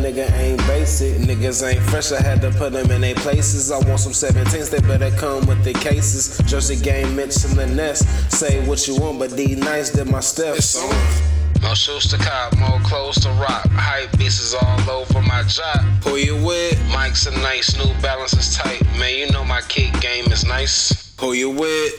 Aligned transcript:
nigga 0.00 0.32
ain't 0.38 0.58
basic. 0.66 1.16
Niggas 1.18 1.66
ain't 1.66 1.82
fresh, 1.84 2.12
I 2.12 2.20
had 2.20 2.40
to 2.42 2.50
put 2.52 2.72
them 2.72 2.90
in 2.90 3.00
their 3.02 3.14
places. 3.16 3.70
I 3.70 3.78
want 3.78 4.00
some 4.00 4.12
17s, 4.12 4.70
they 4.70 4.80
better 4.80 5.10
come 5.16 5.46
with 5.46 5.62
the 5.64 5.72
cases. 5.74 6.38
Jersey 6.46 6.76
game, 6.76 7.14
Mitch 7.14 7.44
in 7.44 7.56
the 7.56 7.66
nest. 7.66 8.32
Say 8.32 8.66
what 8.66 8.86
you 8.88 8.96
want, 8.96 9.18
but 9.18 9.36
D 9.36 9.54
nice 9.54 9.90
did 9.90 10.08
my 10.08 10.20
steps. 10.20 10.58
It's 10.58 10.82
on. 10.82 11.40
More 11.62 11.76
shoes 11.76 12.06
to 12.08 12.16
cop, 12.16 12.56
more 12.56 12.80
clothes 12.80 13.20
to 13.20 13.28
rock. 13.32 13.66
Hype 13.68 14.10
beats 14.18 14.40
is 14.40 14.54
all 14.54 14.90
over 14.90 15.20
my 15.20 15.42
job. 15.42 15.80
Who 16.04 16.16
you 16.16 16.42
with? 16.42 16.80
Mike's 16.90 17.26
a 17.26 17.32
nice, 17.42 17.76
New 17.76 17.92
Balance 18.00 18.32
is 18.32 18.56
tight. 18.56 18.82
Man, 18.98 19.18
you 19.18 19.30
know 19.30 19.44
my 19.44 19.60
kick 19.68 19.92
game 20.00 20.24
is 20.32 20.44
nice. 20.44 21.14
Who 21.20 21.34
you 21.34 21.50
with? 21.50 21.92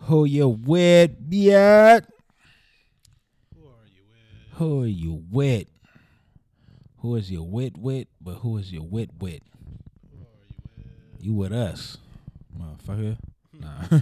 Who 0.00 0.26
you 0.26 0.48
with, 0.48 1.12
yeah? 1.30 2.00
Who 3.54 3.68
are 4.84 4.84
you 4.84 5.24
with? 5.32 5.66
Who 5.66 5.73
is 7.12 7.30
your 7.30 7.46
wit 7.46 7.76
wit? 7.76 8.08
But 8.20 8.36
who 8.36 8.56
is 8.56 8.72
your 8.72 8.84
wit 8.84 9.10
wit? 9.20 9.42
You 11.20 11.34
with 11.34 11.52
us, 11.52 11.98
motherfucker? 12.58 13.18
Nah, 13.52 14.00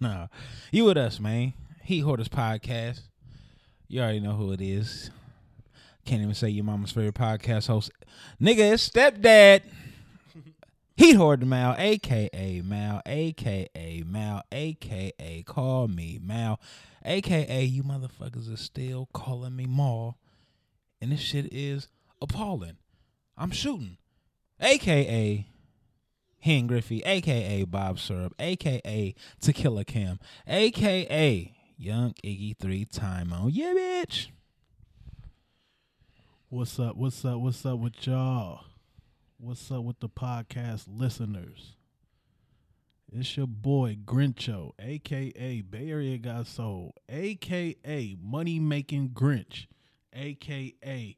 nah. 0.00 0.26
You 0.70 0.84
with 0.84 0.98
us, 0.98 1.18
man. 1.18 1.54
Heat 1.82 2.00
Hoarders 2.00 2.28
podcast. 2.28 3.00
You 3.88 4.00
already 4.02 4.20
know 4.20 4.32
who 4.32 4.52
it 4.52 4.60
is. 4.60 5.10
Can't 6.04 6.20
even 6.20 6.34
say 6.34 6.50
your 6.50 6.64
mama's 6.64 6.92
favorite 6.92 7.14
podcast 7.14 7.68
host. 7.68 7.90
Nigga, 8.40 8.72
it's 8.72 8.88
stepdad. 8.88 9.62
Heat 10.96 11.14
Hoarder 11.14 11.46
Mal, 11.46 11.74
aka 11.78 12.62
Mal, 12.62 13.00
aka 13.06 14.02
Mal, 14.06 14.42
aka 14.52 15.42
call 15.46 15.88
me 15.88 16.20
Mal, 16.22 16.60
aka 17.04 17.64
you 17.64 17.82
motherfuckers 17.82 18.52
are 18.52 18.58
still 18.58 19.08
calling 19.12 19.56
me 19.56 19.66
Mal. 19.66 20.18
And 21.00 21.10
this 21.10 21.20
shit 21.20 21.52
is 21.52 21.88
appalling. 22.20 22.78
I'm 23.36 23.50
shooting. 23.50 23.98
AKA 24.60 25.46
Ken 26.42 26.66
Griffey, 26.66 27.02
aka 27.04 27.64
Bob 27.64 27.98
Syrup, 27.98 28.34
aka 28.38 29.14
Tequila 29.40 29.84
Kim, 29.84 30.18
aka 30.46 31.54
Young 31.76 32.14
Iggy 32.24 32.56
three 32.58 32.84
time 32.84 33.32
on. 33.32 33.50
Yeah, 33.50 33.74
bitch. 33.74 34.28
What's 36.48 36.78
up? 36.78 36.96
What's 36.96 37.24
up? 37.24 37.40
What's 37.40 37.66
up 37.66 37.78
with 37.78 38.06
y'all? 38.06 38.64
What's 39.38 39.70
up 39.70 39.82
with 39.82 39.98
the 40.00 40.08
podcast 40.08 40.84
listeners? 40.86 41.76
It's 43.12 43.36
your 43.36 43.46
boy 43.46 43.96
Grincho, 44.04 44.72
aka 44.78 45.60
Bay 45.62 45.90
Area 45.90 46.18
Got 46.18 46.46
Soul, 46.46 46.94
aka 47.08 48.16
Money 48.22 48.60
Making 48.60 49.10
Grinch, 49.10 49.66
aka 50.12 51.16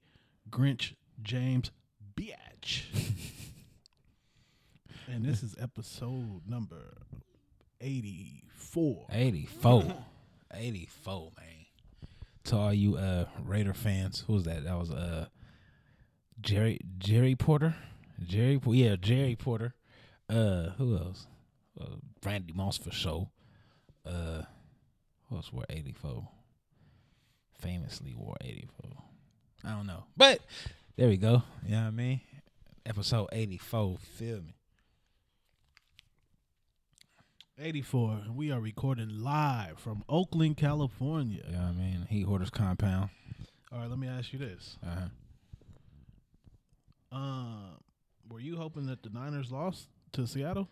Grinch 0.51 0.95
James 1.23 1.71
Biatch. 2.15 2.83
and 5.09 5.25
this 5.25 5.43
is 5.43 5.55
episode 5.61 6.43
number 6.47 6.99
84. 7.81 9.07
84. 9.11 9.95
84, 10.55 11.33
man. 11.39 11.47
To 12.45 12.57
all 12.57 12.73
you 12.73 12.97
uh 12.97 13.27
Raider 13.45 13.75
fans, 13.75 14.25
who 14.27 14.35
was 14.35 14.45
that? 14.45 14.65
That 14.65 14.79
was 14.79 14.91
uh 14.91 15.27
Jerry 16.41 16.79
Jerry 16.99 17.35
Porter. 17.35 17.75
Jerry 18.25 18.61
yeah, 18.67 18.97
Jerry 18.97 19.35
Porter. 19.35 19.75
Uh 20.29 20.71
who 20.79 20.97
else? 20.97 21.27
Uh, 21.81 21.97
Randy 22.25 22.53
Moss 22.53 22.79
for 22.79 22.93
sure. 22.93 23.31
Uh 24.05 24.43
who 25.29 25.37
else 25.37 25.53
wore 25.53 25.65
84? 25.69 26.29
Famously 27.59 28.15
wore 28.15 28.37
84. 28.41 28.91
I 29.67 29.71
don't 29.73 29.87
know. 29.87 30.05
But 30.17 30.41
there 30.97 31.09
we 31.09 31.17
go. 31.17 31.43
You 31.65 31.73
know 31.73 31.83
what 31.83 31.89
I 31.89 31.91
mean? 31.91 32.21
Episode 32.85 33.29
84. 33.33 33.99
Feel 33.99 34.37
me? 34.37 34.55
84. 37.59 38.27
We 38.33 38.53
are 38.53 38.61
recording 38.61 39.09
live 39.09 39.81
from 39.81 40.05
Oakland, 40.09 40.57
California. 40.57 41.43
You 41.47 41.53
know 41.53 41.59
what 41.59 41.69
I 41.69 41.73
mean? 41.73 42.07
Heat 42.09 42.27
Hoarders 42.27 42.51
compound. 42.51 43.11
All 43.73 43.81
right, 43.81 43.91
let 43.91 43.99
me 43.99 44.07
ask 44.07 44.33
you 44.33 44.39
this. 44.39 44.77
Uh-huh. 44.87 45.09
Um, 47.17 47.79
were 48.29 48.41
you 48.41 48.57
hoping 48.57 48.87
that 48.87 49.03
the 49.03 49.11
Niners 49.11 49.51
lost 49.51 49.89
to 50.13 50.27
Seattle? 50.29 50.69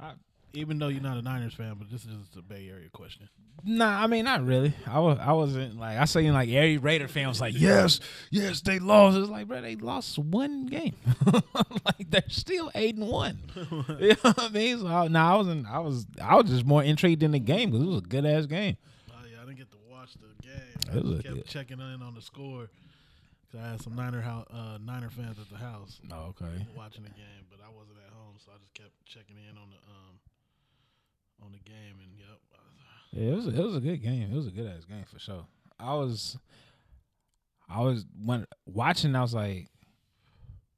I, 0.00 0.12
Even 0.54 0.78
though 0.78 0.88
you're 0.88 1.02
not 1.02 1.16
a 1.16 1.22
Niners 1.22 1.54
fan, 1.54 1.76
but 1.78 1.90
this 1.90 2.04
is 2.04 2.14
just 2.14 2.36
a 2.36 2.42
Bay 2.42 2.68
Area 2.70 2.88
question. 2.90 3.28
Nah, 3.64 4.02
I 4.02 4.06
mean 4.06 4.24
not 4.24 4.44
really. 4.44 4.74
I 4.86 4.98
was 4.98 5.18
I 5.18 5.32
wasn't 5.32 5.78
like 5.78 5.96
I 5.96 6.04
seen 6.04 6.32
like 6.34 6.48
every 6.50 6.76
Raider 6.78 7.08
fan 7.08 7.28
was 7.28 7.40
like, 7.40 7.54
yes, 7.58 8.00
yes, 8.30 8.60
they 8.60 8.78
lost. 8.78 9.16
It's 9.16 9.30
like, 9.30 9.48
bro, 9.48 9.62
they 9.62 9.76
lost 9.76 10.18
one 10.18 10.66
game. 10.66 10.94
like 11.54 12.10
they're 12.10 12.22
still 12.28 12.70
eight 12.74 12.96
and 12.96 13.08
one. 13.08 13.38
you 14.00 14.08
know 14.08 14.14
what 14.22 14.42
I 14.42 14.48
mean? 14.50 14.78
So 14.80 14.86
I, 14.88 15.08
nah, 15.08 15.32
I 15.32 15.36
wasn't. 15.36 15.66
I 15.66 15.78
was 15.78 16.06
I 16.22 16.36
was 16.36 16.50
just 16.50 16.66
more 16.66 16.82
intrigued 16.82 17.22
in 17.22 17.30
the 17.30 17.38
game 17.38 17.70
because 17.70 17.86
it 17.86 17.88
was 17.88 17.98
a 17.98 18.06
good 18.06 18.26
ass 18.26 18.46
game. 18.46 18.76
Oh 19.10 19.14
yeah, 19.30 19.38
I 19.42 19.44
didn't 19.46 19.58
get 19.58 19.70
to 19.70 19.78
watch 19.90 20.12
the 20.14 20.42
game. 20.42 20.52
It 20.88 20.90
I 20.90 20.94
was 21.00 21.10
just 21.12 21.22
kept 21.24 21.34
good- 21.36 21.46
checking 21.46 21.80
in 21.80 22.02
on 22.02 22.14
the 22.14 22.22
score. 22.22 22.68
Cause 23.52 23.60
I 23.62 23.68
had 23.72 23.82
some 23.82 23.94
Niner 23.94 24.22
house, 24.22 24.46
uh, 24.50 24.78
Niner 24.82 25.10
fans 25.10 25.36
at 25.38 25.48
the 25.50 25.58
house 25.58 26.00
Oh, 26.10 26.32
okay. 26.32 26.66
watching 26.74 27.04
the 27.04 27.10
game, 27.10 27.44
but 27.50 27.60
I 27.60 27.68
wasn't 27.68 27.98
at 28.00 28.12
home, 28.12 28.32
so 28.42 28.50
I 28.50 28.56
just 28.58 28.72
kept 28.72 28.92
checking 29.04 29.36
in 29.36 29.58
on 29.58 29.68
the 29.68 29.76
um 29.92 30.16
on 31.44 31.52
the 31.52 31.58
game. 31.58 31.96
And 32.00 32.10
yep, 32.18 32.38
Yeah, 33.12 33.32
it 33.32 33.36
was 33.36 33.46
it 33.48 33.62
was 33.62 33.76
a 33.76 33.80
good 33.80 34.02
game. 34.02 34.30
It 34.32 34.36
was 34.36 34.46
a 34.46 34.50
good 34.50 34.66
ass 34.66 34.84
game 34.84 35.04
for 35.10 35.18
sure. 35.18 35.46
I 35.78 35.94
was 35.94 36.36
I 37.68 37.80
was 37.80 38.04
when 38.24 38.46
watching. 38.66 39.14
I 39.16 39.22
was 39.22 39.34
like, 39.34 39.68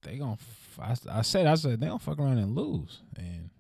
they 0.03 0.17
gonna. 0.19 0.39
I 0.81 1.23
said 1.23 1.47
I 1.47 1.55
said 1.55 1.81
they 1.81 1.87
gonna 1.87 1.99
fuck 1.99 2.19
around 2.19 2.39
and 2.39 2.55
lose, 2.57 3.01
and 3.17 3.51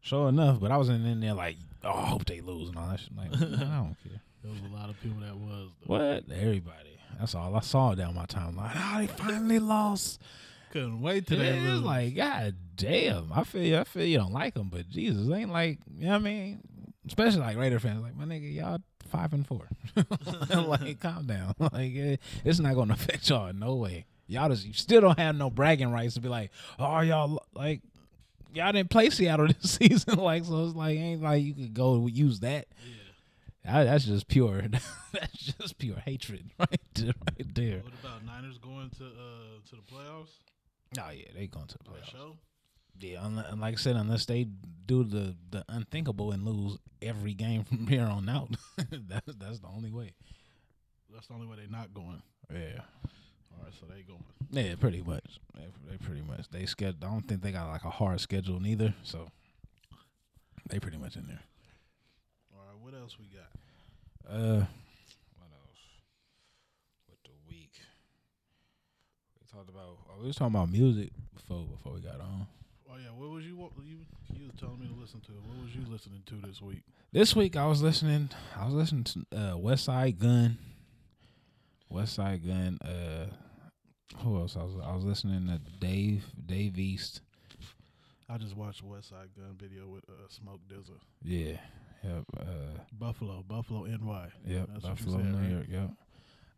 sure 0.00 0.28
enough. 0.28 0.60
But 0.60 0.70
I 0.72 0.76
wasn't 0.76 1.06
in 1.06 1.20
there 1.20 1.34
like, 1.34 1.56
oh, 1.84 1.90
I 1.92 2.06
hope 2.06 2.24
they 2.26 2.40
lose 2.40 2.68
and 2.68 2.78
all 2.78 2.88
that 2.88 3.00
shit. 3.00 3.16
Like, 3.16 3.32
I 3.34 3.38
don't 3.38 3.96
care. 4.02 4.20
there 4.42 4.52
was 4.52 4.60
a 4.70 4.74
lot 4.74 4.90
of 4.90 5.00
people 5.00 5.20
that 5.20 5.36
was. 5.36 5.70
Though. 5.86 5.94
What 5.94 6.24
everybody? 6.32 6.98
That's 7.18 7.34
all 7.34 7.54
I 7.56 7.60
saw 7.60 7.94
down 7.94 8.14
my 8.14 8.26
timeline. 8.26 8.72
Oh, 8.76 8.98
they 9.00 9.06
finally 9.08 9.58
lost. 9.58 10.20
Couldn't 10.70 11.00
wait 11.00 11.26
till 11.26 11.38
Yeah, 11.38 11.52
they 11.52 11.60
lose. 11.60 11.82
like, 11.82 12.14
God 12.14 12.54
damn. 12.78 13.32
I 13.32 13.44
feel 13.44 13.62
you. 13.62 13.76
I 13.78 13.84
feel 13.84 14.04
you 14.04 14.16
don't 14.18 14.32
like 14.32 14.54
them, 14.54 14.70
but 14.70 14.88
Jesus, 14.88 15.30
ain't 15.30 15.52
like, 15.52 15.78
you 15.98 16.06
know 16.06 16.12
what 16.12 16.16
I 16.16 16.24
mean? 16.24 16.60
Especially 17.06 17.40
like 17.40 17.56
Raider 17.56 17.78
fans, 17.78 18.02
like, 18.02 18.16
my 18.16 18.24
nigga, 18.24 18.54
y'all 18.54 18.78
five 19.08 19.32
and 19.32 19.46
four. 19.46 19.68
like, 20.50 21.00
calm 21.00 21.26
down. 21.26 21.54
Like, 21.60 21.94
it, 21.94 22.20
it's 22.44 22.58
not 22.60 22.74
going 22.74 22.88
to 22.88 22.94
affect 22.94 23.28
y'all 23.28 23.48
in 23.48 23.58
no 23.58 23.76
way. 23.76 24.06
Y'all 24.26 24.48
just, 24.48 24.66
you 24.66 24.72
still 24.72 25.00
don't 25.00 25.18
have 25.18 25.36
no 25.36 25.48
bragging 25.50 25.90
rights 25.90 26.14
to 26.14 26.20
be 26.20 26.28
like, 26.28 26.50
oh, 26.78 27.00
y'all, 27.00 27.42
like, 27.54 27.80
y'all 28.52 28.72
didn't 28.72 28.90
play 28.90 29.08
Seattle 29.10 29.48
this 29.48 29.78
season. 29.78 30.16
like, 30.18 30.44
so 30.44 30.66
it's 30.66 30.74
like, 30.76 30.98
ain't 30.98 31.22
like 31.22 31.42
you 31.42 31.54
could 31.54 31.74
go 31.74 32.06
use 32.06 32.40
that. 32.40 32.66
That- 33.64 33.84
that's 33.84 34.04
just 34.04 34.28
pure, 34.28 34.62
that's 35.12 35.36
just 35.58 35.76
pure 35.78 35.96
hatred 35.96 36.50
right 36.58 36.80
there. 36.94 37.12
Right 37.38 37.54
there. 37.54 37.80
What 37.80 37.92
about 38.02 38.24
Niners 38.24 38.56
going 38.58 38.88
to 38.98 39.04
uh 39.04 39.60
to 39.68 39.76
the 39.76 39.82
playoffs? 39.82 40.30
Oh, 40.98 41.10
yeah, 41.10 41.26
they 41.34 41.46
going 41.48 41.66
to 41.66 41.76
the 41.78 41.84
playoffs. 41.84 42.14
Yeah, 43.00 43.24
and 43.24 43.60
like 43.60 43.74
I 43.74 43.76
said, 43.76 43.96
unless 43.96 44.26
they 44.26 44.46
do 44.86 45.04
the 45.04 45.36
the 45.50 45.64
unthinkable 45.68 46.32
and 46.32 46.44
lose 46.44 46.78
every 47.00 47.34
game 47.34 47.64
from 47.68 47.86
here 47.86 48.04
on 48.06 48.28
out, 48.28 48.50
that's 49.08 49.34
that's 49.36 49.60
the 49.60 49.68
only 49.68 49.90
way. 49.90 50.14
That's 51.12 51.26
the 51.28 51.34
only 51.34 51.46
way 51.46 51.56
they're 51.56 51.68
not 51.68 51.94
going. 51.94 52.22
Yeah, 52.52 52.80
All 53.52 53.64
right, 53.64 53.72
so 53.78 53.86
they 53.86 54.02
going. 54.02 54.24
yeah, 54.50 54.74
pretty 54.76 55.02
much. 55.02 55.38
They, 55.54 55.66
they 55.90 55.96
pretty 55.98 56.22
much 56.22 56.48
they 56.50 56.66
schedule. 56.66 56.98
I 57.02 57.06
don't 57.06 57.26
think 57.28 57.42
they 57.42 57.52
got 57.52 57.68
like 57.68 57.84
a 57.84 57.90
hard 57.90 58.20
schedule 58.20 58.58
neither, 58.60 58.94
so 59.04 59.28
they 60.68 60.78
pretty 60.80 60.98
much 60.98 61.16
in 61.16 61.26
there. 61.26 61.40
All 62.54 62.60
right, 62.66 62.78
what 62.82 62.94
else 63.00 63.16
we 63.18 63.26
got? 63.26 63.50
Uh, 64.30 64.64
what 65.36 65.50
else? 65.52 65.80
With 67.08 67.22
the 67.24 67.30
week, 67.48 67.72
we 69.40 69.46
talked 69.50 69.68
about. 69.70 69.98
oh, 70.10 70.20
we 70.20 70.26
was 70.26 70.36
talking 70.36 70.54
about 70.54 70.70
music 70.70 71.10
before 71.34 71.64
before 71.64 71.92
we 71.92 72.00
got 72.00 72.20
on. 72.20 72.46
Oh 72.90 72.96
yeah, 72.96 73.10
what 73.16 73.30
was 73.30 73.44
you 73.44 73.56
what 73.56 73.72
you 73.84 73.98
you 74.34 74.46
was 74.46 74.56
telling 74.58 74.80
me 74.80 74.86
to 74.86 75.00
listen 75.00 75.20
to? 75.20 75.32
What 75.32 75.62
was 75.64 75.74
you 75.74 75.82
listening 75.90 76.22
to 76.26 76.46
this 76.46 76.62
week? 76.62 76.82
This 77.12 77.36
week 77.36 77.56
I 77.56 77.66
was 77.66 77.82
listening. 77.82 78.30
I 78.56 78.64
was 78.64 78.74
listening 78.74 79.04
to 79.04 79.26
uh, 79.32 79.54
Westside 79.56 80.18
Gunn. 80.18 80.58
West 81.90 82.14
Side 82.14 82.46
Gun. 82.46 82.78
Uh, 82.82 83.26
who 84.18 84.38
else? 84.38 84.56
I 84.56 84.62
was 84.62 84.74
I 84.84 84.94
was 84.94 85.04
listening 85.04 85.46
to 85.48 85.60
Dave 85.78 86.24
Dave 86.46 86.78
East. 86.78 87.20
I 88.28 88.36
just 88.36 88.56
watched 88.56 88.84
Westside 88.84 89.34
Gunn 89.36 89.56
video 89.58 89.86
with 89.86 90.04
uh, 90.08 90.28
Smoke 90.28 90.60
DZA. 90.68 90.98
Yeah. 91.22 91.56
Yep. 92.04 92.24
Uh, 92.38 92.42
Buffalo, 92.92 93.42
Buffalo, 93.48 93.84
NY. 93.84 94.28
yep. 94.46 94.68
That's 94.72 94.86
Buffalo, 94.86 95.16
said, 95.16 95.32
New 95.32 95.38
right? 95.38 95.50
York. 95.50 95.66
Yep. 95.70 95.90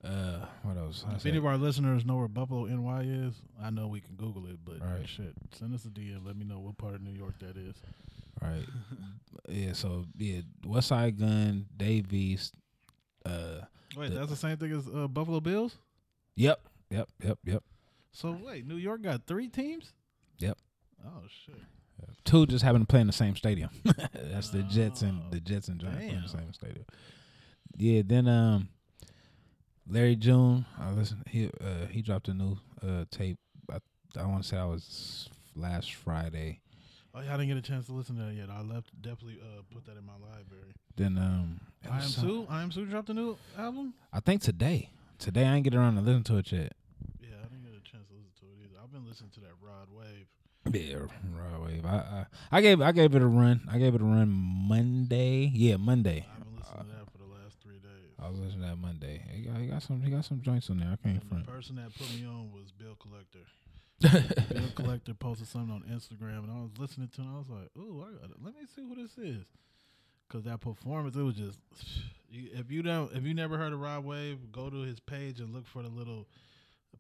Uh, 0.03 0.47
what 0.63 0.77
else? 0.79 1.05
I 1.07 1.15
If 1.15 1.23
said- 1.23 1.29
any 1.29 1.39
of 1.39 1.45
our 1.47 1.59
listeners 1.59 2.07
know 2.07 2.17
where 2.17 2.29
Buffalo, 2.29 2.65
NY 2.67 3.03
is, 3.03 3.35
I 3.61 3.69
know 3.71 3.87
we 3.89 4.01
can 4.01 4.15
Google 4.17 4.47
it, 4.47 4.59
but 4.65 4.81
Right. 4.81 5.07
shit, 5.09 5.35
send 5.53 5.75
us 5.75 5.85
a 5.85 5.91
DM. 5.91 6.25
Let 6.25 6.37
me 6.37 6.45
know 6.47 6.59
what 6.59 6.79
part 6.79 6.95
of 6.95 7.03
New 7.03 7.13
York 7.13 7.39
that 7.41 7.57
is. 7.59 7.77
Right. 8.41 8.65
yeah. 9.49 9.73
So 9.75 10.07
yeah, 10.17 10.41
Westside 10.65 11.19
Gunn, 11.19 11.67
Dave 11.77 12.13
East. 12.15 12.55
Uh, 13.27 13.63
Wait, 13.97 14.09
The- 14.11 14.15
that's 14.21 14.31
the 14.31 14.37
same 14.37 14.57
thing 14.57 14.73
as 14.73 14.89
uh, 14.89 15.07
Buffalo 15.09 15.41
Bills. 15.41 15.77
yep. 16.37 16.61
Yep. 16.91 17.09
Yep. 17.23 17.39
Yep. 17.45 17.63
So 18.13 18.33
wait, 18.45 18.67
New 18.67 18.77
York 18.77 19.03
got 19.03 19.27
three 19.27 19.47
teams. 19.49 19.93
Yep. 20.39 20.59
Oh 21.05 21.23
shit. 21.29 21.61
Two 22.25 22.47
just 22.47 22.65
happen 22.65 22.81
to 22.81 22.87
play 22.87 23.01
in 23.03 23.07
the 23.07 23.13
same 23.13 23.37
stadium. 23.37 23.71
That's 24.15 24.49
the 24.51 24.63
Jets 24.65 25.03
and 25.03 25.21
Oh, 25.27 25.31
the 25.31 25.41
Jets 25.41 25.69
and 25.69 25.79
Giants 25.79 26.13
in 26.15 26.23
the 26.23 26.29
same 26.29 26.53
stadium. 26.55 26.85
Yeah. 27.77 28.03
Then 28.05 28.27
um, 28.27 28.69
Larry 29.91 30.17
June. 30.17 30.65
I 30.79 30.91
listened. 30.93 31.25
He 31.29 31.47
uh 31.61 31.87
he 31.91 32.03
dropped 32.03 32.29
a 32.29 32.35
new 32.35 32.57
uh 32.83 33.05
tape. 33.11 33.39
I 33.71 33.79
I 34.19 34.25
want 34.27 34.43
to 34.43 34.49
say 34.49 34.57
I 34.57 34.65
was 34.67 35.29
last 35.57 35.95
Friday. 35.95 36.61
Oh 37.15 37.21
yeah, 37.21 37.35
I 37.35 37.37
didn't 37.37 37.49
get 37.49 37.57
a 37.57 37.63
chance 37.63 37.87
to 37.87 37.93
listen 37.93 38.17
to 38.17 38.23
that 38.23 38.35
yet. 38.35 38.49
I 38.51 38.63
left 38.63 38.91
definitely 39.03 39.41
uh, 39.43 39.63
put 39.75 39.85
that 39.87 39.97
in 39.97 40.07
my 40.07 40.13
library. 40.15 40.73
Then 40.97 41.19
um, 41.19 41.61
I 41.91 41.97
am 41.97 42.03
some- 42.03 42.25
Sue. 42.25 42.47
Iamsu 42.49 42.89
dropped 42.89 43.11
a 43.11 43.15
new 43.15 43.37
album. 43.59 43.95
I 44.13 44.21
think 44.21 44.43
today. 44.43 44.91
Today 45.19 45.45
I 45.45 45.57
ain't 45.57 45.65
get 45.65 45.75
around 45.75 45.97
to 45.97 46.03
listen 46.03 46.23
to 46.25 46.37
it 46.39 46.53
yet. 46.53 46.73
Yeah, 47.21 47.35
I 47.45 47.49
didn't 47.49 47.65
get 47.65 47.73
a 47.73 47.83
chance 47.91 48.07
to 48.09 48.15
listen 48.15 48.31
to 48.41 48.47
it 48.47 48.65
either. 48.65 48.79
I've 48.83 48.93
been 48.93 49.07
listening 49.07 49.31
to 49.35 49.41
that 49.41 49.55
Rod 49.61 49.89
Wave. 49.93 50.27
Yeah, 50.73 50.99
Rod 51.35 51.65
wave. 51.67 51.85
I, 51.85 51.97
I 51.97 52.27
I 52.53 52.61
gave 52.61 52.81
I 52.81 52.93
gave 52.93 53.15
it 53.15 53.23
a 53.23 53.27
run. 53.27 53.63
I 53.71 53.79
gave 53.79 53.95
it 53.95 54.01
a 54.01 54.05
run 54.05 54.29
Monday. 54.29 55.51
Yeah, 55.53 55.77
Monday. 55.79 56.27
I've 56.33 56.45
been 56.45 56.57
listening 56.59 56.85
to 56.85 56.97
that 56.97 57.11
for 57.11 57.19
the 57.19 57.25
last 57.25 57.57
three 57.63 57.79
days. 57.81 58.09
I 58.23 58.29
was 58.29 58.39
listening 58.39 58.63
to 58.63 58.69
that 58.69 58.77
Monday. 58.79 59.23
He 59.33 59.43
got, 59.43 59.57
he 59.57 59.67
got 59.67 59.83
some 59.83 60.03
he 60.03 60.11
got 60.11 60.25
some 60.25 60.41
joints 60.43 60.71
on 60.71 60.79
there. 60.79 60.89
I 60.89 60.97
can't 60.97 61.23
And 61.31 61.43
the 61.43 61.51
person 61.51 61.77
that 61.77 61.95
put 61.97 62.13
me 62.15 62.27
on 62.27 62.51
was 62.53 62.71
Bill 62.73 62.97
Collector. 63.01 63.47
Bill 64.55 64.71
Collector 64.75 65.15
posted 65.15 65.49
something 65.49 65.75
on 65.75 65.83
Instagram, 65.91 66.45
and 66.45 66.51
I 66.51 66.61
was 66.63 66.71
listening 66.79 67.09
to 67.17 67.21
it. 67.23 67.27
I 67.27 67.39
was 67.39 67.49
like, 67.49 67.71
"Ooh, 67.79 68.03
I 68.03 68.13
gotta, 68.13 68.35
let 68.43 68.55
me 68.55 68.63
see 68.75 68.83
who 68.83 68.95
this 68.95 69.17
is." 69.19 69.45
Cause 70.29 70.45
that 70.45 70.61
performance, 70.61 71.17
it 71.17 71.23
was 71.23 71.35
just. 71.35 71.59
If 72.33 72.71
you 72.71 72.83
don't, 72.83 73.13
if 73.17 73.25
you 73.25 73.35
never 73.35 73.59
heard 73.59 73.73
of 73.73 73.81
Rod 73.81 74.05
Wave, 74.05 74.53
go 74.53 74.71
to 74.71 74.83
his 74.83 75.01
page 75.01 75.41
and 75.41 75.53
look 75.53 75.67
for 75.67 75.83
the 75.83 75.89
little 75.89 76.29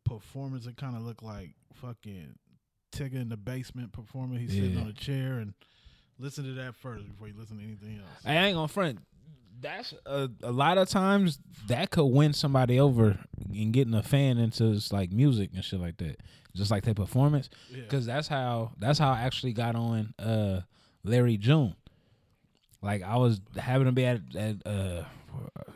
performance. 0.04 0.66
It 0.66 0.76
kind 0.76 0.96
of 0.96 1.02
looked 1.02 1.22
like 1.22 1.54
fucking 1.74 2.34
Tigger 2.92 3.20
in 3.20 3.28
the 3.28 3.36
basement 3.36 3.92
performing. 3.92 4.40
He's 4.40 4.50
sitting 4.52 4.76
on 4.76 4.88
a 4.88 4.92
chair 4.92 5.38
and 5.38 5.54
listen 6.18 6.44
to 6.44 6.54
that 6.54 6.74
first 6.74 7.06
before 7.06 7.28
you 7.28 7.34
listen 7.38 7.58
to 7.58 7.64
anything 7.64 7.98
else. 7.98 8.24
I 8.26 8.34
ain't 8.34 8.56
gonna 8.56 8.66
front. 8.66 8.98
That's 9.60 9.92
a, 10.06 10.28
a 10.42 10.50
lot 10.52 10.78
of 10.78 10.88
times 10.88 11.38
that 11.68 11.90
could 11.90 12.06
win 12.06 12.32
somebody 12.32 12.80
over 12.80 13.18
in 13.52 13.72
getting 13.72 13.94
a 13.94 14.02
fan 14.02 14.38
into 14.38 14.80
like 14.92 15.12
music 15.12 15.50
and 15.54 15.64
shit 15.64 15.80
like 15.80 15.98
that. 15.98 16.16
Just 16.54 16.70
like 16.70 16.82
their 16.84 16.94
performance, 16.94 17.48
Yeah. 17.70 17.82
because 17.82 18.06
that's 18.06 18.26
how 18.26 18.72
that's 18.78 18.98
how 18.98 19.10
I 19.12 19.20
actually 19.20 19.52
got 19.52 19.76
on 19.76 20.14
uh 20.18 20.62
Larry 21.04 21.36
June. 21.36 21.76
Like 22.82 23.02
I 23.02 23.16
was 23.16 23.40
having 23.56 23.86
to 23.86 23.92
be 23.92 24.04
at 24.04 24.20
at 24.34 24.56
uh 24.66 25.04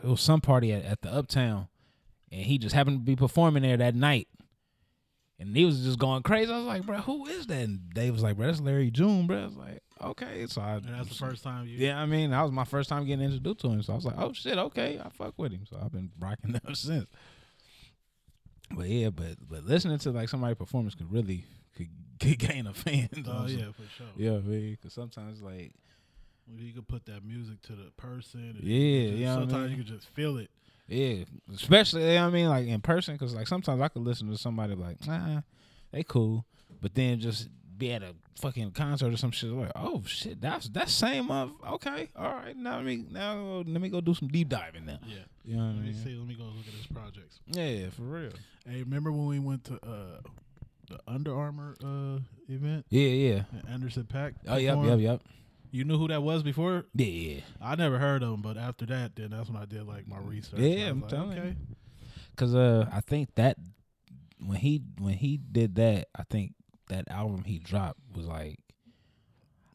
it 0.03 0.07
was 0.07 0.19
some 0.21 0.41
party 0.41 0.73
at, 0.73 0.83
at 0.83 1.01
the 1.01 1.13
Uptown, 1.13 1.67
and 2.31 2.41
he 2.41 2.57
just 2.57 2.75
happened 2.75 2.97
to 2.99 3.03
be 3.03 3.15
performing 3.15 3.63
there 3.63 3.77
that 3.77 3.95
night. 3.95 4.27
And 5.39 5.55
he 5.55 5.63
was 5.65 5.81
just 5.81 5.99
going 5.99 6.23
crazy. 6.23 6.51
I 6.51 6.57
was 6.57 6.65
like, 6.65 6.85
bro, 6.85 6.97
who 6.97 7.25
is 7.27 7.47
that? 7.47 7.61
And 7.63 7.89
Dave 7.93 8.13
was 8.13 8.23
like, 8.23 8.35
bro, 8.37 8.47
that's 8.47 8.61
Larry 8.61 8.89
June, 8.91 9.27
bro. 9.27 9.41
I 9.43 9.45
was 9.45 9.55
like, 9.55 9.83
okay. 10.01 10.45
So 10.47 10.61
I 10.61 10.73
And 10.75 10.85
that's 10.85 11.09
the 11.09 11.15
first 11.15 11.43
time 11.43 11.67
you. 11.67 11.77
yeah, 11.77 11.99
I 12.01 12.05
mean, 12.05 12.31
that 12.31 12.41
was 12.41 12.51
my 12.51 12.65
first 12.65 12.89
time 12.89 13.05
getting 13.05 13.25
introduced 13.25 13.59
to 13.61 13.69
him, 13.69 13.81
so 13.83 13.93
I 13.93 13.95
was 13.95 14.05
like, 14.05 14.15
"Oh 14.17 14.33
shit, 14.33 14.57
okay, 14.57 14.99
I 15.03 15.09
fuck 15.09 15.33
with 15.37 15.51
him." 15.51 15.65
So 15.69 15.77
I've 15.83 15.91
been 15.91 16.11
rocking 16.19 16.59
ever 16.65 16.75
since. 16.75 17.07
But 18.71 18.87
yeah, 18.87 19.09
but 19.09 19.35
but 19.47 19.63
listening 19.63 19.99
to 19.99 20.11
like 20.11 20.29
somebody 20.29 20.55
performance 20.55 20.95
could 20.95 21.11
really 21.11 21.45
could, 21.75 21.87
could 22.19 22.39
gain 22.39 22.67
a 22.67 22.73
fan. 22.73 23.09
Oh 23.27 23.45
yeah, 23.47 23.65
for 23.71 23.83
sure. 23.97 24.07
yeah, 24.17 24.37
because 24.39 24.93
sometimes 24.93 25.41
like 25.41 25.73
You 26.51 26.73
could 26.73 26.87
put 26.87 27.05
that 27.05 27.23
music 27.23 27.61
to 27.63 27.73
the 27.73 27.91
person. 27.97 28.55
and 28.59 28.63
Yeah, 28.63 28.73
you 28.75 29.07
just- 29.09 29.17
you 29.19 29.25
know 29.25 29.35
what 29.35 29.37
I 29.37 29.41
Sometimes 29.43 29.61
mean? 29.69 29.71
you 29.77 29.83
could 29.83 29.93
just 29.93 30.07
feel 30.09 30.37
it. 30.37 30.49
yeah, 30.87 31.23
especially 31.53 32.01
you 32.01 32.07
know 32.15 32.21
what 32.23 32.27
I 32.27 32.31
mean, 32.31 32.49
like 32.49 32.67
in 32.67 32.81
person, 32.81 33.15
because 33.15 33.35
like 33.35 33.47
sometimes 33.47 33.81
I 33.81 33.87
could 33.87 34.01
listen 34.03 34.29
to 34.29 34.37
somebody 34.37 34.73
like, 34.75 35.05
nah, 35.07 35.41
they 35.91 36.03
cool, 36.03 36.45
but 36.81 36.93
then 36.95 37.19
just 37.19 37.49
be 37.77 37.91
at 37.91 38.03
a 38.03 38.15
fucking 38.39 38.71
concert 38.71 39.13
or 39.13 39.17
some 39.17 39.31
shit 39.31 39.49
like, 39.51 39.71
oh 39.75 40.01
shit, 40.05 40.41
that's 40.41 40.69
that 40.69 40.89
same 40.89 41.31
of 41.31 41.51
okay, 41.73 42.09
all 42.15 42.33
right, 42.33 42.55
now 42.55 42.77
let 42.77 42.85
me 42.85 43.05
now 43.09 43.63
let 43.65 43.81
me 43.81 43.89
go 43.89 44.01
do 44.01 44.13
some 44.13 44.27
deep 44.27 44.49
diving 44.49 44.85
now. 44.85 44.99
Yeah. 45.05 45.19
You 45.43 45.57
know 45.57 45.63
what 45.63 45.69
I 45.69 45.73
Let 45.73 45.81
me 45.81 45.91
mean? 45.91 46.03
see. 46.03 46.15
Let 46.15 46.27
me 46.27 46.33
go 46.33 46.43
look 46.45 46.67
at 46.67 46.73
his 46.73 46.87
projects. 46.87 47.39
Yeah, 47.45 47.89
for 47.91 48.01
real. 48.01 48.31
Hey, 48.67 48.81
remember 48.81 49.11
when 49.11 49.27
we 49.27 49.37
went 49.37 49.63
to 49.65 49.75
uh, 49.75 50.21
the 50.89 50.99
Under 51.07 51.35
Armour 51.35 51.75
uh, 51.83 52.19
event? 52.51 52.85
Yeah, 52.89 53.09
yeah. 53.09 53.43
And 53.51 53.69
Anderson 53.69 54.05
.Paak. 54.11 54.33
Oh, 54.47 54.57
yep, 54.57 54.77
yep, 54.83 54.99
yep. 54.99 55.21
You 55.69 55.83
knew 55.83 55.99
who 55.99 56.07
that 56.07 56.23
was 56.23 56.41
before? 56.41 56.85
Yeah, 56.95 57.05
yeah. 57.05 57.41
I 57.61 57.75
never 57.75 57.99
heard 57.99 58.23
of 58.23 58.33
him, 58.33 58.41
but 58.41 58.57
after 58.57 58.87
that, 58.87 59.15
then 59.15 59.31
that's 59.31 59.49
when 59.49 59.61
I 59.61 59.65
did 59.65 59.85
like 59.85 60.07
my 60.07 60.17
research. 60.17 60.59
Yeah, 60.59 60.85
I 60.85 60.89
I'm 60.89 61.01
like, 61.01 61.09
telling 61.09 61.31
you. 61.33 61.43
okay. 61.43 61.55
Cause 62.35 62.55
uh, 62.55 62.89
I 62.91 63.01
think 63.01 63.35
that 63.35 63.57
when 64.43 64.57
he 64.57 64.81
when 64.99 65.13
he 65.13 65.37
did 65.37 65.75
that, 65.75 66.07
I 66.15 66.23
think 66.23 66.53
that 66.87 67.09
album 67.09 67.43
he 67.43 67.59
dropped 67.59 67.99
was 68.13 68.25
like, 68.25 68.59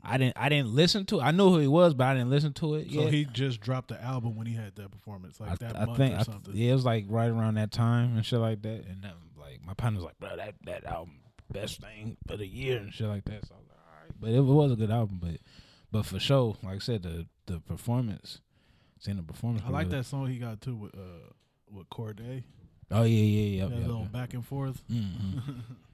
I 0.02 0.16
didn't 0.16 0.36
I 0.38 0.48
didn't 0.48 0.74
listen 0.74 1.04
to. 1.06 1.20
it. 1.20 1.22
I 1.22 1.30
knew 1.30 1.50
who 1.50 1.58
he 1.58 1.66
was, 1.66 1.94
but 1.94 2.06
I 2.06 2.14
didn't 2.14 2.30
listen 2.30 2.52
to 2.54 2.74
it. 2.76 2.90
So 2.90 3.02
yet. 3.02 3.12
he 3.12 3.24
just 3.26 3.60
dropped 3.60 3.88
the 3.88 4.02
album 4.02 4.36
when 4.36 4.46
he 4.46 4.54
had 4.54 4.74
that 4.76 4.90
performance, 4.90 5.38
like 5.40 5.50
I, 5.50 5.54
that 5.56 5.76
I 5.76 5.84
month 5.84 5.98
think 5.98 6.14
or 6.14 6.18
I, 6.18 6.22
something. 6.22 6.56
yeah, 6.56 6.70
it 6.70 6.74
was 6.74 6.84
like 6.84 7.04
right 7.08 7.30
around 7.30 7.54
that 7.54 7.70
time 7.70 8.16
and 8.16 8.24
shit 8.24 8.38
like 8.38 8.62
that. 8.62 8.86
And 8.86 9.02
then, 9.02 9.12
like 9.38 9.64
my 9.64 9.74
partner 9.74 9.98
was 9.98 10.06
like, 10.06 10.18
bro, 10.18 10.36
that 10.36 10.54
that 10.64 10.84
album 10.84 11.16
best 11.52 11.80
thing 11.80 12.16
for 12.26 12.36
the 12.36 12.46
year 12.46 12.78
and 12.78 12.92
shit 12.94 13.08
like 13.08 13.24
that. 13.24 13.46
So 13.46 13.54
I 13.54 13.58
was 13.58 13.68
like, 13.68 13.78
all 13.78 14.02
right, 14.02 14.12
but 14.18 14.30
it 14.30 14.40
was 14.40 14.72
a 14.72 14.76
good 14.76 14.90
album. 14.90 15.18
But 15.20 15.40
but 15.92 16.06
for 16.06 16.18
sure, 16.18 16.56
like 16.62 16.76
I 16.76 16.78
said, 16.78 17.02
the 17.02 17.26
the 17.46 17.60
performance, 17.60 18.40
seeing 18.98 19.18
the 19.18 19.22
performance, 19.22 19.64
I 19.66 19.70
like 19.70 19.90
that 19.90 20.06
song 20.06 20.28
he 20.28 20.38
got 20.38 20.60
too 20.60 20.76
with 20.76 20.94
uh 20.94 21.32
with 21.70 21.90
Corday. 21.90 22.44
Oh 22.90 23.02
yeah, 23.02 23.06
yeah, 23.06 23.62
yeah, 23.62 23.68
that 23.68 23.78
yeah. 23.80 23.86
little 23.86 24.04
back 24.04 24.34
and 24.34 24.44
forth. 24.44 24.82
hmm 24.88 25.38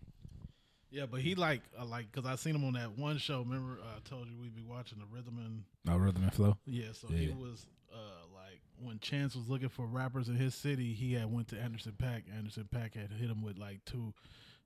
Yeah, 0.96 1.04
but 1.10 1.20
he 1.20 1.34
like 1.34 1.60
uh, 1.78 1.84
like 1.84 2.10
because 2.10 2.26
I 2.26 2.36
seen 2.36 2.54
him 2.54 2.64
on 2.64 2.72
that 2.72 2.96
one 2.98 3.18
show. 3.18 3.40
Remember, 3.40 3.78
uh, 3.82 3.96
I 3.98 4.08
told 4.08 4.28
you 4.28 4.32
we'd 4.40 4.56
be 4.56 4.62
watching 4.62 4.98
the 4.98 5.04
Rhythm 5.14 5.38
and 5.44 5.62
No 5.84 5.96
rhythm 5.98 6.22
and 6.22 6.32
flow. 6.32 6.56
yeah. 6.66 6.86
So 6.92 7.08
he 7.08 7.28
was 7.28 7.66
uh 7.92 7.96
like 8.34 8.60
when 8.82 8.98
Chance 9.00 9.36
was 9.36 9.46
looking 9.46 9.68
for 9.68 9.84
rappers 9.86 10.28
in 10.30 10.36
his 10.36 10.54
city, 10.54 10.94
he 10.94 11.12
had 11.12 11.30
went 11.30 11.48
to 11.48 11.58
Anderson 11.60 11.92
.Paak. 12.02 12.22
Anderson 12.34 12.66
.Paak 12.74 12.94
had 12.94 13.10
hit 13.10 13.28
him 13.28 13.42
with 13.42 13.58
like 13.58 13.84
two 13.84 14.14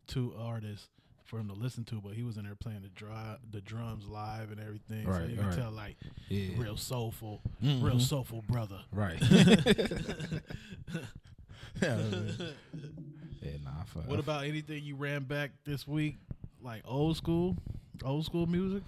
two 0.06 0.32
artists 0.38 0.86
for 1.24 1.38
him 1.40 1.48
to 1.48 1.54
listen 1.54 1.84
to, 1.84 2.00
but 2.00 2.12
he 2.14 2.22
was 2.24 2.36
in 2.36 2.44
there 2.44 2.54
playing 2.56 2.82
the 2.82 2.88
dry, 2.88 3.36
the 3.52 3.60
drums 3.60 4.06
live 4.06 4.50
and 4.52 4.60
everything. 4.60 5.04
so 5.06 5.10
Right, 5.12 5.28
you 5.30 5.36
can 5.36 5.46
right. 5.46 5.56
tell 5.56 5.70
like 5.72 5.96
Yeah. 6.28 6.54
real 6.56 6.76
soulful, 6.76 7.40
real 7.62 7.96
Mhm. 7.96 8.00
soulful 8.02 8.42
brother. 8.42 8.80
Right. 8.92 9.20
yeah, 11.82 11.96
nah. 13.64 13.84
Fuck, 13.86 14.06
What 14.08 14.18
about 14.20 14.44
anything 14.44 14.84
you 14.84 14.96
ran 14.96 15.24
back 15.24 15.50
this 15.64 15.86
week, 15.86 16.16
like 16.62 16.82
old 16.84 17.16
school, 17.16 17.56
old 18.04 18.24
school 18.24 18.46
music? 18.46 18.82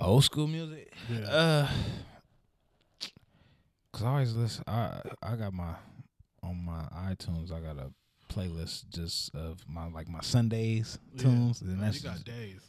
old 0.00 0.24
school 0.24 0.46
music? 0.46 0.92
Yeah. 1.10 1.26
Uh, 1.28 1.68
cause 3.92 4.02
I 4.02 4.08
always 4.08 4.34
listen. 4.34 4.64
I 4.66 5.00
I 5.22 5.36
got 5.36 5.52
my 5.52 5.74
on 6.42 6.64
my 6.64 6.82
iTunes. 7.12 7.52
I 7.52 7.60
got 7.60 7.76
a 7.78 7.90
playlist 8.32 8.88
just 8.90 9.34
of 9.34 9.58
my 9.68 9.88
like 9.88 10.08
my 10.08 10.20
Sundays 10.20 10.98
Yeah. 11.14 11.22
tunes, 11.22 11.60
and 11.62 11.78
Oh, 11.80 11.84
that's 11.84 12.02
you 12.02 12.08
got 12.08 12.14
just, 12.16 12.24
days. 12.26 12.60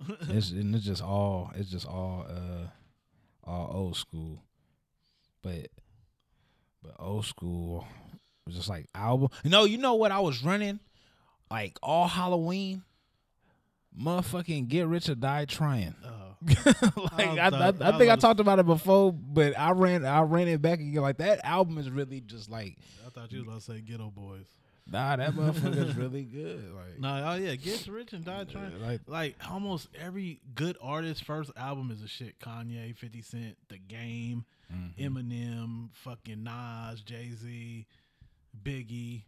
it's 0.28 0.50
and 0.50 0.74
it's 0.74 0.84
just 0.84 1.02
all 1.02 1.50
it's 1.54 1.70
just 1.70 1.86
all 1.86 2.26
uh 2.28 2.68
all 3.44 3.70
old 3.72 3.96
school, 3.96 4.42
but 5.42 5.68
but 6.82 6.94
old 6.98 7.26
school 7.26 7.86
was 8.46 8.56
just 8.56 8.68
like 8.68 8.86
album. 8.94 9.28
No, 9.44 9.64
you 9.64 9.78
know 9.78 9.94
what 9.94 10.12
I 10.12 10.20
was 10.20 10.42
running 10.42 10.80
like 11.50 11.78
all 11.82 12.08
Halloween. 12.08 12.82
Motherfucking 13.98 14.68
get 14.68 14.86
rich 14.86 15.08
or 15.08 15.14
die 15.16 15.44
trying. 15.46 15.94
Oh. 16.04 16.26
like 17.18 17.28
I 17.28 17.48
I, 17.48 17.48
I, 17.48 17.68
I, 17.68 17.98
think 17.98 18.10
I 18.10 18.16
talked 18.16 18.40
about 18.40 18.58
it 18.58 18.66
before, 18.66 19.12
but 19.12 19.58
I 19.58 19.72
ran 19.72 20.06
I 20.06 20.22
ran 20.22 20.48
it 20.48 20.62
back 20.62 20.78
again. 20.78 21.02
Like 21.02 21.18
that 21.18 21.44
album 21.44 21.76
is 21.76 21.90
really 21.90 22.20
just 22.20 22.50
like 22.50 22.78
I 23.06 23.10
thought 23.10 23.32
you 23.32 23.38
was 23.40 23.48
about 23.48 23.60
to 23.60 23.66
say 23.66 23.82
Geto 23.82 24.12
Boys. 24.14 24.46
Nah, 24.86 25.16
that 25.16 25.32
motherfucker's 25.34 25.96
really 25.96 26.24
good. 26.24 26.72
Like, 26.74 26.98
No, 26.98 27.24
oh 27.30 27.34
yeah, 27.34 27.54
Get 27.56 27.86
Rich 27.86 28.12
and 28.12 28.24
Die 28.24 28.44
Trying. 28.44 28.80
like- 28.82 29.00
Like, 29.06 29.36
almost 29.48 29.88
every 30.00 30.40
good 30.54 30.76
artist 30.82 31.22
first 31.24 31.52
album 31.56 31.90
is 31.92 32.02
a 32.02 32.08
shit. 32.08 32.40
Kanye, 32.40 32.96
Fifty 32.96 33.22
Cent, 33.22 33.56
The 33.68 33.78
Game, 33.78 34.44
Mm-hmm. 34.72 35.02
Eminem, 35.16 35.88
fucking 35.92 36.44
Nas, 36.44 37.02
Jay 37.02 37.30
Z, 37.34 37.86
Biggie, 38.64 39.22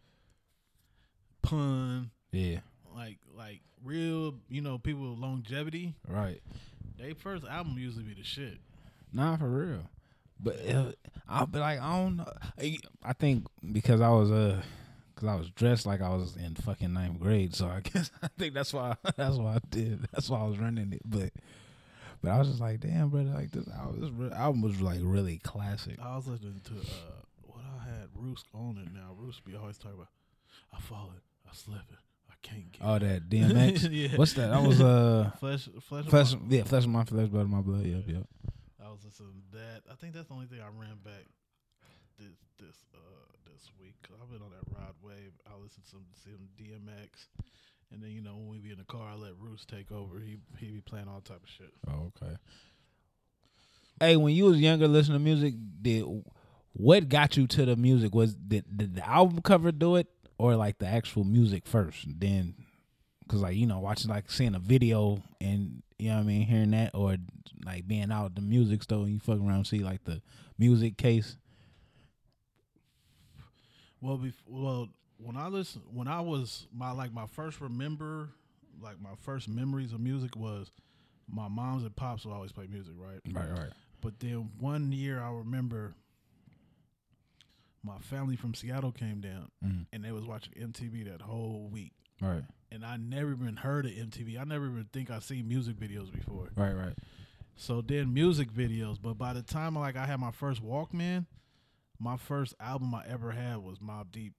Pun. 1.41 2.11
yeah, 2.31 2.59
Like, 2.95 3.17
like 3.37 3.61
real, 3.83 4.35
you 4.49 4.61
know, 4.61 4.77
people 4.77 5.09
with 5.11 5.19
longevity. 5.19 5.95
right. 6.07 6.41
They 6.97 7.13
first 7.13 7.43
album 7.45 7.75
usually 7.77 8.03
be 8.03 8.13
the 8.13 8.23
shit. 8.23 8.59
Nah, 9.11 9.35
for 9.35 9.49
real. 9.49 9.89
But 10.39 10.59
uh, 10.69 10.91
I'll 11.27 11.47
be 11.47 11.59
like, 11.59 11.81
I 11.81 11.97
don't 11.97 12.17
know. 12.17 12.31
I- 12.59 13.13
think 13.13 13.45
because 13.71 13.99
I 13.99 14.09
was 14.09 14.29
uh, 14.31 14.61
cause 15.15 15.27
I 15.27 15.35
was 15.35 15.49
dressed 15.51 15.85
like 15.85 16.01
I 16.01 16.09
was 16.09 16.35
in 16.37 16.55
fucking 16.55 16.93
ninth 16.93 17.19
grade, 17.19 17.55
so 17.55 17.67
I 17.67 17.79
guess 17.83 18.11
I 18.21 18.27
think 18.37 18.53
that's 18.53 18.73
why 18.73 18.95
that's 19.17 19.37
why 19.37 19.55
I 19.55 19.59
did. 19.69 20.07
That's 20.11 20.29
why 20.29 20.39
I 20.39 20.43
was 20.47 20.59
running 20.59 20.93
it. 20.93 21.01
But 21.05 21.31
but 22.21 22.31
I 22.31 22.37
was 22.39 22.47
just 22.47 22.61
like, 22.61 22.79
damn, 22.79 23.09
brother, 23.09 23.29
like 23.31 23.51
this 23.51 23.67
album, 23.69 24.17
this 24.19 24.33
album 24.33 24.61
was 24.61 24.79
like 24.81 24.99
really 25.01 25.39
classic. 25.39 25.97
I 26.01 26.15
was 26.15 26.27
listening 26.27 26.61
to 26.65 26.73
uh 26.73 27.22
what 28.23 28.39
I 28.53 28.57
had 28.57 28.73
Roos 28.73 28.77
on 28.77 28.77
it 28.85 28.93
now. 28.93 29.15
Roos 29.17 29.39
be 29.45 29.55
always 29.55 29.77
talking 29.77 29.95
about 29.97 30.09
I 30.73 30.79
fallen, 30.81 31.21
I 31.47 31.53
slipping, 31.53 31.97
I 32.29 32.33
can't 32.41 32.71
get 32.71 32.81
Oh, 32.83 32.99
that 32.99 33.29
DMX. 33.29 33.91
Yeah. 33.91 34.17
What's 34.17 34.33
that? 34.33 34.49
That 34.51 34.63
was 34.63 34.81
uh, 34.81 35.31
flesh 35.39 35.67
flesh, 35.87 36.05
of 36.05 36.09
flesh. 36.09 36.33
my- 36.33 36.39
Yeah, 36.49 36.63
flesh 36.63 36.83
of 36.83 36.89
my 36.89 37.03
flesh, 37.03 37.27
blood 37.29 37.41
of 37.43 37.49
my 37.49 37.61
blood. 37.61 37.85
Yep, 37.85 38.03
yep. 38.07 38.23
I 38.83 38.89
was 38.89 38.99
listening 39.05 39.41
to 39.51 39.57
that. 39.57 39.81
I 39.91 39.95
think 39.95 40.13
that's 40.13 40.27
the 40.27 40.33
only 40.33 40.45
thing 40.47 40.59
I 40.61 40.67
ran 40.67 40.97
back 41.03 41.25
this 42.19 42.37
this 42.59 42.75
uh 42.93 42.99
this 43.51 43.71
week. 43.79 43.95
i 44.09 44.21
I've 44.21 44.29
been 44.29 44.41
on 44.41 44.51
that 44.51 44.77
ride 44.77 44.93
wave. 45.01 45.31
I 45.47 45.51
listen 45.61 45.81
to 45.83 45.89
some, 45.89 46.05
some 46.23 46.47
DMX, 46.59 47.25
and 47.91 48.01
then 48.03 48.11
you 48.11 48.21
know 48.21 48.35
when 48.35 48.49
we 48.49 48.57
be 48.59 48.71
in 48.71 48.77
the 48.77 48.83
car, 48.85 49.07
I 49.11 49.15
let 49.15 49.31
Roos 49.39 49.65
take 49.65 49.91
over. 49.91 50.19
He 50.19 50.37
he 50.57 50.67
be 50.71 50.81
playing 50.81 51.07
all 51.07 51.21
type 51.21 51.41
of 51.43 51.49
shit. 51.49 51.73
Oh, 51.87 52.11
okay. 52.21 52.35
Hey, 53.99 54.15
when 54.17 54.33
you 54.35 54.45
was 54.45 54.59
younger, 54.59 54.87
listening 54.87 55.17
to 55.19 55.23
music, 55.23 55.53
did 55.81 56.03
what 56.73 57.09
got 57.09 57.37
you 57.37 57.47
to 57.47 57.65
the 57.65 57.75
music? 57.75 58.13
Was 58.13 58.35
did, 58.35 58.65
did 58.75 58.95
the 58.95 59.07
album 59.07 59.41
cover 59.41 59.71
do 59.71 59.95
it, 59.95 60.07
or 60.37 60.55
like 60.55 60.79
the 60.79 60.87
actual 60.87 61.23
music 61.23 61.65
first? 61.67 62.05
Then, 62.19 62.55
cause 63.27 63.41
like 63.41 63.55
you 63.55 63.67
know, 63.67 63.79
watching 63.79 64.09
like 64.09 64.29
seeing 64.29 64.55
a 64.55 64.59
video 64.59 65.21
and 65.39 65.83
you 65.99 66.09
know 66.09 66.15
what 66.15 66.21
I 66.21 66.25
mean, 66.25 66.41
hearing 66.41 66.71
that, 66.71 66.91
or 66.93 67.17
like 67.65 67.87
being 67.87 68.11
out 68.11 68.25
at 68.25 68.35
the 68.35 68.41
music 68.41 68.83
store 68.83 69.03
and 69.03 69.13
you 69.13 69.19
fuck 69.19 69.39
around 69.39 69.49
and 69.51 69.67
see 69.67 69.79
like 69.79 70.03
the 70.03 70.21
music 70.57 70.97
case. 70.97 71.37
Well, 74.01 74.17
bef- 74.17 74.33
well, 74.47 74.89
when 75.17 75.37
I 75.37 75.47
listen, 75.47 75.81
when 75.93 76.07
I 76.07 76.19
was 76.19 76.67
my 76.75 76.91
like 76.91 77.13
my 77.13 77.25
first 77.27 77.61
remember, 77.61 78.29
like 78.81 78.99
my 79.01 79.15
first 79.21 79.47
memories 79.47 79.93
of 79.93 80.01
music 80.01 80.35
was 80.35 80.71
my 81.31 81.47
mom's 81.47 81.83
and 81.83 81.95
pops 81.95 82.25
would 82.25 82.33
always 82.33 82.51
play 82.51 82.67
music, 82.67 82.93
right? 82.97 83.19
Right, 83.31 83.49
right, 83.49 83.71
But 84.01 84.19
then 84.19 84.49
one 84.59 84.91
year 84.91 85.21
I 85.21 85.31
remember 85.31 85.95
my 87.83 87.99
family 87.99 88.35
from 88.35 88.53
Seattle 88.53 88.91
came 88.91 89.19
down 89.21 89.51
Mhm. 89.63 89.85
and 89.91 90.03
they 90.05 90.11
was 90.11 90.25
watching 90.25 90.53
MTV 90.53 91.03
that 91.03 91.21
whole 91.21 91.67
week. 91.69 91.93
right, 92.21 92.43
And 92.71 92.85
I 92.85 92.95
never 92.97 93.31
even 93.33 93.57
heard 93.57 93.85
of 93.85 93.91
MTV. 93.91 94.37
I 94.39 94.45
never 94.45 94.67
even 94.69 94.85
think 94.85 95.11
I 95.11 95.19
seen 95.19 95.47
music 95.47 95.75
videos 95.77 96.11
before. 96.11 96.51
right, 96.55 96.73
right. 96.73 96.97
So 97.55 97.81
then 97.81 98.13
music 98.13 98.51
videos. 98.51 98.99
But 99.01 99.15
by 99.17 99.33
the 99.33 99.41
time 99.43 99.75
like 99.75 99.95
I 99.97 100.05
had 100.07 100.19
my 100.19 100.31
first 100.31 100.61
Walkman, 100.63 101.25
my 101.99 102.15
first 102.17 102.55
album 102.59 102.95
I 102.95 103.05
ever 103.05 103.31
had 103.31 103.57
was 103.57 103.79
Mobb 103.79 104.11
Deep, 104.11 104.33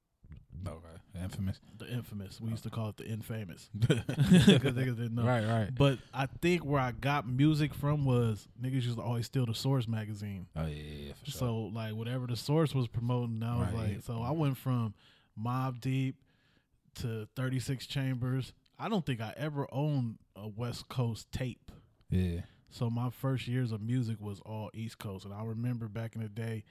Okay, 0.66 0.78
The 1.14 1.20
infamous. 1.22 1.60
the 1.78 1.86
infamous. 1.92 2.40
We 2.40 2.50
used 2.50 2.62
to 2.64 2.70
call 2.70 2.88
it 2.90 2.96
the 2.96 3.06
infamous. 3.06 3.68
Because 3.78 4.72
niggas 4.72 4.96
didn't 4.96 5.14
know. 5.14 5.24
Right, 5.24 5.44
right. 5.44 5.70
But 5.74 5.98
I 6.12 6.26
think 6.26 6.64
where 6.64 6.80
I 6.80 6.92
got 6.92 7.28
music 7.28 7.74
from 7.74 8.04
was 8.04 8.48
niggas 8.62 8.82
used 8.84 8.96
to 8.96 9.02
always 9.02 9.26
steal 9.26 9.46
the 9.46 9.54
Source 9.54 9.86
magazine. 9.88 10.46
Oh 10.56 10.62
yeah, 10.66 10.68
yeah, 10.74 11.06
yeah 11.08 11.12
for 11.22 11.30
sure. 11.30 11.38
So 11.38 11.56
like 11.74 11.94
whatever 11.94 12.26
the 12.26 12.36
source 12.36 12.74
was 12.74 12.88
promoting, 12.88 13.42
I 13.42 13.56
was 13.58 13.72
Right. 13.74 13.94
like, 13.94 14.02
so 14.02 14.22
I 14.22 14.30
went 14.30 14.56
from 14.56 14.94
Mobb 15.38 15.80
Deep 15.80 16.16
to 16.96 17.26
Thirty 17.36 17.58
Six 17.60 17.86
Chambers. 17.86 18.52
I 18.78 18.88
don't 18.88 19.04
think 19.04 19.20
I 19.20 19.34
ever 19.36 19.66
owned 19.72 20.18
a 20.36 20.48
West 20.48 20.88
Coast 20.88 21.30
tape. 21.30 21.70
yeah, 22.10 22.40
So 22.70 22.90
my 22.90 23.10
first 23.10 23.46
years 23.46 23.70
of 23.72 23.80
music 23.80 24.20
was 24.20 24.40
all 24.40 24.70
East 24.74 24.98
Coast, 24.98 25.24
and 25.24 25.32
I 25.34 25.44
remember 25.44 25.88
back 25.88 26.16
in 26.16 26.22
the 26.22 26.28
day, 26.28 26.64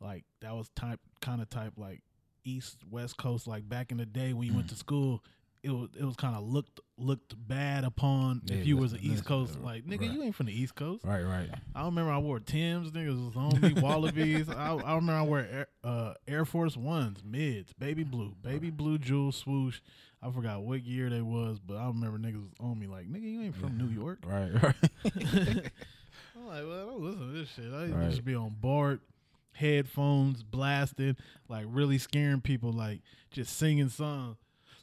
like 0.00 0.24
that 0.40 0.54
was 0.54 0.68
type 0.70 1.00
kind 1.20 1.40
of 1.42 1.48
type 1.50 1.74
like 1.76 2.02
East 2.44 2.78
West 2.90 3.16
Coast. 3.16 3.46
Like 3.46 3.68
back 3.68 3.90
in 3.90 3.98
the 3.98 4.06
day 4.06 4.32
when 4.32 4.46
you 4.48 4.54
went 4.54 4.68
to 4.68 4.74
school, 4.76 5.22
it 5.62 5.70
was 5.70 5.88
it 5.98 6.04
was 6.04 6.14
kind 6.16 6.36
of 6.36 6.42
looked 6.44 6.80
looked 6.98 7.34
bad 7.48 7.84
upon 7.84 8.42
Yeah, 8.44 8.56
if 8.56 8.66
you 8.66 8.76
was 8.76 8.92
an 8.92 9.00
East 9.02 9.24
Coast. 9.24 9.58
Like 9.60 9.84
nigga, 9.86 10.00
right. 10.02 10.10
you 10.10 10.22
ain't 10.22 10.34
from 10.34 10.46
the 10.46 10.52
East 10.60 10.74
Coast. 10.74 11.04
right, 11.04 11.22
right. 11.22 11.48
I 11.74 11.84
remember 11.86 12.10
I 12.12 12.18
wore 12.18 12.38
Tim's, 12.40 12.90
niggas 12.92 13.34
was 13.34 13.36
on 13.36 13.60
me, 13.60 13.80
Wallabies. 13.80 14.48
I, 14.50 14.74
I 14.74 14.94
remember 14.94 15.12
I 15.12 15.22
wear 15.22 15.48
Air, 15.50 15.66
uh, 15.82 16.14
Air 16.28 16.44
Force 16.44 16.76
Ones, 16.76 17.22
mids, 17.24 17.72
baby 17.78 18.04
blue, 18.04 18.34
baby 18.42 18.70
blue 18.70 18.98
jewel 18.98 19.32
swoosh. 19.32 19.80
I 20.22 20.30
forgot 20.30 20.62
what 20.62 20.82
year 20.84 21.10
they 21.10 21.20
was, 21.20 21.58
but 21.60 21.76
I 21.76 21.86
remember 21.86 22.18
niggas 22.18 22.40
was 22.42 22.52
on 22.60 22.78
me 22.78 22.86
like, 22.86 23.06
nigga, 23.10 23.22
you 23.30 23.42
ain't 23.42 23.56
from 23.56 23.76
New 23.76 23.88
York. 23.88 24.20
Right, 24.26 24.50
right. 24.62 24.74
I'm 26.36 26.46
like, 26.46 26.64
well, 26.66 26.82
I 26.82 26.86
don't 26.86 27.00
listen 27.00 27.32
to 27.32 27.38
this 27.38 27.48
shit. 27.50 27.72
I 27.72 27.82
used 27.84 27.94
Right. 27.94 28.14
to 28.16 28.22
be 28.22 28.34
on 28.34 28.54
board, 28.60 29.00
headphones 29.54 30.42
blasted, 30.42 31.16
like 31.48 31.66
really 31.68 31.98
scaring 31.98 32.40
people, 32.40 32.72
like 32.72 33.00
just 33.30 33.56
singing 33.56 33.88
songs. 33.88 34.36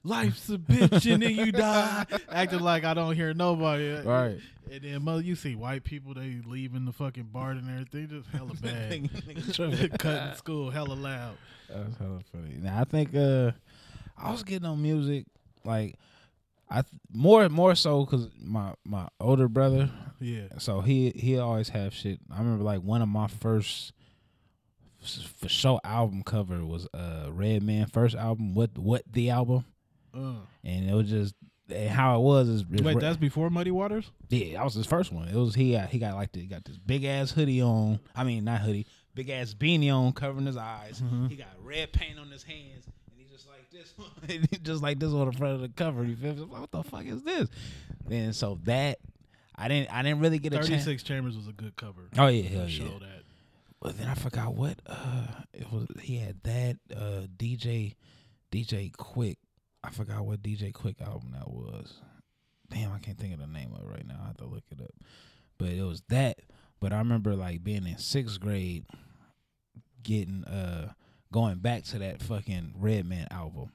Life's 0.04 0.50
a 0.50 0.58
bitch 0.58 1.12
and 1.14 1.22
then 1.22 1.36
you 1.36 1.52
die. 1.52 2.06
Acting 2.32 2.60
like 2.62 2.84
I 2.84 2.96
don't 2.96 3.16
hear 3.16 3.34
nobody. 3.36 3.92
Right. 3.92 4.40
And 4.72 4.82
then 4.84 5.04
mother, 5.04 5.22
you 5.22 5.36
see 5.36 5.54
white 5.56 5.84
people 5.84 6.16
they 6.16 6.42
leaving 6.46 6.86
the 6.86 6.92
fucking 6.92 7.26
bar 7.32 7.52
and 7.52 7.70
everything, 7.70 8.08
just 8.10 8.28
hella 8.30 8.54
bad. 8.62 9.10
Cutting 10.00 10.36
school, 10.38 10.72
hella 10.72 10.94
loud. 10.94 11.36
That's 11.70 11.98
hella 11.98 12.20
funny. 12.32 12.56
Now 12.60 12.80
I 12.82 12.84
think 12.86 13.16
uh, 13.16 13.52
I 14.18 14.32
was 14.32 14.44
getting 14.44 14.68
on 14.68 14.82
music 14.82 15.26
like 15.64 15.96
I 16.68 16.82
th- 16.82 17.00
more 17.14 17.48
more 17.50 17.76
so 17.76 18.04
because 18.06 18.28
my 18.42 18.74
my 18.84 19.08
older 19.20 19.48
brother, 19.48 19.92
Yeah. 20.20 20.48
so 20.58 20.82
he 20.82 21.12
he 21.16 21.38
always 21.38 21.70
have 21.70 21.94
shit. 21.94 22.20
I 22.34 22.40
remember 22.40 22.64
like 22.64 22.82
one 22.82 23.02
of 23.04 23.08
my 23.10 23.28
first 23.28 23.92
for 25.02 25.50
show 25.50 25.80
album 25.84 26.24
cover 26.24 26.66
was 26.66 26.88
uh 26.94 27.28
Redman 27.32 27.88
first 27.88 28.16
album. 28.16 28.54
What 28.54 28.78
what 28.78 29.04
the 29.12 29.30
album? 29.30 29.66
Uh. 30.14 30.34
And 30.64 30.90
it 30.90 30.94
was 30.94 31.10
just 31.10 31.36
and 31.70 31.90
how 31.90 32.20
it 32.20 32.22
was 32.22 32.48
is 32.48 32.66
is 32.72 32.82
Wait, 32.82 33.00
that's 33.00 33.18
before 33.18 33.50
Muddy 33.50 33.72
Waters? 33.72 34.12
yeah, 34.30 34.58
that 34.58 34.64
was 34.64 34.74
his 34.74 34.86
first 34.86 35.12
one. 35.12 35.28
It 35.28 35.36
was 35.36 35.56
he 35.56 35.74
got 35.74 35.90
he 35.90 36.00
got 36.00 36.16
like 36.16 36.32
the, 36.32 36.42
he 36.42 36.48
got 36.48 36.66
this 36.66 36.78
big 36.78 37.04
ass 37.06 37.32
hoodie 37.32 37.62
on. 37.62 38.00
I 38.16 38.24
mean 38.24 38.44
not 38.44 38.62
hoodie, 38.62 38.88
big 39.16 39.30
ass 39.30 39.54
beanie 39.54 39.94
on 39.94 40.12
covering 40.14 40.46
his 40.46 40.58
eyes. 40.58 41.02
He 41.30 41.36
got 41.36 41.48
red 41.64 41.92
paint 41.94 42.20
on 42.20 42.30
his 42.30 42.44
hands, 42.44 42.86
and 42.86 43.18
he 43.18 43.26
just 43.32 43.48
like 43.48 43.70
this, 43.72 43.94
he 44.52 44.58
just 44.58 44.84
like 44.84 45.00
this 45.00 45.12
on 45.12 45.26
the 45.28 45.34
front 45.34 45.56
of 45.56 45.62
the 45.62 45.70
cover. 45.70 46.04
You 46.04 46.16
feel 46.16 46.34
me? 46.34 46.42
Like, 46.42 46.62
what 46.62 46.72
the 46.72 46.84
fuck 46.84 47.06
is 47.06 47.24
this? 47.24 47.50
Then 48.06 48.34
so 48.34 48.60
that 48.64 49.00
I 49.56 49.68
didn't 49.68 49.94
I 49.94 50.02
didn't 50.02 50.20
really 50.20 50.40
get 50.40 50.54
a 50.54 50.58
chance. 50.58 50.86
36 50.86 51.04
Chambers 51.04 51.38
was 51.38 51.48
a 51.48 51.54
good 51.54 51.76
cover. 51.76 52.10
Oh 52.18 52.28
yeah, 52.28 52.50
hell 52.50 52.68
Show 52.68 52.84
yeah. 52.84 52.90
that. 53.00 53.21
But 53.82 53.98
then 53.98 54.08
I 54.08 54.14
forgot 54.14 54.54
what 54.54 54.80
uh 54.86 55.26
it 55.54 55.72
was. 55.72 55.88
He 56.02 56.18
had 56.18 56.42
that 56.44 56.78
uh 56.96 57.26
DJ 57.36 57.96
DJ 58.52 58.92
Quik. 58.92 59.38
I 59.84 59.90
forgot 59.90 60.26
what 60.26 60.44
DJ 60.44 60.72
Quik 60.72 61.02
album 61.02 61.32
that 61.34 61.50
was. 61.50 61.96
Damn, 62.70 62.94
I 62.94 63.00
can't 63.00 63.18
think 63.18 63.34
of 63.34 63.40
the 63.40 63.48
name 63.48 63.74
of 63.74 63.82
it 63.82 63.90
right 63.90 64.08
now. 64.08 64.20
I 64.24 64.28
have 64.28 64.38
to 64.38 64.46
look 64.46 64.64
it 64.72 64.82
up. 64.82 64.94
But 65.58 65.70
it 65.70 65.84
was 65.84 66.04
that. 66.10 66.40
But 66.80 66.94
I 66.94 67.00
remember 67.00 67.36
like 67.36 67.64
being 67.64 67.88
in 67.88 67.98
sixth 67.98 68.40
grade, 68.40 68.86
getting 70.04 70.44
uh 70.46 70.94
going 71.34 71.58
back 71.58 71.84
to 71.86 72.00
that 72.00 72.22
fucking 72.22 72.76
Redman 72.78 73.28
album, 73.32 73.72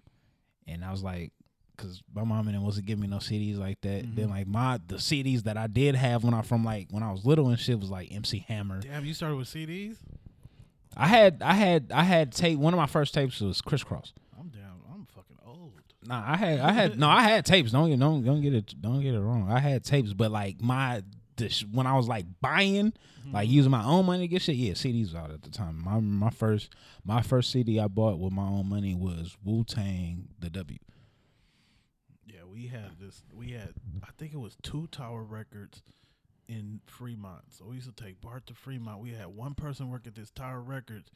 and 0.66 0.84
I 0.84 0.92
was 0.92 1.02
like. 1.02 1.32
Cause 1.76 2.02
my 2.14 2.24
mom 2.24 2.48
and 2.48 2.62
wasn't 2.62 2.86
giving 2.86 3.02
me 3.02 3.08
no 3.08 3.18
CDs 3.18 3.58
like 3.58 3.80
that. 3.82 4.04
Then 4.14 4.26
mm-hmm. 4.26 4.30
like 4.30 4.46
my 4.46 4.80
the 4.86 4.96
CDs 4.96 5.42
that 5.42 5.56
I 5.56 5.66
did 5.66 5.94
have 5.94 6.24
when 6.24 6.34
I 6.34 6.42
from 6.42 6.64
like 6.64 6.88
when 6.90 7.02
I 7.02 7.12
was 7.12 7.24
little 7.24 7.48
and 7.48 7.58
shit 7.58 7.78
was 7.78 7.90
like 7.90 8.12
MC 8.12 8.44
Hammer. 8.48 8.80
Damn, 8.80 9.04
you 9.04 9.14
started 9.14 9.36
with 9.36 9.48
CDs? 9.48 9.96
I 10.96 11.06
had 11.06 11.42
I 11.42 11.52
had 11.52 11.92
I 11.92 12.02
had 12.02 12.32
tape. 12.32 12.58
One 12.58 12.72
of 12.72 12.78
my 12.78 12.86
first 12.86 13.12
tapes 13.12 13.40
was 13.40 13.60
Kris 13.60 13.84
Kross. 13.84 14.12
I'm 14.38 14.48
down. 14.48 14.80
I'm 14.90 15.06
fucking 15.14 15.36
old. 15.46 15.72
Nah, 16.06 16.24
I 16.26 16.36
had 16.36 16.60
I 16.60 16.72
had 16.72 16.98
no, 16.98 17.08
I 17.08 17.22
had 17.22 17.44
tapes. 17.44 17.72
Don't 17.72 17.90
get 17.90 17.98
don't 17.98 18.24
don't 18.24 18.40
get 18.40 18.54
it 18.54 18.74
don't 18.80 19.02
get 19.02 19.14
it 19.14 19.20
wrong. 19.20 19.50
I 19.50 19.58
had 19.58 19.84
tapes, 19.84 20.14
but 20.14 20.30
like 20.30 20.60
my 20.62 21.02
the 21.36 21.50
sh- 21.50 21.66
when 21.70 21.86
I 21.86 21.94
was 21.96 22.08
like 22.08 22.24
buying, 22.40 22.94
like 23.30 23.46
mm-hmm. 23.46 23.54
using 23.54 23.70
my 23.70 23.84
own 23.84 24.06
money 24.06 24.22
to 24.22 24.28
get 24.28 24.40
shit. 24.40 24.56
Yeah, 24.56 24.72
CDs 24.72 25.12
was 25.12 25.14
out 25.14 25.30
at 25.30 25.42
the 25.42 25.50
time. 25.50 25.82
My 25.84 26.00
my 26.00 26.30
first 26.30 26.70
my 27.04 27.20
first 27.20 27.50
CD 27.50 27.78
I 27.78 27.88
bought 27.88 28.18
with 28.18 28.32
my 28.32 28.46
own 28.46 28.68
money 28.68 28.94
was 28.94 29.36
Wu 29.44 29.64
Tang 29.64 30.28
the 30.38 30.48
W. 30.48 30.78
We 32.56 32.68
had 32.68 32.92
this. 32.98 33.22
We 33.34 33.50
had, 33.50 33.74
I 34.02 34.08
think 34.16 34.32
it 34.32 34.38
was 34.38 34.56
two 34.62 34.86
Tower 34.86 35.22
Records 35.22 35.82
in 36.48 36.80
Fremont. 36.86 37.42
So 37.50 37.66
we 37.66 37.74
used 37.74 37.94
to 37.94 38.04
take 38.04 38.22
Bart 38.22 38.46
to 38.46 38.54
Fremont. 38.54 39.00
We 39.00 39.10
had 39.10 39.26
one 39.26 39.52
person 39.54 39.90
work 39.90 40.06
at 40.06 40.14
this 40.14 40.30
Tower 40.30 40.60
Records. 40.62 41.10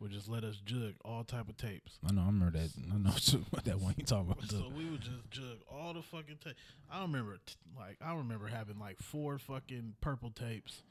would 0.00 0.10
just 0.10 0.28
let 0.28 0.44
us 0.44 0.56
jug 0.66 0.92
all 1.02 1.24
type 1.24 1.48
of 1.48 1.56
tapes. 1.56 1.98
I 2.06 2.12
know. 2.12 2.20
I 2.20 2.26
remember 2.26 2.58
that. 2.58 2.70
I 2.92 2.98
know 2.98 3.10
that 3.64 3.80
one 3.80 3.94
you 3.96 4.04
talking 4.04 4.32
about. 4.32 4.50
So 4.50 4.70
we 4.76 4.84
would 4.84 5.00
just 5.00 5.30
jug 5.30 5.60
all 5.66 5.94
the 5.94 6.02
fucking 6.02 6.38
tapes. 6.44 6.58
I 6.90 7.00
remember, 7.00 7.38
t- 7.46 7.54
like, 7.74 7.96
I 8.04 8.14
remember 8.14 8.48
having 8.48 8.78
like 8.78 8.98
four 8.98 9.38
fucking 9.38 9.94
purple 10.02 10.30
tapes. 10.30 10.82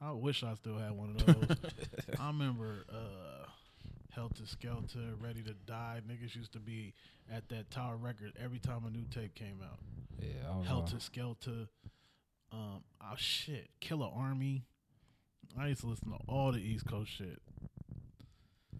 I 0.00 0.12
wish 0.12 0.42
I 0.42 0.54
still 0.54 0.78
had 0.78 0.92
one 0.92 1.10
of 1.10 1.26
those. 1.26 1.56
I 2.18 2.28
remember 2.28 2.86
uh, 2.90 3.44
Helter 4.14 4.46
Skelter, 4.46 5.14
Ready 5.20 5.42
to 5.42 5.54
Die. 5.66 6.00
Niggas 6.08 6.34
used 6.34 6.52
to 6.52 6.58
be 6.60 6.94
at 7.32 7.48
that 7.48 7.70
Tower 7.70 7.96
Record 7.96 8.32
every 8.42 8.58
time 8.58 8.84
a 8.86 8.90
new 8.90 9.04
tape 9.10 9.34
came 9.34 9.60
out. 9.62 9.78
yeah, 10.20 10.62
Helter 10.66 10.98
Skelter. 11.00 11.68
Um, 12.52 12.82
oh 13.00 13.14
shit, 13.16 13.68
Killer 13.80 14.08
Army. 14.14 14.64
I 15.58 15.68
used 15.68 15.80
to 15.82 15.86
listen 15.86 16.10
to 16.10 16.18
all 16.28 16.52
the 16.52 16.58
East 16.60 16.86
Coast 16.86 17.10
shit. 17.10 17.40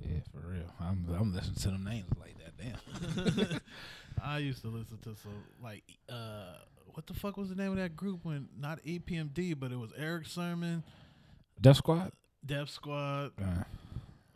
yeah, 0.01 0.19
for 0.33 0.47
real. 0.49 0.73
I'm 0.81 1.07
I'm 1.19 1.33
listening 1.35 1.55
to 1.57 1.69
them 1.71 1.85
names 1.85 2.11
like 2.19 2.37
that. 2.39 3.39
Damn. 3.49 3.61
I 4.23 4.39
used 4.39 4.63
to 4.63 4.69
listen 4.69 4.99
to 4.99 5.15
some 5.17 5.45
like 5.63 5.85
uh 6.09 6.55
what 6.93 7.07
the 7.07 7.15
fuck 7.15 7.37
was 7.37 7.49
the 7.49 7.55
name 7.55 7.71
of 7.71 7.77
that 7.79 7.95
group 7.97 8.21
when 8.25 8.49
not 8.59 8.83
EPMD 8.83 9.59
but 9.59 9.71
it 9.73 9.79
was 9.79 9.93
Erick 9.97 10.27
Sermon, 10.27 10.83
Def 11.61 11.77
Squad. 11.77 12.11
Def 12.45 12.69
Squad, 12.71 13.33
Uh, 13.41 13.63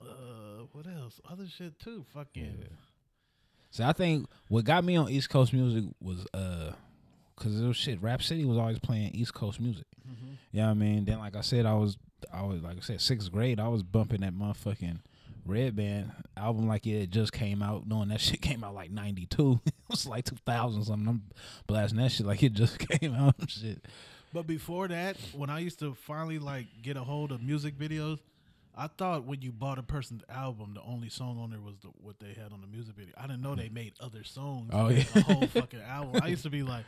uh 0.09 0.65
what 0.73 0.87
else? 0.87 1.21
Other 1.31 1.47
shit 1.47 1.79
too. 1.79 2.05
Fucking 2.15 2.65
So 3.71 3.85
I 3.85 3.93
think 3.93 4.27
what 4.49 4.65
got 4.65 4.85
me 4.85 4.97
on 4.97 5.09
East 5.11 5.31
Coast 5.31 5.53
music 5.53 5.85
was 6.01 6.27
uh, 6.35 6.73
cause 7.37 7.61
it 7.61 7.67
was 7.67 7.77
shit. 7.77 8.01
Rap 8.03 8.23
City 8.23 8.45
was 8.45 8.59
always 8.59 8.79
playing 8.79 9.13
East 9.15 9.35
Coast 9.35 9.61
music. 9.61 9.87
Mhm. 10.09 10.37
You 10.53 10.61
know 10.61 10.67
what 10.67 10.71
I 10.71 10.75
mean? 10.75 11.05
Then 11.05 11.19
like 11.19 11.37
I 11.37 11.41
said, 11.43 11.67
I 11.67 11.75
was 11.75 11.97
I 12.33 12.43
was 12.43 12.63
like 12.63 12.77
I 12.77 12.81
said, 12.81 13.01
sixth 13.01 13.31
grade, 13.31 13.61
I 13.61 13.69
was 13.69 13.83
bumping 13.83 14.21
that 14.23 14.35
motherfucking 14.35 15.01
Redman 15.47 16.11
album 16.37 16.67
like 16.67 16.87
it 16.87 17.11
just 17.11 17.33
came 17.33 17.63
out, 17.63 17.87
knowing 17.87 18.09
that 18.09 18.21
shit 18.21 18.41
came 18.43 18.65
out 18.65 18.75
like 18.75 18.91
ninety 18.91 19.27
two. 19.27 19.61
it 19.67 19.75
was 19.89 20.07
like 20.07 20.25
two 20.25 20.37
thousand 20.47 20.85
something. 20.85 21.07
I'm 21.09 21.23
blasting 21.67 21.99
that 21.99 22.13
shit 22.13 22.27
like 22.27 22.43
it 22.43 22.53
just 22.55 22.79
came 23.01 23.15
out 23.15 23.35
and 23.39 23.51
shit. 23.51 23.85
But 24.33 24.47
before 24.49 24.89
that, 24.89 25.17
when 25.33 25.49
I 25.51 25.61
used 25.61 25.79
to 25.81 25.95
finally 25.95 26.39
like 26.41 26.67
get 26.83 26.97
a 26.97 27.05
hold 27.05 27.31
of 27.31 27.41
music 27.43 27.79
videos, 27.79 28.19
I 28.77 28.89
thought 28.89 29.25
when 29.25 29.41
you 29.43 29.53
bought 29.53 29.79
a 29.79 29.83
person's 29.83 30.23
album, 30.29 30.75
the 30.75 30.83
only 30.83 31.09
song 31.09 31.39
on 31.41 31.51
there 31.51 31.61
was 31.61 31.75
the, 31.83 31.89
what 32.03 32.19
they 32.19 32.33
had 32.41 32.53
on 32.53 32.61
the 32.61 32.67
music 32.67 32.97
video. 32.97 33.15
I 33.17 33.23
didn't 33.29 33.43
know 33.43 33.55
they 33.55 33.69
made 33.69 33.93
other 34.01 34.25
songs. 34.25 34.71
Oh, 34.73 34.89
yeah. 34.89 35.05
the 35.15 35.21
whole 35.23 35.47
fucking 35.47 35.81
album. 35.83 36.21
I 36.23 36.29
used 36.29 36.43
to 36.43 36.51
be 36.51 36.63
like, 36.63 36.85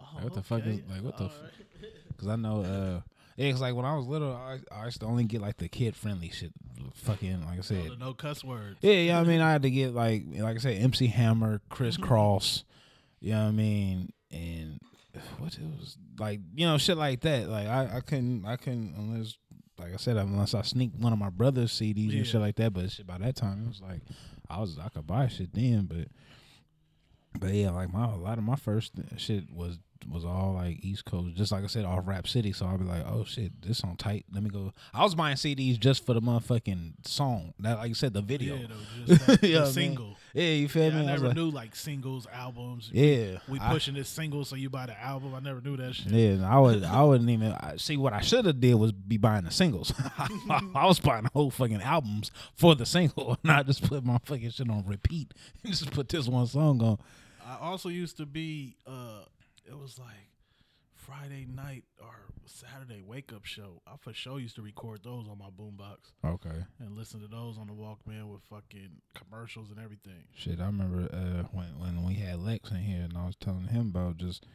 oh, 0.00 0.04
What 0.22 0.34
the 0.34 0.42
fuck 0.42 0.66
is- 0.66 0.80
like, 0.90 1.02
what 1.02 1.16
the 1.16 1.24
all 1.24 1.30
right. 1.30 1.90
Cause 2.18 2.28
I 2.28 2.36
know 2.36 2.62
uh 2.62 3.00
it's 3.38 3.60
like 3.60 3.74
when 3.74 3.86
I 3.86 3.96
was 3.96 4.06
little, 4.06 4.34
I, 4.34 4.58
I 4.70 4.84
used 4.84 5.00
to 5.00 5.06
only 5.06 5.24
get 5.24 5.40
like 5.40 5.56
the 5.56 5.68
kid 5.68 5.96
friendly 5.96 6.28
shit. 6.30 6.52
Fucking 6.94 7.46
like 7.46 7.58
I 7.58 7.62
said, 7.62 7.90
the 7.92 7.96
no 7.96 8.12
cuss 8.12 8.44
words. 8.44 8.76
Yeah, 8.82 8.92
yeah. 8.94 9.20
I 9.20 9.24
mean, 9.24 9.40
I 9.40 9.50
had 9.52 9.62
to 9.62 9.70
get 9.70 9.94
like, 9.94 10.24
like 10.36 10.56
I 10.56 10.58
said, 10.58 10.82
MC 10.82 11.06
Hammer, 11.06 11.62
Chris 11.70 11.94
Mm-hmm. 11.96 12.04
Cross. 12.06 12.64
You 13.20 13.32
know 13.32 13.42
what 13.44 13.48
I 13.48 13.52
mean? 13.52 14.12
And 14.30 14.78
what 15.38 15.54
it 15.54 15.60
was 15.78 15.96
like, 16.18 16.40
you 16.54 16.66
know, 16.66 16.76
shit 16.76 16.98
like 16.98 17.20
that. 17.22 17.48
Like 17.48 17.66
I, 17.66 17.96
I 17.96 18.00
couldn't, 18.00 18.44
I 18.44 18.56
couldn't 18.56 18.94
unless, 18.98 19.38
like 19.80 19.92
I 19.94 19.96
said, 19.96 20.16
unless 20.16 20.54
I 20.54 20.62
sneak 20.62 20.92
one 20.98 21.12
of 21.12 21.18
my 21.18 21.30
brother's 21.30 21.72
CDs 21.72 22.10
Yeah. 22.12 22.18
and 22.18 22.26
shit 22.26 22.40
like 22.40 22.56
that. 22.56 22.72
But 22.72 22.90
shit, 22.90 23.06
by 23.06 23.18
that 23.18 23.36
time, 23.36 23.64
it 23.64 23.68
was 23.68 23.80
like 23.80 24.02
I 24.48 24.60
was, 24.60 24.78
I 24.78 24.88
could 24.88 25.06
buy 25.06 25.28
shit 25.28 25.52
then. 25.54 25.86
But, 25.86 26.08
but 27.40 27.52
yeah, 27.54 27.70
like 27.70 27.92
my 27.92 28.04
a 28.12 28.16
lot 28.16 28.38
of 28.38 28.44
my 28.44 28.56
first 28.56 28.92
shit 29.16 29.50
was 29.52 29.78
was 30.10 30.24
all 30.24 30.54
like 30.54 30.78
East 30.82 31.04
Coast, 31.04 31.36
just 31.36 31.52
like 31.52 31.62
I 31.62 31.66
said, 31.66 31.84
off 31.84 32.06
Rap 32.06 32.26
City. 32.26 32.52
So 32.52 32.66
I'll 32.66 32.78
be 32.78 32.84
like, 32.84 33.04
oh 33.06 33.24
shit, 33.24 33.60
this 33.62 33.78
song 33.78 33.96
tight. 33.96 34.24
Let 34.32 34.42
me 34.42 34.48
go. 34.50 34.72
I 34.94 35.02
was 35.04 35.14
buying 35.14 35.36
CDs 35.36 35.78
just 35.78 36.06
for 36.06 36.14
the 36.14 36.22
motherfucking 36.22 37.06
song. 37.06 37.52
That, 37.60 37.78
like 37.78 37.88
you 37.90 37.94
said, 37.94 38.14
the 38.14 38.22
video. 38.22 38.56
Yeah, 38.56 38.66
though, 39.06 39.14
just 39.14 39.42
Yeah, 39.42 39.64
the 39.64 39.80
man. 39.80 40.14
Yeah, 40.34 40.50
you 40.50 40.68
feel 40.68 40.84
Yeah, 40.84 40.90
me? 40.90 40.96
I 40.96 41.02
I 41.02 41.06
never 41.06 41.26
like, 41.28 41.36
knew 41.36 41.50
like 41.50 41.74
singles, 41.76 42.26
albums. 42.32 42.90
Yeah, 42.92 43.38
we 43.48 43.58
I- 43.58 43.72
pushing 43.72 43.94
this 43.94 44.08
single, 44.08 44.44
so 44.44 44.56
you 44.56 44.70
buy 44.70 44.86
the 44.86 45.00
album. 45.02 45.34
I 45.34 45.40
never 45.40 45.60
knew 45.60 45.76
that 45.76 45.94
shit. 45.94 46.12
Yeah, 46.12 46.48
I 46.48 46.58
would. 46.58 46.84
I 46.84 47.02
wouldn't 47.02 47.28
even 47.30 47.52
I, 47.52 47.74
see 47.76 47.96
what 47.96 48.12
I 48.12 48.20
should 48.20 48.44
have 48.44 48.60
did 48.60 48.74
was 48.74 48.92
be 48.92 49.16
buying 49.16 49.44
the 49.44 49.50
singles. 49.50 49.92
I 50.18 50.86
was 50.86 51.00
buying 51.00 51.24
the 51.24 51.30
whole 51.32 51.50
fucking 51.50 51.82
albums 51.82 52.30
for 52.54 52.74
the 52.74 52.86
single, 52.86 53.38
and 53.42 53.52
I 53.52 53.62
just 53.62 53.82
put 53.82 54.04
my 54.04 54.18
fucking 54.24 54.50
shit 54.50 54.70
on 54.70 54.84
repeat. 54.86 55.34
and 55.64 55.72
just 55.72 55.90
put 55.90 56.08
this 56.08 56.28
one 56.28 56.46
song 56.46 56.80
on. 56.82 56.98
I 57.44 57.56
also 57.66 57.88
used 57.88 58.16
to 58.18 58.26
be. 58.26 58.76
uh 58.86 59.22
It 59.66 59.76
was 59.78 59.98
like 59.98 60.28
Friday 61.10 61.44
night 61.52 61.82
or 62.00 62.14
Saturday 62.46 63.02
wake 63.04 63.32
up 63.32 63.44
show. 63.44 63.82
I 63.84 63.96
for 63.98 64.12
sure 64.14 64.38
used 64.38 64.54
to 64.56 64.62
record 64.62 65.00
those 65.02 65.26
on 65.28 65.38
my 65.38 65.46
boombox 65.50 66.12
Okay, 66.24 66.64
and 66.78 66.96
listen 66.96 67.20
to 67.20 67.26
those 67.26 67.58
on 67.58 67.66
the 67.66 67.72
Walkman 67.72 68.28
with 68.28 68.42
fucking 68.48 68.90
commercials 69.14 69.70
and 69.70 69.80
everything. 69.80 70.22
shit. 70.36 70.60
I 70.60 70.66
remember 70.66 71.08
uh, 71.12 71.48
when 71.52 71.78
when 71.80 72.04
we 72.04 72.14
had 72.14 72.38
Lex 72.40 72.70
in 72.70 72.76
here, 72.76 73.02
and 73.02 73.16
I 73.18 73.26
was 73.26 73.34
telling 73.36 73.66
him 73.66 73.88
about 73.94 74.18
just 74.18 74.46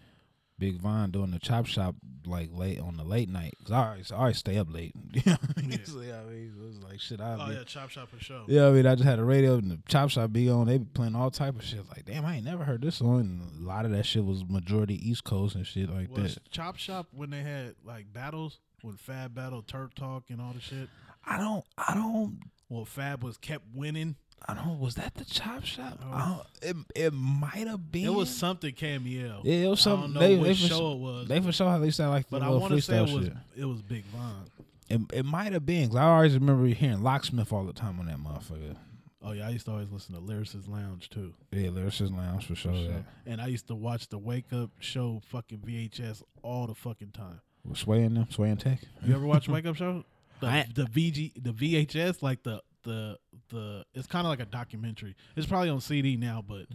Big 0.58 0.80
Von 0.80 1.12
doing 1.12 1.32
the 1.32 1.40
chop 1.40 1.66
shop 1.66 1.96
like 2.26 2.50
late 2.52 2.80
on 2.80 2.98
the 2.98 3.04
late 3.04 3.30
night. 3.30 3.54
Cause 3.64 3.72
I 3.72 3.88
always, 3.90 4.12
I 4.12 4.16
always 4.16 4.38
stay 4.38 4.58
up 4.58 4.74
late. 4.74 4.94
You 5.14 5.22
know 5.26 5.38
I 5.58 5.62
mean? 5.62 5.72
Yeah. 5.72 5.78
So, 5.86 6.02
yeah, 6.02 6.20
I 6.20 6.24
mean, 6.30 6.54
it 6.58 6.66
was 6.66 6.84
like 6.84 7.00
shit. 7.00 7.22
I 7.22 7.38
Oh 7.40 7.48
be, 7.50 7.54
yeah, 7.56 7.64
Chop 7.66 7.90
Shop 7.90 8.10
for 8.10 8.24
sure. 8.24 8.44
Yeah, 8.48 8.68
I 8.68 8.72
mean, 8.72 8.86
I 8.86 8.96
just 8.96 9.08
had 9.08 9.20
a 9.20 9.24
radio 9.24 9.56
and 9.56 9.72
the 9.72 9.80
chop 9.88 10.10
shop 10.10 10.32
be 10.32 10.50
on. 10.50 10.68
They 10.68 10.78
be 10.78 10.86
playing 10.86 11.16
all 11.16 11.32
type 11.32 11.56
of 11.56 11.64
shit. 11.64 11.88
Like, 11.90 12.06
damn, 12.06 12.26
I 12.26 12.36
ain't 12.38 12.46
never 12.46 12.64
heard 12.64 12.82
this 12.82 12.96
song. 12.96 13.20
And 13.20 13.62
a 13.64 13.68
lot 13.68 13.86
of 13.86 13.92
that 13.92 14.06
shit 14.06 14.24
was 14.26 14.44
majority 14.48 14.96
East 15.10 15.24
Coast 15.24 15.56
and 15.56 15.66
shit 15.66 15.90
like 15.90 16.10
Was 16.10 16.36
that. 16.36 16.50
Chop 16.52 16.78
Shop 16.78 17.08
when 17.12 17.30
they 17.30 17.42
had 17.42 17.76
like 17.84 18.12
battles 18.12 18.60
when 18.82 18.96
Fab 18.98 19.34
battled 19.36 19.68
Turk 19.68 19.94
Talk 19.96 20.26
and 20.30 20.42
all 20.42 20.54
the 20.54 20.62
shit. 20.62 20.90
I 21.26 21.38
don't, 21.38 21.66
I 21.78 21.96
don't, 21.96 22.40
Well, 22.70 22.86
Fab 22.86 23.24
was 23.24 23.38
kept 23.38 23.66
winning. 23.74 24.16
I 24.48 24.54
don't. 24.54 24.66
know, 24.68 24.74
Was 24.74 24.96
that 24.96 25.16
the 25.16 25.26
chop 25.26 25.64
shop? 25.66 26.00
Oh. 26.04 26.12
I 26.14 26.28
don't, 26.70 26.86
it 26.96 27.06
it 27.08 27.14
might 27.14 27.68
have 27.68 27.92
been. 27.92 28.06
It 28.06 28.14
was 28.14 28.30
something 28.36 28.74
cameo. 28.74 29.42
Yeah, 29.44 29.66
it 29.66 29.68
was 29.70 29.82
I 29.82 29.84
something. 29.92 30.14
don't 30.14 30.22
know 30.22 30.28
they, 30.28 30.36
which 30.38 30.62
they 30.62 30.68
for 30.68 30.74
show 30.74 30.78
sure- 30.78 30.92
it 30.94 31.00
was, 31.00 31.28
They 31.28 31.40
for 31.42 31.52
sure 31.52 31.70
how 31.70 31.78
they 31.80 31.90
sound 31.92 32.12
like 32.12 32.28
the 32.30 32.32
but 32.40 32.42
I 32.44 32.46
little 32.50 32.62
want 32.62 32.74
to 32.74 32.82
say 32.82 32.98
it 32.98 33.08
freestyle 33.08 33.16
was 33.16 33.26
shit. 33.26 33.34
it 33.58 33.66
was 33.66 33.82
Big 33.82 34.04
Von. 34.06 34.46
It, 34.88 35.02
it 35.14 35.26
might 35.26 35.54
have 35.54 35.66
been 35.66 35.86
because 35.86 35.96
I 35.98 36.04
always 36.04 36.36
remember 36.36 36.68
hearing 36.68 37.02
Locksmith 37.02 37.52
all 37.52 37.64
the 37.64 37.74
time 37.74 38.00
on 38.00 38.06
that 38.06 38.18
motherfucker. 38.18 38.76
Oh 39.24 39.32
yeah, 39.32 39.48
I 39.48 39.50
used 39.50 39.66
to 39.66 39.72
always 39.72 39.90
listen 39.92 40.14
to 40.14 40.22
Lyricist 40.22 40.70
Lounge 40.70 41.10
too. 41.10 41.34
Yeah, 41.52 41.70
Lyricist 41.70 42.16
Lounge 42.16 42.46
for 42.46 42.54
sure. 42.54 43.04
And 43.26 43.42
I 43.42 43.48
used 43.48 43.66
to 43.70 43.76
watch 43.76 44.08
the 44.10 44.20
Wake 44.20 44.54
Up 44.54 44.70
Show 44.80 45.24
fucking 45.26 45.58
VHS 45.66 46.22
all 46.44 46.68
the 46.68 46.76
fucking 46.76 47.10
time. 47.14 47.42
Was 47.68 47.80
Sway 47.80 48.04
in 48.04 48.14
them, 48.14 48.28
Sway 48.30 48.52
and 48.52 48.60
Tech. 48.60 48.80
You 49.04 49.16
ever 49.16 49.26
watch 49.26 49.48
Wake 49.48 49.66
Up 49.66 49.76
Show? 49.76 50.04
The, 50.42 50.48
I- 50.48 50.68
the 50.76 50.84
VG 50.84 51.32
the 51.42 51.52
VHS 51.54 52.22
like 52.22 52.44
the 52.44 52.62
the 52.84 53.18
the 53.50 53.86
it's 53.94 54.08
kind 54.08 54.26
of 54.26 54.30
like 54.30 54.40
a 54.40 54.46
documentary. 54.46 55.16
It's 55.36 55.48
probably 55.48 55.70
on 55.70 55.82
CD 55.82 56.16
now, 56.18 56.44
but 56.48 56.66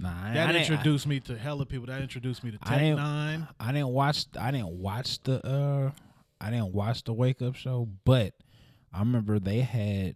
Nah, 0.00 0.10
I, 0.30 0.34
that 0.34 0.54
I 0.54 0.58
introduced 0.60 1.06
me 1.08 1.18
to 1.20 1.36
hella 1.36 1.66
people. 1.66 1.86
That 1.86 2.00
introduced 2.00 2.44
me 2.44 2.52
to 2.52 2.58
I 2.62 2.68
Tech 2.68 2.78
didn't- 2.78 2.96
Nine. 2.98 3.48
I 3.58 3.72
didn't 3.72 3.88
watch. 3.88 4.26
I 4.38 4.50
didn't 4.52 4.70
watch 4.80 5.22
the. 5.24 5.44
uh 5.46 5.90
I 6.40 6.50
didn't 6.50 6.72
watch 6.72 7.02
the 7.02 7.12
Wake 7.12 7.42
Up 7.42 7.56
Show, 7.56 7.88
but 8.04 8.32
I 8.92 9.00
remember 9.00 9.40
they 9.40 9.60
had 9.62 10.14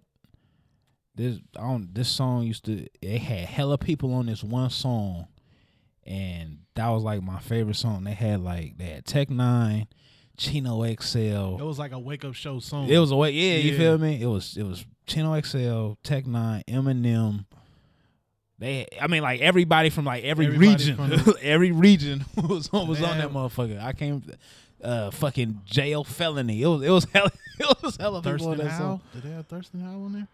this. 1.16 1.40
On 1.58 1.88
this 1.92 2.08
song 2.08 2.44
used 2.44 2.64
to. 2.66 2.86
They 3.00 3.18
had 3.18 3.46
hella 3.48 3.76
people 3.76 4.14
on 4.14 4.26
this 4.26 4.44
one 4.44 4.70
song, 4.70 5.26
and 6.06 6.58
that 6.74 6.88
was 6.90 7.02
like 7.02 7.22
my 7.22 7.40
favorite 7.40 7.74
song. 7.76 8.04
They 8.04 8.14
had 8.14 8.40
like 8.40 8.78
they 8.78 8.84
had 8.84 9.04
Tech 9.04 9.28
N9ne, 9.30 9.88
Chino 10.36 10.82
XL. 10.84 11.18
It 11.58 11.64
was 11.64 11.78
like 11.78 11.92
a 11.92 11.98
Wake 11.98 12.24
Up 12.24 12.34
Show 12.34 12.58
song. 12.60 12.88
It 12.88 12.98
was 12.98 13.10
a 13.10 13.16
way, 13.16 13.30
yeah, 13.32 13.56
you 13.56 13.76
feel 13.76 13.98
me? 13.98 14.20
It 14.20 14.26
was 14.26 14.56
it 14.56 14.64
was 14.64 14.84
Chino 15.06 15.40
XL, 15.40 15.94
Tech 16.02 16.24
N9ne, 16.24 16.64
Eminem. 16.66 17.44
They, 18.58 18.86
I 19.00 19.08
mean, 19.08 19.22
like 19.22 19.40
everybody 19.40 19.90
from 19.90 20.04
like 20.04 20.22
every 20.22 20.46
Everybody 20.46 20.68
region, 20.68 21.34
every 21.42 21.72
region 21.72 22.24
was 22.36 22.68
on 22.72 22.86
was 22.86 23.02
on 23.02 23.18
that 23.18 23.30
motherfucker. 23.30 23.82
I 23.82 23.92
came, 23.92 24.22
uh, 24.82 25.10
fucking 25.10 25.62
jail 25.64 26.04
felony. 26.04 26.62
It 26.62 26.68
was 26.68 26.82
it 26.82 26.90
was 26.90 27.04
hella 27.12 27.32
it 27.58 27.82
was 27.82 27.96
hella 27.96 28.22
people 28.22 28.38
Thurston 28.38 28.58
that 28.58 28.70
Howe. 28.70 29.00
Did 29.14 29.22
they 29.24 29.30
have 29.30 29.48
Thirstin 29.48 29.82
Howl 29.82 30.04
on 30.04 30.12
there? 30.12 30.28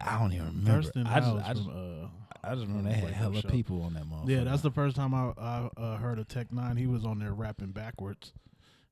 I 0.00 0.18
don't 0.18 0.32
even 0.32 0.46
remember. 0.46 0.82
Thurston 0.82 1.06
I 1.06 1.20
just, 1.20 1.36
I 1.36 1.52
just, 1.54 1.64
from, 1.64 2.02
uh, 2.02 2.48
I 2.48 2.54
just 2.54 2.66
remember 2.66 2.90
they 2.90 2.96
had 2.96 3.10
hella 3.10 3.40
Show. 3.40 3.48
people 3.48 3.82
on 3.82 3.94
that 3.94 4.04
motherfucker. 4.04 4.28
Yeah, 4.28 4.44
that's 4.44 4.62
the 4.62 4.70
first 4.70 4.96
time 4.96 5.14
I, 5.14 5.32
I 5.38 5.68
uh, 5.78 5.96
heard 5.96 6.18
of 6.18 6.28
Tech 6.28 6.50
N9ne. 6.50 6.78
He 6.78 6.86
was 6.86 7.04
on 7.06 7.18
there 7.18 7.32
rapping 7.32 7.70
backwards. 7.70 8.32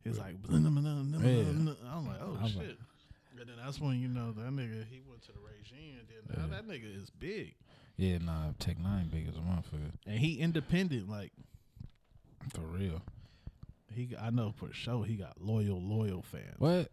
He's 0.04 0.18
like, 0.18 0.34
I'm 0.48 1.64
like, 2.06 2.18
oh 2.20 2.36
I 2.38 2.42
was 2.42 2.52
shit. 2.52 2.58
like- 2.60 2.76
and 3.40 3.48
then 3.48 3.56
that's 3.64 3.80
when 3.80 3.98
you 4.00 4.06
know 4.08 4.30
that 4.32 4.50
nigga 4.50 4.84
he 4.88 5.00
went 5.08 5.22
to 5.22 5.32
the 5.32 5.38
regime. 5.40 5.96
And 5.98 6.08
then 6.28 6.50
now 6.50 6.56
that 6.56 6.68
nigga 6.68 6.96
is 7.02 7.10
big 7.10 7.54
yeah, 7.96 8.18
nah, 8.18 8.52
Tech 8.58 8.78
N9ne 8.78 9.10
big 9.10 9.28
as 9.28 9.36
a 9.36 9.40
motherfucker 9.40 9.92
and 10.06 10.18
he 10.18 10.38
independent. 10.38 11.08
Like 11.08 11.32
for 12.52 12.62
real. 12.62 13.02
he, 13.94 14.10
I 14.20 14.30
know 14.30 14.52
for 14.56 14.72
sure 14.72 15.04
he 15.04 15.14
got 15.14 15.40
loyal, 15.40 15.80
loyal 15.80 16.22
fans. 16.22 16.56
What? 16.58 16.90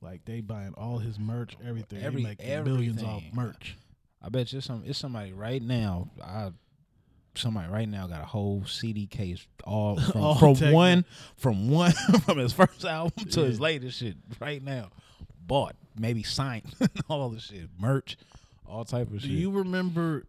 Like 0.00 0.24
they 0.24 0.40
buying 0.40 0.74
all 0.74 0.98
his 0.98 1.18
merch, 1.18 1.56
everything. 1.66 2.02
Every- 2.02 2.20
he 2.20 2.26
making 2.28 2.64
millions 2.64 3.02
off 3.02 3.22
merch. 3.32 3.76
I 4.22 4.28
bet 4.28 4.52
you 4.52 4.60
some 4.60 4.82
it's 4.86 4.98
somebody 4.98 5.32
right 5.32 5.62
now. 5.62 6.10
I 6.22 6.52
somebody 7.38 7.70
right 7.70 7.88
now 7.88 8.06
got 8.06 8.22
a 8.22 8.26
whole 8.26 8.64
CD 8.66 9.06
case 9.06 9.46
all 9.64 9.98
from, 10.12 10.20
All 10.20 10.54
from 10.54 10.72
one 10.72 11.04
from 11.36 11.68
one 11.70 11.92
from 12.24 12.38
his 12.38 12.52
first 12.52 12.84
album 12.84 13.26
to 13.30 13.42
his 13.42 13.60
latest 13.60 13.98
shit 13.98 14.16
right 14.40 14.62
now. 14.62 14.90
Bought, 15.46 15.76
maybe 15.98 16.22
signed, 16.24 16.74
all 17.08 17.28
the 17.30 17.38
shit, 17.38 17.68
merch, 17.78 18.16
all 18.66 18.84
type 18.84 19.06
of 19.08 19.14
Do 19.14 19.18
shit. 19.20 19.30
you 19.30 19.50
remember 19.52 20.24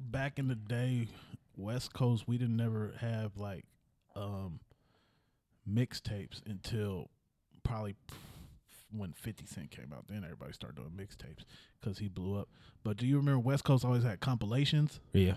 back 0.00 0.38
in 0.38 0.48
the 0.48 0.56
day, 0.56 1.06
West 1.56 1.92
Coast? 1.92 2.26
We 2.26 2.38
didn't 2.38 2.56
never 2.56 2.92
have 3.00 3.36
like 3.36 3.64
um 4.16 4.58
mixtapes 5.70 6.40
until 6.46 7.08
probably 7.62 7.94
when 8.90 9.12
Fifty 9.12 9.46
Cent 9.46 9.70
came 9.70 9.92
out. 9.94 10.06
Then 10.08 10.24
everybody 10.24 10.52
started 10.52 10.76
doing 10.76 10.90
mixtapes 10.96 11.44
because 11.80 11.98
he 11.98 12.08
blew 12.08 12.38
up. 12.38 12.48
But 12.82 12.96
do 12.96 13.06
you 13.06 13.16
remember 13.18 13.38
West 13.40 13.62
Coast 13.64 13.84
always 13.84 14.02
had 14.02 14.18
compilations? 14.20 14.98
yeah, 15.12 15.34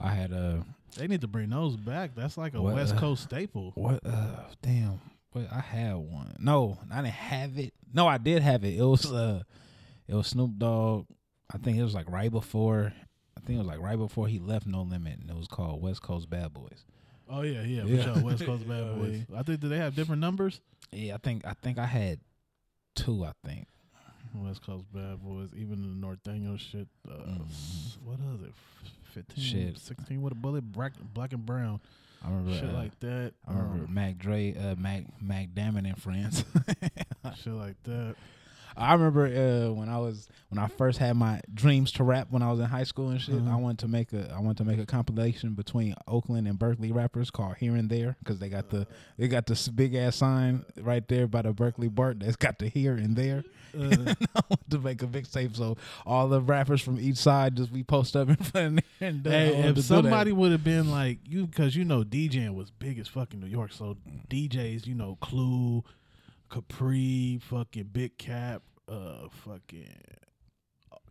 I 0.00 0.10
had 0.14 0.32
a 0.32 0.64
They 0.96 1.06
need 1.06 1.20
to 1.22 1.28
bring 1.28 1.50
those 1.50 1.76
back. 1.76 2.14
That's 2.14 2.36
like 2.38 2.54
a 2.54 2.62
What, 2.62 2.74
West 2.74 2.94
uh, 2.96 2.98
Coast 3.00 3.24
staple. 3.24 3.72
what? 3.74 4.00
Uh, 4.04 4.44
damn. 4.62 5.00
But 5.32 5.46
I 5.52 5.60
had 5.60 5.94
one. 5.96 6.34
No, 6.40 6.78
I 6.90 6.96
didn't 6.96 7.08
have 7.14 7.58
it. 7.58 7.72
No, 7.92 8.06
I 8.08 8.18
did 8.18 8.42
have 8.42 8.64
it. 8.64 8.78
It 8.78 8.82
was 8.84 9.10
uh, 9.10 9.42
it 10.08 10.14
was 10.14 10.26
Snoop 10.28 10.52
Dogg. 10.58 11.06
I 11.52 11.58
think 11.58 11.78
it 11.78 11.82
was 11.82 11.94
like 11.94 12.10
right 12.10 12.30
before. 12.30 12.92
I 13.36 13.40
think 13.40 13.56
it 13.56 13.58
was 13.58 13.66
like 13.68 13.80
right 13.80 13.96
before 13.98 14.26
he 14.28 14.38
left 14.38 14.66
No 14.66 14.82
Limit, 14.82 15.18
and 15.20 15.30
it 15.30 15.36
was 15.36 15.46
called 15.48 15.80
West 15.82 16.02
Coast 16.02 16.28
Bad 16.28 16.52
Boys. 16.52 16.84
Oh 17.28 17.42
yeah, 17.42 17.62
yeah, 17.62 17.84
Yeah. 17.84 18.02
for 18.12 18.14
sure. 18.14 18.24
West 18.24 18.44
Coast 18.44 18.68
Bad 18.68 18.96
Boys. 18.98 19.20
I 19.36 19.42
think 19.44 19.60
do 19.60 19.68
they 19.68 19.78
have 19.78 19.94
different 19.94 20.20
numbers? 20.20 20.60
Yeah, 20.90 21.14
I 21.14 21.18
think 21.18 21.46
I 21.46 21.52
think 21.54 21.78
I 21.78 21.86
had 21.86 22.18
two. 22.96 23.24
I 23.24 23.32
think. 23.46 23.66
West 24.34 24.64
Coast 24.66 24.84
Bad 24.92 25.22
Boys, 25.22 25.48
even 25.56 26.00
the 26.00 26.06
Northaniel 26.06 26.58
shit. 26.58 26.88
Uh, 27.08 27.12
Mhm. 27.14 27.48
s- 27.50 27.98
What 28.04 28.18
it? 28.44 28.52
15, 29.10 29.44
Shit. 29.44 29.78
16 29.78 30.22
with 30.22 30.32
a 30.32 30.36
bullet, 30.36 30.72
black, 30.72 30.92
black 31.14 31.32
and 31.32 31.44
brown. 31.44 31.80
I 32.24 32.28
remember 32.28 32.52
shit 32.52 32.68
uh, 32.68 32.72
like 32.72 32.98
that. 33.00 33.32
I 33.48 33.52
remember 33.52 33.84
um, 33.84 33.94
Mac 33.94 34.18
Dre, 34.18 34.54
uh, 34.54 34.74
Mac 34.76 35.04
Mac 35.22 35.54
Damon 35.54 35.86
and 35.86 36.00
friends. 36.00 36.44
shit 37.42 37.52
like 37.52 37.82
that. 37.84 38.14
I 38.76 38.92
remember 38.94 39.26
uh, 39.26 39.72
when 39.72 39.88
I 39.88 39.98
was 39.98 40.28
when 40.48 40.58
I 40.58 40.66
first 40.68 40.98
had 40.98 41.16
my 41.16 41.40
dreams 41.52 41.92
to 41.92 42.04
rap 42.04 42.28
when 42.30 42.42
I 42.42 42.50
was 42.50 42.60
in 42.60 42.66
high 42.66 42.84
school 42.84 43.10
and 43.10 43.20
shit. 43.20 43.34
Mhm. 43.36 43.50
I 43.50 43.56
wanted 43.56 43.78
to 43.80 43.88
make 43.88 44.12
a 44.12 44.32
I 44.34 44.40
wanted 44.40 44.58
to 44.58 44.64
make 44.64 44.78
a 44.78 44.86
compilation 44.86 45.54
between 45.54 45.94
Oakland 46.08 46.46
and 46.48 46.58
Berkeley 46.58 46.92
rappers 46.92 47.30
called 47.30 47.56
Here 47.58 47.74
and 47.76 47.88
There 47.90 48.16
because 48.20 48.38
they 48.38 48.48
got 48.48 48.70
the 48.70 48.86
they 49.18 49.28
got 49.28 49.46
this 49.46 49.68
big 49.68 49.94
ass 49.94 50.16
sign 50.16 50.64
right 50.80 51.06
there 51.08 51.26
by 51.26 51.42
the 51.42 51.52
Berkeley 51.52 51.88
Bart 51.88 52.20
that's 52.20 52.36
got 52.36 52.58
the 52.58 52.68
Here 52.68 52.94
and 52.94 53.16
There. 53.16 53.44
Uh, 53.72 53.84
I 54.34 54.40
wanted 54.50 54.70
to 54.70 54.78
make 54.80 55.00
a 55.00 55.06
mixtape 55.06 55.54
so 55.54 55.76
all 56.04 56.26
the 56.26 56.40
rappers 56.40 56.82
from 56.82 56.98
each 56.98 57.18
side 57.18 57.54
just 57.56 57.70
we 57.70 57.84
post 57.84 58.16
up 58.16 58.28
in 58.28 58.34
front 58.34 58.78
of 58.80 58.84
there. 58.98 59.08
And, 59.08 59.24
Hey, 59.24 59.54
if 59.68 59.84
somebody 59.84 60.32
would 60.32 60.50
have 60.50 60.64
been 60.64 60.90
like 60.90 61.18
you, 61.24 61.46
because 61.46 61.76
you 61.76 61.84
know 61.84 62.02
DJing 62.02 62.56
was 62.56 62.72
big 62.72 62.98
as 62.98 63.06
fucking 63.06 63.38
New 63.38 63.46
York, 63.46 63.72
so 63.72 63.96
DJs, 64.28 64.88
you 64.88 64.96
know, 64.96 65.16
Clue, 65.20 65.84
Capri, 66.50 67.38
fucking 67.42 67.90
Big 67.92 68.18
Kap, 68.18 68.62
uh, 68.88 69.28
fucking 69.44 69.86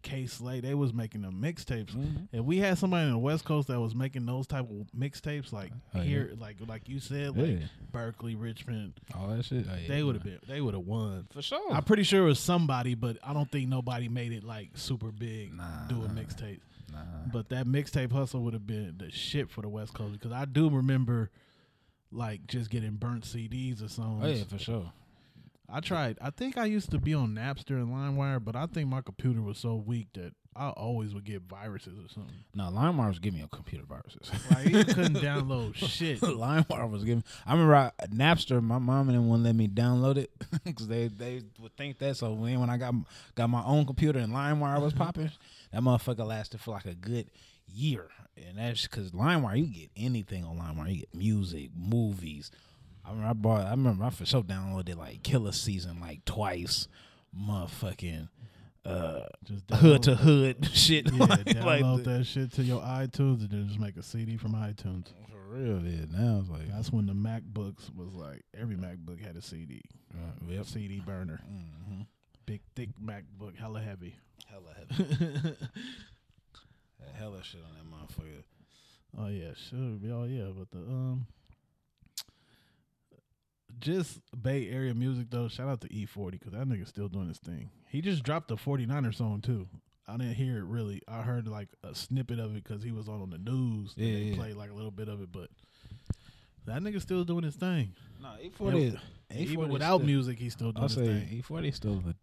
Kay 0.01 0.27
Slay, 0.27 0.61
they 0.61 0.73
was 0.73 0.93
making 0.93 1.23
them 1.23 1.41
mixtapes. 1.41 1.91
Mhm. 1.93 2.29
If 2.31 2.45
we 2.45 2.57
had 2.59 2.77
somebody 2.77 3.05
in 3.07 3.11
the 3.11 3.17
West 3.17 3.43
Coast 3.43 3.67
that 3.67 3.79
was 3.81 3.93
making 3.93 4.25
those 4.25 4.47
type 4.47 4.69
of 4.69 4.87
mixtapes, 4.97 5.51
like 5.51 5.73
Oh, 5.93 5.97
yeah. 5.99 6.03
here, 6.03 6.33
like 6.39 6.55
like 6.67 6.87
you 6.87 6.99
said, 7.01 7.35
like 7.37 7.59
Yeah. 7.59 7.65
Berkeley, 7.91 8.33
Richmond, 8.35 8.93
all 9.13 9.27
that 9.27 9.43
shit. 9.43 9.65
Oh, 9.69 9.75
yeah, 9.75 9.87
they 9.89 10.01
would 10.03 10.15
have 10.15 10.23
been, 10.23 10.39
they 10.47 10.61
would 10.61 10.73
have 10.73 10.85
won. 10.85 11.27
for 11.31 11.41
sure. 11.41 11.73
I'm 11.73 11.83
pretty 11.83 12.03
sure 12.03 12.23
it 12.23 12.27
was 12.29 12.39
somebody, 12.39 12.95
but 12.95 13.17
I 13.23 13.33
don't 13.33 13.51
think 13.51 13.67
nobody 13.67 14.07
made 14.07 14.31
it 14.31 14.43
like 14.45 14.69
super 14.77 15.11
big 15.11 15.53
Nah. 15.53 15.87
doing 15.87 16.11
mixtapes. 16.11 16.61
Nah. 16.93 16.99
But 17.33 17.49
that 17.49 17.65
mixtape 17.67 18.11
hustle 18.13 18.41
would 18.43 18.53
have 18.53 18.65
been 18.65 18.95
the 18.99 19.11
shit 19.11 19.49
for 19.49 19.61
the 19.61 19.69
West 19.69 19.93
Coast 19.93 20.13
because 20.13 20.31
I 20.31 20.45
do 20.45 20.69
remember 20.69 21.29
like 22.09 22.47
just 22.47 22.69
getting 22.69 22.95
burnt 22.95 23.25
CDs 23.25 23.83
or 23.83 23.89
songs. 23.89 24.23
Oh 24.23 24.29
yeah, 24.29 24.43
for 24.45 24.57
sure. 24.57 24.93
I 25.71 25.79
tried. 25.79 26.17
I 26.21 26.29
think 26.31 26.57
I 26.57 26.65
used 26.65 26.91
to 26.91 26.99
be 26.99 27.13
on 27.13 27.35
Napster 27.35 27.71
and 27.71 27.89
LimeWire, 27.89 28.43
but 28.43 28.55
I 28.55 28.65
think 28.65 28.89
my 28.89 29.01
computer 29.01 29.41
was 29.41 29.57
so 29.57 29.75
weak 29.75 30.07
that 30.13 30.33
I 30.55 30.69
always 30.69 31.13
would 31.13 31.23
get 31.25 31.43
viruses 31.43 31.97
or 31.99 32.09
something. 32.09 32.35
No, 32.55 32.63
LimeWire 32.65 33.09
was 33.09 33.19
giving 33.19 33.39
me 33.39 33.45
a 33.45 33.55
computer 33.55 33.85
viruses. 33.85 34.29
Like 34.51 34.65
you 34.69 34.83
couldn't 34.83 35.15
download 35.23 35.75
shit. 35.75 36.19
LimeWire 36.21 36.89
was 36.89 37.03
giving. 37.03 37.23
I 37.45 37.53
remember 37.53 37.75
I, 37.75 37.91
Napster. 38.07 38.61
My 38.61 38.79
mom 38.79 39.09
and 39.09 39.17
them 39.17 39.29
wouldn't 39.29 39.45
let 39.45 39.55
me 39.55 39.67
download 39.67 40.17
it 40.17 40.31
because 40.65 40.87
they 40.87 41.07
they 41.07 41.43
would 41.61 41.75
think 41.77 41.99
that. 41.99 42.17
So 42.17 42.33
when 42.33 42.59
when 42.59 42.69
I 42.69 42.77
got 42.77 42.93
got 43.35 43.49
my 43.49 43.63
own 43.63 43.85
computer 43.85 44.19
and 44.19 44.33
LimeWire 44.33 44.81
was 44.81 44.93
popping, 44.93 45.31
that 45.71 45.81
motherfucker 45.81 46.25
lasted 46.25 46.59
for 46.59 46.71
like 46.71 46.85
a 46.85 46.95
good 46.95 47.29
year. 47.67 48.09
And 48.35 48.57
that's 48.57 48.83
because 48.87 49.11
LimeWire, 49.11 49.59
you 49.59 49.67
get 49.67 49.89
anything 49.95 50.43
on 50.43 50.57
LimeWire. 50.57 50.89
You 50.93 50.99
get 51.01 51.15
music, 51.15 51.69
movies. 51.75 52.51
I 53.09 53.11
remember 53.11 53.29
I 53.29 53.33
bought. 53.33 53.65
I 53.67 53.71
remember 53.71 54.03
I 54.05 54.09
for 54.11 54.25
sure 54.25 54.43
downloaded 54.43 54.97
like 54.97 55.23
Killa 55.23 55.51
Season 55.53 55.99
like 55.99 56.23
twice. 56.25 56.87
Motherfucking 57.37 58.29
uh, 58.85 59.21
Just 59.43 59.69
hood 59.71 60.03
to 60.03 60.15
hood 60.15 60.67
shit. 60.73 61.11
Yeah, 61.11 61.19
like, 61.25 61.45
like 61.55 61.83
download 61.83 62.03
the- 62.03 62.09
that 62.19 62.23
shit 62.25 62.51
to 62.53 62.63
your 62.63 62.81
iTunes 62.81 63.41
and 63.41 63.49
then 63.49 63.67
just 63.67 63.79
make 63.79 63.97
a 63.97 64.03
CD 64.03 64.37
from 64.37 64.53
iTunes. 64.53 65.07
for 65.29 65.39
real. 65.55 65.79
Yeah, 65.83 66.05
now 66.11 66.39
it's 66.39 66.49
like 66.49 66.67
That's 66.71 66.91
when 66.91 67.05
the 67.07 67.13
MacBooks 67.13 67.93
was 67.95 68.13
like 68.13 68.43
every 68.59 68.75
MacBook 68.75 69.23
had 69.25 69.35
a 69.35 69.41
CD, 69.41 69.81
uh, 70.13 70.31
yep. 70.47 70.65
CD 70.65 70.99
burner, 70.99 71.39
Mm-hmm. 71.51 72.01
big 72.45 72.61
thick 72.75 72.89
MacBook, 73.03 73.55
hella 73.57 73.79
heavy. 73.81 74.15
Hella 74.47 74.73
heavy. 74.75 75.55
hella 77.17 77.43
shit 77.43 77.61
on 77.61 77.75
that 77.75 77.85
motherfucker. 77.95 78.43
Oh 79.17 79.27
yeah, 79.27 79.51
sure. 79.55 79.97
Oh 80.15 80.23
yeah, 80.25 80.49
but 80.57 80.69
the 80.71 80.79
um, 80.79 81.25
just 83.79 84.19
Bay 84.41 84.69
Area 84.69 84.93
music 84.93 85.27
though. 85.29 85.47
Shout 85.47 85.67
out 85.69 85.81
to 85.81 85.87
E40 85.89 86.31
because 86.31 86.53
that 86.53 86.67
nigga's 86.67 86.89
still 86.89 87.07
doing 87.07 87.27
his 87.27 87.37
thing. 87.39 87.69
He 87.89 88.01
just 88.01 88.23
dropped 88.23 88.51
a 88.51 88.55
49er 88.55 89.13
song 89.15 89.41
too. 89.41 89.67
I 90.07 90.17
didn't 90.17 90.33
hear 90.35 90.57
it 90.57 90.63
really. 90.65 91.01
I 91.07 91.21
heard 91.21 91.47
like 91.47 91.69
a 91.83 91.93
snippet 91.93 92.39
of 92.39 92.55
it 92.55 92.63
because 92.63 92.81
he 92.83 92.91
was 92.91 93.07
on 93.07 93.21
on 93.21 93.29
the 93.29 93.37
news. 93.37 93.93
and 93.97 94.05
Yeah, 94.05 94.13
they 94.13 94.19
yeah. 94.21 94.35
played 94.35 94.55
like 94.55 94.71
a 94.71 94.73
little 94.73 94.91
bit 94.91 95.07
of 95.07 95.21
it, 95.21 95.31
but 95.31 95.49
that 96.65 96.81
nigga 96.81 97.01
still 97.01 97.23
doing 97.23 97.43
his 97.43 97.55
thing. 97.55 97.93
No, 98.21 98.29
E 98.41 98.49
forty. 98.49 98.85
is 98.85 98.95
Even 99.35 99.69
without 99.69 100.03
music, 100.03 100.39
he's 100.39 100.53
still 100.53 100.71
doing 100.71 100.83
I'll 100.83 100.89
his 100.89 100.97
say 100.97 101.05
thing. 101.05 101.27
E 101.31 101.41
forty 101.41 101.71
still 101.71 101.95
the. 101.95 102.15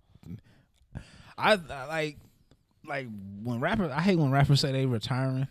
I, 1.38 1.52
I 1.70 1.84
like, 1.86 2.16
like 2.86 3.08
when 3.42 3.60
rappers. 3.60 3.92
I 3.92 4.00
hate 4.00 4.16
when 4.18 4.30
rappers 4.30 4.60
say 4.60 4.72
they 4.72 4.86
retiring. 4.86 5.46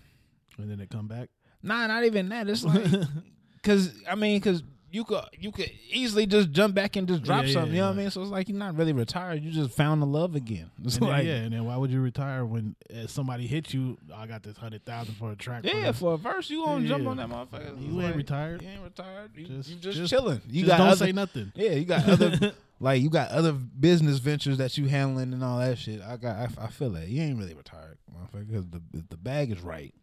And 0.58 0.70
then 0.70 0.78
they 0.80 0.88
come 0.88 1.08
back. 1.08 1.30
Nah, 1.62 1.88
not 1.88 2.04
even 2.06 2.30
that. 2.30 2.48
It's 2.50 2.64
like, 2.64 2.86
cause 3.64 3.94
I 4.10 4.16
mean, 4.16 4.40
cause 4.42 4.64
you 4.96 5.04
could 5.04 5.24
you 5.38 5.52
could 5.52 5.70
easily 5.92 6.26
just 6.26 6.52
jump 6.52 6.74
back 6.74 6.96
and 6.96 7.08
just 7.08 7.22
drop 7.24 7.42
Yeah, 7.44 7.48
yeah, 7.48 7.54
something. 7.54 7.74
You 7.74 7.82
know 7.82 7.88
what 7.88 7.94
I 7.96 7.98
mean? 7.98 8.10
So 8.12 8.22
it's 8.22 8.32
like 8.32 8.48
you're 8.50 8.58
not 8.58 8.76
really 8.76 8.94
retired. 8.94 9.44
You 9.44 9.52
just 9.52 9.72
found 9.72 10.02
the 10.02 10.06
love 10.06 10.36
again. 10.36 10.72
It's 10.86 10.98
And 10.98 11.08
then, 11.08 11.26
yeah, 11.26 11.36
and 11.36 11.54
then 11.54 11.66
why 11.66 11.76
would 11.76 11.92
you 11.92 12.00
retire 12.02 12.46
when 12.46 12.76
uh, 12.96 13.08
somebody 13.08 13.46
hit 13.48 13.74
you? 13.74 13.98
I 14.16 14.26
got 14.28 14.44
this 14.44 14.56
hundred 14.58 14.86
thousand 14.86 15.16
for 15.16 15.32
a 15.32 15.36
track. 15.36 15.66
Yeah, 15.66 15.92
from 15.92 15.94
for 15.94 16.14
a 16.14 16.18
verse, 16.18 16.50
you 16.50 16.64
gonna 16.66 16.82
Yeah, 16.84 16.88
jump 16.90 17.08
on 17.08 17.18
that 17.18 17.30
motherfucker. 17.30 17.82
You 17.82 18.00
It's 18.00 18.08
ain't 18.08 18.16
retired. 18.16 18.62
You 18.62 18.70
ain't 18.70 18.84
retired. 18.84 19.32
You 19.36 19.46
Just- 19.48 19.58
just, 19.58 19.70
you 19.70 19.76
just, 19.82 19.98
just- 19.98 20.10
chilling. 20.10 20.42
You 20.50 20.62
Just 20.62 20.68
got 20.68 20.78
don't 20.78 20.88
other, 20.88 21.06
say 21.06 21.12
nothing. 21.12 21.52
Yeah, 21.56 21.72
you 21.72 21.86
got 21.86 22.08
other 22.08 22.54
like 22.80 23.02
you 23.02 23.10
got 23.10 23.30
other 23.32 23.52
business 23.54 24.20
ventures 24.20 24.58
that 24.60 24.78
you 24.78 24.88
handling 24.88 25.34
and 25.34 25.44
all 25.44 25.60
that 25.60 25.78
shit. 25.78 26.02
I 26.02 26.18
got. 26.18 26.38
I, 26.38 26.66
I 26.66 26.68
feel 26.68 26.90
that 26.92 27.08
you 27.10 27.22
ain't 27.22 27.38
really 27.38 27.54
retired, 27.54 27.98
motherfucker. 28.14 28.48
Because 28.48 28.66
the 28.68 28.82
the 29.10 29.18
bag 29.18 29.52
is 29.52 29.62
right. 29.62 29.94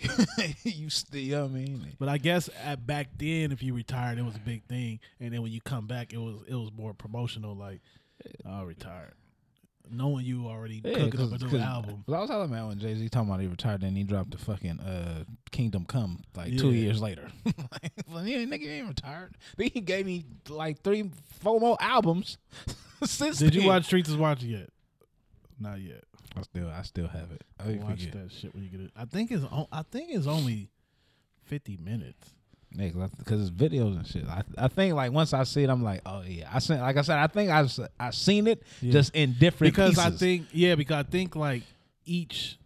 you 0.64 0.90
still, 0.90 1.20
you 1.20 1.32
know 1.32 1.42
what 1.42 1.50
I 1.50 1.54
mean? 1.54 1.96
But 1.98 2.08
I 2.08 2.18
guess 2.18 2.50
at 2.62 2.86
back 2.86 3.08
then, 3.16 3.52
if 3.52 3.62
you 3.62 3.74
retired, 3.74 4.18
it 4.18 4.24
was 4.24 4.34
a 4.34 4.40
big 4.40 4.64
thing, 4.64 5.00
and 5.20 5.32
then 5.32 5.42
when 5.42 5.52
you 5.52 5.60
come 5.60 5.86
back, 5.86 6.12
it 6.12 6.18
was 6.18 6.36
it 6.48 6.54
was 6.54 6.70
more 6.76 6.94
promotional. 6.94 7.54
Like, 7.54 7.80
I 8.44 8.62
retired, 8.62 9.14
knowing 9.90 10.24
you 10.24 10.46
already 10.46 10.80
cooking 10.80 11.20
up 11.20 11.40
a 11.40 11.44
new 11.44 11.58
album. 11.58 12.04
I 12.08 12.10
was 12.10 12.28
talking 12.28 12.52
about 12.52 12.68
when 12.68 12.78
Jay 12.78 12.94
Z 12.96 13.08
talking 13.08 13.28
about 13.28 13.40
he 13.40 13.46
retired, 13.46 13.82
and 13.82 13.96
he 13.96 14.02
dropped 14.02 14.32
the 14.32 14.38
fucking 14.38 14.80
uh, 14.80 15.24
Kingdom 15.52 15.84
Come 15.84 16.22
like 16.36 16.56
two 16.56 16.72
years 16.72 17.00
later. 17.00 17.28
like, 17.44 17.92
well, 18.12 18.26
you 18.26 18.38
ain't 18.38 18.50
nigga 18.50 18.62
you 18.62 18.70
ain't 18.70 18.88
retired. 18.88 19.36
But 19.56 19.66
he 19.66 19.80
gave 19.80 20.06
me 20.06 20.24
like 20.48 20.82
three, 20.82 21.10
four 21.40 21.60
more 21.60 21.76
albums 21.80 22.38
since. 23.04 23.38
Did 23.38 23.54
you 23.54 23.66
watch 23.66 23.84
Streets 23.84 24.08
is 24.08 24.16
Watching 24.16 24.50
yet? 24.50 24.70
Not 25.58 25.80
yet. 25.80 26.04
I 26.36 26.42
still, 26.42 26.68
I 26.68 26.82
still 26.82 27.06
have 27.08 27.30
it. 27.30 27.42
I 27.60 27.72
Watch 27.84 28.00
forget. 28.06 28.12
that 28.14 28.32
shit 28.32 28.54
when 28.54 28.64
you 28.64 28.70
get 28.70 28.80
it. 28.80 28.90
I 28.96 29.04
think 29.04 29.30
it's 29.30 29.44
on, 29.44 29.66
I 29.70 29.82
think 29.82 30.08
it's 30.10 30.26
only 30.26 30.68
fifty 31.44 31.76
minutes. 31.76 32.30
Yeah, 32.76 32.88
because 33.18 33.40
it's 33.40 33.50
videos 33.50 33.96
and 33.96 34.04
shit. 34.06 34.26
I 34.26 34.42
I 34.58 34.66
think 34.66 34.94
like 34.94 35.12
once 35.12 35.32
I 35.32 35.44
see 35.44 35.62
it, 35.62 35.70
I'm 35.70 35.84
like, 35.84 36.00
oh 36.06 36.22
yeah. 36.26 36.48
I 36.52 36.58
seen 36.58 36.80
like 36.80 36.96
I 36.96 37.02
said, 37.02 37.18
I 37.18 37.28
think 37.28 37.50
I've 37.50 37.70
I 38.00 38.10
seen 38.10 38.48
it 38.48 38.62
Yeah. 38.80 38.92
just 38.92 39.14
in 39.14 39.34
different 39.38 39.72
Because 39.74 39.96
I 39.96 40.10
think 40.10 40.46
yeah, 40.50 40.74
because 40.74 40.96
I 41.06 41.08
think 41.08 41.36
like 41.36 41.62
each. 42.04 42.58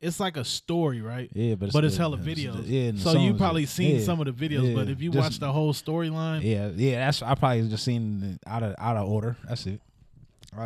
It's 0.00 0.18
like 0.18 0.38
a 0.38 0.46
story, 0.46 1.02
right? 1.02 1.28
yeah, 1.34 1.56
but 1.56 1.66
it's, 1.66 1.72
But 1.74 1.84
it's 1.84 1.96
hella 1.98 2.16
videos. 2.16 2.62
Yeah, 2.64 2.92
so 2.96 3.18
you 3.20 3.34
probably 3.34 3.62
yeah. 3.62 3.68
seen 3.68 3.96
Yeah. 3.96 4.02
some 4.04 4.18
of 4.18 4.24
the 4.24 4.32
videos, 4.48 4.74
but 4.74 4.88
if 4.88 5.02
you 5.02 5.10
Just- 5.10 5.22
watch 5.22 5.38
the 5.40 5.52
whole 5.52 5.74
storyline, 5.74 6.42
Yeah, 6.42 6.70
yeah, 6.74 7.00
that's 7.04 7.20
I 7.20 7.34
probably 7.34 7.68
just 7.68 7.84
seen 7.84 8.22
it 8.22 8.48
out 8.48 8.62
of 8.62 8.76
out 8.78 8.96
of 8.96 9.06
order. 9.08 9.36
That's 9.46 9.66
it. 9.66 9.80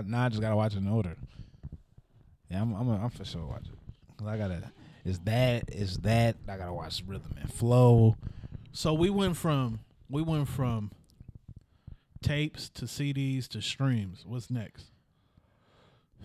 Now 0.07 0.27
I 0.27 0.29
just 0.29 0.41
gotta 0.41 0.55
watch 0.55 0.75
it 0.75 0.79
in 0.79 0.87
order. 0.89 1.17
Yeah, 2.55 2.63
I'm 2.63 2.75
I'm, 2.75 2.89
I'm 2.91 3.11
for 3.11 3.25
sure 3.25 3.45
watching. 3.47 3.77
'Cause 4.17 4.29
I 4.29 4.39
gotta. 4.39 4.71
Is 5.05 5.19
that 5.21 5.65
is 5.75 5.99
that 5.99 6.37
I 6.49 6.57
gotta 6.57 6.73
watch 6.73 7.03
rhythm 7.07 7.35
and 7.41 7.53
flow. 7.53 8.17
So 8.73 8.95
we 8.95 9.11
went 9.11 9.37
from 9.37 9.81
we 10.09 10.23
went 10.23 10.49
from 10.49 10.91
tapes 12.23 12.69
to 12.71 12.85
CDs 12.87 13.49
to 13.49 13.61
streams. 13.61 14.25
What's 14.27 14.51
next? 14.51 14.87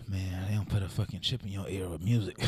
Man, 0.08 0.46
they 0.48 0.54
don't 0.54 0.68
put 0.68 0.82
a 0.82 0.88
fucking 0.88 1.20
chip 1.20 1.42
in 1.42 1.50
your 1.50 1.68
ear 1.68 1.88
with 1.88 2.02
music. 2.02 2.36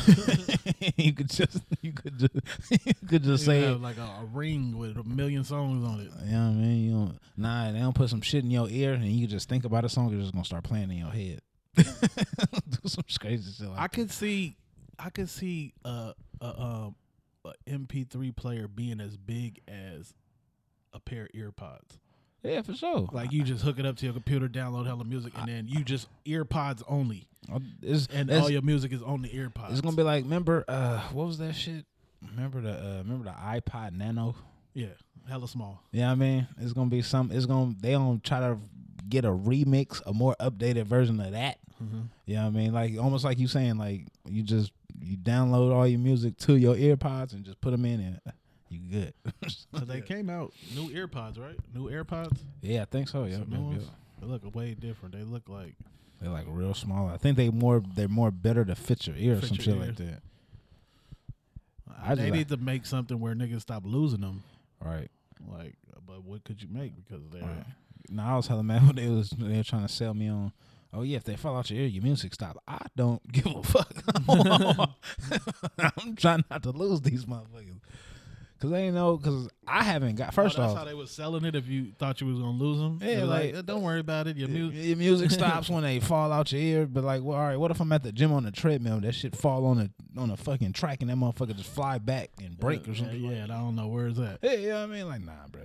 you 0.96 1.12
could 1.12 1.28
just, 1.28 1.58
you 1.82 1.92
could 1.92 2.18
just, 2.18 2.34
you 2.86 2.94
could 3.08 3.22
just 3.22 3.44
You 3.46 3.52
say, 3.52 3.60
it. 3.64 3.80
like 3.80 3.98
a, 3.98 4.02
a 4.22 4.24
ring 4.32 4.78
with 4.78 4.96
a 4.96 5.04
million 5.04 5.44
songs 5.44 5.84
on 5.84 6.00
it. 6.00 6.10
you 6.24 6.32
know 6.32 6.38
what 6.46 6.48
I 6.48 6.52
mean? 6.54 6.84
You 6.84 6.90
don't, 6.92 7.18
nah, 7.36 7.70
they 7.70 7.78
don't 7.78 7.94
put 7.94 8.08
some 8.08 8.22
shit 8.22 8.42
in 8.42 8.50
your 8.50 8.68
ear, 8.70 8.94
and 8.94 9.04
you 9.04 9.26
just 9.26 9.48
think 9.50 9.64
about 9.64 9.84
a 9.84 9.88
song. 9.90 10.12
It's 10.14 10.22
just 10.22 10.32
gonna 10.32 10.44
start 10.46 10.64
playing 10.64 10.90
in 10.90 10.96
your 10.96 11.10
head. 11.10 11.40
Do 11.76 12.88
some 12.88 13.04
crazy 13.20 13.52
shit 13.52 13.68
like 13.68 13.78
I 13.78 14.02
that. 14.02 14.10
see, 14.10 14.56
I 14.98 15.10
could 15.10 15.28
see 15.28 15.72
a, 15.84 16.14
a 16.40 16.46
um 16.60 16.94
a 17.44 17.52
MP3 17.68 18.34
player 18.36 18.68
being 18.68 19.00
as 19.00 19.16
big 19.16 19.60
as 19.66 20.14
a 20.92 21.00
pair 21.00 21.24
of 21.24 21.30
earpods. 21.30 21.98
Yeah, 22.42 22.62
for 22.62 22.74
sure. 22.74 23.08
Like 23.12 23.32
you 23.32 23.42
just 23.44 23.64
hook 23.64 23.78
it 23.78 23.86
up 23.86 23.96
to 23.98 24.04
your 24.04 24.12
computer, 24.12 24.48
download 24.48 24.86
hella 24.86 25.04
music, 25.04 25.32
and 25.38 25.48
then 25.48 25.66
you 25.68 25.82
just 25.84 26.08
earpods 26.26 26.82
only, 26.88 27.26
Uh, 27.52 27.60
it's, 27.82 28.06
and 28.12 28.28
it's- 28.28 28.42
all 28.42 28.50
your 28.50 28.62
music 28.62 28.92
is 28.92 29.02
on 29.02 29.22
the 29.22 29.28
earpods. 29.30 29.70
It's 29.72 29.80
gonna 29.80 29.96
be 29.96 30.02
like, 30.02 30.24
remember, 30.24 30.64
uh, 30.68 31.00
what 31.12 31.26
was 31.26 31.38
that 31.38 31.54
shit? 31.54 31.84
Remember 32.30 32.60
the, 32.60 32.72
uh, 32.72 32.98
remember 32.98 33.24
the 33.24 33.30
iPod 33.30 33.92
Nano? 33.96 34.34
yeah, 34.74 34.86
hella 35.28 35.46
small. 35.48 35.82
Yeah, 35.92 36.10
I 36.10 36.14
mean, 36.14 36.46
it's 36.60 36.72
gonna 36.72 36.90
be 36.90 37.02
some. 37.02 37.30
It's 37.32 37.46
gonna 37.46 37.74
they 37.80 37.92
gonna 37.92 38.18
try 38.20 38.40
to 38.40 38.58
get 39.08 39.24
a 39.24 39.30
remix, 39.30 40.00
a 40.06 40.12
more 40.12 40.36
updated 40.40 40.84
version 40.84 41.20
of 41.20 41.32
that. 41.32 41.58
Mm-hmm. 41.82 42.00
Yeah, 42.26 42.46
I 42.46 42.50
mean, 42.50 42.72
like 42.72 42.96
almost 42.98 43.24
like 43.24 43.38
you 43.38 43.48
saying, 43.48 43.76
like 43.78 44.06
you 44.26 44.42
just 44.42 44.72
you 45.00 45.16
download 45.16 45.72
all 45.74 45.86
your 45.86 45.98
music 45.98 46.36
to 46.38 46.54
your 46.56 46.74
earpods 46.76 47.32
and 47.32 47.44
just 47.44 47.60
put 47.60 47.70
them 47.72 47.84
in, 47.84 48.00
and 48.00 48.20
uh, 48.26 48.30
you 48.68 48.78
good. 48.90 49.14
They 49.86 50.00
came 50.00 50.30
out 50.30 50.52
new 50.74 50.88
earpods, 50.90 51.38
right? 51.40 51.56
New 51.74 51.90
AirPods. 51.90 52.38
yeah, 52.60 52.82
I 52.82 52.84
think 52.84 53.08
so. 53.08 53.24
Yeah, 53.24 53.38
Some 53.38 53.50
new 53.50 53.60
ones. 53.60 53.90
They 54.20 54.26
look 54.26 54.54
way 54.54 54.74
different. 54.74 55.14
They 55.16 55.22
look 55.24 55.48
like 55.48 55.74
they're 56.20 56.30
like 56.30 56.46
real 56.48 56.72
small. 56.74 57.08
I 57.08 57.16
think 57.16 57.36
they 57.36 57.50
more 57.50 57.82
they're 57.96 58.06
more 58.08 58.30
better 58.30 58.64
to 58.64 58.74
fit 58.76 59.06
your 59.08 59.16
ear 59.16 59.38
or 59.38 59.40
some 59.42 59.56
shit 59.56 59.74
ear. 59.74 59.80
like 59.80 59.96
that. 59.96 60.20
I 62.02 62.14
they 62.14 62.22
just 62.22 62.30
like- 62.30 62.32
need 62.38 62.48
to 62.50 62.56
make 62.58 62.86
something 62.86 63.18
where 63.18 63.34
niggas 63.34 63.62
stop 63.62 63.82
losing 63.84 64.20
them. 64.20 64.42
Right. 64.84 65.10
Like, 65.48 65.74
but 66.06 66.22
what 66.24 66.44
could 66.44 66.62
you 66.62 66.68
make 66.70 66.92
because 66.96 67.22
they're 67.30 67.42
Right. 67.42 67.64
No, 68.10 68.22
I 68.22 68.36
was 68.36 68.48
telling 68.48 68.66
man 68.66 68.86
what 68.86 68.96
they 68.96 69.08
was 69.08 69.30
they 69.30 69.56
were 69.56 69.62
trying 69.62 69.86
to 69.86 69.92
sell 69.92 70.14
me 70.14 70.28
on. 70.28 70.52
Oh 70.94 71.02
yeah, 71.02 71.16
if 71.16 71.24
they 71.24 71.36
fall 71.36 71.56
out 71.56 71.70
your 71.70 71.80
ear, 71.80 71.86
your 71.86 72.02
music 72.02 72.34
stop. 72.34 72.62
I 72.68 72.78
don't 72.96 73.22
give 73.32 73.46
a 73.46 73.62
fuck. 73.62 73.92
I'm 75.98 76.16
trying 76.16 76.44
not 76.50 76.62
to 76.64 76.70
lose 76.70 77.00
these 77.00 77.24
motherfuckers. 77.24 77.80
Cause 78.60 78.70
they 78.70 78.84
ain't 78.84 78.94
know. 78.94 79.18
Cause 79.18 79.48
I 79.66 79.82
haven't 79.82 80.14
got. 80.14 80.32
First 80.34 80.56
oh, 80.56 80.62
that's 80.62 80.72
off, 80.74 80.78
how 80.78 80.84
they 80.84 80.94
was 80.94 81.10
selling 81.10 81.44
it. 81.44 81.56
If 81.56 81.66
you 81.66 81.92
thought 81.98 82.20
you 82.20 82.28
was 82.28 82.38
gonna 82.38 82.56
lose 82.56 82.78
them, 82.78 83.00
Yeah, 83.02 83.24
like, 83.24 83.46
like- 83.46 83.54
uh, 83.56 83.62
don't 83.62 83.82
worry 83.82 83.98
about 83.98 84.28
it. 84.28 84.36
Your 84.36 84.48
music. 84.48 84.84
your 84.84 84.96
music 84.96 85.30
stops 85.32 85.68
when 85.68 85.82
they 85.82 85.98
fall 85.98 86.30
out 86.30 86.52
your 86.52 86.60
ear. 86.60 86.86
But 86.86 87.02
like, 87.02 87.22
well, 87.24 87.36
all 87.36 87.42
right, 87.44 87.56
what 87.56 87.72
if 87.72 87.80
I'm 87.80 87.90
at 87.90 88.04
the 88.04 88.12
gym 88.12 88.32
on 88.32 88.44
the 88.44 88.52
treadmill? 88.52 89.00
That 89.00 89.16
shit 89.16 89.34
fall 89.34 89.66
on 89.66 89.80
a 89.80 90.20
on 90.20 90.30
a 90.30 90.36
fucking 90.36 90.74
track 90.74 91.00
and 91.00 91.10
that 91.10 91.16
motherfucker 91.16 91.56
just 91.56 91.70
fly 91.70 91.98
back 91.98 92.30
and 92.40 92.56
break 92.56 92.86
or 92.86 92.94
something. 92.94 93.20
Yeah, 93.20 93.30
like 93.30 93.38
and 93.38 93.52
I 93.52 93.56
don't 93.56 93.74
know 93.74 93.88
where 93.88 94.06
it's 94.06 94.20
at. 94.20 94.38
Yeah, 94.42 94.52
you 94.52 94.68
know 94.68 94.80
what 94.86 94.90
I 94.90 94.94
mean? 94.94 95.08
Like, 95.08 95.22
nah, 95.22 95.48
bro. 95.50 95.62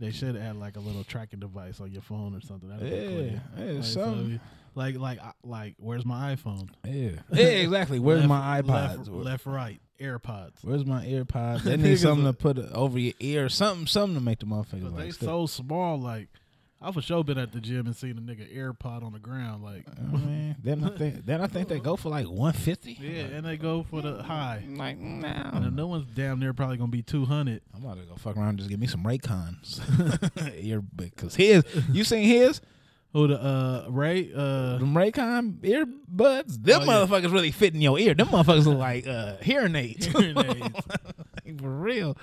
They 0.00 0.10
should 0.10 0.34
add 0.36 0.56
like 0.56 0.76
a 0.76 0.80
little 0.80 1.04
tracking 1.04 1.38
device 1.40 1.80
on 1.80 1.92
your 1.92 2.02
phone 2.02 2.34
or 2.34 2.40
something. 2.40 2.68
That'd 2.70 2.88
Yeah, 2.90 3.38
yeah, 3.66 3.72
like, 3.74 3.84
something. 3.84 4.40
like 4.74 4.96
like 4.96 5.20
like 5.44 5.74
where's 5.78 6.04
my 6.06 6.34
iPhone? 6.34 6.70
Yeah, 6.84 7.10
yeah, 7.32 7.44
exactly. 7.46 7.98
Where's 7.98 8.20
Left- 8.20 8.28
my 8.28 8.62
iPods? 8.62 8.96
Left, 9.08 9.08
left, 9.08 9.46
right, 9.46 9.80
AirPods. 10.00 10.54
Where's 10.62 10.86
my 10.86 11.04
AirPods? 11.04 11.62
They 11.64 11.76
need 11.76 11.98
something 11.98 12.24
to 12.24 12.32
put 12.32 12.58
over 12.58 12.98
your 12.98 13.14
ear, 13.20 13.48
something, 13.50 13.86
something 13.86 14.14
to 14.18 14.24
make 14.24 14.38
the 14.40 14.46
motherfuckers 14.46 14.82
But 14.84 14.92
like. 14.92 15.04
they 15.04 15.10
stick. 15.10 15.28
so 15.28 15.46
small. 15.46 16.00
Like 16.00 16.28
I 16.82 16.92
for 16.92 17.02
sure 17.02 17.22
been 17.22 17.36
at 17.36 17.52
the 17.52 17.60
gym 17.60 17.86
and 17.86 17.94
seen 17.94 18.16
a 18.16 18.20
nigga 18.22 18.56
AirPod 18.56 19.02
on 19.04 19.12
the 19.12 19.18
ground. 19.18 19.62
Like 19.62 19.84
I 19.98 20.00
mean, 20.16 20.56
then 20.62 20.82
I 20.82 20.88
think, 20.96 21.26
then 21.26 21.42
I 21.42 21.46
think 21.46 21.68
they 21.68 21.78
go 21.78 21.94
for 21.96 22.08
like 22.08 22.26
one 22.26 22.54
fifty. 22.54 22.96
yeah, 22.98 23.24
and 23.36 23.44
they 23.44 23.58
go 23.58 23.82
for 23.82 24.00
the 24.00 24.22
high. 24.22 24.64
like 24.66 24.96
And 24.98 25.22
the 25.22 25.60
no. 25.60 25.68
new 25.70 25.86
one's 25.88 26.06
damn 26.14 26.38
near 26.40 26.54
probably 26.54 26.78
gonna 26.78 26.90
be 26.90 27.02
two 27.02 27.26
hundred. 27.26 27.60
I'm 27.74 27.84
about 27.84 27.98
to 28.00 28.06
go 28.06 28.16
fuck 28.16 28.36
around 28.36 28.48
and 28.50 28.58
just 28.58 28.70
give 28.70 28.80
me 28.80 28.86
some 28.86 29.04
Raycons. 29.04 29.80
ear, 30.64 30.80
because 30.80 31.34
his, 31.34 31.64
you 31.92 32.02
seen 32.04 32.24
his, 32.26 32.60
Oh, 33.14 33.26
the 33.26 33.42
uh 33.42 33.86
Ray 33.90 34.30
uh 34.34 34.78
them 34.78 34.94
Raycon 34.94 35.58
earbuds. 35.62 36.62
Them 36.62 36.82
Oh, 36.82 36.84
yeah. 36.84 37.06
motherfuckers 37.06 37.32
really 37.32 37.50
fit 37.50 37.74
in 37.74 37.80
your 37.82 37.98
ear. 37.98 38.14
Them 38.14 38.28
motherfuckers 38.28 38.66
look 38.66 38.78
like 38.78 39.06
uh, 39.06 39.36
hearing 39.42 39.74
aids. 39.74 40.06
Hearing 40.06 40.38
aids. 40.46 40.62
Like, 41.44 41.60
for 41.60 41.68
real. 41.70 42.16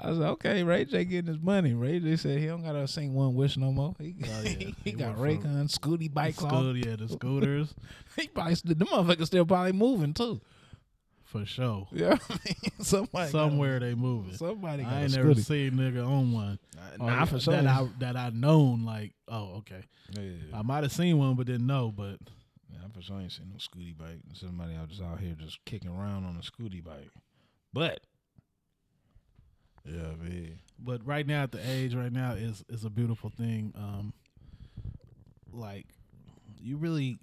I 0.00 0.08
was 0.10 0.18
like, 0.18 0.30
okay, 0.30 0.62
Ray 0.64 0.84
J 0.84 1.04
getting 1.04 1.32
his 1.32 1.40
money. 1.42 1.74
Ray 1.74 2.00
J 2.00 2.16
said 2.16 2.38
he 2.40 2.46
don't 2.46 2.62
gotta 2.64 2.88
sing 2.88 3.14
one 3.14 3.34
wish 3.34 3.56
no 3.56 3.70
more. 3.72 3.94
He, 3.98 4.16
Oh, 4.24 4.26
yeah. 4.42 4.48
he, 4.48 4.74
He 4.84 4.92
got 4.92 5.16
Raycon 5.16 5.70
scooty 5.70 6.12
bikes 6.12 6.42
on. 6.42 6.50
Scoot, 6.50 6.76
yeah, 6.86 6.96
the 6.96 7.08
scooters 7.08 7.74
He 8.16 8.26
probably 8.28 8.54
still, 8.56 8.74
the 8.74 8.84
motherfuckers 8.84 9.26
still 9.26 9.44
probably 9.46 9.72
moving 9.72 10.12
too. 10.14 10.40
for 11.24 11.46
sure. 11.46 11.86
Yeah, 11.92 12.18
I 12.28 12.32
mean, 12.44 12.72
somebody 12.80 13.30
Somewhere 13.30 13.78
they 13.80 13.94
moving. 13.94 14.34
Somebody 14.34 14.82
got 14.82 14.92
I 14.92 15.02
ain't 15.02 15.16
never 15.16 15.34
seen 15.34 15.72
nigga 15.72 16.04
on 16.06 16.32
one. 16.32 16.58
Nah, 16.98 17.06
Or 17.06 17.20
oh, 17.22 17.26
for 17.26 17.38
sure. 17.40 17.54
That 17.54 17.66
I 17.66 17.88
that 18.00 18.16
I 18.16 18.30
known 18.30 18.84
like 18.84 19.12
oh 19.28 19.58
okay. 19.58 19.84
yeah, 20.10 20.30
I 20.52 20.62
might 20.62 20.82
have 20.82 20.92
seen 20.92 21.16
one 21.18 21.34
but 21.36 21.46
didn't 21.46 21.66
know. 21.66 21.92
But 21.96 22.18
yeah, 22.70 22.78
I 22.84 22.90
for 22.92 23.02
sure 23.02 23.20
ain't 23.20 23.32
seen 23.32 23.50
no 23.50 23.56
scooty 23.56 23.96
bike. 23.96 24.18
Somebody 24.34 24.74
out 24.74 24.88
just 24.88 25.00
out 25.02 25.20
here 25.20 25.36
just 25.38 25.64
kicking 25.64 25.90
around 25.90 26.24
on 26.24 26.36
a 26.36 26.40
scooty 26.40 26.82
bike. 26.82 27.10
But 27.72 28.00
yeah, 29.84 30.14
man. 30.20 30.58
but 30.78 31.04
right 31.06 31.26
now 31.26 31.42
at 31.42 31.52
the 31.52 31.60
age 31.70 31.94
right 31.94 32.12
now 32.12 32.32
is 32.32 32.64
is 32.68 32.84
a 32.84 32.90
beautiful 32.90 33.30
thing. 33.30 33.72
Um, 33.76 34.12
like 35.52 35.86
you 36.60 36.76
really 36.76 37.18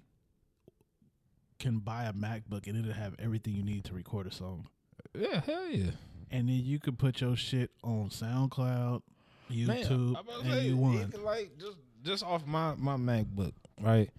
can 1.58 1.78
buy 1.78 2.04
a 2.04 2.12
MacBook 2.12 2.66
and 2.66 2.76
it'll 2.78 2.92
have 2.92 3.14
everything 3.18 3.54
you 3.54 3.62
need 3.62 3.84
to 3.84 3.94
record 3.94 4.26
a 4.26 4.32
song, 4.32 4.66
Yeah, 5.14 5.40
hell 5.40 5.68
yeah. 5.68 5.90
and 6.30 6.48
then 6.48 6.60
you 6.64 6.78
could 6.78 6.98
put 6.98 7.20
your 7.20 7.36
shit 7.36 7.70
on 7.84 8.08
SoundCloud, 8.10 9.02
YouTube, 9.50 10.12
Man, 10.14 10.24
and 10.42 10.52
say, 10.52 10.66
you 10.68 10.76
won. 10.76 11.12
like 11.22 11.50
just 11.58 11.76
just 12.02 12.24
off 12.24 12.46
my 12.46 12.74
my 12.76 12.96
MacBook, 12.96 13.52
right? 13.80 14.10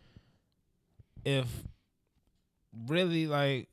If 1.25 1.47
really 2.87 3.27
like 3.27 3.69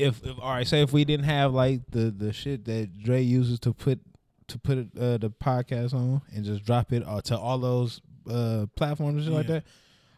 if, 0.00 0.24
if 0.24 0.38
all 0.40 0.50
right, 0.50 0.66
say 0.66 0.82
if 0.82 0.92
we 0.92 1.04
didn't 1.04 1.26
have 1.26 1.52
like 1.52 1.80
the 1.90 2.10
the 2.10 2.32
shit 2.32 2.64
that 2.66 3.02
Dre 3.02 3.22
uses 3.22 3.60
to 3.60 3.72
put 3.72 4.00
to 4.48 4.58
put 4.58 4.78
uh, 4.98 5.18
the 5.18 5.30
podcast 5.30 5.94
on 5.94 6.22
and 6.34 6.44
just 6.44 6.64
drop 6.64 6.92
it 6.92 7.04
uh, 7.06 7.20
to 7.22 7.38
all 7.38 7.58
those 7.58 8.00
uh, 8.28 8.66
platforms 8.76 9.16
and 9.16 9.24
shit 9.24 9.34
like 9.34 9.46
that, 9.46 9.64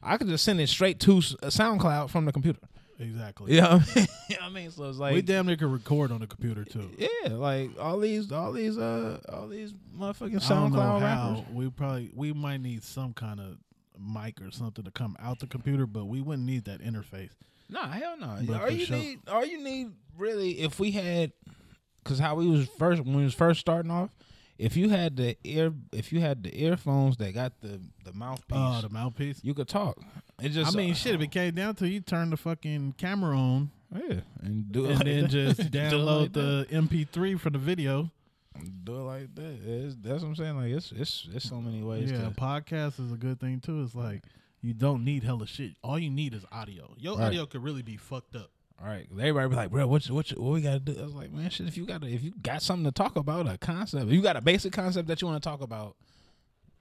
I 0.02 0.16
could 0.16 0.28
just 0.28 0.44
send 0.44 0.60
it 0.60 0.68
straight 0.68 1.00
to 1.00 1.18
uh, 1.18 1.46
SoundCloud 1.46 2.10
from 2.10 2.24
the 2.24 2.32
computer. 2.32 2.60
Exactly. 2.98 3.54
Yeah, 3.54 3.62
you 3.62 3.62
know 3.62 3.68
I 3.94 3.98
mean? 3.98 4.06
You 4.28 4.36
know 4.36 4.42
what 4.44 4.50
I 4.50 4.54
mean, 4.54 4.70
so 4.70 4.88
it's 4.88 4.98
like 4.98 5.14
we 5.14 5.22
damn 5.22 5.46
near 5.46 5.56
could 5.56 5.66
record 5.72 6.12
on 6.12 6.20
the 6.20 6.26
computer 6.26 6.64
too. 6.64 6.90
yeah, 6.96 7.32
like 7.32 7.70
all 7.78 7.98
these 7.98 8.30
all 8.32 8.52
these 8.52 8.78
uh 8.78 9.18
all 9.28 9.48
these 9.48 9.74
motherfucking 9.94 10.44
I 10.44 10.48
don't 10.48 10.72
know 10.72 10.78
SoundCloud 10.78 11.02
rappers. 11.02 11.54
We 11.54 11.70
probably 11.70 12.10
we 12.14 12.32
might 12.32 12.60
need 12.60 12.84
some 12.84 13.12
kind 13.12 13.40
of 13.40 13.58
mic 13.98 14.40
or 14.40 14.50
something 14.50 14.84
to 14.84 14.90
come 14.90 15.16
out 15.20 15.40
the 15.40 15.46
computer, 15.46 15.86
but 15.86 16.06
we 16.06 16.20
wouldn't 16.20 16.46
need 16.46 16.64
that 16.64 16.80
interface. 16.80 17.30
Nah, 17.72 17.88
hell 17.88 18.16
no. 18.18 18.38
But 18.46 18.61
all 18.61 18.70
you 18.70 18.85
sure. 18.85 18.96
need, 18.96 19.20
all 19.28 19.44
you 19.44 19.62
need, 19.62 19.88
really, 20.18 20.61
if 20.61 20.78
we 20.78 20.90
had, 20.90 21.32
because 22.04 22.18
how 22.18 22.35
we 22.35 22.46
was 22.46 22.68
first 22.78 23.02
when 23.02 23.16
we 23.16 23.24
was 23.24 23.35
first 23.35 23.61
starting 23.61 23.90
off, 23.90 24.11
if 24.58 24.76
you 24.76 24.90
had 24.90 25.16
the 25.16 25.37
ear, 25.42 25.72
if 25.90 26.12
you 26.12 26.20
had 26.20 26.42
the 26.42 26.62
earphones 26.62 27.16
that 27.16 27.32
got 27.35 27.61
the 27.62 27.80
the 28.04 28.12
mouthpiece, 28.12 28.58
Oh, 28.58 28.80
the 28.82 28.90
mouthpiece. 28.90 29.40
you 29.42 29.54
could 29.54 29.68
talk. 29.68 29.98
It 30.40 30.50
just, 30.50 30.74
I 30.74 30.76
mean, 30.76 30.94
shit. 30.94 31.14
If 31.14 31.20
uh, 31.20 31.24
it 31.24 31.30
came 31.30 31.54
down 31.54 31.74
to 31.76 31.88
you 31.88 32.00
turn 32.00 32.30
the 32.30 32.37
fucking 32.37 32.94
camera 32.98 33.37
on 33.37 33.70
yeah, 33.94 34.20
and 34.42 34.70
do 34.70 34.87
it 34.87 34.92
and 34.92 35.00
then 35.00 35.28
just 35.28 35.61
download 35.70 36.20
like 36.22 36.32
the 36.32 36.66
MP3 36.70 37.40
for 37.40 37.50
the 37.50 37.58
video. 37.58 38.11
do 38.85 38.96
it 38.96 39.02
like 39.04 39.35
that. 39.35 39.58
It's, 39.64 39.96
that's 40.00 40.22
what 40.22 40.28
I'm 40.28 40.37
saying. 40.37 40.56
Like 40.56 40.72
it's 40.72 40.92
it's 40.92 41.28
it's 41.32 41.48
so 41.48 41.61
many 41.61 41.82
ways. 41.82 42.11
Yeah, 42.12 42.22
to, 42.22 42.30
podcast 42.30 43.00
is 43.00 43.12
a 43.12 43.16
good 43.16 43.40
thing 43.40 43.61
too. 43.61 43.82
It's 43.82 43.94
like 43.94 44.22
you 44.62 44.72
don't 44.75 45.05
need 45.05 45.25
hella 45.25 45.46
shit. 45.46 45.72
All 45.83 45.98
you 45.98 46.11
need 46.11 46.35
is 46.35 46.44
audio. 46.53 46.94
Your 46.96 47.16
Right. 47.18 47.27
audio 47.27 47.46
could 47.46 47.62
really 47.62 47.83
be 47.83 47.96
fucked 47.96 48.37
up. 48.37 48.51
All 48.81 48.88
right, 48.88 49.07
everybody 49.12 49.48
be 49.48 49.55
like, 49.57 49.70
bro, 49.70 49.87
what 49.87 50.09
you- 50.09 50.14
what 50.14 50.31
you- 50.31 50.40
what 50.42 50.53
we 50.55 50.61
gotta 50.61 50.81
do? 50.81 50.96
I 50.98 51.03
was 51.03 51.14
like, 51.14 51.31
man, 51.33 51.51
shit. 51.51 51.68
If 51.68 51.77
you 51.77 51.85
got 51.87 52.03
if 52.05 52.22
you 52.25 52.33
got 52.42 52.62
something 52.62 52.85
to 52.85 52.90
talk 52.92 53.14
about, 53.16 53.46
a 53.48 53.57
concept, 53.59 54.07
if 54.07 54.12
you 54.12 54.22
got 54.22 54.37
a 54.37 54.40
basic 54.40 54.72
concept 54.72 55.07
that 55.09 55.20
you 55.22 55.29
want 55.29 55.40
to 55.42 55.48
talk 55.48 55.61
about, 55.61 55.96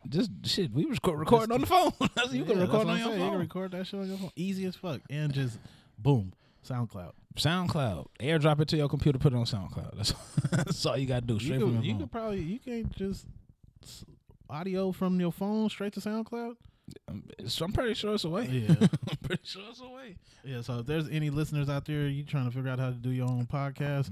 just 0.10 0.32
shit. 0.44 0.72
We 0.72 0.86
was 0.86 0.96
record, 0.98 1.20
recording 1.20 1.52
on 1.54 1.62
the 1.62 1.67
phone. 1.67 1.91
You 2.32 2.44
can 2.46 2.60
record 2.60 2.88
on 2.88 2.98
your 2.98 3.08
saying. 3.08 3.20
You 3.20 3.26
can 3.26 3.30
phone. 3.32 3.39
record 3.39 3.72
that 3.72 3.86
shit 3.86 4.00
on 4.00 4.08
your 4.08 4.17
phone. 4.17 4.32
Easy 4.36 4.65
as 4.65 4.76
fuck. 4.76 5.02
And 5.12 5.32
just 5.32 5.60
boom, 6.00 6.34
SoundCloud. 6.67 7.12
SoundCloud, 7.36 8.08
airdrop 8.20 8.60
it 8.62 8.67
to 8.70 8.78
your 8.78 8.89
computer, 8.89 9.20
put 9.20 9.34
it 9.34 9.36
on 9.36 9.46
SoundCloud. 9.46 9.96
That's, 9.96 10.13
that's 10.52 10.86
all 10.88 10.98
you 10.98 11.06
gotta 11.06 11.26
do. 11.26 11.36
You 11.36 11.39
Straight 11.39 11.60
from 11.62 11.70
could, 11.70 11.74
your 11.76 11.84
you 11.84 11.91
phone. 11.91 12.00
could 12.02 12.12
probably 12.12 12.41
you 12.41 12.60
can't 12.60 12.91
just 12.96 13.26
audio 14.50 14.91
from 14.91 15.20
your 15.20 15.32
phone 15.32 15.70
straight 15.70 15.94
to 15.94 16.00
SoundCloud. 16.00 16.56
Um, 17.08 17.23
so 17.47 17.65
I'm 17.65 17.71
pretty 17.71 17.93
sure 17.93 18.13
it's 18.13 18.23
a 18.23 18.30
way. 18.30 18.45
Yeah. 18.45 18.75
I'm 18.82 19.17
pretty 19.23 19.43
sure 19.43 19.62
it's 19.69 19.82
a 19.82 19.89
way. 19.89 20.15
Yeah, 20.43 20.62
so 20.62 20.80
if 20.80 20.86
there's 20.86 21.10
any 21.10 21.30
listeners 21.30 21.69
out 21.69 21.86
there, 21.86 22.08
you 22.08 22.23
trying 22.23 22.45
to 22.45 22.51
figure 22.51 22.69
out 22.69 22.80
how 22.80 22.89
to 22.89 22.95
do 22.95 23.10
your 23.10 23.27
own 23.27 23.45
podcast, 23.45 24.10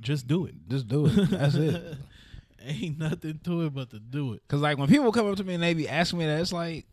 just 0.00 0.26
do 0.26 0.46
it. 0.46 0.54
Just 0.68 0.88
do 0.88 1.06
it. 1.06 1.30
That's 1.30 1.54
it. 1.54 1.96
Ain't 2.62 2.98
nothing 2.98 3.40
to 3.44 3.62
it 3.62 3.74
but 3.74 3.90
to 3.90 3.98
do 3.98 4.34
it. 4.34 4.42
Cause 4.48 4.60
like 4.60 4.76
when 4.76 4.88
people 4.88 5.10
come 5.12 5.30
up 5.30 5.36
to 5.36 5.44
me 5.44 5.54
and 5.54 5.62
they 5.62 5.72
be 5.72 5.88
asking 5.88 6.18
me 6.18 6.26
that, 6.26 6.40
it's 6.40 6.52
like 6.52 6.86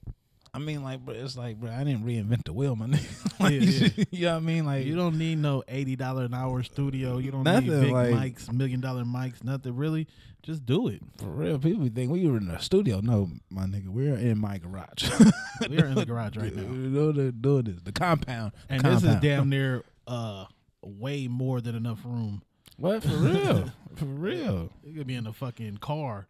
I 0.57 0.59
mean, 0.59 0.83
like, 0.83 1.05
bro, 1.05 1.13
it's 1.13 1.37
like, 1.37 1.57
bro, 1.57 1.69
I 1.69 1.83
didn't 1.83 2.03
reinvent 2.03 2.45
the 2.45 2.53
wheel, 2.53 2.75
my 2.75 2.87
nigga. 2.87 3.39
like, 3.39 3.53
Yeah, 3.53 3.89
yeah. 3.95 4.03
you 4.11 4.25
know 4.25 4.31
what 4.33 4.37
I 4.37 4.39
mean? 4.45 4.65
Like, 4.65 4.85
You 4.87 4.95
don't 4.95 5.17
need 5.19 5.37
no 5.37 5.63
eighty 5.67 5.95
dollar 5.95 6.23
an 6.25 6.33
hour 6.33 6.63
studio. 6.63 7.19
You 7.19 7.29
don't 7.31 7.43
Nothing, 7.43 7.69
need 7.69 7.81
big 7.81 7.91
like- 7.93 8.13
mics, 8.35 8.51
million 8.51 8.81
dollar 8.81 9.03
mics. 9.03 9.43
Nothing 9.43 9.75
really. 9.75 10.07
Just 10.41 10.65
do 10.65 10.87
it. 10.87 11.01
for 11.17 11.25
real, 11.25 11.59
people 11.59 11.87
think 11.93 12.09
we 12.11 12.25
were 12.27 12.37
in 12.37 12.49
a 12.49 12.59
studio. 12.61 13.01
No, 13.01 13.29
my 13.51 13.65
nigga, 13.65 13.89
we're 13.89 14.15
in 14.15 14.39
my 14.39 14.57
garage. 14.57 15.09
We 15.69 15.77
are 15.79 15.85
in 15.87 15.95
the 15.95 16.05
garage 16.05 16.37
right 16.37 16.55
now, 16.55 16.61
You 16.61 16.67
know 16.89 17.11
they're 17.11 17.31
doing 17.31 17.63
this. 17.65 17.81
The 17.83 17.91
compound, 17.91 18.53
and 18.69 18.81
this 18.81 18.97
is 18.97 19.01
compound. 19.03 19.21
damn 19.21 19.49
near 19.49 19.83
uh 20.07 20.45
way 20.81 21.27
more 21.27 21.61
than 21.61 21.75
enough 21.75 21.99
room. 22.05 22.43
what 22.77 23.03
for 23.03 23.09
real, 23.09 23.71
for 23.95 24.05
real. 24.05 24.71
You 24.83 24.93
could 24.97 25.07
be 25.07 25.15
in 25.15 25.27
a 25.27 25.33
fucking 25.33 25.77
car. 25.77 26.27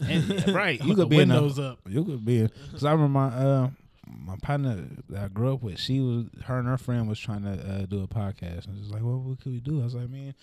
And, 0.00 0.48
right, 0.54 0.82
you 0.82 0.94
could 0.94 1.08
be 1.08 1.20
in 1.20 1.30
a- 1.30 1.46
up. 1.46 1.78
You 1.88 2.04
could 2.04 2.24
be 2.24 2.42
because 2.42 2.84
I 2.84 2.92
remember 2.92 3.12
my 3.12 3.28
uh 3.28 3.70
my 4.06 4.36
partner 4.42 4.84
that 5.08 5.22
I 5.24 5.28
grew 5.28 5.54
up 5.54 5.62
with. 5.62 5.78
She 5.78 6.00
was 6.00 6.26
her 6.44 6.58
and 6.58 6.68
her 6.68 6.78
friend 6.78 7.08
was 7.08 7.18
trying 7.18 7.42
to 7.42 7.50
uh, 7.52 7.86
do 7.86 8.02
a 8.02 8.08
podcast, 8.08 8.66
and 8.66 8.78
was 8.78 8.90
like, 8.90 9.02
"Well, 9.02 9.18
what 9.18 9.40
could 9.40 9.52
we 9.52 9.60
do?" 9.60 9.80
I 9.80 9.84
was 9.84 9.94
like, 9.94 10.08
"Man." 10.08 10.34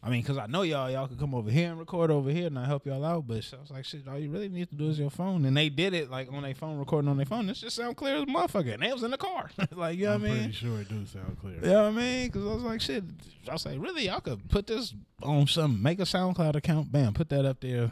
I 0.00 0.10
mean, 0.10 0.22
cause 0.22 0.38
I 0.38 0.46
know 0.46 0.62
y'all, 0.62 0.88
y'all 0.88 1.08
could 1.08 1.18
come 1.18 1.34
over 1.34 1.50
here 1.50 1.70
and 1.70 1.78
record 1.78 2.12
over 2.12 2.30
here, 2.30 2.46
and 2.46 2.56
I 2.56 2.66
help 2.66 2.86
y'all 2.86 3.04
out. 3.04 3.26
But 3.26 3.44
I 3.52 3.60
was 3.60 3.70
like, 3.72 3.84
shit, 3.84 4.06
all 4.06 4.16
you 4.16 4.30
really 4.30 4.48
need 4.48 4.70
to 4.70 4.76
do 4.76 4.88
is 4.88 4.96
your 4.98 5.10
phone, 5.10 5.44
and 5.44 5.56
they 5.56 5.70
did 5.70 5.92
it 5.92 6.08
like 6.08 6.32
on 6.32 6.44
their 6.44 6.54
phone, 6.54 6.78
recording 6.78 7.10
on 7.10 7.16
their 7.16 7.26
phone. 7.26 7.48
This 7.48 7.60
just 7.60 7.74
sound 7.74 7.96
clear 7.96 8.14
as 8.14 8.22
a 8.22 8.26
motherfucker, 8.26 8.74
and 8.74 8.82
they 8.82 8.92
was 8.92 9.02
in 9.02 9.10
the 9.10 9.18
car, 9.18 9.50
like 9.72 9.98
you 9.98 10.04
know 10.04 10.14
I'm 10.14 10.22
what 10.22 10.30
I 10.30 10.34
mean? 10.34 10.42
pretty 10.44 10.52
sure 10.54 10.80
it 10.80 10.88
do 10.88 11.04
sound 11.04 11.36
clear. 11.40 11.56
You 11.56 11.60
know 11.62 11.82
what 11.82 11.88
I 11.88 11.90
mean? 11.90 12.26
Because 12.28 12.46
I 12.46 12.54
was 12.54 12.62
like, 12.62 12.80
shit. 12.80 13.02
I 13.48 13.52
was 13.52 13.66
like, 13.66 13.80
really? 13.80 14.06
Y'all 14.06 14.20
could 14.20 14.48
put 14.48 14.68
this 14.68 14.94
on 15.20 15.48
some, 15.48 15.82
make 15.82 15.98
a 15.98 16.04
SoundCloud 16.04 16.54
account, 16.54 16.92
bam, 16.92 17.12
put 17.12 17.28
that 17.30 17.44
up 17.44 17.60
there. 17.60 17.90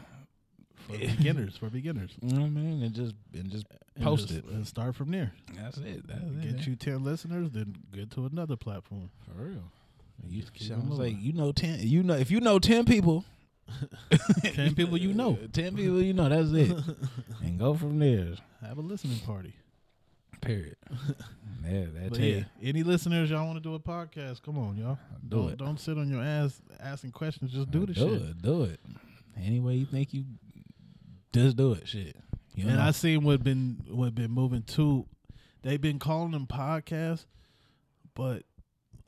For 0.87 0.97
beginners, 0.97 1.57
for 1.57 1.69
beginners. 1.69 2.11
You 2.21 2.33
know 2.33 2.41
what 2.41 2.47
I 2.47 2.49
mean? 2.49 2.81
And 2.83 2.93
just 2.93 3.13
and 3.33 3.49
just 3.51 3.65
And 3.95 4.05
post 4.05 4.27
just- 4.29 4.39
it. 4.39 4.45
and 4.45 4.65
start 4.65 4.95
from 4.95 5.11
there. 5.11 5.33
That's 5.55 5.77
it. 5.77 6.07
That's 6.07 6.21
it. 6.23 6.57
Get 6.57 6.67
you 6.67 6.75
ten 6.75 7.03
listeners, 7.03 7.51
then 7.51 7.75
get 7.93 8.09
to 8.11 8.25
another 8.25 8.55
platform. 8.55 9.09
for 9.25 9.43
real. 9.43 9.71
You 10.27 10.43
sounds 10.59 10.97
like 10.97 11.15
you 11.21 11.33
know 11.33 11.51
ten. 11.51 11.79
You 11.81 12.03
know 12.03 12.15
if 12.15 12.31
you 12.31 12.39
know 12.39 12.57
ten 12.59 12.85
people, 12.85 13.23
Ten 14.43 14.73
people 14.75 14.97
you 14.97 15.13
know. 15.13 15.37
ten 15.53 15.75
people 15.75 16.01
you 16.01 16.13
know. 16.13 16.29
That's 16.29 16.51
it. 16.51 16.75
and 17.43 17.59
go 17.59 17.73
from 17.73 17.99
there. 17.99 18.35
Have 18.65 18.77
a 18.77 18.81
listening 18.81 19.19
party. 19.19 19.53
Period. 20.41 20.75
yeah, 21.65 21.85
that 21.93 22.09
But 22.11 22.19
yeah, 22.19 22.43
any 22.61 22.83
listeners 22.83 23.29
y'all 23.29 23.45
want 23.45 23.57
to 23.57 23.63
do 23.69 23.75
a 23.75 23.79
podcast? 23.79 24.41
Come 24.43 24.57
on, 24.57 24.77
y'all. 24.77 24.97
Do 25.27 25.37
don't 25.37 25.49
it. 25.51 25.57
don't 25.57 25.79
sit 25.79 25.97
on 25.97 26.09
your 26.09 26.21
ass 26.23 26.61
asking 26.79 27.11
questions. 27.11 27.51
Just 27.51 27.69
do 27.71 27.85
the 27.85 27.93
do 27.93 28.01
shit. 28.01 28.21
it. 28.21 28.41
Do 28.41 28.63
it. 28.63 28.79
Any 29.39 29.59
way 29.59 29.75
you 29.75 29.85
think 29.85 30.13
you, 30.13 30.23
just 31.33 31.57
do 31.57 31.73
it. 31.73 31.87
Shit. 31.87 32.15
You 32.55 32.67
And 32.67 32.77
know? 32.77 32.83
I 32.83 32.91
seen 32.91 33.23
what 33.23 33.43
been 33.43 33.83
what 33.89 34.15
been 34.15 34.31
moving 34.31 34.63
too. 34.63 35.05
They've 35.63 35.81
been 35.81 35.99
calling 35.99 36.31
them 36.31 36.47
podcasts, 36.47 37.25
but 38.15 38.43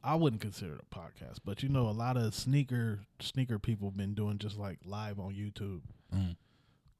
I 0.03 0.15
wouldn't 0.15 0.41
consider 0.41 0.75
it 0.75 0.81
a 0.91 0.95
podcast. 0.95 1.39
But 1.43 1.63
you 1.63 1.69
know, 1.69 1.87
a 1.87 1.91
lot 1.91 2.17
of 2.17 2.33
sneaker 2.35 2.99
sneaker 3.19 3.57
people 3.59 3.89
have 3.89 3.97
been 3.97 4.13
doing 4.13 4.37
just 4.37 4.57
like 4.57 4.79
live 4.85 5.19
on 5.19 5.33
YouTube, 5.33 5.81
Mm. 6.13 6.35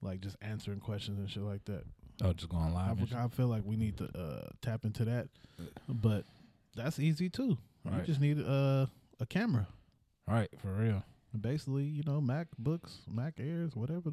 like 0.01 0.21
just 0.21 0.37
answering 0.41 0.79
questions 0.79 1.19
and 1.19 1.29
shit 1.29 1.43
like 1.43 1.65
that. 1.65 1.83
Oh, 2.21 2.33
just 2.33 2.49
going 2.49 2.73
live. 2.73 2.99
shit. 2.99 3.13
I 3.17 3.27
feel 3.29 3.47
like 3.47 3.63
we 3.65 3.75
need 3.77 3.97
to 3.97 4.05
uh, 4.17 4.49
tap 4.61 4.83
into 4.85 5.05
that, 5.05 5.27
but 5.87 6.25
that's 6.75 6.99
easy 6.99 7.29
too. 7.29 7.57
You 7.85 8.01
just 8.05 8.19
need 8.19 8.39
uh, 8.45 8.85
a 9.19 9.25
camera. 9.27 9.67
Right, 10.27 10.49
for 10.61 10.71
real. 10.73 11.03
Basically, 11.39 11.83
you 11.85 12.03
know, 12.05 12.21
MacBooks, 12.21 12.97
Mac 13.11 13.35
Airs, 13.39 13.75
whatever, 13.75 14.11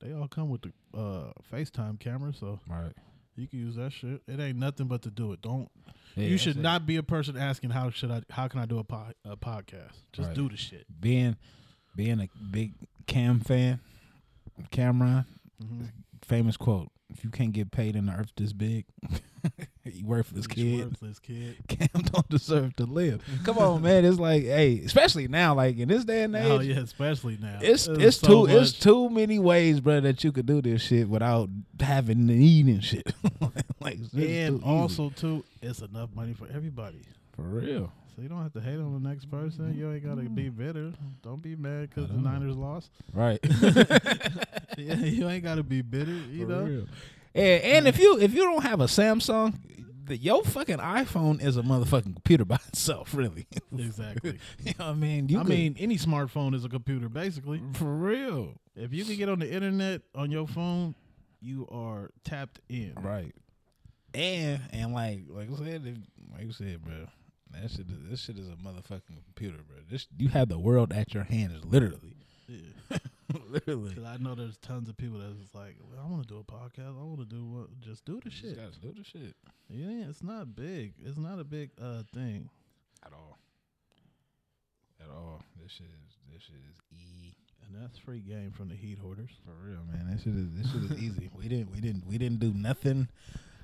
they 0.00 0.12
all 0.12 0.28
come 0.28 0.48
with 0.48 0.62
the 0.62 0.72
uh, 0.98 1.32
FaceTime 1.52 1.98
camera, 2.00 2.32
so 2.32 2.60
Right. 2.68 2.92
you 3.36 3.46
can 3.46 3.58
use 3.58 3.76
that 3.76 3.92
shit. 3.92 4.22
It 4.26 4.40
ain't 4.40 4.58
nothing 4.58 4.86
but 4.86 5.02
to 5.02 5.10
do 5.10 5.32
it. 5.32 5.42
Don't 5.42 5.68
Yeah, 6.16 6.26
you 6.28 6.38
should 6.38 6.56
it. 6.56 6.60
not 6.62 6.86
be 6.86 6.96
a 6.96 7.02
person 7.02 7.36
asking 7.36 7.70
how 7.70 7.90
should 7.90 8.10
I 8.10 8.22
how 8.30 8.48
can 8.48 8.60
I 8.60 8.66
do 8.66 8.78
a, 8.78 8.84
po- 8.84 9.12
a 9.24 9.36
podcast? 9.36 9.92
Just 10.12 10.28
Right. 10.28 10.36
do 10.36 10.48
the 10.48 10.56
shit. 10.56 10.86
being 11.00 11.36
being 11.96 12.20
a 12.20 12.28
big 12.50 12.74
Cam 13.06 13.40
fan, 13.40 13.80
Cam'ron, 14.70 15.24
Mm-hmm. 15.62 15.84
famous 16.22 16.56
quote: 16.56 16.90
"If 17.10 17.24
you 17.24 17.30
can't 17.30 17.52
get 17.52 17.70
paid 17.70 17.96
in 17.96 18.06
the 18.06 18.12
earth 18.12 18.32
this 18.36 18.52
big, 18.52 18.84
you 19.84 20.06
worthless 20.06 20.46
kid. 20.46 20.84
worthless 20.84 21.18
kid. 21.18 21.56
Cam 21.68 22.02
don't 22.02 22.28
deserve 22.28 22.76
to 22.76 22.84
live." 22.84 23.22
Come 23.44 23.58
on, 23.58 23.82
man. 23.82 24.04
It's 24.04 24.18
like, 24.18 24.42
hey, 24.44 24.80
especially 24.84 25.28
now, 25.28 25.54
like 25.54 25.78
in 25.78 25.88
this 25.88 26.04
day 26.04 26.22
and 26.22 26.36
oh, 26.36 26.38
age, 26.38 26.50
Oh 26.50 26.60
yeah, 26.60 26.80
especially 26.80 27.38
now. 27.40 27.58
it's 27.60 27.86
There's 27.86 27.98
it's 27.98 28.16
so 28.18 28.46
too 28.46 28.56
it's 28.56 28.72
too 28.72 29.08
many 29.10 29.38
ways, 29.38 29.80
bro, 29.80 30.00
that 30.00 30.22
you 30.24 30.32
could 30.32 30.46
do 30.46 30.60
this 30.62 30.82
shit 30.82 31.08
without 31.08 31.48
having 31.80 32.26
to 32.28 32.34
eat 32.34 32.66
and 32.66 32.84
shit. 32.84 33.12
like, 33.80 33.98
it's 34.00 34.12
and 34.12 34.12
too 34.12 34.56
easy. 34.56 34.62
also 34.64 35.10
too, 35.10 35.44
it's 35.62 35.80
enough 35.80 36.10
money 36.14 36.34
for 36.34 36.46
everybody. 36.52 37.02
for 37.34 37.42
real. 37.42 37.92
So 38.18 38.22
you 38.22 38.28
don't 38.28 38.42
have 38.42 38.52
to 38.54 38.60
hate 38.60 38.80
on 38.80 39.00
the 39.00 39.08
next 39.08 39.30
person. 39.30 39.78
You 39.78 39.92
ain't 39.92 40.04
gotta 40.04 40.22
be 40.22 40.48
bitter. 40.48 40.92
Don't 41.22 41.40
be 41.40 41.54
mad 41.54 41.88
because 41.88 42.10
the. 42.10 42.16
Niners 42.16 42.56
lost. 42.56 42.90
Right. 43.14 43.38
yeah, 44.76 44.94
you 44.96 45.28
ain't 45.28 45.44
gotta 45.44 45.62
be 45.62 45.82
bitter. 45.82 46.10
You 46.10 46.44
For 46.46 46.50
know. 46.52 46.62
real. 46.64 46.86
And, 47.32 47.62
and 47.62 47.86
if 47.86 47.96
you 48.00 48.18
if 48.18 48.34
you 48.34 48.42
don't 48.42 48.64
have 48.64 48.80
a 48.80 48.86
Samsung, 48.86 49.54
the, 50.06 50.16
your 50.16 50.42
fucking 50.42 50.78
iPhone 50.78 51.40
is 51.40 51.56
a 51.56 51.62
motherfucking 51.62 52.14
computer 52.16 52.44
by 52.44 52.58
itself, 52.68 53.14
really. 53.14 53.46
Exactly. 53.78 54.40
you 54.64 54.72
know 54.80 54.86
what 54.86 54.90
I 54.90 54.94
mean? 54.94 55.28
You 55.28 55.38
I 55.38 55.42
could- 55.42 55.50
mean, 55.50 55.76
any 55.78 55.96
smartphone 55.96 56.56
is 56.56 56.64
a 56.64 56.68
computer, 56.68 57.08
basically. 57.08 57.62
for 57.74 57.84
real. 57.94 58.54
If 58.74 58.92
you 58.92 59.04
can 59.04 59.14
get 59.16 59.28
on 59.28 59.38
the 59.38 59.48
internet 59.48 60.02
on 60.16 60.32
your 60.32 60.48
phone, 60.48 60.96
you 61.40 61.68
are 61.70 62.10
tapped 62.24 62.58
in. 62.68 62.94
Right. 63.00 63.32
And 64.12 64.60
and 64.72 64.92
like 64.92 65.20
like 65.28 65.50
I 65.52 65.56
said, 65.56 65.82
if, 65.86 65.96
like 66.32 66.46
you 66.46 66.52
said, 66.52 66.82
bro, 66.82 67.06
that 67.52 67.70
shit 67.70 67.86
is, 67.88 68.10
this 68.10 68.20
shit 68.20 68.38
is 68.38 68.48
a 68.48 68.52
motherfucking 68.56 69.24
computer, 69.24 69.58
bro. 69.66 69.78
This 69.90 70.06
you 70.18 70.28
have 70.28 70.48
the 70.48 70.58
world 70.58 70.92
at 70.92 71.14
your 71.14 71.24
hands, 71.24 71.64
literally. 71.64 72.16
Yeah. 72.48 72.98
literally. 73.50 73.94
Cause 73.94 74.04
I 74.04 74.16
know 74.16 74.34
there's 74.34 74.56
tons 74.58 74.88
of 74.88 74.96
people 74.96 75.18
that's 75.18 75.54
like, 75.54 75.76
well, 75.90 76.02
I 76.02 76.08
want 76.10 76.22
to 76.26 76.28
do 76.28 76.38
a 76.38 76.44
podcast. 76.44 76.98
I 76.98 77.02
want 77.04 77.18
to 77.20 77.26
do 77.26 77.44
what? 77.44 77.80
Just 77.80 78.04
do 78.04 78.20
the 78.22 78.30
Just 78.30 78.42
shit. 78.42 78.56
gotta 78.56 78.80
do 78.80 78.92
the 78.96 79.04
shit 79.04 79.34
Yeah, 79.68 80.08
it's 80.08 80.22
not 80.22 80.54
big. 80.56 80.94
It's 81.04 81.18
not 81.18 81.38
a 81.38 81.44
big 81.44 81.70
uh 81.80 82.02
thing. 82.14 82.48
at 83.04 83.12
all. 83.12 83.38
At 85.02 85.10
all. 85.10 85.42
This 85.62 85.72
shit 85.72 85.86
is 85.86 86.16
this 86.32 86.42
shit 86.42 86.56
is 86.56 86.76
e 86.98 87.34
And 87.66 87.82
that's 87.82 87.98
free 87.98 88.20
game 88.20 88.50
from 88.52 88.68
the 88.68 88.74
Heat 88.74 88.98
Hoarders. 88.98 89.30
For 89.44 89.52
real, 89.68 89.80
man. 89.92 90.08
That 90.10 90.20
shit 90.22 90.34
is 90.34 90.48
this 90.56 90.72
shit 90.72 90.90
is 90.90 91.02
easy. 91.02 91.30
We 91.36 91.48
didn't 91.48 91.70
we 91.70 91.80
didn't 91.80 92.06
we 92.06 92.16
didn't 92.18 92.40
do 92.40 92.52
nothing 92.54 93.08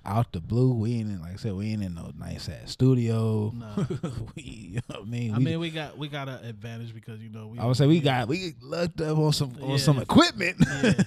out 0.04 0.32
the 0.32 0.40
blue. 0.40 0.74
We 0.74 0.94
ain't 0.94 1.10
in 1.10 1.20
like 1.20 1.32
I 1.32 1.36
said, 1.36 1.54
we 1.54 1.72
ain't 1.72 1.82
in 1.82 1.94
no 1.94 2.12
nice 2.18 2.48
ass 2.48 2.72
studio. 2.72 3.52
Nah. 3.54 3.74
we 4.36 4.42
you 4.42 4.80
know 4.88 5.00
I 5.00 5.04
mean 5.04 5.34
I 5.34 5.38
we, 5.38 5.44
mean, 5.44 5.60
we 5.60 5.70
got 5.70 5.96
we 5.98 6.08
got 6.08 6.28
an 6.28 6.44
advantage 6.44 6.94
because 6.94 7.20
you 7.20 7.30
know 7.30 7.48
we. 7.48 7.58
I 7.58 7.66
would 7.66 7.76
say 7.76 7.86
we 7.86 8.00
got 8.00 8.28
we 8.28 8.54
lucked 8.60 9.00
up 9.00 9.18
on 9.18 9.32
some 9.32 9.56
on 9.62 9.78
some 9.78 9.98
equipment. 9.98 10.56
Yeah. 10.60 10.92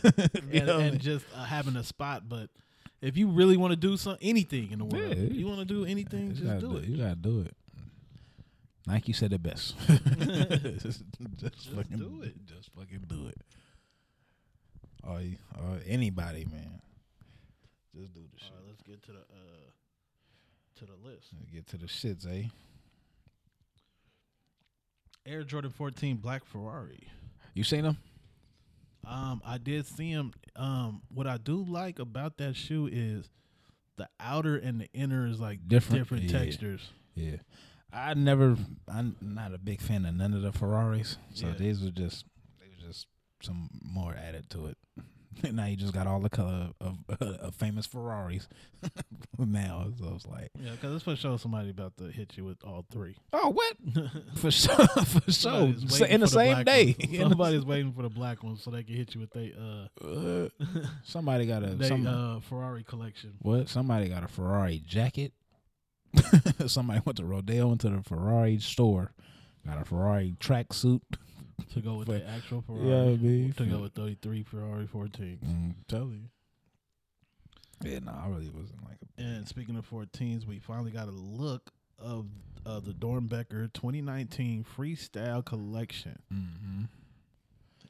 You 0.52 0.60
and, 0.60 0.68
know 0.68 0.80
and 0.80 1.00
just 1.00 1.26
uh, 1.36 1.44
having 1.44 1.76
a 1.76 1.84
spot. 1.84 2.24
But 2.28 2.50
if 3.02 3.18
you 3.18 3.28
really 3.28 3.58
want 3.58 3.72
to 3.72 3.76
do 3.76 3.98
some 3.98 4.18
anything 4.22 4.72
in 4.72 4.80
the 4.80 4.86
world, 4.86 5.16
Yeah. 5.16 5.34
you 5.34 5.46
want 5.46 5.60
to 5.60 5.66
do 5.66 5.86
anything, 5.86 6.34
just 6.34 6.46
gotta 6.46 6.60
do 6.60 6.78
it. 6.78 6.86
You 6.86 6.98
gotta 6.98 7.16
do 7.16 7.42
it. 7.42 7.54
Nike 8.88 9.12
said 9.12 9.34
it 9.34 9.44
best. 9.44 9.76
just, 9.88 11.04
just 11.36 11.70
fucking 11.76 11.98
do 11.98 12.22
it. 12.24 12.34
Just 12.46 12.70
fucking 12.74 13.04
do 13.08 13.28
it. 13.28 13.38
Or, 15.04 15.20
or 15.60 15.80
anybody, 15.86 16.46
man. 16.46 16.82
Just 17.98 18.14
do 18.14 18.22
the 18.34 18.40
shit. 18.40 18.52
All 18.52 18.58
right, 18.58 18.68
let's 18.68 18.82
get 18.84 19.02
to 19.04 19.12
the 19.12 19.20
uh 19.20 19.70
to 20.76 20.86
the 20.86 21.08
list. 21.10 21.30
Let's 21.40 21.52
Get 21.52 21.68
to 21.68 21.78
the 21.78 21.88
shits, 21.88 22.28
eh? 22.28 22.48
Air 25.26 25.44
Jordan 25.44 25.72
14 25.72 26.18
Black 26.18 26.46
Ferrari. 26.46 27.08
You 27.54 27.64
seen 27.64 27.84
them? 27.84 27.98
Um, 29.06 29.42
I 29.46 29.58
did 29.58 29.86
see 29.86 30.14
them. 30.14 30.32
Um, 30.56 31.02
what 31.14 31.28
I 31.28 31.38
do 31.38 31.64
like 31.68 32.00
about 32.00 32.38
that 32.38 32.56
shoe 32.56 32.90
is 32.92 33.30
the 33.98 34.08
outer 34.20 34.58
and 34.58 34.80
the 34.82 34.88
inner 34.94 35.28
is 35.28 35.40
like 35.40 35.68
Different, 35.68 36.02
different, 36.02 36.24
yeah. 36.26 36.40
textures. 36.40 36.90
Yeah. 37.16 37.38
I 37.92 38.14
never. 38.14 38.58
I'm 38.88 39.16
not 39.22 39.54
a 39.54 39.58
big 39.58 39.82
fan 39.82 40.06
of 40.06 40.14
none 40.16 40.34
of 40.34 40.42
the 40.42 40.52
Ferraris. 40.52 41.18
So 41.34 41.48
Yeah. 41.48 41.54
these 41.54 41.84
were 41.84 41.90
just. 41.92 42.26
They 42.60 42.68
were 42.68 42.88
just 42.90 43.08
some 43.42 43.70
more 43.82 44.14
added 44.14 44.50
to 44.52 44.68
it. 44.68 44.78
now 45.52 45.66
you 45.66 45.76
just 45.76 45.94
got 45.94 46.08
all 46.08 46.20
the 46.20 46.30
color 46.30 46.70
of, 46.82 46.98
of 47.22 47.56
famous 47.56 47.86
Ferraris. 47.86 48.48
now 49.38 49.88
so 50.00 50.14
it's 50.16 50.26
like, 50.28 50.50
Yeah, 50.62 50.72
because 50.72 50.96
it's 50.96 51.04
for 51.04 51.16
sure 51.16 51.38
somebody 51.40 51.70
about 51.72 51.98
to 51.98 52.06
hit 52.12 52.38
you 52.38 52.46
with 52.46 52.64
all 52.64 52.86
three. 52.92 53.16
oh 53.34 53.50
what? 53.50 53.76
for 54.36 54.52
sure, 54.52 54.76
for 54.88 55.32
sure. 55.32 55.74
So 55.88 56.06
in 56.06 56.22
the 56.22 56.28
for 56.28 56.32
same 56.34 56.64
day. 56.64 56.94
the- 56.94 57.18
Somebody's 57.20 57.66
waiting 57.66 57.94
for 57.94 58.04
the 58.04 58.10
black 58.10 58.44
ones 58.44 58.64
so 58.64 58.72
they 58.72 58.84
can 58.84 58.96
hit 58.96 59.14
you 59.16 59.22
with 59.22 59.32
they 59.32 59.54
uh 59.60 60.06
Uh, 60.06 60.50
somebody 61.04 61.46
got 61.46 61.64
a 61.64 61.68
they 61.76 61.88
some, 61.88 62.06
uh 62.08 62.40
Ferrari 62.42 62.84
collection. 62.84 63.34
what? 63.42 63.70
Somebody 63.70 64.10
got 64.10 64.24
a 64.24 64.28
Ferrari 64.28 64.82
jacket. 64.86 65.34
somebody 66.68 67.02
went 67.06 67.18
to 67.18 67.26
Rodeo 67.26 67.72
into 67.72 67.90
the 67.90 68.02
Ferrari 68.02 68.60
store, 68.60 69.12
got 69.66 69.82
a 69.82 69.86
Ferrari 69.86 70.36
tracksuit. 70.40 71.02
To 71.74 71.82
go 71.82 71.96
with 71.96 72.08
For- 72.08 72.14
the 72.20 72.28
actual 72.30 72.64
Yeah, 72.70 72.76
Ferrari. 72.76 73.18
man. 73.18 73.54
to 73.58 73.66
go 73.66 73.80
with 73.80 73.94
33 73.94 74.44
Ferrari 74.44 74.88
14. 74.88 75.40
Mm, 75.44 75.76
tell 75.88 76.08
you. 76.12 76.30
Yeah, 77.84 78.00
no, 78.00 78.12
I 78.12 78.28
really 78.30 78.50
wasn't 78.50 78.84
like. 78.86 78.98
A, 79.18 79.22
And 79.22 79.48
speaking 79.48 79.76
of 79.76 79.90
14s, 79.90 80.46
we 80.48 80.60
finally 80.60 80.92
got 80.92 81.08
a 81.08 81.12
look 81.12 81.72
of 82.00 82.28
uh, 82.66 82.80
the 82.80 82.92
Doernbecher 82.94 83.72
2019 83.74 84.66
Freestyle 84.78 85.44
Collection. 85.44 86.20
mm-hmm. 86.34 86.84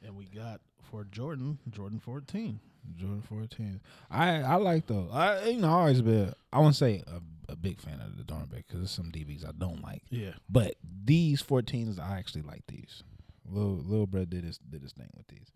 And 0.06 0.16
we 0.16 0.26
got 0.26 0.60
for 0.90 1.04
Jordan, 1.04 1.58
Jordan 1.70 1.98
14. 1.98 2.60
Jordan 2.96 3.22
14. 3.28 3.80
I 4.10 4.36
I 4.40 4.54
like 4.54 4.86
those. 4.86 5.10
I 5.12 5.48
you 5.48 5.58
know 5.60 5.68
I 5.68 5.72
always 5.80 6.00
been 6.00 6.32
I 6.52 6.60
won't 6.60 6.76
say 6.76 7.02
a, 7.06 7.20
a 7.52 7.56
big 7.56 7.80
fan 7.80 8.00
of 8.00 8.16
the 8.16 8.22
Dornbeck 8.22 8.64
because 8.68 8.78
there's 8.78 8.90
some 8.92 9.10
DBs 9.10 9.46
I 9.46 9.50
don't 9.58 9.82
like. 9.82 10.02
Yeah. 10.08 10.32
But 10.48 10.76
these 11.04 11.42
14s, 11.42 11.98
I 11.98 12.16
actually 12.16 12.42
like 12.42 12.62
these. 12.68 13.02
Lil 13.50 13.82
Lil 13.86 14.06
Brett 14.06 14.30
did 14.30 14.44
his 14.44 14.58
did 14.58 14.82
his 14.82 14.92
thing 14.92 15.08
with 15.16 15.26
these. 15.28 15.50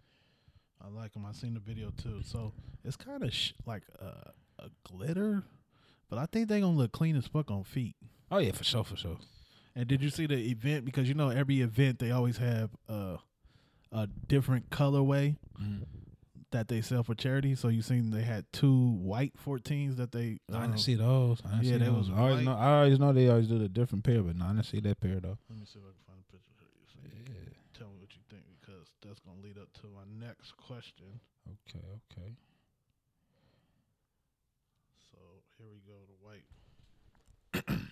I 0.85 0.89
like 0.89 1.13
them. 1.13 1.25
I 1.25 1.33
seen 1.33 1.55
the 1.55 1.61
video 1.61 1.91
too. 1.91 2.23
So 2.25 2.53
it's 2.85 2.97
kind 2.97 3.23
of 3.23 3.33
sh- 3.33 3.53
like 3.67 3.83
a, 4.01 4.33
a 4.59 4.69
glitter, 4.85 5.45
but 6.11 6.19
I 6.19 6.27
think 6.27 6.49
they 6.49 6.61
gonna 6.61 6.77
look 6.77 6.93
clean 6.93 7.17
as 7.17 7.27
fuck 7.27 7.51
on 7.51 7.63
feet. 7.65 7.95
Oh 8.31 8.39
yeah, 8.39 8.53
for 8.53 8.65
sure, 8.65 8.83
for 8.85 8.97
sure. 8.97 9.19
And 9.75 9.87
did 9.89 10.03
you 10.03 10.11
see 10.11 10.27
the 10.27 10.37
event? 10.51 10.85
Because 10.85 11.09
you 11.09 11.15
know 11.15 11.29
every 11.31 11.61
event 11.61 11.99
they 11.99 12.11
always 12.11 12.39
have 12.39 12.71
uh, 12.89 13.17
a 13.93 14.07
different 14.27 14.71
colorway 14.71 15.37
Mm-hmm. 15.63 15.83
that 16.51 16.67
they 16.69 16.81
sell 16.81 17.05
for 17.05 17.15
charity. 17.15 17.55
So 17.55 17.69
you 17.69 17.83
seen 17.83 18.11
they 18.11 18.23
had 18.23 18.47
two 18.53 18.91
white 18.95 19.33
14s 19.47 19.97
that 19.99 20.11
they. 20.13 20.39
I 20.53 20.57
um, 20.57 20.63
didn't 20.73 20.81
see 20.81 20.95
those. 20.97 21.41
I 21.47 21.51
didn't 21.61 21.65
yeah, 21.65 21.73
see 21.73 21.85
those. 21.93 22.11
was 22.11 22.19
I 22.19 22.21
always 22.23 22.45
know. 22.45 22.57
I 22.57 22.79
always 22.79 22.99
know 22.99 23.13
they 23.13 23.29
always 23.29 23.47
do 23.49 23.59
the 23.59 23.69
different 23.69 24.03
pair, 24.05 24.23
but 24.23 24.35
no, 24.37 24.47
I 24.47 24.49
didn't 24.53 24.67
see 24.67 24.81
that 24.81 24.99
pair 25.01 25.21
though. 25.21 25.39
Let 25.49 25.59
me 25.61 25.67
see 25.67 25.79
if 25.79 25.85
I 25.87 25.93
can 25.95 26.03
find 26.09 26.19
a 26.19 26.33
picture 26.33 26.51
for 26.59 26.65
you. 26.67 26.85
So 26.91 26.99
you 27.05 27.25
can 27.25 27.55
tell 27.79 27.89
me 27.89 27.95
what 28.01 28.11
you 28.13 28.23
think 28.29 28.43
because 28.61 28.89
that's 29.05 29.21
gonna 29.21 29.41
lead 29.43 29.59
up 29.59 29.73
to 29.75 29.87
my 29.89 30.27
next 30.27 30.57
question. 30.57 31.21
Okay, 31.49 31.85
okay. 32.11 32.37
So 35.11 35.19
here 35.59 35.67
we 35.73 35.81
go, 35.87 35.95
the 36.07 37.65
white. 37.73 37.79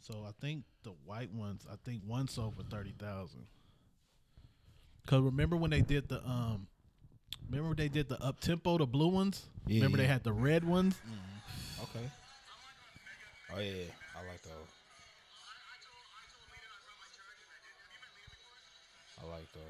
so 0.00 0.24
I 0.26 0.32
think 0.40 0.64
the 0.82 0.92
white 1.04 1.32
ones, 1.32 1.66
I 1.70 1.76
think 1.84 2.02
one 2.06 2.28
sold 2.28 2.56
for 2.56 2.64
thirty 2.64 2.94
thousand. 2.98 3.46
Cause 5.06 5.22
remember 5.22 5.56
when 5.56 5.70
they 5.70 5.80
did 5.80 6.08
the 6.08 6.24
um, 6.28 6.66
remember 7.48 7.74
they 7.74 7.88
did 7.88 8.08
the 8.08 8.22
up 8.22 8.40
tempo, 8.40 8.78
the 8.78 8.86
blue 8.86 9.08
ones. 9.08 9.46
Yeah, 9.66 9.76
remember 9.76 9.98
they 9.98 10.06
had 10.06 10.24
the 10.24 10.32
red 10.32 10.64
ones. 10.64 11.00
Okay. 11.82 12.10
Oh 13.54 13.60
yeah, 13.60 13.70
yeah. 13.70 13.84
I 14.16 14.26
like 14.28 14.42
those. 14.42 14.79
I 19.22 19.26
like 19.30 19.52
those. 19.52 19.62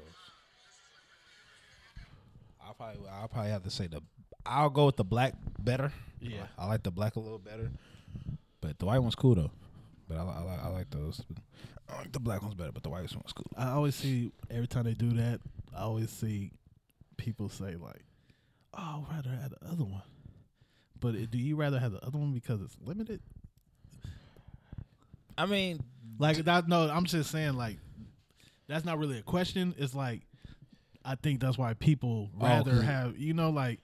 I'll 2.65 2.73
probably 2.73 3.01
I'll 3.09 3.27
probably 3.27 3.51
have 3.51 3.63
to 3.63 3.69
say 3.71 3.87
the 3.87 4.01
I'll 4.45 4.69
go 4.69 4.85
with 4.87 4.97
the 4.97 5.03
black 5.03 5.33
better. 5.59 5.91
Yeah. 6.19 6.47
I 6.57 6.67
like 6.67 6.83
the 6.83 6.91
black 6.91 7.15
a 7.15 7.19
little 7.19 7.39
better, 7.39 7.71
but 8.61 8.77
the 8.79 8.85
white 8.85 8.99
one's 8.99 9.15
cool 9.15 9.35
though. 9.35 9.51
But 10.07 10.17
I, 10.17 10.21
I 10.21 10.41
like 10.41 10.63
I 10.63 10.67
like 10.69 10.89
those. 10.89 11.21
I 11.89 11.97
like 11.97 12.11
the 12.11 12.19
black 12.19 12.41
one's 12.41 12.55
better, 12.55 12.71
but 12.71 12.83
the 12.83 12.89
white 12.89 13.01
one's 13.01 13.33
cool. 13.33 13.47
I 13.57 13.69
always 13.69 13.95
see 13.95 14.31
every 14.49 14.67
time 14.67 14.83
they 14.85 14.93
do 14.93 15.09
that, 15.13 15.41
I 15.75 15.81
always 15.81 16.09
see 16.09 16.51
people 17.17 17.49
say 17.49 17.75
like, 17.75 18.03
"Oh, 18.73 19.05
I'd 19.11 19.25
rather 19.25 19.29
have 19.41 19.51
the 19.51 19.67
other 19.67 19.83
one." 19.83 20.03
But 20.99 21.15
it- 21.15 21.31
do 21.31 21.37
you 21.39 21.55
rather 21.55 21.79
have 21.79 21.91
the 21.91 22.05
other 22.05 22.17
one 22.17 22.31
because 22.33 22.61
it's 22.61 22.75
limited? 22.85 23.19
I 25.37 25.45
mean, 25.45 25.79
Like 26.19 26.37
that? 26.45 26.67
No, 26.67 26.87
I'm 26.89 27.05
just 27.05 27.31
saying 27.31 27.53
like 27.53 27.77
that's 28.71 28.85
not 28.85 28.97
really 28.97 29.19
a 29.19 29.23
question. 29.23 29.75
It's 29.77 29.93
like 29.93 30.21
I 31.03 31.15
think 31.15 31.39
that's 31.41 31.57
why 31.57 31.73
people 31.73 32.29
Oh, 32.39 32.45
rather 32.45 32.81
have 32.81 33.17
you 33.17 33.33
know 33.33 33.49
like 33.49 33.79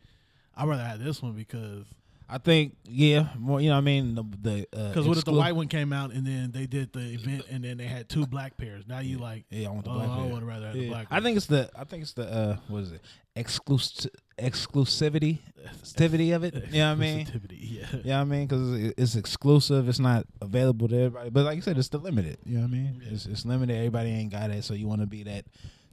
I'd 0.56 0.68
rather 0.68 0.84
have 0.84 1.04
this 1.04 1.22
one 1.22 1.34
because 1.34 1.86
I 2.30 2.40
think 2.40 2.76
yeah, 2.84 3.30
more 3.38 3.62
you 3.62 3.70
know 3.70 3.76
what 3.76 3.80
I 3.80 3.82
mean 3.86 4.16
the 4.16 4.24
the 4.42 4.68
uh, 4.78 4.90
because 4.90 5.08
what 5.08 5.18
if 5.18 5.24
the 5.24 5.32
white 5.32 5.56
one 5.56 5.70
came 5.70 5.94
out 5.94 6.12
and 6.12 6.28
then 6.28 6.52
they 6.52 6.66
did 6.66 6.92
the 6.92 7.00
event 7.00 7.46
and 7.50 7.64
then 7.64 7.78
they 7.78 7.86
had 7.86 8.10
two 8.10 8.26
black 8.28 8.58
pairs? 8.58 8.84
Now 8.86 9.00
you 9.00 9.18
like 9.18 9.46
Yeah, 9.50 9.70
I 9.70 9.72
want 9.72 9.86
the 9.86 9.92
oh, 9.92 9.94
black. 9.94 10.10
I 10.10 10.16
pair. 10.18 10.34
would 10.34 10.44
rather 10.44 10.66
have 10.66 10.76
the 10.76 10.82
Yeah. 10.84 10.90
black. 10.90 11.08
I 11.10 11.22
think 11.22 11.38
it's 11.38 11.46
the 11.46 11.70
I 11.74 11.86
think 11.86 12.04
it's 12.04 12.14
the 12.14 12.30
uh 12.30 12.58
what 12.68 12.80
is 12.84 12.92
it 12.92 13.02
exclusive 13.36 14.12
exclusivity 14.38 15.40
exclusivity 15.66 16.36
of 16.36 16.44
it. 16.44 16.54
You 16.72 16.80
know 16.82 16.90
what 16.90 16.92
I 16.92 16.96
mean? 16.96 17.26
Exclusivity, 17.28 17.58
Yeah. 17.60 18.00
Yeah, 18.04 18.22
I 18.22 18.24
mean 18.26 18.46
because 18.46 18.74
it's 18.98 19.16
exclusive. 19.16 19.88
It's 19.88 20.00
not 20.00 20.26
available 20.42 20.90
to 20.90 20.96
everybody. 20.98 21.30
But 21.30 21.46
like 21.46 21.56
you 21.56 21.62
said, 21.62 21.78
it's 21.78 21.90
the 21.90 21.98
limited. 21.98 22.40
You 22.46 22.56
know 22.58 22.62
what 22.64 22.68
I 22.72 22.72
mean? 22.72 23.02
It's 23.06 23.26
it's 23.26 23.46
limited. 23.46 23.76
Everybody 23.78 24.10
ain't 24.10 24.34
got 24.34 24.50
it, 24.50 24.66
so 24.66 24.74
you 24.74 24.88
want 24.88 25.00
to 25.00 25.08
be 25.08 25.24
that 25.24 25.46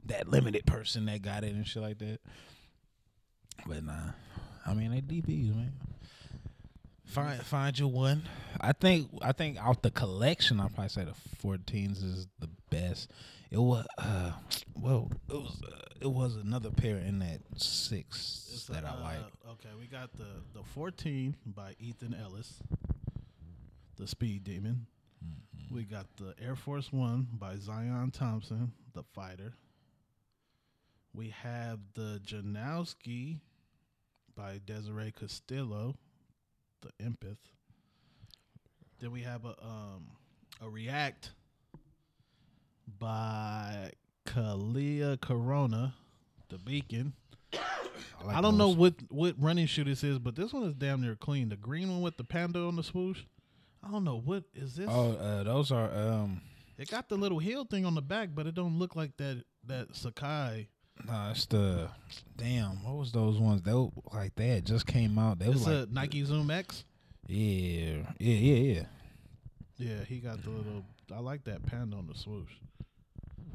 that 0.07 0.27
limited 0.27 0.65
person 0.65 1.05
that 1.05 1.21
got 1.21 1.43
it 1.45 1.53
and 1.53 1.65
shit 1.65 1.81
like 1.81 1.97
that. 1.99 2.19
But 3.65 3.83
nah, 3.85 4.11
I 4.65 4.73
mean 4.73 4.91
they 4.91 4.99
DBs 5.01 5.55
man. 5.55 5.71
Find 7.05 7.41
find 7.41 7.77
your 7.77 7.89
one. 7.89 8.23
I 8.59 8.73
think 8.73 9.09
I 9.21 9.31
think 9.31 9.57
out 9.57 9.83
the 9.83 9.91
collection, 9.91 10.59
I'll 10.59 10.69
probably 10.69 10.89
say 10.89 11.05
the 11.05 11.47
14s 11.47 12.03
is 12.03 12.27
the 12.39 12.49
best. 12.69 13.11
It 13.51 13.59
was 13.59 13.85
uh, 13.97 14.31
well, 14.73 15.11
it 15.29 15.35
was 15.35 15.61
uh, 15.63 15.79
it 16.01 16.11
was 16.11 16.35
another 16.35 16.71
pair 16.71 16.97
in 16.97 17.19
that 17.19 17.39
six 17.57 18.49
It's 18.53 18.65
that 18.65 18.83
a, 18.83 18.87
I 18.87 18.89
uh, 18.89 19.01
like. 19.03 19.17
Okay, 19.51 19.69
we 19.79 19.87
got 19.87 20.11
the 20.13 20.41
the 20.53 20.63
14 20.63 21.35
by 21.45 21.75
Ethan 21.79 22.15
Ellis, 22.15 22.59
the 23.97 24.07
Speed 24.07 24.43
Demon. 24.43 24.87
Mm-hmm. 25.23 25.75
We 25.75 25.83
got 25.83 26.07
the 26.17 26.33
Air 26.43 26.55
Force 26.55 26.91
One 26.91 27.27
by 27.33 27.55
Zion 27.57 28.11
Thompson, 28.11 28.73
the 28.93 29.03
Fighter. 29.03 29.53
We 31.13 31.29
have 31.29 31.79
the 31.93 32.19
Janoski 32.25 33.39
by 34.35 34.59
Desiree 34.65 35.13
Castillo, 35.17 35.95
the 36.85 37.03
Empath. 37.03 37.37
Then 38.99 39.11
we 39.11 39.21
have 39.21 39.45
a 39.45 39.55
um 39.61 40.07
a 40.61 40.69
React 40.69 41.31
by 42.99 43.91
Kalia 44.25 45.19
Corona, 45.19 45.93
the 46.49 46.57
Beacon. 46.57 47.13
like 47.53 48.35
I 48.35 48.41
don't 48.41 48.57
know 48.57 48.69
what 48.69 48.95
what 49.09 49.35
running 49.39 49.67
shoe 49.67 49.83
this 49.83 50.03
is, 50.03 50.19
but 50.19 50.35
this 50.35 50.53
one 50.53 50.63
is 50.63 50.73
damn 50.73 51.01
near 51.01 51.15
clean. 51.15 51.49
The 51.49 51.55
green 51.55 51.89
one 51.89 52.01
with 52.01 52.17
the 52.17 52.23
panda 52.23 52.59
on 52.61 52.75
the 52.75 52.83
swoosh. 52.83 53.23
I 53.83 53.91
don't 53.91 54.03
know 54.03 54.21
what 54.23 54.43
is 54.53 54.75
this. 54.75 54.87
Oh, 54.89 55.11
uh, 55.13 55.43
those 55.43 55.71
are 55.71 55.91
um. 55.93 56.41
It 56.77 56.89
got 56.89 57.07
the 57.07 57.15
little 57.15 57.39
heel 57.39 57.63
thing 57.63 57.85
on 57.85 57.95
the 57.95 58.01
back, 58.01 58.29
but 58.35 58.47
it 58.47 58.55
don't 58.55 58.77
look 58.77 58.95
like 58.95 59.15
that 59.17 59.43
that 59.65 59.93
Sacai. 59.93 60.67
Nah, 61.03 61.31
it's 61.31 61.45
the 61.45 61.89
damn. 62.37 62.83
What 62.83 62.95
was 62.95 63.11
those 63.11 63.37
ones? 63.37 63.61
They 63.61 63.73
were, 63.73 63.89
like 64.13 64.35
they 64.35 64.47
had 64.47 64.65
just 64.65 64.87
came 64.87 65.19
out. 65.19 65.39
They 65.39 65.49
was 65.49 65.67
like 65.67 65.89
Nike 65.89 66.23
Zoom 66.23 66.49
X. 66.49 66.83
yeah, 67.27 67.97
yeah, 68.19 68.35
yeah, 68.35 68.73
yeah. 68.73 68.83
Yeah, 69.77 70.03
he 70.07 70.19
got 70.19 70.41
the 70.43 70.49
little. 70.49 70.85
I 71.13 71.19
like 71.19 71.43
that 71.43 71.65
panda 71.65 71.97
on 71.97 72.07
the 72.07 72.15
swoosh. 72.15 72.51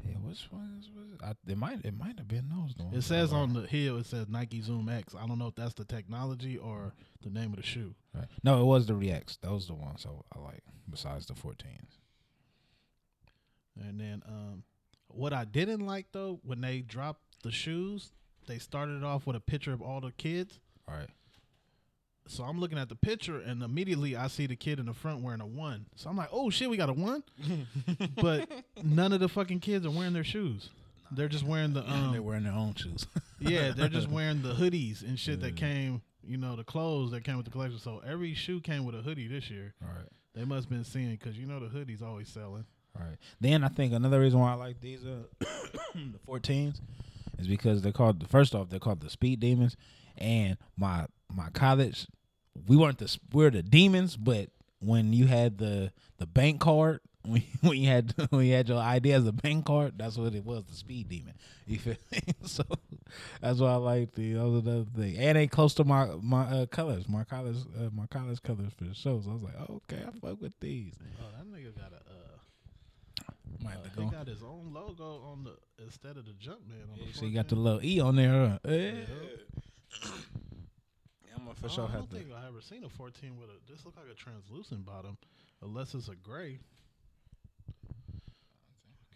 Yeah, 0.05 0.15
which 0.23 0.47
one 0.51 0.77
is 0.79 0.89
was 0.95 1.11
it? 1.13 1.19
I, 1.23 1.51
it 1.51 1.57
might 1.57 1.83
it 1.83 1.97
might 1.97 2.17
have 2.17 2.27
been 2.27 2.47
those. 2.49 2.77
ones 2.77 2.95
It 2.95 3.01
says 3.01 3.33
on 3.33 3.53
the 3.53 3.67
heel, 3.67 3.97
it 3.97 4.05
says 4.05 4.27
Nike 4.29 4.61
Zoom 4.61 4.87
X. 4.87 5.15
I 5.19 5.25
don't 5.25 5.39
know 5.39 5.47
if 5.47 5.55
that's 5.55 5.73
the 5.73 5.85
technology 5.85 6.57
or 6.57 6.93
the 7.23 7.29
name 7.29 7.51
of 7.51 7.57
the 7.57 7.65
shoe. 7.65 7.95
Right. 8.13 8.27
No, 8.43 8.61
it 8.61 8.65
was 8.65 8.85
the 8.85 8.95
Reacts. 8.95 9.37
Those 9.41 9.67
the 9.67 9.73
ones 9.73 10.05
I, 10.07 10.37
I 10.37 10.41
like. 10.41 10.63
Besides 10.89 11.25
the 11.25 11.33
14s. 11.33 11.97
And 13.79 13.99
then 13.99 14.21
um, 14.27 14.63
what 15.07 15.33
I 15.33 15.45
didn't 15.45 15.85
like 15.85 16.07
though, 16.11 16.39
when 16.43 16.61
they 16.61 16.81
dropped 16.81 17.21
the 17.41 17.51
shoes, 17.51 18.11
they 18.47 18.57
started 18.57 19.03
off 19.03 19.27
with 19.27 19.35
a 19.35 19.39
picture 19.39 19.73
of 19.73 19.81
all 19.81 20.01
the 20.01 20.11
kids. 20.11 20.59
All 20.87 20.95
right. 20.95 21.09
So 22.27 22.43
I'm 22.43 22.59
looking 22.59 22.77
at 22.77 22.87
the 22.87 22.95
picture, 22.95 23.39
and 23.39 23.61
immediately 23.63 24.15
I 24.15 24.27
see 24.27 24.45
the 24.47 24.55
kid 24.55 24.79
in 24.79 24.85
the 24.85 24.93
front 24.93 25.21
wearing 25.21 25.41
a 25.41 25.45
one. 25.45 25.85
So 25.95 26.09
I'm 26.09 26.15
like, 26.15 26.29
"Oh 26.31 26.49
shit, 26.49 26.69
we 26.69 26.77
got 26.77 26.89
a 26.89 26.93
one!" 26.93 27.23
but 28.21 28.49
none 28.83 29.11
of 29.11 29.19
the 29.19 29.27
fucking 29.27 29.59
kids 29.59 29.85
are 29.85 29.91
wearing 29.91 30.13
their 30.13 30.23
shoes. 30.23 30.69
They're 31.11 31.27
just 31.27 31.43
wearing 31.43 31.73
the 31.73 31.89
um, 31.89 32.13
they're 32.13 32.21
wearing 32.21 32.43
their 32.43 32.53
own 32.53 32.75
shoes. 32.75 33.05
yeah, 33.39 33.71
they're 33.75 33.89
just 33.89 34.09
wearing 34.09 34.41
the 34.41 34.53
hoodies 34.53 35.01
and 35.01 35.19
shit 35.19 35.41
that 35.41 35.55
came, 35.55 36.01
you 36.23 36.37
know, 36.37 36.55
the 36.55 36.63
clothes 36.63 37.11
that 37.11 37.23
came 37.23 37.35
with 37.35 37.45
the 37.45 37.51
collection. 37.51 37.79
So 37.79 38.01
every 38.07 38.33
shoe 38.33 38.61
came 38.61 38.85
with 38.85 38.95
a 38.95 39.01
hoodie 39.01 39.27
this 39.27 39.49
year. 39.49 39.73
All 39.83 39.93
right. 39.93 40.07
They 40.33 40.45
must 40.45 40.65
have 40.65 40.69
been 40.69 40.85
seeing 40.85 41.11
because 41.11 41.37
you 41.37 41.45
know 41.47 41.59
the 41.59 41.67
hoodies 41.67 42.01
always 42.01 42.29
selling. 42.29 42.65
All 42.97 43.05
right. 43.05 43.17
Then 43.41 43.63
I 43.63 43.67
think 43.67 43.93
another 43.93 44.21
reason 44.21 44.39
why 44.39 44.51
I 44.51 44.55
like 44.55 44.79
these 44.79 45.03
uh 45.03 45.23
the 45.95 46.19
14s 46.27 46.79
is 47.41 47.47
because 47.47 47.81
they're 47.81 47.91
called 47.91 48.27
first 48.29 48.55
off 48.55 48.69
they're 48.69 48.79
called 48.79 49.01
the 49.01 49.09
Speed 49.09 49.39
Demons, 49.39 49.75
and 50.17 50.57
my 50.77 51.05
my 51.33 51.49
college 51.49 52.07
we 52.67 52.77
weren't 52.77 52.99
the 52.99 53.17
we're 53.33 53.49
the 53.49 53.63
demons, 53.63 54.17
but 54.17 54.49
when 54.79 55.13
you 55.13 55.27
had 55.27 55.57
the 55.57 55.91
the 56.17 56.27
bank 56.27 56.61
card. 56.61 56.99
When, 57.23 57.43
when 57.61 57.77
you 57.77 57.87
had 57.87 58.15
when 58.31 58.47
you 58.47 58.53
had 58.53 58.67
your 58.67 58.79
ID 58.79 59.13
as 59.13 59.27
a 59.27 59.31
bank 59.31 59.67
card, 59.67 59.93
that's 59.95 60.17
what 60.17 60.33
it 60.33 60.43
was, 60.43 60.63
the 60.65 60.73
speed 60.73 61.07
demon. 61.07 61.35
You 61.67 61.77
feel 61.77 61.95
me? 62.11 62.19
So 62.45 62.63
that's 63.39 63.59
why 63.59 63.73
I 63.73 63.75
like 63.75 64.15
the 64.15 64.37
other 64.37 64.85
thing. 64.85 65.17
And 65.19 65.37
they 65.37 65.45
close 65.45 65.75
to 65.75 65.83
my 65.83 66.07
my 66.19 66.45
uh, 66.45 66.65
colors, 66.65 67.07
my 67.07 67.23
college 67.23 67.57
uh, 67.79 67.91
my 67.93 68.07
college 68.07 68.41
colors 68.41 68.71
for 68.75 68.85
the 68.85 68.95
show. 68.95 69.21
So 69.21 69.29
I 69.29 69.33
was 69.33 69.43
like, 69.43 69.53
okay, 69.69 70.01
I 70.01 70.09
fuck 70.19 70.41
with 70.41 70.59
these. 70.59 70.95
Oh, 71.21 71.27
that 71.37 71.45
nigga 71.45 71.77
got 71.77 71.91
a. 71.93 71.97
Uh, 71.97 72.20
Might 73.63 73.73
have 73.73 73.83
to 73.83 73.89
he 73.89 74.05
go. 74.05 74.11
got 74.11 74.27
his 74.27 74.43
own 74.43 74.71
logo 74.73 75.21
on 75.31 75.43
the 75.43 75.55
instead 75.83 76.17
of 76.17 76.25
the 76.25 76.31
Jumpman 76.31 76.91
on 76.91 76.99
the. 77.05 77.13
So 77.13 77.25
you 77.25 77.33
got 77.33 77.47
the 77.47 77.55
little 77.55 77.83
E 77.83 77.99
on 77.99 78.15
there. 78.15 78.59
Huh? 78.63 78.69
Eh. 78.69 78.91
Yeah. 78.91 79.03
for 81.59 81.65
I 81.65 81.69
sure 81.69 81.87
don't 81.87 82.09
to. 82.09 82.15
think 82.15 82.29
I 82.33 82.47
ever 82.47 82.61
seen 82.61 82.83
a 82.83 82.89
14 82.89 83.37
with 83.37 83.49
a. 83.49 83.71
This 83.71 83.85
look 83.85 83.95
like 83.97 84.07
a 84.11 84.15
translucent 84.15 84.85
bottom, 84.85 85.17
unless 85.61 85.93
it's 85.93 86.07
a 86.07 86.15
gray. 86.15 86.59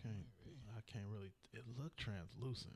Can't 0.01 0.25
I 0.77 0.81
can't 0.91 1.05
really. 1.11 1.31
It 1.53 1.63
looked 1.81 1.97
translucent. 1.97 2.73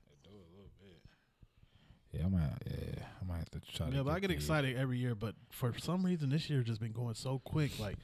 Yeah, 2.12 2.26
I 2.26 2.30
might. 2.30 2.42
Yeah, 2.66 3.04
I 3.22 3.26
might 3.26 3.38
have 3.38 3.52
to 3.52 3.60
try. 3.60 3.90
to 3.90 3.96
Yeah, 3.96 4.04
but 4.04 4.12
I 4.12 4.20
get 4.20 4.32
excited 4.32 4.78
every 4.78 4.98
year. 4.98 5.14
But 5.16 5.36
for 5.52 5.74
some 5.78 6.04
reason, 6.04 6.30
this 6.30 6.50
year 6.50 6.64
just 6.64 6.82
been 6.82 6.92
going 6.92 7.14
so 7.14 7.40
quick. 7.44 7.80
Like 7.80 7.98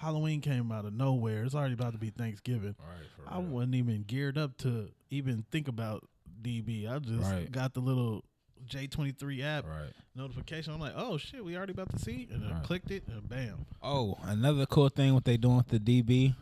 Halloween 0.00 0.40
came 0.40 0.72
out 0.72 0.86
of 0.86 0.94
nowhere. 0.94 1.44
It's 1.44 1.54
already 1.54 1.74
about 1.74 1.92
to 1.92 1.98
be 1.98 2.08
Thanksgiving. 2.08 2.74
Right, 2.78 3.06
for 3.16 3.30
I 3.30 3.38
real. 3.38 3.48
wasn't 3.48 3.74
even 3.74 4.04
geared 4.06 4.38
up 4.38 4.56
to 4.58 4.88
even 5.10 5.44
think 5.50 5.68
about 5.68 6.08
DB. 6.40 6.88
I 6.90 6.98
just 7.00 7.30
Right. 7.30 7.52
got 7.52 7.74
the 7.74 7.80
little 7.80 8.24
J23 8.66 9.42
app 9.42 9.66
Right. 9.66 9.92
notification. 10.16 10.72
I'm 10.72 10.80
like, 10.80 10.94
oh 10.96 11.18
shit, 11.18 11.44
we 11.44 11.54
already 11.54 11.72
about 11.74 11.90
to 11.90 11.98
see, 11.98 12.28
and 12.30 12.42
I 12.50 12.60
clicked 12.60 12.90
it, 12.90 13.04
and 13.08 13.28
bam. 13.28 13.66
Oh, 13.82 14.16
another 14.22 14.64
cool 14.64 14.88
thing 14.88 15.12
what 15.12 15.24
they 15.26 15.36
doing 15.36 15.58
with 15.58 15.68
the 15.68 15.78
DB 15.78 16.34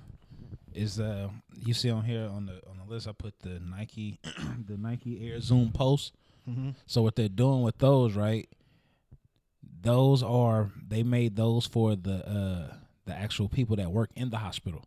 is 0.72 1.00
uh 1.00 1.28
you 1.64 1.74
see 1.74 1.90
on 1.90 2.04
here 2.04 2.28
on 2.28 2.46
the 2.46 2.60
on 2.68 2.76
the 2.78 2.84
list 2.84 3.08
I 3.08 3.12
put 3.12 3.36
the 3.40 3.58
Nike 3.58 4.20
the 4.66 4.76
Nike 4.76 5.28
Air 5.28 5.40
Zoom 5.40 5.72
Pulse. 5.72 6.12
Mm-hmm. 6.48 6.70
So 6.86 7.02
what 7.02 7.16
they're 7.16 7.28
doing 7.28 7.62
with 7.62 7.78
those, 7.78 8.14
right? 8.14 8.48
Those 9.80 10.22
are 10.22 10.70
they 10.88 11.02
made 11.02 11.36
those 11.36 11.66
for 11.66 11.96
the 11.96 12.26
uh 12.28 12.74
the 13.08 13.14
actual 13.14 13.48
people 13.48 13.74
that 13.76 13.90
work 13.90 14.10
in 14.14 14.30
the 14.30 14.38
hospital. 14.38 14.84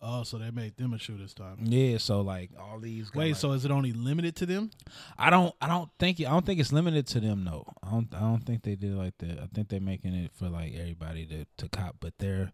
Oh, 0.00 0.22
so 0.24 0.36
they 0.38 0.50
made 0.50 0.76
them 0.76 0.92
a 0.92 0.98
shoe 0.98 1.16
this 1.16 1.32
time. 1.34 1.56
Yeah, 1.62 1.98
so 1.98 2.20
like 2.20 2.50
all 2.60 2.78
these 2.78 3.12
Wait, 3.14 3.28
like- 3.32 3.36
so 3.36 3.52
is 3.52 3.64
it 3.64 3.70
only 3.70 3.92
limited 3.92 4.36
to 4.36 4.46
them? 4.46 4.70
I 5.18 5.30
don't 5.30 5.54
I 5.60 5.68
don't 5.68 5.90
think 5.98 6.20
I 6.20 6.24
don't 6.30 6.44
think 6.44 6.60
it's 6.60 6.72
limited 6.72 7.06
to 7.08 7.20
them 7.20 7.44
no. 7.44 7.64
I 7.82 7.90
don't 7.90 8.08
I 8.14 8.20
don't 8.20 8.44
think 8.44 8.62
they 8.62 8.74
did 8.76 8.94
like 8.94 9.16
that. 9.18 9.38
I 9.38 9.46
think 9.54 9.68
they're 9.68 9.80
making 9.80 10.14
it 10.14 10.32
for 10.34 10.48
like 10.48 10.74
everybody 10.74 11.26
to 11.26 11.46
to 11.56 11.68
cop, 11.70 11.96
but 12.00 12.12
they're 12.18 12.52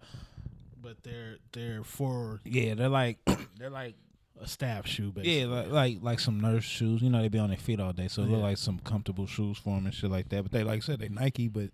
But 0.81 1.03
they're 1.03 1.39
they're 1.53 1.83
for 1.85 2.41
yeah, 2.45 2.75
they're 2.75 2.89
like 2.89 3.19
they're 3.59 3.71
like 3.71 3.97
a 4.41 4.47
staff 4.49 4.87
shoe, 4.87 5.11
basically. 5.13 5.41
Yeah, 5.41 5.47
like 5.47 5.69
like 5.71 5.99
like 6.01 6.21
some 6.21 6.41
nurse 6.41 6.65
shoes. 6.65 7.03
You 7.03 7.11
know, 7.11 7.21
they 7.23 7.29
be 7.29 7.39
on 7.41 7.49
their 7.51 7.59
feet 7.59 7.81
all 7.81 7.93
day, 7.93 8.09
so 8.09 8.23
Yeah. 8.25 8.37
like 8.39 8.57
some 8.57 8.79
comfortable 8.79 9.27
shoes 9.27 9.59
for 9.59 9.75
them 9.77 9.87
and 9.87 9.95
shit 9.95 10.11
like 10.11 10.29
that. 10.31 10.43
But 10.45 10.53
they, 10.53 10.65
like 10.65 10.79
I 10.79 10.81
said, 10.81 11.01
they 11.01 11.09
Nike, 11.09 11.49
but 11.49 11.71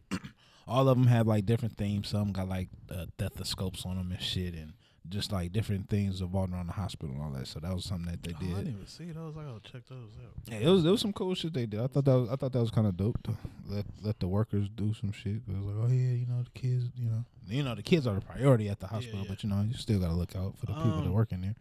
all 0.68 0.88
of 0.88 0.98
them 0.98 1.06
have 1.06 1.26
like 1.26 1.46
different 1.46 1.76
themes. 1.76 2.08
Some 2.08 2.32
got 2.32 2.48
like 2.48 2.68
uh, 2.90 3.06
stethoscopes 3.16 3.84
on 3.86 3.96
them 3.96 4.12
and 4.12 4.20
shit, 4.22 4.54
and 4.54 4.74
just 5.08 5.32
like 5.32 5.52
different 5.52 5.88
things 5.88 6.20
revolving 6.20 6.54
around 6.54 6.66
the 6.66 6.72
hospital 6.74 7.14
and 7.14 7.22
all 7.24 7.30
that. 7.30 7.46
So 7.46 7.60
that 7.60 7.74
was 7.74 7.84
something 7.84 8.10
that 8.10 8.22
they 8.22 8.32
Oh, 8.34 8.44
I 8.44 8.58
didn't 8.58 8.74
even 8.74 8.86
see 8.86 9.10
those. 9.10 9.34
I 9.36 9.44
gotta 9.44 9.60
check 9.60 9.82
those 9.88 10.10
out. 10.22 10.32
Yeah, 10.52 10.68
it 10.68 10.70
was 10.70 10.84
it 10.84 10.90
was 10.90 11.00
some 11.00 11.12
cool 11.14 11.34
shit 11.34 11.54
they 11.54 11.66
did. 11.66 11.80
I 11.80 11.86
thought 11.86 12.04
that 12.04 12.18
was 12.18 12.28
I 12.28 12.36
thought 12.36 12.52
that 12.52 12.60
was 12.60 12.70
kind 12.70 12.86
of 12.86 12.96
dope 12.96 13.22
to 13.24 13.32
let 13.66 13.86
let 14.02 14.20
the 14.20 14.28
workers 14.28 14.68
do 14.68 14.92
some 14.94 15.12
shit. 15.12 15.36
It 15.36 15.42
was 15.48 15.64
like, 15.64 15.76
oh 15.84 15.88
yeah, 15.92 16.12
you 16.12 16.26
know 16.26 16.42
the 16.42 16.60
kids, 16.60 16.84
you 16.96 17.08
know, 17.08 17.24
you 17.48 17.62
know 17.62 17.74
the 17.74 17.82
kids 17.82 18.06
are 18.06 18.14
the 18.14 18.20
priority 18.20 18.68
at 18.68 18.80
the 18.80 18.86
hospital, 18.86 19.20
yeah. 19.20 19.26
but 19.28 19.42
you 19.42 19.48
know 19.48 19.62
you 19.62 19.74
still 19.74 19.98
gotta 19.98 20.14
look 20.14 20.36
out 20.36 20.58
for 20.58 20.66
the 20.66 20.74
people 20.74 21.00
that 21.00 21.06
Um, 21.08 21.12
work 21.14 21.32
in 21.32 21.40
there. 21.40 21.54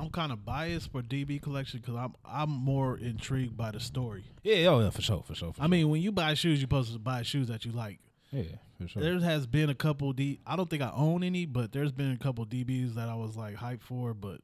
I'm 0.00 0.08
kind 0.08 0.32
of 0.32 0.46
biased 0.46 0.90
for 0.90 1.02
DB 1.02 1.42
collection 1.42 1.80
because 1.80 1.94
I'm 1.94 2.14
I'm 2.24 2.48
more 2.48 2.96
intrigued 2.96 3.54
by 3.56 3.70
the 3.70 3.80
story. 3.80 4.24
Yeah, 4.42 4.68
oh 4.68 4.80
yeah, 4.80 4.90
for 4.90 5.02
sure, 5.02 5.22
for 5.26 5.34
sure. 5.34 5.52
For 5.52 5.62
I 5.62 5.66
mean, 5.66 5.90
when 5.90 6.00
you 6.00 6.10
buy 6.10 6.32
shoes, 6.32 6.58
you're 6.58 6.64
supposed 6.64 6.92
to 6.94 6.98
buy 6.98 7.22
shoes 7.22 7.48
that 7.48 7.66
you 7.66 7.72
like. 7.72 7.98
yeah, 8.32 8.44
for 8.80 8.88
sure. 8.88 9.02
There 9.02 9.20
has 9.20 9.46
been 9.46 9.68
a 9.68 9.74
couple 9.74 10.12
D. 10.14 10.40
I 10.46 10.56
don't 10.56 10.70
think 10.70 10.82
I 10.82 10.90
own 10.94 11.22
any, 11.22 11.44
but 11.44 11.72
there's 11.72 11.92
been 11.92 12.12
a 12.12 12.16
couple 12.16 12.46
DBs 12.46 12.94
that 12.94 13.10
I 13.10 13.14
was 13.14 13.36
like 13.36 13.56
hyped 13.56 13.82
for, 13.82 14.14
but 14.14 14.40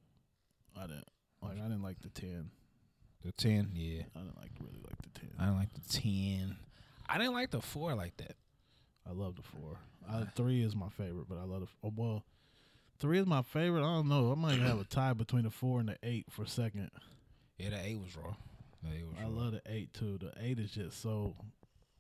I 0.76 0.82
didn't 0.82 1.08
like. 1.40 1.58
I 1.58 1.62
didn't 1.62 1.82
like 1.82 2.00
the 2.02 2.10
ten. 2.10 2.50
The 3.24 3.32
ten, 3.32 3.70
yeah. 3.72 4.02
I 4.14 4.20
didn't 4.20 4.36
like 4.36 4.50
really 4.60 4.80
like 4.86 5.00
the 5.02 5.20
ten. 5.20 5.30
I 5.38 5.44
didn't 5.46 5.58
like 5.58 5.72
the 5.72 5.88
ten. 5.88 6.56
I 7.08 7.16
didn't 7.16 7.32
like 7.32 7.50
the 7.50 7.62
four 7.62 7.94
like 7.94 8.16
that. 8.18 8.36
I 9.08 9.12
love 9.12 9.36
the 9.36 9.42
four. 9.42 9.78
I, 10.06 10.24
three 10.34 10.62
is 10.62 10.76
my 10.76 10.90
favorite, 10.90 11.28
but 11.28 11.38
I 11.38 11.44
love 11.44 11.60
the. 11.60 11.68
Oh, 11.82 11.92
well, 11.96 12.24
three 12.98 13.18
is 13.18 13.26
my 13.26 13.42
favorite. 13.42 13.80
I 13.80 13.94
don't 13.94 14.08
know. 14.08 14.32
I 14.32 14.34
might 14.34 14.58
have 14.60 14.80
a 14.80 14.84
tie 14.84 15.12
between 15.12 15.44
the 15.44 15.50
four 15.50 15.80
and 15.80 15.88
the 15.88 15.96
eight 16.02 16.26
for 16.30 16.46
second. 16.46 16.90
Yeah, 17.58 17.70
the 17.70 17.84
eight 17.84 17.98
was 18.00 18.16
raw. 18.16 18.34
Eight 18.94 19.06
was 19.06 19.16
I 19.18 19.22
raw. 19.24 19.28
love 19.28 19.52
the 19.52 19.62
eight 19.66 19.92
too. 19.94 20.18
The 20.20 20.32
eight 20.40 20.58
is 20.58 20.70
just 20.72 21.00
so. 21.02 21.34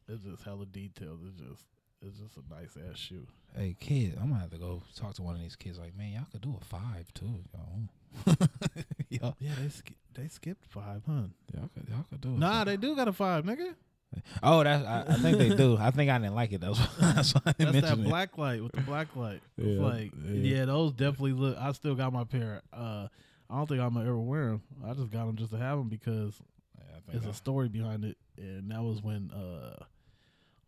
It's 0.08 0.22
just 0.22 0.42
hella 0.44 0.66
detailed. 0.66 1.20
It's 1.26 1.40
just. 1.40 1.64
It's 2.02 2.18
just 2.18 2.36
a 2.36 2.54
nice 2.54 2.76
ass 2.90 2.98
shoe. 2.98 3.26
Hey 3.56 3.74
kid, 3.80 4.18
I'm 4.20 4.28
gonna 4.28 4.40
have 4.40 4.50
to 4.50 4.58
go 4.58 4.82
talk 4.94 5.14
to 5.14 5.22
one 5.22 5.34
of 5.34 5.40
these 5.40 5.56
kids. 5.56 5.78
Like, 5.78 5.96
man, 5.96 6.12
y'all 6.12 6.26
could 6.30 6.42
do 6.42 6.54
a 6.60 6.64
five 6.64 7.10
too. 7.14 7.40
Y'all, 7.54 8.36
y'all, 9.08 9.36
Yeah, 9.40 9.52
they 9.60 9.68
sk- 9.70 9.92
they 10.14 10.28
skipped 10.28 10.66
five, 10.66 11.02
huh? 11.06 11.22
y'all 11.54 11.70
could, 11.74 11.88
y'all 11.88 12.04
could 12.10 12.20
do. 12.20 12.28
Nah, 12.28 12.50
five. 12.58 12.66
they 12.66 12.76
do 12.76 12.94
got 12.94 13.08
a 13.08 13.14
five, 13.14 13.44
nigga. 13.44 13.74
Oh, 14.42 14.62
that's. 14.64 14.84
I, 14.84 15.04
I 15.08 15.14
think 15.16 15.38
they 15.38 15.54
do. 15.54 15.76
I 15.78 15.90
think 15.90 16.10
I 16.10 16.18
didn't 16.18 16.34
like 16.34 16.52
it. 16.52 16.60
That's 16.60 16.78
why, 16.98 17.12
that's 17.14 17.34
why 17.34 17.40
I 17.46 17.52
didn't 17.52 17.72
That's 17.72 17.88
that 17.88 17.96
mention 17.96 18.06
it. 18.06 18.08
black 18.08 18.38
light 18.38 18.62
with 18.62 18.72
the 18.72 18.80
black 18.82 19.14
light. 19.16 19.40
It's 19.58 19.66
Yeah, 19.78 19.82
like, 19.82 20.12
yeah. 20.24 20.56
yeah. 20.58 20.64
those 20.66 20.92
definitely 20.92 21.32
look. 21.32 21.56
I 21.58 21.72
still 21.72 21.94
got 21.94 22.12
my 22.12 22.24
pair. 22.24 22.62
Uh, 22.72 23.08
I 23.48 23.56
don't 23.56 23.68
think 23.68 23.80
I'm 23.80 23.94
gonna 23.94 24.06
ever 24.06 24.18
wear 24.18 24.46
them. 24.46 24.62
I 24.84 24.92
just 24.94 25.10
got 25.10 25.26
them 25.26 25.36
just 25.36 25.50
to 25.52 25.58
have 25.58 25.78
them 25.78 25.88
because 25.88 26.34
Yeah, 26.78 26.98
there's 27.12 27.26
a 27.26 27.32
story 27.34 27.68
behind 27.68 28.04
it, 28.04 28.16
and 28.38 28.70
that 28.70 28.82
was 28.82 29.02
when 29.02 29.30
uh, 29.30 29.84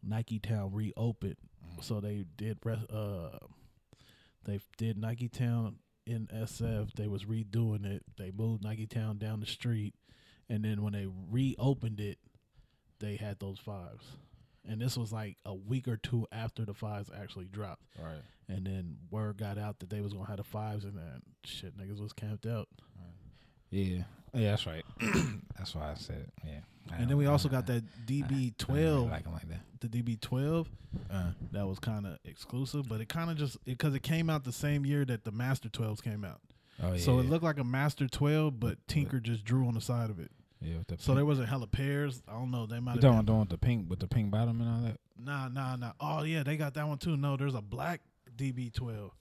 Nike 0.02 0.38
Town 0.38 0.72
reopened. 0.72 1.36
Mm. 1.78 1.84
So 1.84 2.00
they 2.00 2.24
did. 2.36 2.58
Uh, 2.66 3.30
they 4.44 4.60
did 4.76 4.96
Nike 4.98 5.28
Town 5.28 5.76
in 6.06 6.28
SF. 6.32 6.92
They 6.94 7.08
was 7.08 7.24
redoing 7.24 7.84
it. 7.84 8.02
They 8.16 8.30
moved 8.30 8.62
Nike 8.62 8.86
Town 8.86 9.18
down 9.18 9.40
the 9.40 9.46
street, 9.46 9.94
and 10.48 10.64
then 10.64 10.82
when 10.82 10.92
they 10.92 11.06
reopened 11.30 12.00
it, 12.00 12.18
they 13.00 13.16
had 13.16 13.38
those 13.38 13.58
fives. 13.58 14.04
And 14.68 14.80
this 14.80 14.96
was 14.96 15.12
like 15.12 15.36
a 15.46 15.54
week 15.54 15.88
or 15.88 15.96
two 15.96 16.26
after 16.30 16.64
the 16.64 16.74
fives 16.74 17.10
actually 17.18 17.46
dropped. 17.46 17.82
right. 17.98 18.22
And 18.50 18.66
then 18.66 18.96
word 19.10 19.36
got 19.38 19.58
out 19.58 19.78
that 19.80 19.90
they 19.90 20.00
was 20.00 20.12
gonna 20.14 20.26
have 20.26 20.38
the 20.38 20.42
fives, 20.44 20.84
and 20.84 20.96
then 20.96 21.22
shit, 21.44 21.76
niggas 21.76 22.00
was 22.00 22.12
camped 22.14 22.46
out. 22.46 22.68
Yeah, 23.70 24.04
yeah, 24.32 24.50
that's 24.50 24.66
right. 24.66 24.84
that's 25.58 25.74
why 25.74 25.90
I 25.90 25.94
said 25.94 26.16
it. 26.16 26.32
yeah. 26.44 26.60
I 26.90 26.96
And 26.96 27.10
then 27.10 27.18
we 27.18 27.26
also 27.26 27.48
got 27.48 27.66
that 27.66 27.84
DB 28.06 28.56
twelve, 28.56 29.10
like 29.10 29.26
like 29.30 29.48
that. 29.48 29.60
the 29.80 29.88
DB 29.88 30.18
twelve 30.20 30.70
Uh, 31.10 31.32
that 31.52 31.66
was 31.66 31.78
kind 31.78 32.06
of 32.06 32.18
exclusive, 32.24 32.88
but 32.88 33.00
it 33.00 33.08
kind 33.10 33.30
of 33.30 33.36
just 33.36 33.62
because 33.64 33.94
it, 33.94 34.02
came 34.02 34.30
out 34.30 34.44
the 34.44 34.52
same 34.52 34.86
year 34.86 35.04
that 35.04 35.24
the 35.24 35.32
Master 35.32 35.68
twelves 35.68 36.00
came 36.00 36.24
out, 36.24 36.40
oh 36.82 36.92
yeah. 36.92 36.98
so 36.98 37.18
it 37.18 37.26
looked 37.28 37.44
like 37.44 37.58
a 37.58 37.64
Master 37.64 38.08
twelve, 38.08 38.58
but 38.58 38.78
Tinker 38.88 39.20
just 39.20 39.44
drew 39.44 39.66
on 39.66 39.74
the 39.74 39.82
side 39.82 40.08
of 40.08 40.18
it. 40.18 40.30
Yeah. 40.60 40.78
With 40.78 40.86
the 40.88 40.96
So 40.98 41.06
pink- 41.06 41.16
there 41.16 41.24
wasn't 41.26 41.48
hella 41.48 41.66
pairs. 41.66 42.22
I 42.28 42.32
don't 42.32 42.50
know. 42.50 42.66
They 42.66 42.80
might 42.80 42.96
You 42.96 43.00
have 43.00 43.10
talking 43.12 43.24
been. 43.26 43.34
about 43.34 43.40
with 43.40 43.48
the 43.50 43.58
pink 43.58 43.90
with 43.90 43.98
the 44.00 44.08
pink 44.08 44.30
bottom 44.30 44.60
and 44.60 44.68
all 44.70 44.80
that? 44.82 44.98
Nah, 45.18 45.48
nah, 45.48 45.76
nah. 45.76 45.92
Oh 46.00 46.22
yeah, 46.24 46.42
they 46.42 46.56
got 46.56 46.74
that 46.74 46.86
one 46.88 46.98
too. 46.98 47.16
No, 47.16 47.36
there's 47.36 47.54
a 47.54 47.62
black 47.62 48.00
DB 48.36 48.72
twelve. 48.72 49.12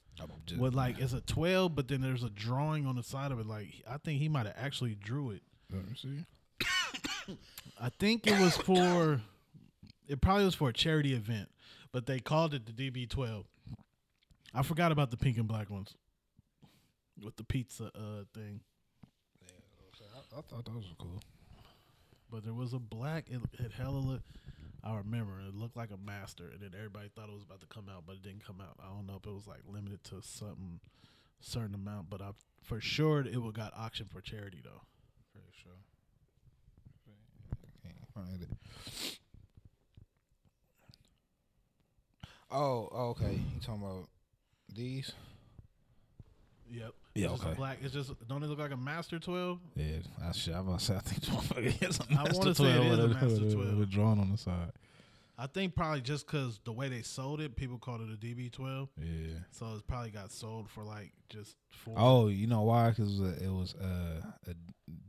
With 0.58 0.74
like 0.74 0.98
it's 0.98 1.14
a 1.14 1.22
12 1.22 1.76
but 1.76 1.88
then 1.90 2.02
there's 2.02 2.24
a 2.24 2.30
drawing 2.32 2.88
on 2.88 2.96
the 2.96 3.04
side 3.04 3.32
of 3.32 3.40
it 3.40 3.46
like 3.46 3.68
i 3.88 3.98
think 3.98 4.20
he 4.20 4.28
might 4.28 4.48
have 4.48 4.56
actually 4.58 4.96
drew 4.96 5.30
it 5.30 5.44
Let 5.72 5.88
me 5.88 5.94
see. 5.96 7.36
i 7.80 7.90
think 8.00 8.26
it 8.26 8.40
was 8.40 8.58
for 8.58 9.22
it 10.08 10.20
probably 10.20 10.46
was 10.46 10.56
for 10.56 10.70
a 10.70 10.74
charity 10.74 11.14
event 11.14 11.50
but 11.92 12.08
they 12.08 12.20
called 12.20 12.56
it 12.56 12.66
the 12.66 12.72
db12 12.92 13.44
i 14.56 14.64
forgot 14.64 14.92
about 14.92 15.12
the 15.12 15.18
pink 15.18 15.38
and 15.38 15.48
black 15.48 15.70
ones 15.70 15.94
with 17.24 17.36
the 17.36 17.44
pizza 17.44 17.92
uh 17.94 18.24
thing 18.34 18.62
I, 20.38 20.42
thought 20.42 20.66
those 20.66 20.86
were 20.90 20.96
cool. 21.00 21.22
but 22.32 22.44
there 22.44 22.54
was 22.54 22.74
a 22.74 22.80
black 22.80 23.26
it, 23.30 23.42
it 23.60 23.72
hella 23.72 23.98
look, 23.98 24.22
i 24.84 24.96
remember 24.96 25.40
it 25.40 25.56
looked 25.56 25.76
like 25.76 25.90
a 25.92 25.98
master 25.98 26.46
and 26.52 26.62
then 26.62 26.72
everybody 26.78 27.10
thought 27.16 27.30
it 27.30 27.34
was 27.34 27.44
about 27.44 27.62
to 27.62 27.68
come 27.68 27.86
out 27.90 28.04
but 28.06 28.18
it 28.18 28.24
didn't 28.24 28.46
come 28.46 28.62
out 28.62 28.78
i 28.80 28.88
don't 28.94 29.08
know 29.08 29.16
if 29.22 29.26
it 29.26 29.34
was 29.34 29.48
like 29.48 29.62
limited 29.68 30.04
to 30.04 30.22
something 30.22 30.80
certain 31.40 31.74
amount 31.76 32.10
but 32.10 32.22
i 32.22 32.30
for 32.64 32.80
sure 32.82 33.22
it 33.22 33.38
would 33.42 33.56
got 33.56 33.74
auctioned 33.78 34.12
for 34.12 34.22
charity 34.22 34.62
though 34.64 34.82
Pretty 35.34 35.48
sure. 35.64 35.72
Can't 37.84 38.14
find 38.14 38.42
it. 38.42 39.18
Oh, 42.50 42.88
okay. 43.12 43.34
You 43.34 43.62
talking 43.62 43.82
about 43.84 44.08
these? 44.74 45.12
Yep. 46.70 46.94
Yeah, 47.18 47.34
It's 47.34 47.44
okay. 47.44 47.54
black. 47.56 47.78
It's 47.82 47.94
just 47.94 48.12
don't 48.28 48.44
it 48.44 48.48
look 48.48 48.60
like 48.60 48.72
a 48.72 48.78
Master 48.78 49.20
Twelve? 49.20 49.60
Yeah, 49.76 49.98
I 50.24 50.32
shit. 50.32 50.54
I'm 50.54 50.68
about 50.68 50.80
to 50.80 50.86
say 50.86 50.96
I 50.96 51.00
think 51.00 51.22
this 51.22 51.30
motherfucker 51.30 51.90
is 51.90 52.00
a 52.00 52.04
I 52.12 52.24
Master 52.24 52.38
wanna 52.40 52.56
say 52.56 52.64
it 52.70 52.76
12 52.76 52.86
is 52.86 53.00
a 53.00 53.08
Master 53.08 53.28
12. 53.56 53.78
with 53.78 53.84
a 53.84 53.92
on 54.20 54.32
the 54.32 54.38
side. 54.38 54.72
I 55.40 55.46
think 55.46 55.76
probably 55.76 56.02
just 56.02 56.26
because 56.26 56.60
the 56.66 56.72
way 56.72 56.90
they 56.90 57.04
sold 57.04 57.42
it, 57.42 57.56
people 57.56 57.78
called 57.78 58.02
it 58.02 58.10
a 58.12 58.18
DB 58.18 58.52
twelve. 58.52 58.90
Yeah. 58.98 59.38
So 59.52 59.68
it's 59.74 59.84
probably 59.84 60.10
got 60.10 60.32
sold 60.32 60.68
for 60.70 60.84
like 60.84 61.12
just 61.30 61.56
four. 61.70 61.94
Oh, 61.96 62.28
you 62.28 62.48
know 62.48 62.64
why? 62.64 62.90
Because 62.90 63.20
it 63.20 63.52
was 63.52 63.76
uh, 63.76 64.22
a, 64.48 64.54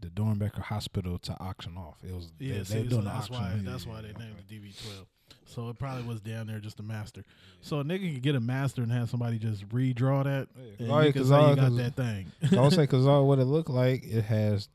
the 0.01 0.09
Doernbecher 0.09 0.61
Hospital 0.61 1.18
to 1.20 1.37
auction 1.41 1.79
off. 1.79 1.97
It 2.07 2.14
was 2.14 2.31
yeah. 2.39 2.59
they, 2.59 2.64
see, 2.64 2.74
they 2.74 2.83
so 2.85 2.89
doing 2.89 3.05
the 3.05 3.11
that's 3.11 3.31
auction. 3.31 3.37
why 3.37 3.55
Yeah, 3.57 3.70
that's 3.70 3.87
yeah, 3.87 3.93
why 3.93 4.01
they 4.03 4.09
named 4.09 4.37
it 4.39 4.49
DB 4.49 4.74
twelve. 4.83 5.07
So 5.47 5.70
it 5.70 5.79
probably 5.79 6.05
was 6.05 6.20
down 6.20 6.47
there 6.47 6.59
just 6.59 6.79
a 6.79 6.83
master. 6.83 7.24
So 7.62 7.81
a 7.81 7.85
nigga 7.85 8.12
can 8.12 8.20
get 8.20 8.35
a 8.35 8.41
master 8.41 8.83
and 8.83 8.93
have 8.93 9.09
somebody 9.09 9.39
just 9.39 9.66
redraw 9.70 10.24
that. 10.24 10.49
Yeah, 10.55 10.72
and 10.79 10.93
oh, 10.93 11.01
you 11.01 11.24
say 11.24 11.35
all- 11.35 11.51
you 11.51 11.57
got 11.57 11.76
that 11.76 11.97
thing. 11.97 12.33
So 12.51 12.59
I 12.59 12.62
would 12.62 12.72
say 12.72 12.83
because 12.83 13.07
all 13.07 13.26
what 13.26 13.39
it 13.39 13.45
looked 13.45 13.70
like, 13.70 14.05
it 14.05 14.24
has 14.24 14.68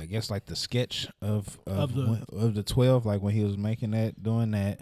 I 0.00 0.06
guess 0.06 0.30
like 0.30 0.46
the 0.46 0.56
sketch 0.56 1.06
of 1.22 1.58
of, 1.66 1.78
Of 1.78 1.94
the- 1.94 2.06
when- 2.06 2.24
of 2.32 2.54
the 2.54 2.62
twelve, 2.62 3.06
like 3.06 3.22
when 3.22 3.34
he 3.34 3.44
was 3.44 3.56
making 3.56 3.92
that, 3.92 4.22
doing 4.22 4.50
that, 4.52 4.80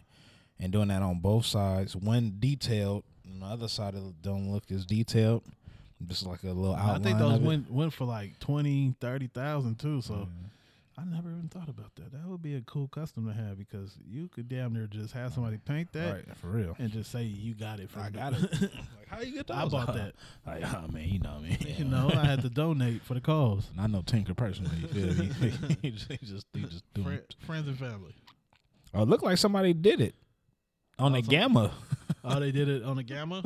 and 0.59 0.73
doing 0.73 0.89
that 0.89 1.03
on 1.03 1.19
both 1.21 1.45
sides. 1.45 1.95
One 1.95 2.37
detailed, 2.39 3.05
and 3.25 3.43
the 3.43 3.47
other 3.47 3.69
side 3.69 3.95
of 3.95 4.23
don't 4.23 4.51
look 4.51 4.71
as 4.71 4.87
detailed. 4.87 5.43
Just 6.07 6.27
like 6.27 6.43
a 6.43 6.49
little 6.49 6.75
outline. 6.75 7.01
I 7.01 7.05
think 7.05 7.19
those 7.19 7.39
went 7.41 7.71
went 7.71 7.93
for 7.93 8.05
like 8.07 8.39
20, 8.41 8.95
30,000 9.01 9.79
too. 9.79 10.01
So 10.01 10.29
I 10.99 11.05
never 11.05 11.30
even 11.30 11.49
thought 11.49 11.68
about 11.70 11.95
that. 11.97 12.12
That 12.12 12.26
would 12.26 12.43
be 12.43 12.55
a 12.55 12.61
cool 12.61 12.86
custom 12.88 13.26
to 13.26 13.32
have 13.32 13.57
because 13.59 13.97
you 14.07 14.28
could 14.28 14.49
damn 14.49 14.74
near 14.74 14.86
just 14.86 15.14
have 15.14 15.32
somebody 15.32 15.57
paint 15.59 15.90
that 15.95 16.12
right 16.14 16.36
for 16.36 16.49
real. 16.49 16.76
and 16.78 16.90
just 16.93 17.11
say 17.11 17.22
you 17.22 17.55
got 17.55 17.80
it. 17.80 17.90
From 17.90 18.03
I 18.03 18.11
got 18.11 18.34
it. 18.34 18.43
like 18.62 19.09
how 19.09 19.20
you 19.20 19.32
get 19.32 19.47
that? 19.47 19.57
I 19.57 19.68
bought 19.68 19.86
that. 19.95 20.14
Like, 20.47 20.62
oh 20.64 20.86
man, 20.93 21.09
you 21.09 21.18
know 21.18 21.38
me. 21.40 21.57
You 21.78 21.84
know, 21.86 22.11
I 22.14 22.24
had 22.26 22.43
to 22.43 22.51
donate 22.51 23.03
for 23.03 23.14
the 23.14 23.20
cause. 23.22 23.68
And 23.72 23.80
I 23.80 23.86
know 23.86 24.03
Tinker 24.03 24.34
personally. 24.34 24.76
You 24.82 24.88
feel 24.88 25.14
me? 25.24 25.30
he 25.82 25.90
just, 25.93 26.11
he 26.12 26.16
just, 26.26 26.47
he 26.53 26.61
just 26.62 26.84
doing. 26.93 27.07
Fri 27.07 27.20
friends 27.47 27.68
and 27.68 27.78
family. 27.78 28.14
Uh, 28.95 28.99
oh, 28.99 29.03
it 29.03 29.09
looked 29.09 29.24
like 29.24 29.38
somebody 29.38 29.72
did 29.72 30.01
it 30.03 30.14
on 30.99 31.12
Oh, 31.12 31.16
the 31.16 31.22
some- 31.24 31.30
gamma. 31.30 31.72
Oh, 32.22 32.38
they 32.38 32.53
did 32.53 32.68
it 32.68 32.82
on 32.84 32.99
a 32.99 33.03
gamma. 33.03 33.43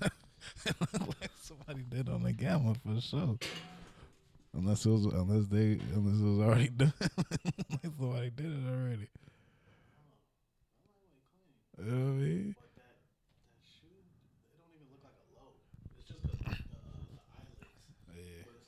like 0.00 1.30
somebody 1.40 1.82
did 1.88 2.08
on 2.08 2.24
a 2.24 2.32
gamma 2.32 2.74
for 2.74 3.00
sure. 3.00 3.36
Unless 4.54 4.84
it 4.84 4.90
was, 4.90 5.06
unless 5.06 5.46
they, 5.48 5.78
unless 5.94 6.20
it 6.20 6.24
was 6.24 6.38
already 6.46 6.68
done. 6.76 6.92
like 7.00 7.92
somebody 7.98 8.30
did 8.30 8.46
it 8.46 8.68
already. 8.70 9.08
You 11.78 11.84
know 11.90 12.04
what 12.04 12.10
I 12.10 12.14
mean? 12.14 12.54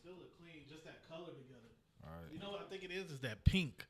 Still 0.00 0.12
look 0.18 0.38
clean, 0.40 0.62
just 0.68 0.84
that 0.84 1.06
color 1.08 1.26
together. 1.26 1.70
You 2.32 2.38
know 2.38 2.50
what 2.50 2.60
I 2.60 2.64
think 2.70 2.82
it 2.84 2.90
is? 2.90 3.10
Is 3.10 3.20
that 3.20 3.44
pink 3.44 3.84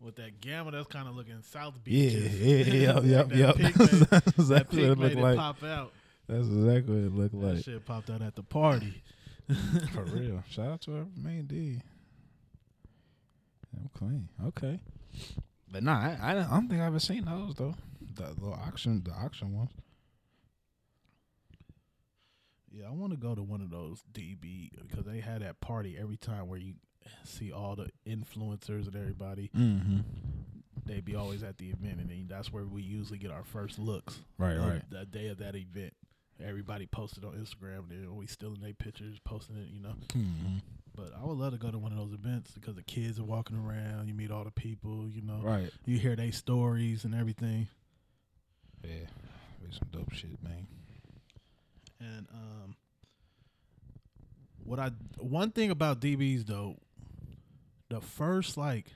with 0.00 0.16
that 0.16 0.40
gamma 0.40 0.70
that's 0.70 0.86
kind 0.88 1.08
of 1.08 1.14
looking 1.16 1.40
South 1.42 1.82
Beach. 1.84 2.12
yeah, 2.12 2.64
yeah, 2.64 3.00
yep, 3.00 3.28
that 3.28 3.36
yep. 3.36 3.56
pink 3.56 3.78
made- 3.78 3.88
That's 4.10 4.26
exactly 4.38 4.88
what 4.88 4.98
it 4.98 4.98
looked 4.98 5.16
like. 5.16 5.36
pop 5.36 5.62
out. 5.62 5.92
That's 6.28 6.46
exactly 6.48 6.94
what 6.94 7.04
it 7.04 7.12
looked 7.14 7.34
That 7.40 7.46
like. 7.46 7.56
That 7.56 7.64
shit 7.64 7.84
popped 7.86 8.10
out 8.10 8.22
at 8.22 8.34
the 8.34 8.42
party. 8.42 9.02
For 9.92 10.04
real. 10.04 10.42
Shout 10.48 10.68
out 10.68 10.80
to 10.82 10.96
our 10.96 11.06
main 11.16 11.46
D. 11.46 11.80
I'm 13.76 13.90
clean. 13.94 14.28
Okay. 14.46 14.80
But 15.70 15.82
nah, 15.82 15.98
I, 15.98 16.18
I, 16.20 16.34
don't, 16.34 16.44
I 16.44 16.50
don't 16.50 16.68
think 16.68 16.80
I've 16.80 16.88
ever 16.88 17.00
seen 17.00 17.24
those 17.24 17.54
though. 17.54 17.74
The 18.14 18.28
little 18.28 18.54
auction, 18.54 19.02
the 19.04 19.12
auction 19.12 19.56
ones. 19.56 19.70
Yeah, 22.70 22.88
I 22.88 22.90
want 22.90 23.12
to 23.12 23.18
go 23.18 23.34
to 23.34 23.42
one 23.42 23.62
of 23.62 23.70
those 23.70 24.02
DB 24.12 24.70
because 24.88 25.04
they 25.04 25.20
had 25.20 25.42
that 25.42 25.60
party 25.60 25.96
every 25.98 26.16
time 26.16 26.48
where 26.48 26.58
you 26.58 26.74
see 27.24 27.52
all 27.52 27.76
the 27.76 27.88
influencers 28.06 28.86
and 28.86 28.96
everybody. 28.96 29.50
Mm-hmm. 29.56 30.00
They 30.84 31.00
be 31.00 31.16
always 31.16 31.42
at 31.42 31.58
the 31.58 31.70
event, 31.70 32.00
and 32.00 32.10
then 32.10 32.26
that's 32.28 32.52
where 32.52 32.64
we 32.64 32.82
usually 32.82 33.18
get 33.18 33.30
our 33.30 33.44
first 33.44 33.78
looks. 33.78 34.20
Right, 34.38 34.56
right. 34.56 34.82
The 34.88 35.04
day 35.04 35.28
of 35.28 35.38
that 35.38 35.56
event, 35.56 35.94
everybody 36.44 36.86
posted 36.86 37.24
on 37.24 37.32
Instagram, 37.32 37.90
and 37.90 38.04
then 38.04 38.16
we 38.16 38.26
stealing 38.26 38.60
their 38.60 38.72
pictures, 38.74 39.18
posting 39.24 39.56
it. 39.56 39.68
You 39.72 39.80
know, 39.82 39.94
Mm-hmm. 40.14 40.56
but 40.94 41.12
I 41.20 41.24
would 41.24 41.36
love 41.38 41.52
to 41.52 41.58
go 41.58 41.70
to 41.70 41.78
one 41.78 41.92
of 41.92 41.98
those 41.98 42.12
events 42.12 42.50
because 42.52 42.74
the 42.74 42.82
kids 42.82 43.18
are 43.18 43.24
walking 43.24 43.56
around. 43.56 44.08
You 44.08 44.14
meet 44.14 44.30
all 44.30 44.44
the 44.44 44.50
people. 44.50 45.08
You 45.08 45.22
know, 45.22 45.40
Right. 45.42 45.70
you 45.84 45.98
hear 45.98 46.16
their 46.16 46.32
stories 46.32 47.04
and 47.04 47.14
everything. 47.14 47.68
Yeah. 48.84 49.06
Be 49.64 49.72
some 49.72 49.88
dope 49.90 50.12
shit, 50.12 50.42
man. 50.42 50.66
And 52.00 52.26
um, 52.32 52.76
what 54.64 54.78
I 54.78 54.90
one 55.18 55.50
thing 55.50 55.70
about 55.70 56.00
DBs 56.00 56.46
though, 56.46 56.76
the 57.88 58.00
first 58.00 58.56
like, 58.56 58.86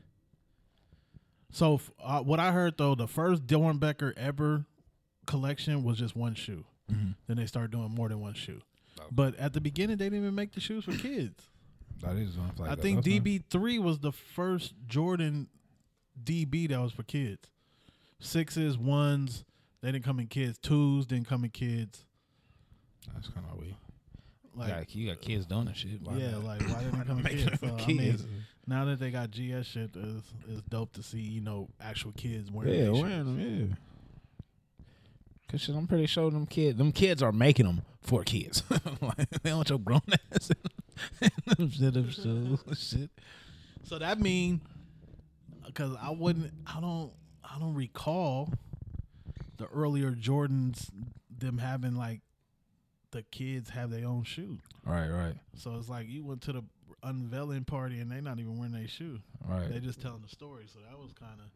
so 1.50 1.80
uh, 2.02 2.20
what 2.20 2.38
I 2.40 2.52
heard 2.52 2.76
though, 2.76 2.94
the 2.94 3.08
first 3.08 3.46
Doernbecher 3.46 4.12
ever 4.16 4.66
collection 5.26 5.82
was 5.82 5.98
just 5.98 6.14
one 6.14 6.34
shoe. 6.34 6.64
Mm-hmm. 6.90 7.10
Then 7.26 7.36
they 7.36 7.46
started 7.46 7.70
doing 7.70 7.90
more 7.90 8.08
than 8.08 8.20
one 8.20 8.34
shoe. 8.34 8.60
Okay. 8.98 9.08
But 9.12 9.36
at 9.36 9.52
the 9.52 9.60
beginning, 9.60 9.96
they 9.96 10.06
didn't 10.06 10.18
even 10.20 10.34
make 10.34 10.52
the 10.52 10.60
shoes 10.60 10.84
for 10.84 10.92
kids. 10.92 11.48
That 12.02 12.16
is. 12.16 12.36
Like 12.58 12.70
I 12.70 12.74
that. 12.74 12.82
think 12.82 13.04
DB 13.04 13.42
three 13.50 13.78
was 13.78 13.98
the 13.98 14.12
first 14.12 14.74
Jordan 14.86 15.48
DB 16.22 16.68
that 16.68 16.80
was 16.80 16.92
for 16.92 17.02
kids. 17.02 17.48
Sixes, 18.18 18.76
ones, 18.76 19.44
they 19.82 19.92
didn't 19.92 20.04
come 20.04 20.20
in 20.20 20.26
kids. 20.26 20.58
Twos 20.58 21.06
didn't 21.06 21.28
come 21.28 21.44
in 21.44 21.50
kids. 21.50 22.04
That's 23.14 23.28
kind 23.28 23.46
of 23.50 23.58
weird. 23.58 23.74
Like 24.54 24.70
Like 24.76 24.94
you 24.94 25.08
got 25.08 25.20
kids 25.20 25.46
doing 25.46 25.66
that 25.66 25.76
shit. 25.76 26.02
Why 26.02 26.16
yeah, 26.16 26.32
not? 26.32 26.44
like 26.44 26.60
why 26.62 26.82
didn't 26.82 27.00
it 27.00 27.06
come 27.06 27.18
in 27.18 27.24
kids? 27.26 27.44
So, 27.44 27.56
for 27.56 27.66
I 27.66 27.86
mean, 27.86 27.98
kids? 27.98 28.24
now 28.66 28.84
that 28.86 28.98
they 28.98 29.10
got 29.10 29.30
GS 29.30 29.66
shit, 29.66 29.90
it's, 29.94 30.26
it's 30.48 30.62
dope 30.68 30.92
to 30.94 31.02
see 31.02 31.20
you 31.20 31.40
know 31.40 31.68
actual 31.80 32.12
kids 32.12 32.50
wearing. 32.50 32.74
Yeah, 32.74 32.90
wearing 32.90 33.24
them. 33.24 33.68
Yeah. 33.70 33.76
Cause 35.50 35.62
shit, 35.62 35.74
I'm 35.74 35.86
pretty 35.86 36.06
sure 36.06 36.30
them 36.30 36.46
kids, 36.46 36.78
them 36.78 36.92
kids 36.92 37.22
are 37.22 37.32
making 37.32 37.66
them 37.66 37.82
for 38.00 38.22
kids. 38.22 38.62
like, 39.00 39.28
they 39.42 39.52
want 39.52 39.68
your 39.68 39.78
grown 39.78 40.00
ass. 40.32 40.50
in 41.20 41.30
them 41.56 41.70
shit, 41.72 41.94
shoes, 42.14 42.60
shit. 42.78 43.10
So 43.84 43.98
that 43.98 44.20
mean 44.20 44.60
because 45.66 45.96
I 46.00 46.10
wouldn't, 46.10 46.52
I 46.66 46.80
don't, 46.80 47.12
I 47.42 47.58
don't 47.58 47.74
recall 47.74 48.52
the 49.56 49.66
earlier 49.66 50.12
Jordans 50.12 50.88
them 51.36 51.58
having 51.58 51.96
like 51.96 52.20
the 53.10 53.22
kids 53.22 53.70
have 53.70 53.90
their 53.90 54.06
own 54.06 54.22
shoe. 54.24 54.58
Right, 54.84 55.08
right, 55.08 55.34
So 55.56 55.76
it's 55.76 55.88
like 55.88 56.08
you 56.08 56.24
went 56.24 56.42
to 56.42 56.52
the 56.52 56.62
unveiling 57.02 57.64
party 57.64 57.98
and 57.98 58.10
they 58.10 58.20
not 58.20 58.38
even 58.38 58.56
wearing 58.56 58.72
their 58.72 58.88
shoe. 58.88 59.18
right. 59.48 59.68
They 59.68 59.80
just 59.80 60.00
telling 60.00 60.22
the 60.22 60.28
story. 60.28 60.64
So 60.72 60.78
that 60.88 60.98
was 60.98 61.12
kind 61.12 61.40
of. 61.40 61.46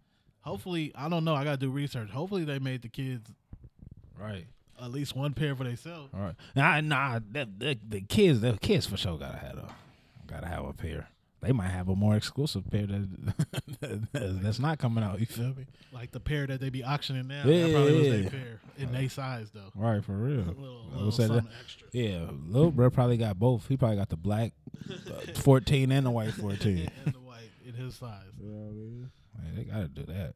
Hopefully, 0.40 0.92
I 0.95 1.09
don't 1.09 1.24
know. 1.24 1.34
I 1.34 1.45
gotta 1.45 1.57
do 1.57 1.70
research. 1.70 2.11
Hopefully, 2.11 2.45
they 2.45 2.59
made 2.59 2.82
the 2.82 2.88
kids 2.88 3.30
right. 4.19 4.47
at 4.83 4.91
least 4.91 5.15
one 5.17 5.33
pair 5.35 5.55
for 5.55 5.65
themselves. 5.65 6.11
All 6.15 6.21
right. 6.21 6.35
Nah, 6.55 6.81
nah. 6.81 7.19
The, 7.19 7.49
the, 7.57 7.79
the 7.89 8.01
kids, 8.03 8.41
the 8.41 8.59
kids 8.61 8.87
for 8.87 8.97
sure 8.97 9.19
gotta 9.19 9.39
have 9.39 9.57
a, 9.59 9.75
gotta 10.27 10.47
have 10.47 10.65
a 10.65 10.73
pair. 10.73 11.09
They 11.41 11.53
might 11.53 11.69
have 11.69 11.91
a 11.91 11.95
more 11.95 12.17
exclusive 12.17 12.71
pair 12.71 12.87
that 12.87 14.09
that's 14.43 14.59
not 14.59 14.79
coming 14.79 15.05
out. 15.05 15.21
You 15.21 15.27
feel 15.27 15.55
me? 15.55 15.67
Like 15.93 16.11
the 16.11 16.21
pair 16.21 16.47
that 16.47 16.59
they 16.59 16.71
be 16.71 16.83
auctioning 16.83 17.29
now. 17.29 17.43
Yeah, 17.45 17.67
that 17.67 17.73
probably 17.75 17.93
was 17.99 18.07
yeah, 18.07 18.12
their 18.12 18.23
yeah. 18.23 18.29
pair 18.31 18.61
in 18.79 18.93
their 18.93 19.09
size 19.11 19.51
though. 19.53 19.71
Right, 19.75 20.03
for 20.03 20.12
real. 20.12 20.41
A 20.41 20.41
little, 20.59 20.85
little 20.87 21.05
would 21.05 21.07
that- 21.07 21.12
something 21.12 21.49
extra. 21.61 21.89
Yeah, 21.93 22.27
little 22.47 22.71
bro 22.71 22.89
probably 22.89 23.19
got 23.19 23.39
both. 23.39 23.69
He 23.69 23.77
probably 23.77 23.99
got 23.99 24.09
the 24.09 24.17
black 24.17 24.53
uh, 24.91 24.95
fourteen 25.35 25.93
and 25.93 26.07
the 26.07 26.11
white 26.11 26.33
fourteen. 26.33 26.89
and 27.05 27.15
the 27.15 27.21
white 27.21 27.51
in 27.67 27.75
his 27.75 27.95
size. 27.95 28.23
Yeah, 28.41 28.49
man, 28.51 29.11
they 29.55 29.65
gotta 29.65 29.89
do 29.89 30.05
that. 30.05 30.33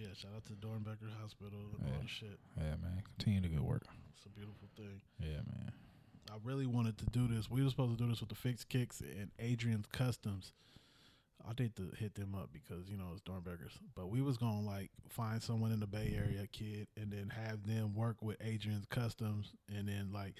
Yeah, 0.00 0.08
shout 0.14 0.30
out 0.34 0.46
to 0.46 0.54
Doernbecher 0.54 1.12
Hospital 1.20 1.58
and 1.78 1.86
all 1.86 1.92
Yeah. 1.92 2.02
the 2.02 2.08
shit. 2.08 2.40
Yeah, 2.56 2.76
man. 2.76 3.02
Continue 3.04 3.42
the 3.42 3.48
good 3.48 3.60
work. 3.60 3.86
It's 4.16 4.24
a 4.24 4.30
beautiful 4.30 4.68
thing. 4.76 5.02
Yeah, 5.18 5.42
man. 5.42 5.72
I 6.30 6.36
really 6.42 6.66
wanted 6.66 6.96
to 6.98 7.06
do 7.06 7.28
this. 7.28 7.50
We 7.50 7.62
were 7.62 7.68
supposed 7.68 7.98
to 7.98 8.02
do 8.02 8.08
this 8.08 8.20
with 8.20 8.30
the 8.30 8.34
Fixed 8.34 8.68
Kicks 8.70 9.00
and 9.00 9.30
Adrian's 9.38 9.86
Customs. 9.86 10.52
I 11.46 11.52
need 11.60 11.74
to 11.76 11.90
hit 11.98 12.14
them 12.14 12.34
up 12.34 12.50
because 12.52 12.88
you 12.88 12.96
know 12.96 13.08
it's 13.12 13.22
Doernbechers. 13.22 13.78
But 13.94 14.08
we 14.08 14.22
was 14.22 14.36
gonna 14.38 14.60
like 14.60 14.90
find 15.08 15.42
someone 15.42 15.72
in 15.72 15.80
the 15.80 15.86
Bay 15.86 16.12
mm-hmm. 16.14 16.24
Area, 16.24 16.46
kid, 16.46 16.86
and 16.96 17.10
then 17.10 17.30
have 17.30 17.66
them 17.66 17.94
work 17.94 18.22
with 18.22 18.36
Adrian's 18.42 18.86
Customs, 18.86 19.52
and 19.68 19.88
then 19.88 20.12
like 20.12 20.34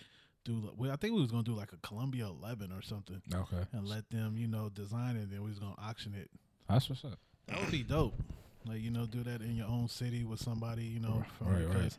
do. 0.44 0.70
Well, 0.76 0.92
I 0.92 0.96
think 0.96 1.14
we 1.14 1.20
was 1.20 1.30
gonna 1.30 1.42
do 1.42 1.54
like 1.54 1.72
a 1.72 1.78
Columbia 1.78 2.26
Eleven 2.26 2.70
or 2.70 2.82
something, 2.82 3.20
Okay. 3.32 3.64
and 3.72 3.86
let 3.86 4.08
them 4.10 4.36
you 4.36 4.46
know 4.46 4.68
design 4.68 5.16
it. 5.16 5.22
And 5.22 5.32
then 5.32 5.42
we 5.42 5.48
was 5.50 5.58
gonna 5.58 5.74
auction 5.78 6.14
it. 6.14 6.30
That's 6.68 6.88
what's 6.88 7.04
up. 7.04 7.18
That 7.46 7.60
would 7.60 7.70
be 7.70 7.82
dope. 7.82 8.22
Like 8.66 8.80
you 8.82 8.90
know, 8.90 9.06
do 9.06 9.22
that 9.24 9.40
in 9.40 9.56
your 9.56 9.66
own 9.68 9.88
city 9.88 10.24
with 10.24 10.40
somebody. 10.40 10.84
You 10.84 11.00
know, 11.00 11.24
from, 11.38 11.46
Right, 11.48 11.66
right. 11.82 11.96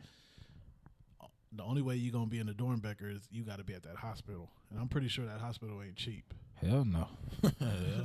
the 1.52 1.62
only 1.64 1.82
way 1.82 1.96
you're 1.96 2.12
gonna 2.12 2.26
be 2.26 2.38
in 2.38 2.46
the 2.46 2.52
Doernbecher 2.54 3.14
is 3.14 3.22
you 3.30 3.42
got 3.42 3.58
to 3.58 3.64
be 3.64 3.74
at 3.74 3.82
that 3.82 3.96
hospital, 3.96 4.48
and 4.70 4.78
I'm 4.80 4.88
pretty 4.88 5.08
sure 5.08 5.26
that 5.26 5.40
hospital 5.40 5.82
ain't 5.82 5.96
cheap. 5.96 6.32
Hell 6.54 6.84
no. 6.84 7.08
Hell 7.42 7.52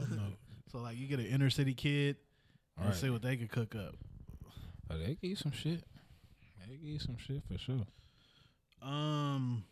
no. 0.09 0.23
So 0.71 0.79
like, 0.79 0.97
you 0.97 1.07
get 1.07 1.19
an 1.19 1.27
inner 1.27 1.49
city 1.49 1.73
kid 1.73 2.17
and 2.77 2.87
Right. 2.87 2.95
see 2.95 3.09
what 3.09 3.21
they 3.21 3.37
can 3.37 3.47
cook 3.47 3.75
up. 3.75 3.95
Oh, 4.89 4.97
they 4.97 5.15
give 5.15 5.29
you 5.29 5.35
some 5.35 5.51
shit. 5.51 5.83
They 6.67 6.75
give 6.75 6.83
you 6.89 6.99
some 6.99 7.17
shit 7.17 7.43
for 7.47 7.57
sure. 7.57 7.85
Um, 8.81 9.63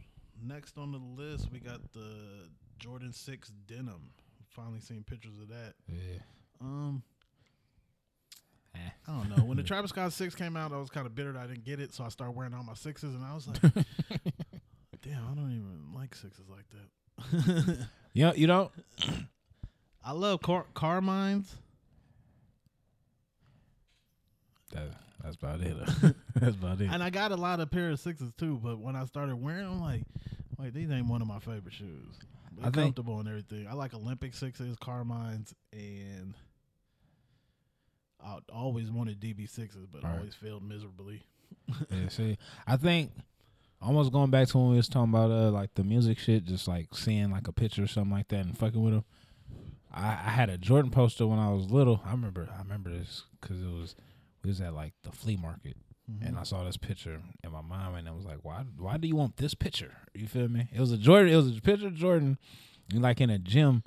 next 0.41 0.77
on 0.77 0.91
the 0.91 0.97
list 0.99 1.49
we 1.51 1.59
got 1.59 1.79
the 1.93 2.47
Jordan 2.79 3.11
Six 3.13 3.51
denim. 3.67 4.11
Finally 4.49 4.79
seen 4.79 5.03
pictures 5.03 5.37
of 5.41 5.49
that. 5.49 5.73
Yeah. 5.89 6.19
Um. 6.61 7.03
Eh. 8.75 8.89
I 9.07 9.11
don't 9.11 9.29
know. 9.35 9.43
When 9.45 9.57
the 9.57 9.63
Travis 9.63 9.89
Scott 9.89 10.13
six 10.13 10.35
came 10.35 10.55
out, 10.57 10.71
I 10.71 10.77
was 10.77 10.89
kind 10.89 11.05
of 11.05 11.15
bitter 11.15 11.31
that 11.33 11.39
I 11.39 11.47
didn't 11.47 11.65
get 11.65 11.79
it, 11.79 11.93
so 11.93 12.03
I 12.03 12.09
started 12.09 12.35
wearing 12.35 12.53
all 12.53 12.63
my 12.63 12.73
sixes, 12.73 13.13
and 13.15 13.23
I 13.23 13.33
was 13.33 13.47
like, 13.47 13.61
"Damn, 15.01 15.27
I 15.31 15.35
don't 15.35 15.51
even 15.51 15.93
like 15.93 16.15
sixes 16.15 16.45
like 16.49 16.65
that." 16.69 17.87
You 18.13 18.27
know, 18.27 18.33
you 18.33 18.47
don't? 18.47 18.71
I 20.01 20.13
love 20.13 20.41
car- 20.41 21.01
mines. 21.01 21.53
That, 24.71 24.83
that's 25.21 25.35
about 25.35 25.59
it. 25.59 25.75
that's 26.33 26.55
about 26.55 26.79
it. 26.79 26.89
And 26.89 27.03
I 27.03 27.09
got 27.09 27.33
a 27.33 27.35
lot 27.35 27.59
of 27.59 27.69
pair 27.69 27.89
of 27.89 27.99
sixes 27.99 28.31
too, 28.37 28.57
but 28.63 28.79
when 28.79 28.95
I 28.95 29.03
started 29.03 29.35
wearing 29.35 29.65
them, 29.65 29.73
I'm 29.73 29.81
like, 29.81 30.03
wait, 30.57 30.73
these 30.73 30.89
ain't 30.91 31.07
one 31.07 31.21
of 31.21 31.27
my 31.27 31.39
favorite 31.39 31.73
shoes. 31.73 32.15
They're 32.53 32.67
I 32.67 32.69
think 32.69 32.95
comfortable 32.95 33.19
and 33.19 33.27
everything. 33.27 33.67
I 33.67 33.73
like 33.73 33.93
Olympic 33.93 34.33
sixes, 34.33 34.77
Carmines, 34.77 35.53
and 35.73 36.35
I 38.25 38.39
always 38.53 38.89
wanted 38.91 39.19
DB 39.19 39.47
sixes, 39.47 39.85
but 39.85 40.03
Right. 40.03 40.15
always 40.15 40.33
failed 40.33 40.63
miserably. 40.63 41.23
Yeah, 41.91 42.09
see, 42.09 42.37
I 42.67 42.77
think 42.77 43.11
almost 43.81 44.11
going 44.11 44.31
back 44.31 44.47
to 44.49 44.57
when 44.57 44.71
we 44.71 44.77
was 44.77 44.87
talking 44.89 45.13
about 45.13 45.31
uh 45.31 45.51
like 45.51 45.73
the 45.75 45.83
music 45.83 46.17
shit, 46.19 46.45
just 46.45 46.67
like 46.67 46.87
seeing 46.93 47.31
like 47.31 47.47
a 47.47 47.51
picture 47.53 47.83
or 47.83 47.87
something 47.87 48.11
like 48.11 48.27
that 48.29 48.45
and 48.45 48.57
fucking 48.57 48.81
with 48.83 48.93
them. 48.93 49.05
I, 49.93 50.09
I 50.09 50.29
had 50.31 50.49
a 50.49 50.57
Jordan 50.57 50.91
poster 50.91 51.25
when 51.27 51.39
I 51.39 51.51
was 51.51 51.69
little. 51.71 52.01
I 52.05 52.11
remember, 52.11 52.49
I 52.53 52.61
remember 52.61 52.89
this 52.89 53.23
because 53.39 53.61
it 53.61 53.69
was 53.71 53.95
we 54.43 54.49
was 54.49 54.59
at 54.61 54.73
like 54.73 54.93
the 55.03 55.11
flea 55.11 55.37
market 55.37 55.77
and 56.21 56.37
I 56.37 56.43
saw 56.43 56.63
this 56.63 56.77
picture 56.77 57.19
in 57.43 57.51
my 57.51 57.61
mom 57.61 57.95
and 57.95 58.07
I 58.07 58.11
was 58.11 58.25
like, 58.25 58.37
why, 58.43 58.63
why 58.77 58.97
do 58.97 59.07
you 59.07 59.15
want 59.15 59.37
this 59.37 59.55
picture? 59.55 59.91
You 60.13 60.27
feel 60.27 60.47
me? 60.47 60.67
It 60.71 60.79
was 60.79 60.91
a 60.91 60.97
Jordan. 60.97 61.33
It 61.33 61.35
was 61.35 61.57
a 61.57 61.61
picture 61.61 61.87
of 61.87 61.95
Jordan, 61.95 62.37
like 62.93 63.21
in 63.21 63.31
a 63.31 63.39
gym, 63.39 63.83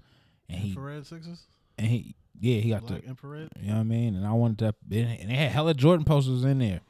and 0.49 0.59
he 0.59 0.68
Infrared 0.70 1.07
sixes, 1.07 1.45
and 1.78 1.86
he 1.86 2.16
yeah 2.41 2.61
he 2.61 2.70
got 2.70 2.86
black 2.86 3.03
the 3.03 3.09
infrared. 3.09 3.49
you 3.61 3.68
know 3.68 3.74
what 3.74 3.80
I 3.80 3.84
mean? 3.84 4.14
And 4.14 4.26
I 4.26 4.32
wanted 4.32 4.59
that, 4.59 4.74
and 4.91 5.30
they 5.30 5.34
had 5.34 5.51
hella 5.51 5.74
Jordan 5.74 6.05
posters 6.05 6.45
in 6.45 6.59
there, 6.59 6.80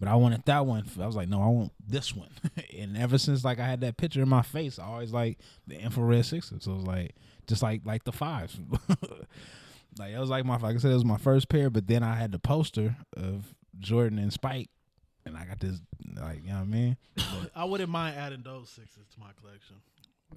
but 0.00 0.08
I 0.08 0.14
wanted 0.16 0.44
that 0.46 0.66
one. 0.66 0.84
I 1.00 1.06
was 1.06 1.16
like, 1.16 1.28
no, 1.28 1.40
I 1.40 1.46
want 1.46 1.72
this 1.86 2.14
one. 2.14 2.30
and 2.78 2.96
ever 2.96 3.18
since 3.18 3.44
like 3.44 3.58
I 3.58 3.66
had 3.66 3.80
that 3.82 3.96
picture 3.96 4.22
in 4.22 4.28
my 4.28 4.42
face, 4.42 4.78
I 4.78 4.84
always 4.86 5.12
like 5.12 5.38
the 5.66 5.80
infrared 5.80 6.26
sixes. 6.26 6.64
So 6.64 6.72
it 6.72 6.76
was 6.76 6.86
like 6.86 7.14
just 7.46 7.62
like 7.62 7.82
like 7.84 8.04
the 8.04 8.12
fives. 8.12 8.58
like 9.98 10.12
it 10.12 10.18
was 10.18 10.30
like 10.30 10.44
my 10.44 10.56
like 10.58 10.76
I 10.76 10.78
said, 10.78 10.90
it 10.90 10.94
was 10.94 11.04
my 11.04 11.18
first 11.18 11.48
pair, 11.48 11.70
but 11.70 11.86
then 11.86 12.02
I 12.02 12.16
had 12.16 12.32
the 12.32 12.38
poster 12.38 12.96
of 13.16 13.54
Jordan 13.78 14.18
and 14.18 14.32
Spike, 14.32 14.70
and 15.24 15.36
I 15.36 15.44
got 15.44 15.60
this 15.60 15.80
like 16.16 16.42
you 16.42 16.48
know 16.48 16.56
what 16.56 16.62
I 16.62 16.64
mean? 16.64 16.96
I 17.54 17.64
wouldn't 17.64 17.90
mind 17.90 18.16
adding 18.16 18.42
those 18.42 18.70
sixes 18.70 19.06
to 19.14 19.20
my 19.20 19.30
collection. 19.40 19.76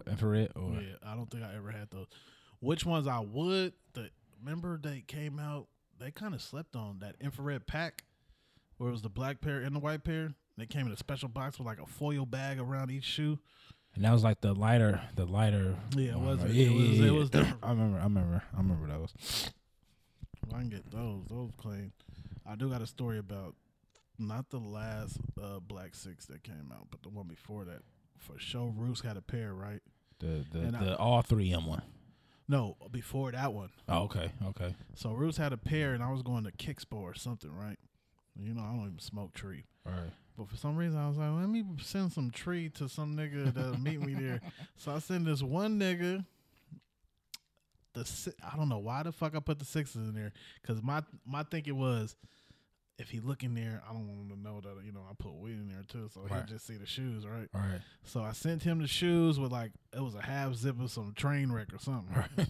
Infrared 0.05 0.51
or 0.55 0.74
Yeah, 0.74 0.95
I 1.05 1.15
don't 1.15 1.30
think 1.30 1.43
I 1.43 1.55
ever 1.55 1.72
had 1.72 1.89
those. 1.89 2.07
Which 2.59 2.86
ones 2.86 3.07
I 3.07 3.20
would? 3.20 3.74
The 3.93 4.09
remember 4.39 4.77
they 4.81 5.03
came 5.07 5.39
out. 5.39 5.67
They 5.99 6.11
kind 6.11 6.33
of 6.35 6.41
slept 6.41 6.75
on 6.75 6.99
that 6.99 7.15
infrared 7.19 7.65
pack, 7.67 8.03
where 8.77 8.89
it 8.89 8.91
was 8.91 9.01
the 9.01 9.09
black 9.09 9.41
pair 9.41 9.59
and 9.61 9.75
the 9.75 9.79
white 9.79 10.03
pair. 10.03 10.29
They 10.57 10.65
came 10.65 10.85
in 10.88 10.93
a 10.93 10.97
special 10.97 11.29
box 11.29 11.57
with 11.59 11.65
like 11.67 11.79
a 11.81 11.85
foil 11.85 12.25
bag 12.25 12.59
around 12.59 12.91
each 12.91 13.03
shoe. 13.03 13.39
and 13.95 14.03
that 14.05 14.11
was 14.11 14.23
like 14.23 14.41
the 14.41 14.53
lighter, 14.53 15.01
the 15.15 15.25
lighter. 15.25 15.75
Yeah, 15.95 16.11
it 16.13 16.19
was- 16.19 16.39
right? 16.39 16.51
it 16.51 16.71
was- 16.71 16.99
it 16.99 17.11
was 17.11 17.29
different. 17.31 17.59
I 17.63 17.69
remember, 17.71 17.99
I 17.99 18.03
remember, 18.03 18.43
I 18.53 18.57
remember 18.57 18.88
those. 18.88 19.13
If 20.45 20.53
I 20.53 20.59
can 20.59 20.69
get 20.69 20.89
those. 20.91 21.23
Those 21.29 21.51
clean. 21.57 21.91
I 22.45 22.55
do 22.55 22.69
got 22.69 22.81
a 22.81 22.88
story 22.88 23.17
about 23.17 23.55
not 24.19 24.49
the 24.49 24.59
last 24.59 25.17
uh, 25.41 25.59
black 25.59 25.93
six 25.95 26.25
that 26.27 26.43
came 26.43 26.71
out, 26.73 26.88
but 26.91 27.01
the 27.03 27.09
one 27.09 27.27
before 27.27 27.65
that. 27.65 27.81
For 28.19 28.38
sure, 28.39 28.71
Roos 28.75 29.01
had 29.01 29.15
a 29.17 29.21
pair, 29.21 29.53
right? 29.53 29.81
The 30.19 30.45
the, 30.51 30.59
And 30.59 30.77
I- 30.77 30.83
the 30.85 30.97
all 30.97 31.21
three 31.23 31.51
M 31.51 31.65
one. 31.67 31.81
No, 32.47 32.77
before 32.91 33.31
that 33.31 33.53
one. 33.53 33.69
Oh, 33.89 34.03
okay, 34.03 34.31
okay. 34.47 34.73
So 34.95 35.11
Roos 35.11 35.35
had 35.37 35.51
a 35.53 35.57
pair, 35.57 35.93
and 35.93 36.01
I 36.03 36.11
was 36.11 36.21
going 36.21 36.45
to 36.45 36.51
Kickspo 36.51 36.93
or 37.01 37.13
something, 37.13 37.51
right? 37.53 37.77
You 38.39 38.53
know, 38.53 38.61
I 38.61 38.67
don't 38.71 38.85
even 38.85 38.99
smoke 38.99 39.33
tree. 39.33 39.65
All 39.85 39.91
right. 39.91 40.11
But 40.37 40.47
for 40.47 40.55
some 40.55 40.77
reason, 40.77 40.97
I 40.99 41.07
was 41.09 41.17
like, 41.17 41.31
let 41.31 41.49
me 41.49 41.63
send 41.81 42.13
some 42.13 42.29
tree 42.29 42.69
to 42.75 42.87
some 42.87 43.17
nigga 43.17 43.53
that'll 43.53 43.79
meet 43.81 43.99
me 44.01 44.13
there. 44.13 44.39
So 44.77 44.93
I 44.93 44.99
send 44.99 45.25
this 45.25 45.41
one 45.41 45.79
nigga. 45.79 46.23
The 47.93 48.05
si- 48.05 48.31
I 48.49 48.55
don't 48.55 48.69
know 48.69 48.77
why 48.77 49.01
the 49.03 49.11
fuck 49.11 49.35
I 49.35 49.39
put 49.39 49.57
the 49.59 49.65
sixes 49.65 49.95
in 49.95 50.13
there 50.13 50.31
because 50.61 50.83
my 50.83 51.01
my 51.25 51.41
thinking 51.43 51.77
was 51.79 52.15
if 52.99 53.09
he 53.09 53.19
look 53.19 53.43
in 53.43 53.53
there, 53.53 53.81
I 53.87 53.93
don't 53.93 54.07
want 54.07 54.19
him 54.21 54.29
to 54.37 54.41
know 54.41 54.59
that 54.61 54.83
you 54.85 54.91
know 54.91 55.01
I 55.09 55.13
put 55.17 55.33
weed 55.35 55.53
in 55.53 55.67
there 55.69 55.83
too, 55.87 56.09
so 56.13 56.21
Right. 56.21 56.33
he'll 56.33 56.43
just 56.45 56.65
see 56.65 56.75
the 56.77 56.85
shoes, 56.85 57.25
right? 57.27 57.47
Right. 57.53 57.81
So 58.03 58.21
I 58.21 58.31
sent 58.31 58.63
him 58.63 58.79
the 58.81 58.87
shoes 58.87 59.39
with 59.39 59.51
like 59.51 59.71
it 59.95 60.01
was 60.01 60.15
a 60.15 60.21
half 60.21 60.53
zip 60.55 60.79
of 60.81 60.89
some 60.91 61.13
train 61.15 61.51
wreck 61.51 61.73
or 61.73 61.79
something. 61.79 62.15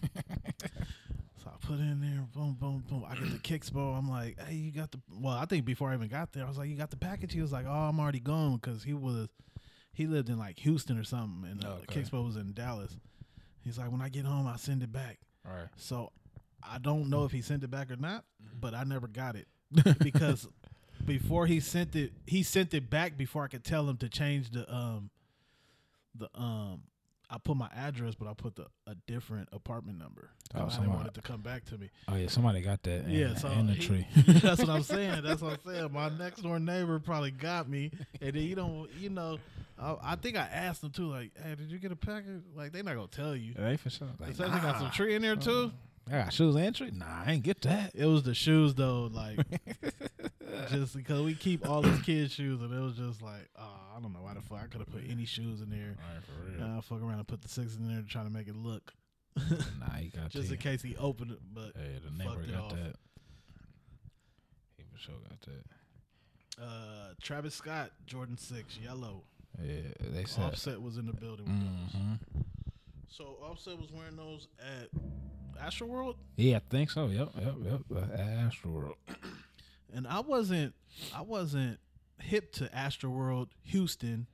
so 1.43 1.49
I 1.51 1.65
put 1.65 1.75
it 1.79 1.83
in 1.83 2.01
there, 2.01 2.25
boom, 2.33 2.57
boom, 2.59 2.83
boom. 2.89 3.03
I 3.07 3.15
get 3.15 3.31
the 3.31 3.39
Kickspo. 3.39 3.97
I'm 3.97 4.09
like, 4.09 4.39
hey, 4.41 4.55
you 4.55 4.71
got 4.71 4.91
the. 4.91 4.99
Well, 5.19 5.35
I 5.35 5.45
think 5.45 5.65
before 5.65 5.89
I 5.89 5.95
even 5.95 6.07
got 6.07 6.31
there, 6.33 6.45
I 6.45 6.47
was 6.47 6.57
like, 6.57 6.69
you 6.69 6.75
got 6.75 6.89
the 6.91 6.97
package. 6.97 7.33
He 7.33 7.41
was 7.41 7.51
like, 7.51 7.65
oh, 7.67 7.71
I'm 7.71 7.99
already 7.99 8.19
gone 8.19 8.55
because 8.57 8.83
he 8.83 8.93
was, 8.93 9.27
he 9.93 10.07
lived 10.07 10.29
in 10.29 10.37
like 10.37 10.59
Houston 10.59 10.97
or 10.97 11.03
something, 11.03 11.49
and 11.49 11.63
uh, 11.63 11.75
the 11.75 11.81
Okay. 11.83 12.01
Kickspo 12.01 12.25
was 12.25 12.35
in 12.35 12.53
Dallas. 12.53 12.95
He's 13.63 13.77
like, 13.77 13.91
when 13.91 14.01
I 14.01 14.09
get 14.09 14.25
home, 14.25 14.47
I 14.47 14.55
send 14.55 14.81
it 14.81 14.91
back. 14.91 15.19
All 15.45 15.53
right. 15.53 15.67
So 15.75 16.11
I 16.63 16.77
don't 16.79 17.09
know 17.09 17.25
if 17.25 17.31
he 17.31 17.41
sent 17.41 17.63
it 17.63 17.69
back 17.71 17.91
or 17.91 17.97
not, 17.97 18.23
Mm-hmm. 18.43 18.59
but 18.59 18.73
I 18.73 18.83
never 18.83 19.07
got 19.07 19.35
it 19.35 19.47
because 19.99 20.47
before 21.05 21.45
he 21.45 21.59
sent 21.59 21.95
it, 21.95 22.13
he 22.25 22.43
sent 22.43 22.73
it 22.73 22.89
back 22.89 23.17
before 23.17 23.43
I 23.43 23.47
could 23.47 23.63
tell 23.63 23.87
him 23.89 23.97
to 23.97 24.09
change 24.09 24.51
the 24.51 24.71
um 24.73 25.09
the 26.15 26.29
um. 26.35 26.81
I 27.29 27.37
put 27.39 27.57
my 27.57 27.67
address, 27.75 28.15
but 28.15 28.29
I 28.29 28.33
put 28.33 28.55
the 28.55 28.67
a 28.87 28.95
different 29.05 29.49
apartment 29.51 29.99
number. 29.99 30.29
Oh, 30.55 30.61
I 30.65 30.69
didn't 30.69 30.93
want 30.93 31.07
it 31.07 31.13
to 31.15 31.21
come 31.21 31.41
back 31.41 31.65
to 31.65 31.77
me. 31.77 31.89
Oh 32.07 32.15
yeah, 32.15 32.29
somebody 32.29 32.61
got 32.61 32.81
that. 32.83 33.03
In, 33.03 33.09
Yeah, 33.09 33.35
so 33.35 33.49
in 33.49 33.67
the 33.67 33.73
he- 33.73 33.85
tree. 33.85 34.07
that's 34.41 34.61
what 34.61 34.69
I'm 34.69 34.81
saying. 34.95 35.23
That's 35.23 35.41
what 35.41 35.59
I'm 35.65 35.73
saying. 35.73 35.91
My 35.91 36.07
next 36.07 36.41
door 36.43 36.57
neighbor 36.57 36.99
probably 36.99 37.31
got 37.31 37.67
me, 37.69 37.91
and 38.21 38.33
then 38.33 38.43
you 38.43 38.55
don't, 38.55 38.89
you 38.97 39.09
know, 39.09 39.39
I, 39.77 39.95
I 40.01 40.15
think 40.15 40.37
I 40.37 40.43
asked 40.47 40.79
them 40.79 40.91
too, 40.91 41.09
like, 41.09 41.31
"Hey, 41.43 41.55
did 41.55 41.69
you 41.69 41.79
get 41.79 41.91
a 41.91 41.97
package?" 41.97 42.43
Like, 42.55 42.71
they 42.71 42.81
not 42.81 42.95
gonna 42.95 43.07
tell 43.07 43.35
you. 43.35 43.55
They 43.55 43.75
for 43.75 43.89
sure. 43.89 44.07
Like, 44.21 44.37
they 44.37 44.47
got 44.47 44.79
some 44.79 44.91
tree 44.91 45.13
in 45.13 45.21
there 45.21 45.35
too. 45.35 45.73
I 46.07 46.11
got 46.11 46.33
shoes 46.33 46.55
and 46.55 46.75
tree. 46.75 46.91
Nah, 46.93 47.23
I 47.25 47.33
ain't 47.33 47.43
get 47.43 47.61
that. 47.61 47.91
It 47.93 48.05
was 48.05 48.23
the 48.23 48.33
shoes 48.33 48.73
though, 48.75 49.09
like 49.13 49.39
just 50.69 50.95
because 50.95 51.21
we 51.21 51.33
keep 51.35 51.67
all 51.67 51.81
those 51.81 52.01
kids' 52.01 52.33
shoes, 52.33 52.61
and 52.61 52.73
it 52.73 52.79
was 52.79 52.95
just 52.95 53.21
like, 53.21 53.49
oh, 53.59 53.79
I 53.95 53.99
don't 54.01 54.13
know 54.13 54.21
why 54.21 54.33
the 54.33 54.41
fuck 54.41 54.59
I 54.63 54.67
could 54.67 54.79
have 54.79 54.89
put 54.91 55.03
any 55.09 55.25
shoes 55.25 55.61
in 55.61 55.69
there. 55.69 55.95
All 55.97 56.15
right, 56.15 56.23
for 56.57 56.63
And 56.63 56.77
I 56.77 56.81
fuck 56.81 57.01
around 57.01 57.19
and 57.19 57.27
put 57.27 57.41
the 57.41 57.49
six 57.49 57.75
in 57.75 57.87
there 57.87 58.03
trying 58.07 58.25
to 58.25 58.31
make 58.31 58.47
it 58.47 58.55
look, 58.55 58.93
Nah, 59.35 59.95
he 59.99 60.07
got 60.15 60.29
just 60.29 60.49
in 60.51 60.57
case 60.57 60.81
he 60.81 60.95
opened 60.97 61.31
it. 61.31 61.39
But 61.53 61.73
Hey, 61.75 61.99
the 62.03 62.11
neighbor 62.17 62.41
got 62.51 62.63
off. 62.63 62.71
that. 62.71 62.95
He 64.77 64.83
for 64.91 64.97
sure 64.99 65.15
got 65.29 65.41
that. 65.41 66.63
uh, 66.63 67.13
Travis 67.21 67.53
Scott, 67.55 67.91
Jordan 68.05 68.37
Six, 68.37 68.77
yellow. 68.81 69.23
Yeah, 69.61 69.81
they 70.13 70.23
said. 70.25 70.43
Offset 70.45 70.81
was 70.81 70.97
in 70.97 71.05
the 71.07 71.13
building 71.13 71.45
with 71.47 71.59
those. 71.93 72.01
hmm 72.01 72.13
So 73.09 73.37
Offset 73.43 73.77
was 73.79 73.91
wearing 73.91 74.15
those 74.15 74.47
at 74.59 74.89
Astroworld, 75.63 76.15
Yeah, 76.35 76.57
I 76.57 76.61
think 76.69 76.91
so. 76.91 77.07
Yep, 77.07 77.29
yep, 77.39 77.55
yep. 77.63 77.81
Uh, 77.95 78.17
Astroworld. 78.17 78.95
and 79.93 80.07
I 80.07 80.19
wasn't, 80.21 80.73
I 81.15 81.21
wasn't 81.21 81.79
hip 82.19 82.51
to 82.53 82.65
Astroworld 82.65 83.47
Houston 83.63 84.27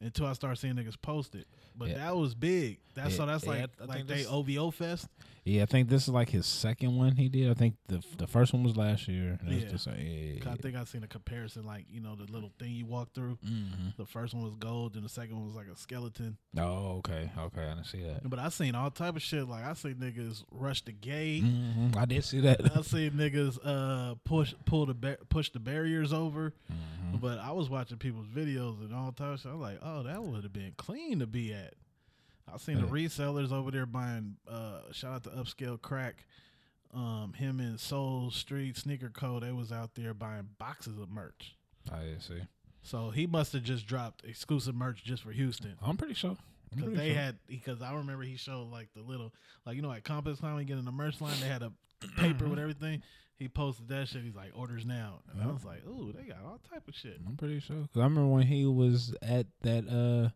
until 0.00 0.26
I 0.26 0.32
started 0.32 0.56
seeing 0.56 0.74
niggas 0.74 1.00
post 1.00 1.34
it. 1.34 1.46
But 1.76 1.88
Yeah. 1.88 1.98
that 1.98 2.16
was 2.16 2.34
big. 2.34 2.78
That's 2.94 3.10
Yeah, 3.10 3.16
so 3.16 3.26
that's 3.26 3.44
yeah, 3.44 3.50
like 3.50 3.70
I 3.80 3.84
like 3.86 4.06
they 4.06 4.24
OVO 4.26 4.70
fest. 4.70 5.08
Yeah, 5.44 5.64
I 5.64 5.66
think 5.66 5.88
this 5.90 6.04
is 6.04 6.08
like 6.08 6.30
his 6.30 6.46
second 6.46 6.96
one 6.96 7.16
he 7.16 7.28
did. 7.28 7.50
I 7.50 7.54
think 7.54 7.74
the 7.88 8.02
the 8.16 8.26
first 8.28 8.52
one 8.54 8.62
was 8.62 8.76
last 8.76 9.08
year. 9.08 9.38
Yeah. 9.44 9.58
This, 9.58 9.84
this, 9.84 9.86
yeah, 9.88 10.38
'Cause 10.40 10.52
I 10.52 10.56
think 10.56 10.76
I 10.76 10.84
seen 10.84 11.02
a 11.02 11.08
comparison, 11.08 11.64
like 11.66 11.84
you 11.90 12.00
know 12.00 12.14
the 12.14 12.30
little 12.32 12.52
thing 12.58 12.70
you 12.72 12.86
walk 12.86 13.12
through. 13.12 13.36
hmm 13.44 13.88
The 13.98 14.06
first 14.06 14.32
one 14.32 14.44
was 14.44 14.54
gold, 14.54 14.94
and 14.94 15.04
the 15.04 15.08
second 15.08 15.34
one 15.36 15.44
was 15.46 15.56
like 15.56 15.66
a 15.66 15.76
skeleton. 15.76 16.36
Oh, 16.56 16.98
okay, 16.98 17.30
okay. 17.36 17.60
I 17.62 17.74
didn't 17.74 17.86
see 17.86 18.02
that. 18.04 18.30
But 18.30 18.38
I 18.38 18.48
seen 18.50 18.74
all 18.76 18.90
type 18.92 19.16
of 19.16 19.22
shit. 19.22 19.48
Like 19.48 19.64
I 19.64 19.74
seen 19.74 19.96
niggas 19.96 20.44
rush 20.52 20.82
the 20.82 20.92
gate. 20.92 21.40
hmm 21.42 21.90
I 21.98 22.04
did 22.06 22.24
see 22.24 22.40
that. 22.40 22.60
I 22.74 22.80
seen 22.82 23.10
niggas 23.10 23.58
uh 23.64 24.14
push 24.24 24.54
pull 24.64 24.86
the 24.86 24.94
ba- 24.94 25.18
push 25.28 25.50
the 25.50 25.58
barriers 25.60 26.12
over. 26.12 26.54
Mhm. 26.72 27.20
But 27.20 27.38
I 27.40 27.50
was 27.52 27.68
watching 27.68 27.98
people's 27.98 28.26
videos 28.28 28.80
and 28.80 28.94
all 28.94 29.12
types. 29.12 29.44
I 29.46 29.52
was 29.52 29.60
like, 29.60 29.78
oh, 29.82 30.02
that 30.04 30.22
would 30.22 30.42
have 30.42 30.52
been 30.52 30.72
clean 30.76 31.18
to 31.20 31.26
be 31.26 31.52
at. 31.52 31.63
I 32.52 32.58
seen 32.58 32.80
the 32.80 32.86
resellers 32.86 33.52
over 33.52 33.70
there 33.70 33.86
buying. 33.86 34.36
uh 34.48 34.80
Shout 34.92 35.14
out 35.14 35.24
to 35.24 35.30
Upscale 35.30 35.80
Crack. 35.80 36.24
Um, 36.92 37.32
him 37.36 37.58
and 37.58 37.80
Soul 37.80 38.30
Street 38.30 38.76
Sneaker 38.76 39.10
Co. 39.10 39.40
They 39.40 39.50
was 39.50 39.72
out 39.72 39.94
there 39.96 40.14
buying 40.14 40.48
boxes 40.58 40.98
of 40.98 41.10
merch. 41.10 41.56
I 41.90 42.02
see. 42.20 42.42
So 42.82 43.10
he 43.10 43.26
must 43.26 43.52
have 43.54 43.62
just 43.62 43.86
dropped 43.86 44.24
exclusive 44.24 44.74
merch 44.74 45.02
just 45.02 45.22
for 45.22 45.32
Houston. 45.32 45.74
I'm 45.82 45.96
pretty 45.96 46.14
sure. 46.14 46.36
Because 46.74 46.94
they 46.94 47.12
sure. 47.12 47.20
had, 47.20 47.36
because 47.48 47.82
I 47.82 47.94
remember 47.94 48.24
he 48.24 48.36
showed 48.36 48.70
like 48.70 48.88
the 48.94 49.02
little, 49.02 49.32
like 49.64 49.76
you 49.76 49.82
know, 49.82 49.90
at 49.90 50.04
Compass 50.04 50.40
when 50.42 50.56
you 50.58 50.64
get 50.64 50.78
in 50.78 50.84
the 50.84 50.92
merch 50.92 51.20
line, 51.20 51.34
they 51.40 51.48
had 51.48 51.62
a 51.62 51.72
paper 52.16 52.46
with 52.46 52.58
everything. 52.58 53.02
He 53.36 53.48
posted 53.48 53.88
that 53.88 54.08
shit. 54.08 54.22
He's 54.22 54.36
like, 54.36 54.52
orders 54.54 54.84
now, 54.84 55.20
and 55.32 55.42
I 55.42 55.46
was 55.52 55.64
like, 55.64 55.84
ooh, 55.86 56.12
they 56.16 56.24
got 56.24 56.38
all 56.46 56.60
type 56.70 56.86
of 56.86 56.94
shit. 56.94 57.18
I'm 57.26 57.36
pretty 57.36 57.58
sure. 57.58 57.76
Cause 57.92 58.00
I 58.00 58.04
remember 58.04 58.28
when 58.28 58.46
he 58.46 58.64
was 58.64 59.14
at 59.22 59.46
that 59.62 59.88
uh 59.88 60.30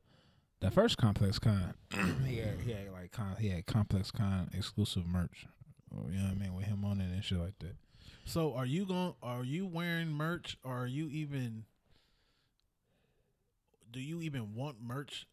that 0.61 0.72
first 0.74 0.96
Complex 0.98 1.38
Con. 1.38 1.74
he 2.26 2.36
had 2.38 2.61
he 2.64 2.72
had 2.72 2.90
like 2.92 3.12
con, 3.12 3.36
he 3.38 3.48
had 3.48 3.66
Complex 3.66 4.11
Con 4.11 4.50
exclusive 4.56 5.06
merch. 5.06 5.46
You 5.92 6.18
know 6.18 6.24
what 6.24 6.32
I 6.32 6.34
mean 6.34 6.54
with 6.54 6.66
him 6.66 6.84
on 6.84 7.00
it 7.00 7.11
and 7.12 7.24
shit 7.24 7.38
like 7.38 7.59
that. 7.61 7.76
So 8.24 8.52
are 8.54 8.66
you 8.66 8.84
going? 8.84 9.14
Are 9.22 9.44
you 9.44 9.66
wearing 9.66 10.09
merch? 10.09 10.56
Or 10.64 10.82
are 10.82 10.86
you 10.86 11.09
even? 11.11 11.64
Do 13.90 14.00
you 14.00 14.20
even 14.20 14.54
want 14.54 14.82
merch 14.82 15.26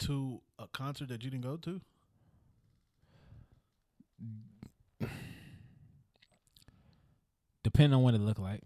to 0.00 0.40
a 0.58 0.68
concert 0.68 1.08
that 1.08 1.24
you 1.24 1.30
didn't 1.30 1.42
go 1.42 1.56
to? 1.56 1.80
Depending 7.62 7.94
on 7.96 8.02
what 8.02 8.14
it 8.14 8.20
looked 8.20 8.40
like. 8.40 8.62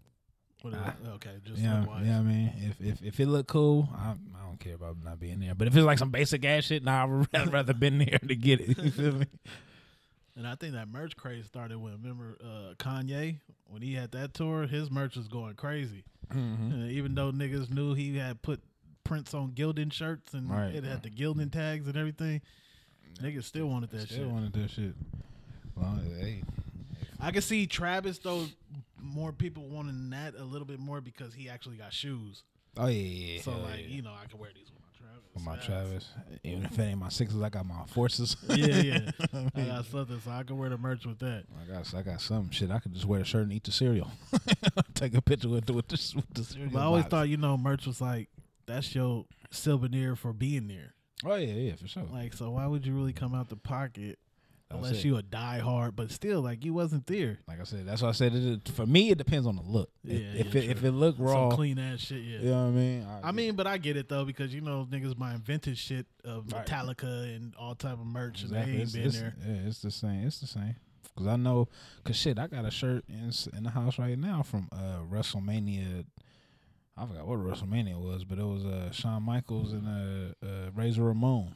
What 0.61 0.73
is 0.73 0.79
it? 0.79 0.93
Okay, 1.15 1.31
just 1.43 1.61
Yeah, 1.61 1.81
look 1.81 1.89
wise. 1.89 2.05
yeah. 2.07 2.19
I 2.19 2.21
mean, 2.21 2.51
if 2.57 2.79
if 2.81 3.01
if 3.03 3.19
it 3.19 3.27
looked 3.27 3.49
cool, 3.49 3.89
I, 3.95 4.11
I 4.11 4.44
don't 4.55 4.59
care 4.59 4.75
about 4.75 5.03
not 5.03 5.19
being 5.19 5.39
there. 5.39 5.55
But 5.55 5.67
if 5.67 5.75
it's 5.75 5.85
like 5.85 5.97
some 5.99 6.11
basic 6.11 6.45
ass 6.45 6.65
shit, 6.65 6.83
nah, 6.83 7.01
I 7.01 7.05
would 7.05 7.27
rather, 7.33 7.51
rather 7.51 7.73
been 7.73 7.97
there 7.99 8.19
to 8.19 8.35
get 8.35 8.61
it. 8.61 8.77
You 8.77 8.91
feel 8.91 9.11
me? 9.13 9.25
And 10.37 10.45
I 10.45 10.55
think 10.55 10.73
that 10.73 10.89
merch 10.89 11.15
craze 11.15 11.45
started 11.45 11.77
when 11.77 11.93
remember 11.93 12.37
uh, 12.43 12.73
Kanye 12.75 13.37
when 13.67 13.81
he 13.81 13.93
had 13.93 14.11
that 14.11 14.33
tour, 14.33 14.67
his 14.67 14.91
merch 14.91 15.15
was 15.15 15.27
going 15.27 15.55
crazy. 15.55 16.03
Mm-hmm. 16.33 16.71
And 16.73 16.91
even 16.91 17.15
though 17.15 17.31
niggas 17.31 17.69
knew 17.71 17.93
he 17.93 18.17
had 18.17 18.41
put 18.41 18.61
prints 19.03 19.33
on 19.33 19.51
Gildan 19.51 19.93
shirts 19.93 20.33
and 20.33 20.49
Right. 20.49 20.75
it 20.75 20.83
had 20.83 21.03
the 21.03 21.09
Gildan 21.09 21.51
tags 21.51 21.87
and 21.87 21.95
everything, 21.95 22.41
niggas 23.21 23.45
still 23.45 23.67
wanted 23.67 23.91
that 23.91 24.07
Still 24.09 24.17
shit. 24.17 24.27
wanted 24.27 24.53
that 24.53 24.69
shit. 24.71 24.93
Well, 25.75 25.99
hey, 26.19 26.43
I 27.19 27.31
can 27.31 27.41
see 27.41 27.65
Travis 27.67 28.17
though 28.19 28.45
more 29.01 29.31
people 29.31 29.67
wanting 29.69 30.09
that 30.09 30.35
a 30.37 30.43
little 30.43 30.65
bit 30.67 30.79
more 30.79 30.99
because 30.99 31.33
he 31.33 31.47
actually 31.49 31.77
got 31.77 31.93
shoes. 31.93 32.43
Oh 32.77 32.87
yeah, 32.87 32.91
yeah. 32.91 33.41
So 33.41 33.51
like, 33.51 33.81
yeah. 33.81 33.87
you 33.87 34.01
know, 34.01 34.11
I 34.11 34.25
can 34.27 34.39
wear 34.39 34.49
these 34.53 34.71
with 34.71 34.81
my 34.81 34.89
Travis. 34.97 35.33
With 35.33 35.43
my 35.43 35.55
Travis, 35.57 36.09
even 36.43 36.65
if 36.65 36.79
it 36.79 36.81
ain't 36.83 36.99
my 36.99 37.09
sixes, 37.09 37.41
I 37.41 37.49
got 37.49 37.65
my 37.65 37.85
forces. 37.87 38.35
Yeah, 38.49 38.81
yeah. 38.81 39.11
I 39.55 39.61
got 39.61 39.85
something, 39.85 40.19
so 40.23 40.31
I 40.31 40.43
can 40.43 40.57
wear 40.57 40.69
the 40.69 40.77
merch 40.77 41.05
with 41.05 41.19
that. 41.19 41.43
I 41.61 41.73
got 41.73 41.93
I 41.93 42.01
got 42.01 42.21
some 42.21 42.51
shit. 42.51 42.71
I 42.71 42.79
could 42.79 42.93
just 42.93 43.05
wear 43.05 43.21
a 43.21 43.25
shirt 43.25 43.43
and 43.43 43.53
eat 43.53 43.63
the 43.63 43.71
cereal. 43.71 44.11
Take 44.93 45.15
a 45.15 45.21
picture 45.21 45.49
with 45.49 45.65
the 45.65 45.73
with 45.73 45.87
the, 45.87 46.13
with 46.15 46.33
the 46.33 46.43
cereal. 46.43 46.69
But 46.71 46.79
I 46.79 46.83
always 46.83 47.03
box. 47.03 47.11
thought, 47.11 47.29
you 47.29 47.37
know, 47.37 47.57
merch 47.57 47.85
was 47.85 48.01
like 48.01 48.29
that's 48.65 48.95
your 48.95 49.25
souvenir 49.51 50.15
for 50.15 50.33
being 50.33 50.67
there. 50.67 50.93
Oh 51.23 51.35
yeah, 51.35 51.53
yeah, 51.53 51.75
for 51.75 51.87
sure. 51.87 52.03
Like, 52.11 52.33
so 52.33 52.51
why 52.51 52.67
would 52.67 52.85
you 52.85 52.93
really 52.93 53.13
come 53.13 53.33
out 53.33 53.49
the 53.49 53.55
pocket 53.55 54.19
unless 54.71 55.03
you 55.05 55.17
a 55.17 55.21
die 55.23 55.59
hard? 55.59 55.95
But 55.95 56.11
still, 56.11 56.41
like 56.41 56.65
you 56.65 56.73
wasn't 56.73 57.05
there. 57.07 57.39
Like 57.47 57.59
I 57.61 57.63
said, 57.63 57.85
that's 57.87 58.01
why 58.01 58.09
I 58.09 58.13
said 58.13 58.33
it. 58.35 58.67
For 58.69 58.85
me, 58.85 59.11
it 59.11 59.17
depends 59.17 59.45
on 59.47 59.55
the 59.55 59.61
look. 59.61 59.89
If- 60.03 60.11
Yeah, 60.21 60.41
if 60.41 60.55
it 60.55 60.69
if 60.69 60.83
it 60.83 60.91
look 60.91 61.15
raw, 61.19 61.49
Some 61.49 61.55
clean 61.57 61.79
ass 61.79 61.99
shit. 61.99 62.23
Yeah. 62.23 62.39
you 62.39 62.45
know 62.49 62.63
what 62.63 62.67
I 62.67 62.71
mean. 62.71 63.07
I 63.23 63.31
mean, 63.31 63.55
but 63.55 63.67
I 63.67 63.77
get 63.77 63.97
it 63.97 64.09
though 64.09 64.25
because 64.25 64.53
you 64.53 64.61
know 64.61 64.87
niggas 64.89 65.17
buying 65.17 65.39
vintage 65.39 65.77
shit 65.79 66.05
of 66.23 66.51
Right. 66.51 66.65
Metallica 66.65 67.35
and 67.35 67.53
all 67.55 67.75
type 67.75 67.93
of 67.99 68.05
merch, 68.05 68.43
Exactly. 68.43 68.57
and 68.59 68.67
they 68.67 68.73
ain't 68.73 68.83
It's, 68.83 68.93
been 68.93 69.05
it's- 69.07 69.21
there. 69.21 69.35
Yeah, 69.55 69.67
it's 69.69 69.81
the 69.81 69.91
same. 69.91 70.25
It's 70.27 70.39
the 70.39 70.47
same. 70.47 70.75
Cause 71.17 71.27
I 71.27 71.37
know, 71.37 71.69
cause 72.03 72.17
shit, 72.17 72.37
I 72.37 72.47
got 72.47 72.65
a 72.65 72.71
shirt 72.71 73.05
in 73.07 73.31
in 73.55 73.63
the 73.63 73.69
house 73.69 73.97
right 73.97 74.17
now 74.19 74.43
from 74.43 74.67
uh 74.73 74.97
WrestleMania. 75.09 76.03
I 76.97 77.05
forgot 77.05 77.27
what 77.27 77.39
WrestleMania 77.39 77.97
was, 77.99 78.23
but 78.25 78.37
it 78.37 78.43
was 78.43 78.65
uh 78.65 78.91
Shawn 78.91 79.23
Michaels 79.23 79.71
and 79.73 79.87
uh, 79.87 80.45
uh 80.45 80.71
Razor 80.73 81.03
Ramon. 81.03 81.55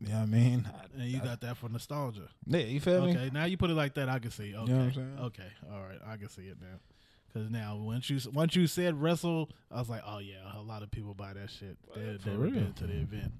You 0.00 0.08
know 0.08 0.14
what 0.14 0.22
I 0.22 0.26
mean? 0.26 0.70
And 0.98 1.08
you 1.08 1.20
I- 1.20 1.24
got 1.24 1.40
that 1.42 1.56
for 1.56 1.68
nostalgia. 1.68 2.28
Yeah, 2.46 2.60
you 2.60 2.80
feel 2.80 3.04
me? 3.04 3.12
Okay, 3.12 3.30
now 3.32 3.44
you 3.44 3.56
put 3.56 3.70
it 3.70 3.74
like 3.74 3.94
that, 3.94 4.08
I 4.08 4.18
can 4.18 4.30
see. 4.30 4.54
Okay, 4.54 4.72
what 4.72 4.80
I'm 4.80 4.92
saying? 4.94 5.18
okay, 5.20 5.48
all 5.72 5.80
right, 5.80 5.98
I 6.06 6.16
can 6.16 6.28
see 6.28 6.42
it 6.42 6.56
now. 6.60 6.78
Because 7.32 7.50
now 7.50 7.76
once 7.76 8.10
you 8.10 8.18
once 8.32 8.56
you 8.56 8.66
said 8.66 9.00
wrestle, 9.00 9.50
I 9.70 9.78
was 9.78 9.88
like, 9.88 10.02
oh 10.04 10.18
yeah, 10.18 10.58
a 10.58 10.62
lot 10.62 10.82
of 10.82 10.90
people 10.90 11.14
buy 11.14 11.32
that 11.34 11.50
shit. 11.50 11.76
They 11.94 12.18
for 12.18 12.30
they 12.30 12.36
real. 12.36 12.50
been 12.50 12.72
to 12.74 12.86
the 12.86 12.92
mm-hmm. 12.94 13.14
event. 13.14 13.32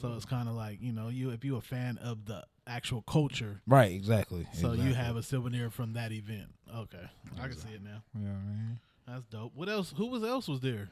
So 0.00 0.12
it's 0.12 0.26
kind 0.26 0.48
of 0.48 0.54
like 0.54 0.78
you 0.80 0.92
know 0.92 1.08
you 1.08 1.30
if 1.30 1.44
you 1.44 1.56
a 1.56 1.60
fan 1.60 1.98
of 1.98 2.26
the 2.26 2.44
actual 2.66 3.02
culture, 3.02 3.60
Right, 3.66 3.92
exactly. 3.92 4.46
so 4.52 4.74
you 4.74 4.94
have 4.94 5.16
a 5.16 5.22
souvenir 5.22 5.70
from 5.70 5.94
that 5.94 6.12
event. 6.12 6.48
Okay, 6.74 7.10
I 7.40 7.48
can 7.48 7.56
see 7.56 7.70
it 7.70 7.82
now. 7.82 8.02
Yeah, 8.14 8.20
know 8.20 8.28
what 8.28 8.38
I 8.38 8.52
mean? 8.52 8.80
That's 9.08 9.24
dope. 9.24 9.52
What 9.54 9.68
else? 9.68 9.94
Who 9.96 10.06
was 10.06 10.22
else 10.22 10.48
was 10.48 10.60
there? 10.60 10.88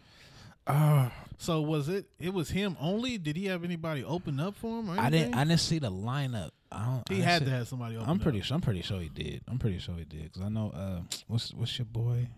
Uh, 0.66 1.10
So 1.38 1.60
was 1.60 1.88
it? 1.88 2.06
It 2.18 2.32
was 2.32 2.50
him 2.50 2.76
only. 2.80 3.18
Did 3.18 3.36
he 3.36 3.46
have 3.46 3.64
anybody 3.64 4.02
open 4.04 4.40
up 4.40 4.56
for 4.56 4.80
him? 4.80 4.90
Or 4.90 4.98
I 4.98 5.10
didn't. 5.10 5.34
I 5.34 5.44
didn't 5.44 5.60
see 5.60 5.78
the 5.78 5.90
lineup. 5.90 6.50
I 6.72 6.84
don't. 6.86 7.08
he 7.08 7.22
I 7.22 7.24
had 7.24 7.40
see- 7.40 7.44
to 7.46 7.50
have 7.50 7.68
somebody 7.68 7.96
open. 7.96 8.08
I'm 8.08 8.18
pretty. 8.18 8.38
Up. 8.38 8.44
Sure, 8.44 8.54
I'm 8.54 8.60
pretty 8.60 8.82
sure 8.82 9.00
he 9.00 9.08
did. 9.08 9.42
I'm 9.48 9.58
pretty 9.58 9.78
sure 9.78 9.94
he 9.96 10.04
did 10.04 10.24
because 10.24 10.42
I 10.42 10.48
know. 10.48 10.70
Uh, 10.74 11.00
what's 11.26 11.52
what's 11.52 11.76
your 11.78 11.86
boy? 11.86 12.28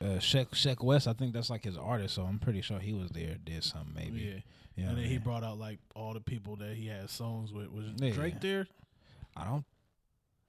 Uh, 0.00 0.18
Sheck 0.18 0.48
Sheck 0.50 0.82
Wes. 0.82 1.06
I 1.06 1.12
think 1.12 1.32
that's 1.34 1.50
like 1.50 1.64
his 1.64 1.78
artist. 1.78 2.14
So 2.16 2.22
I'm 2.22 2.38
pretty 2.38 2.62
sure 2.62 2.78
he 2.80 2.92
was 2.92 3.10
there. 3.10 3.36
Did 3.44 3.62
something 3.62 3.94
maybe. 3.94 4.20
Yeah. 4.20 4.40
You 4.76 4.82
know 4.84 4.88
and 4.90 4.98
then 4.98 5.04
I 5.04 5.08
he 5.08 5.18
brought 5.18 5.44
out 5.44 5.58
like 5.58 5.78
all 5.94 6.14
the 6.14 6.20
people 6.20 6.56
that 6.56 6.74
he 6.74 6.88
had 6.88 7.08
songs 7.10 7.52
with. 7.52 7.70
Was 7.70 7.86
Yeah. 7.98 8.10
Drake 8.10 8.40
there? 8.40 8.66
I 9.36 9.44
don't. 9.44 9.64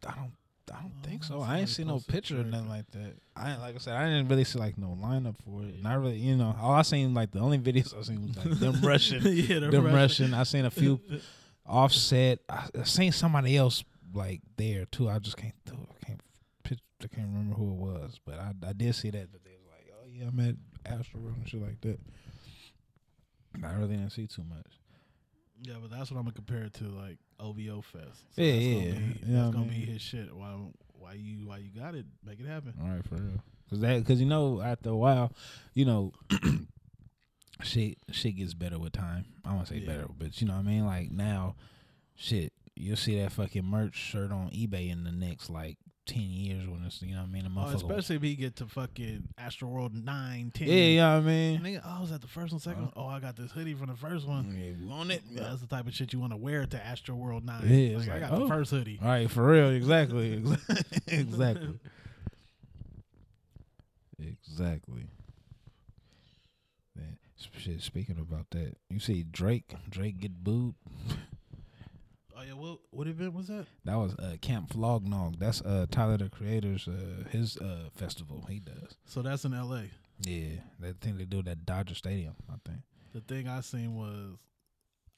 I 0.08 0.16
don't. 0.16 0.32
I 0.74 0.82
don't 0.82 0.92
Oh, 1.04 1.08
think 1.08 1.24
so. 1.24 1.42
I 1.42 1.60
ain't 1.60 1.70
see 1.70 1.84
no 1.84 2.00
picture 2.00 2.40
or 2.42 2.44
nothing 2.44 2.70
like 2.70 2.90
that. 2.92 3.14
I 3.36 3.52
ain't- 3.52 3.62
like 3.62 3.76
I 3.76 3.78
said. 3.78 3.96
I 3.96 4.06
didn't 4.10 4.28
really 4.30 4.44
see 4.44 4.58
like 4.60 4.78
no 4.78 4.98
lineup 5.02 5.36
for 5.44 5.62
it. 5.64 5.76
And 5.76 5.88
I 5.88 5.94
really, 5.94 6.18
you 6.18 6.36
know, 6.36 6.56
all 6.60 6.74
I 6.74 6.82
seen 6.82 7.14
like 7.14 7.32
the 7.32 7.40
only 7.40 7.60
videos 7.60 7.98
I 7.98 8.02
seen 8.02 8.28
was 8.28 8.38
like 8.38 8.60
them 8.60 8.82
rushing. 8.82 9.22
yeah, 9.26 9.60
the 9.60 9.70
them 9.70 9.86
Russian. 9.86 9.94
rushing. 9.96 10.34
I 10.34 10.44
seen 10.44 10.66
a 10.66 10.72
few 10.72 11.00
offset. 11.66 12.40
I, 12.50 12.68
I 12.80 12.84
seen 12.84 13.12
somebody 13.12 13.56
else 13.58 13.84
like 14.14 14.42
there 14.58 14.86
too. 14.86 15.10
I 15.10 15.20
just 15.20 15.38
can't. 15.38 15.54
do- 15.66 15.78
I 16.02 16.06
can't. 16.06 16.22
pitch- 16.64 16.80
I 17.04 17.08
can't 17.08 17.28
remember 17.28 17.56
who 17.56 17.70
it 17.72 17.76
was, 17.76 18.20
but 18.26 18.40
I 18.40 18.54
I 18.68 18.74
did 18.74 18.96
see 18.96 19.10
that. 19.12 19.32
That 19.32 19.44
they 19.44 19.52
was 19.52 19.68
like, 19.70 19.92
oh 20.02 20.08
yeah, 20.12 20.28
I'm 20.28 20.40
at 20.40 20.56
Astro 20.92 21.20
and 21.22 21.48
shit 21.48 21.62
like 21.62 21.82
that. 21.82 22.00
I 23.64 23.74
really 23.76 23.96
didn't 23.96 24.12
see 24.12 24.28
too 24.28 24.44
much. 24.44 24.66
Yeah, 25.62 25.76
but 25.82 25.90
that's 25.92 26.12
what 26.12 26.18
I'm 26.18 26.24
gonna 26.26 26.34
compare 26.34 26.64
it 26.64 26.74
to, 26.76 26.84
like 26.86 27.18
OVO 27.40 27.82
Fest. 27.82 28.24
Yeah, 28.36 28.52
that's 28.52 28.64
yeah, 28.66 28.74
Gonna 28.74 28.84
be, 28.84 28.90
yeah. 28.90 28.94
that's 29.14 29.28
You 29.28 29.34
know 29.34 29.48
I 29.48 29.52
gonna 29.52 29.66
be 29.66 29.74
his 29.76 30.02
shit. 30.02 30.36
Why? 30.36 30.54
Why 30.94 31.14
you? 31.14 31.48
Why 31.48 31.58
you 31.58 31.70
got 31.70 31.96
it? 31.96 32.06
Make 32.26 32.40
it 32.40 32.46
happen. 32.46 32.74
All 32.82 32.90
right, 32.90 33.04
for 33.08 33.16
real. 33.16 33.44
Cause 33.70 33.80
that, 33.80 34.06
cause 34.06 34.20
you 34.20 34.28
know, 34.28 34.62
after 34.62 34.90
a 34.90 34.96
while, 34.96 35.32
you 35.74 35.86
know, 35.86 36.12
shit, 37.64 37.98
shit 38.12 38.36
gets 38.38 38.54
better 38.54 38.78
with 38.78 38.94
time. 38.94 39.26
I 39.44 39.54
want 39.54 39.68
to 39.68 39.74
say 39.74 39.80
Yeah. 39.80 39.88
better, 39.88 40.08
but 40.18 40.40
you 40.42 40.48
know 40.48 40.54
what 40.54 40.60
I 40.60 40.64
mean. 40.64 40.86
Like 40.86 41.12
now, 41.12 41.56
shit, 42.16 42.54
you'll 42.76 42.96
see 42.98 43.20
that 43.20 43.32
fucking 43.32 43.66
merch 43.66 43.96
shirt 43.96 44.32
on 44.32 44.50
eBay 44.52 44.92
in 44.92 45.04
the 45.04 45.12
next 45.12 45.50
like 45.50 45.78
ten 46.06 46.22
years 46.22 46.68
when 46.68 46.84
it's, 46.86 47.02
you 47.02 47.14
know 47.14 47.22
what 47.22 47.30
I 47.30 47.32
mean. 47.32 47.46
A 47.46 47.50
Oh, 47.56 47.68
especially 47.70 48.16
if 48.18 48.22
he 48.22 48.36
get 48.36 48.56
to 48.58 48.68
fucking 48.68 49.30
Astro 49.38 49.68
World 49.68 49.94
9, 49.94 50.52
10. 50.54 50.68
yeah, 50.68 50.74
you 50.74 50.98
know 51.00 51.10
what 51.16 51.18
I 51.18 51.20
mean. 51.22 51.62
Nigga, 51.62 51.82
oh, 51.86 52.02
was 52.02 52.12
that 52.12 52.22
the 52.22 52.28
first 52.28 52.52
one, 52.52 52.60
second 52.60 52.84
Uh-huh. 52.84 53.02
one? 53.02 53.12
Oh, 53.14 53.16
I 53.16 53.20
got 53.20 53.36
this 53.36 53.52
hoodie 53.52 53.74
from 53.74 53.88
the 53.88 53.96
first 53.96 54.28
one. 54.28 54.56
Yeah, 54.58 54.72
you 54.80 54.88
want 54.88 55.12
it? 55.12 55.24
Yeah, 55.32 55.44
that's 55.44 55.62
the 55.62 55.68
type 55.68 55.88
of 55.88 55.94
shit 55.94 56.14
you 56.14 56.20
want 56.20 56.34
to 56.34 56.38
wear 56.38 56.66
to 56.66 56.86
Astro 56.86 57.16
World 57.16 57.46
9. 57.46 57.64
Yeah, 57.68 57.98
like, 57.98 58.10
I 58.10 58.20
got 58.20 58.32
oh. 58.34 58.40
the 58.42 58.48
first 58.48 58.72
hoodie. 58.72 59.00
All 59.02 59.08
right, 59.08 59.30
for 59.30 59.48
real, 59.48 59.70
exactly, 59.70 60.34
exactly, 61.08 61.80
exactly. 64.20 65.06
Man, 66.96 67.18
shit. 67.58 67.82
Speaking 67.82 68.20
about 68.20 68.50
that, 68.52 68.76
you 68.90 69.00
see 69.00 69.24
Drake, 69.24 69.74
Drake 69.90 70.20
get 70.20 70.44
booed. 70.44 70.76
Oh, 72.38 72.42
yeah, 72.46 72.54
what, 72.54 72.80
what 72.92 73.08
event 73.08 73.34
was 73.34 73.48
that? 73.48 73.66
That 73.86 73.96
was 73.96 74.14
uh, 74.16 74.36
Camp 74.42 74.74
Flog 74.74 75.06
Gnaw. 75.08 75.32
That's 75.40 75.62
uh, 75.62 75.86
Tyler 75.90 76.18
the 76.18 76.30
Creator's 76.30 76.88
uh, 76.88 77.24
his 77.30 77.58
uh, 77.58 77.90
festival. 77.96 78.46
He 78.50 78.60
does. 78.60 78.98
So 79.06 79.22
that's 79.22 79.46
in 79.46 79.52
LA. 79.54 79.84
Yeah, 80.22 80.60
that 80.80 81.00
thing 81.02 81.18
they 81.18 81.26
do 81.26 81.40
at 81.40 81.66
Dodger 81.66 81.96
Stadium. 81.96 82.36
I 82.50 82.56
think. 82.68 82.82
The 83.14 83.22
thing 83.22 83.48
I 83.48 83.62
seen 83.62 83.96
was 83.96 84.38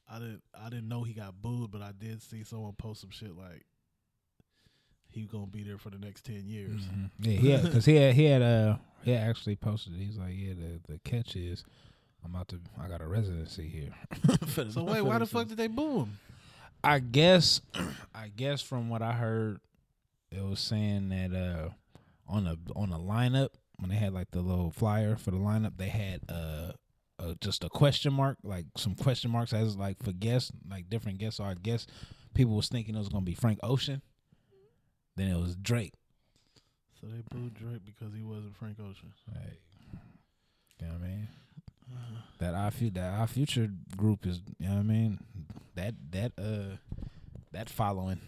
I 0.09 0.19
didn't 0.19 0.41
I 0.59 0.69
didn't 0.69 0.87
know 0.87 1.03
he 1.03 1.13
got 1.13 1.41
booed, 1.41 1.71
but 1.71 1.81
I 1.81 1.91
did 1.97 2.21
see 2.21 2.43
someone 2.43 2.73
post 2.73 3.01
some 3.01 3.09
shit 3.11 3.35
like 3.35 3.65
he 5.09 5.23
gonna 5.23 5.47
be 5.47 5.63
there 5.63 5.77
for 5.77 5.89
the 5.89 5.97
next 5.97 6.25
ten 6.25 6.43
years. 6.47 6.81
Mhm. 6.81 7.09
Yeah, 7.19 7.39
yeah, 7.39 7.61
because 7.61 7.85
he 7.85 7.95
had 7.95 8.13
he 8.15 8.25
had 8.25 8.41
uh 8.41 8.77
he 9.03 9.11
had 9.11 9.27
actually 9.27 9.55
posted. 9.55 9.93
it. 9.93 9.99
He's 10.03 10.17
like, 10.17 10.33
yeah, 10.35 10.53
the 10.53 10.93
the 10.93 10.99
catch 10.99 11.35
is. 11.35 11.63
I'm 12.25 12.33
about 12.33 12.47
to. 12.49 12.59
I 12.81 12.87
got 12.87 13.01
a 13.01 13.07
residency 13.07 13.67
here. 13.67 13.93
So 14.71 14.83
wait, 14.83 15.01
why 15.01 15.17
the 15.19 15.25
fuck 15.25 15.47
did 15.47 15.57
they 15.57 15.67
boo 15.67 15.99
him? 15.99 16.17
I 16.83 16.99
guess, 16.99 17.61
I 18.15 18.29
guess 18.35 18.61
from 18.61 18.89
what 18.89 19.01
I 19.01 19.13
heard, 19.13 19.59
it 20.31 20.43
was 20.43 20.59
saying 20.59 21.09
that 21.09 21.33
uh, 21.33 21.69
on 22.27 22.43
the 22.45 22.57
on 22.75 22.89
the 22.89 22.97
lineup 22.97 23.49
when 23.77 23.89
they 23.89 23.95
had 23.95 24.13
like 24.13 24.31
the 24.31 24.41
little 24.41 24.71
flyer 24.71 25.15
for 25.15 25.31
the 25.31 25.37
lineup, 25.37 25.77
they 25.77 25.89
had 25.89 26.21
uh, 26.29 26.71
uh 27.19 27.33
just 27.41 27.63
a 27.63 27.69
question 27.69 28.13
mark, 28.13 28.37
like 28.43 28.65
some 28.75 28.95
question 28.95 29.31
marks 29.31 29.53
as 29.53 29.77
like 29.77 30.01
for 30.03 30.11
guests, 30.11 30.51
like 30.69 30.89
different 30.89 31.19
guests. 31.19 31.37
So 31.37 31.43
I 31.43 31.53
guess 31.55 31.87
people 32.33 32.55
was 32.55 32.69
thinking 32.69 32.95
it 32.95 32.99
was 32.99 33.09
gonna 33.09 33.25
be 33.25 33.33
Frank 33.33 33.59
Ocean. 33.63 34.01
Then 35.15 35.29
it 35.29 35.39
was 35.39 35.55
Drake. 35.55 35.93
So 37.01 37.07
they 37.07 37.23
booed 37.31 37.53
Drake 37.53 37.81
because 37.85 38.13
he 38.15 38.23
wasn't 38.23 38.55
Frank 38.55 38.77
Ocean. 38.79 39.13
Like, 39.33 39.61
you 40.79 40.87
know 40.87 40.93
what 40.93 41.03
I 41.03 41.07
mean? 41.07 41.27
That 42.39 42.53
our 42.53 42.69
future, 42.71 42.93
that 43.01 43.19
our 43.19 43.27
future 43.27 43.69
group 43.95 44.25
is, 44.27 44.41
you 44.59 44.67
know 44.67 44.75
what 44.75 44.79
I 44.81 44.83
mean? 44.83 45.19
That 45.75 45.95
that 46.11 46.31
uh 46.37 46.75
that 47.51 47.69
following. 47.69 48.21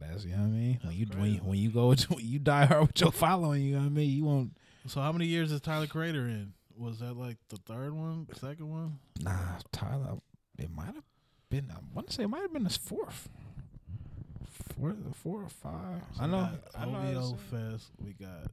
That's 0.00 0.24
you 0.24 0.32
know 0.32 0.42
what 0.42 0.48
I 0.48 0.50
mean. 0.50 0.80
When 0.82 0.94
you 0.96 1.06
when 1.16 1.30
you, 1.34 1.38
when 1.40 1.58
you 1.58 1.70
go 1.70 1.94
to, 1.94 2.08
when 2.14 2.24
you 2.24 2.38
die 2.38 2.64
hard 2.66 2.80
with 2.88 3.00
your 3.00 3.12
following, 3.12 3.62
you 3.62 3.72
know 3.74 3.80
what 3.80 3.86
I 3.86 3.90
mean. 3.90 4.10
You 4.10 4.24
won't. 4.24 4.56
So 4.86 5.00
how 5.00 5.12
many 5.12 5.26
years 5.26 5.52
is 5.52 5.60
Tyler 5.60 5.86
Creator 5.86 6.26
in? 6.28 6.52
Was 6.76 6.98
that 7.00 7.16
like 7.16 7.36
the 7.50 7.56
third 7.56 7.94
one, 7.94 8.26
second 8.34 8.68
one? 8.70 8.98
Nah, 9.20 9.58
Tyler. 9.72 10.18
It 10.58 10.70
might 10.74 10.86
have 10.86 11.02
been. 11.50 11.70
I 11.70 11.78
want 11.94 12.08
to 12.08 12.12
say 12.14 12.22
it 12.24 12.28
might 12.28 12.42
have 12.42 12.52
been 12.52 12.64
his 12.64 12.76
fourth, 12.76 13.28
four, 14.76 14.94
four 15.22 15.42
or 15.42 15.48
five. 15.48 16.02
I 16.20 16.26
know. 16.26 16.48
I 16.78 16.86
know. 16.86 16.98
I 16.98 17.14
OVO 17.14 17.20
was- 17.20 17.34
Fest. 17.50 17.90
We 18.04 18.12
got 18.12 18.50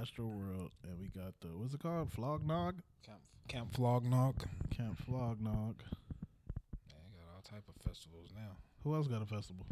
Astro 0.00 0.26
World, 0.26 0.70
and 0.84 0.98
we 1.00 1.06
got 1.08 1.34
the 1.40 1.48
what's 1.56 1.74
it 1.74 1.80
called? 1.82 2.12
Flog 2.12 2.46
Gnaw 2.46 2.72
Camp, 3.04 3.20
Camp 3.50 3.74
Flog 3.74 4.04
Gnaw. 4.04 4.30
Camp 4.70 4.96
Flog 5.04 5.40
Gnaw. 5.40 5.72
They 5.74 6.94
got 7.18 7.34
all 7.34 7.42
type 7.42 7.64
of 7.68 7.74
festivals 7.82 8.30
now. 8.32 8.52
Who 8.84 8.94
else 8.94 9.08
got 9.08 9.22
a 9.22 9.26
festival? 9.26 9.66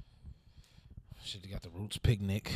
Shit, 1.23 1.45
they 1.45 1.49
got 1.49 1.63
the 1.63 1.71
Roots 1.71 1.97
Picnic. 1.97 2.51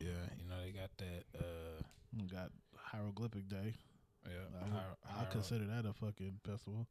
Yeah, 0.00 0.08
you 0.38 0.48
know 0.48 0.56
they 0.64 0.70
got 0.70 0.88
that. 0.96 1.24
uh 1.38 1.82
We 2.18 2.26
got 2.26 2.52
Hieroglyphic 2.74 3.50
Day. 3.50 3.74
Yeah, 4.24 4.60
I, 4.62 4.64
would, 4.64 5.26
I 5.28 5.30
consider 5.30 5.66
that 5.66 5.84
a 5.84 5.92
fucking 5.92 6.40
festival. 6.42 6.86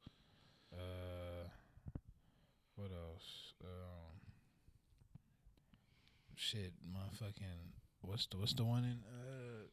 Uh, 0.71 1.49
what 2.75 2.91
else? 2.91 3.53
Um, 3.63 4.31
shit, 6.35 6.73
motherfucking. 6.85 7.73
What's 8.01 8.27
the 8.27 8.37
what's 8.37 8.53
the 8.53 8.63
one 8.63 8.83
in? 8.83 8.99
Uh, 9.07 9.65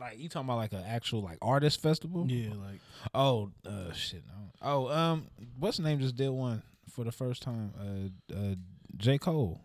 like 0.00 0.18
you 0.18 0.28
talking 0.28 0.48
about 0.48 0.56
like 0.58 0.72
an 0.72 0.84
actual 0.86 1.22
like 1.22 1.38
artist 1.42 1.80
festival? 1.82 2.26
Yeah, 2.28 2.50
like 2.54 2.80
Oh, 3.14 3.50
uh, 3.66 3.92
shit. 3.92 4.22
No. 4.26 4.34
Oh, 4.62 4.88
um, 4.88 5.26
what's 5.58 5.76
the 5.78 5.82
name? 5.84 6.00
Just 6.00 6.16
did 6.16 6.30
one 6.30 6.62
for 6.90 7.04
the 7.04 7.12
first 7.12 7.42
time. 7.42 7.72
Uh, 7.78 8.34
uh, 8.34 8.54
J 8.96 9.18
Cole. 9.18 9.60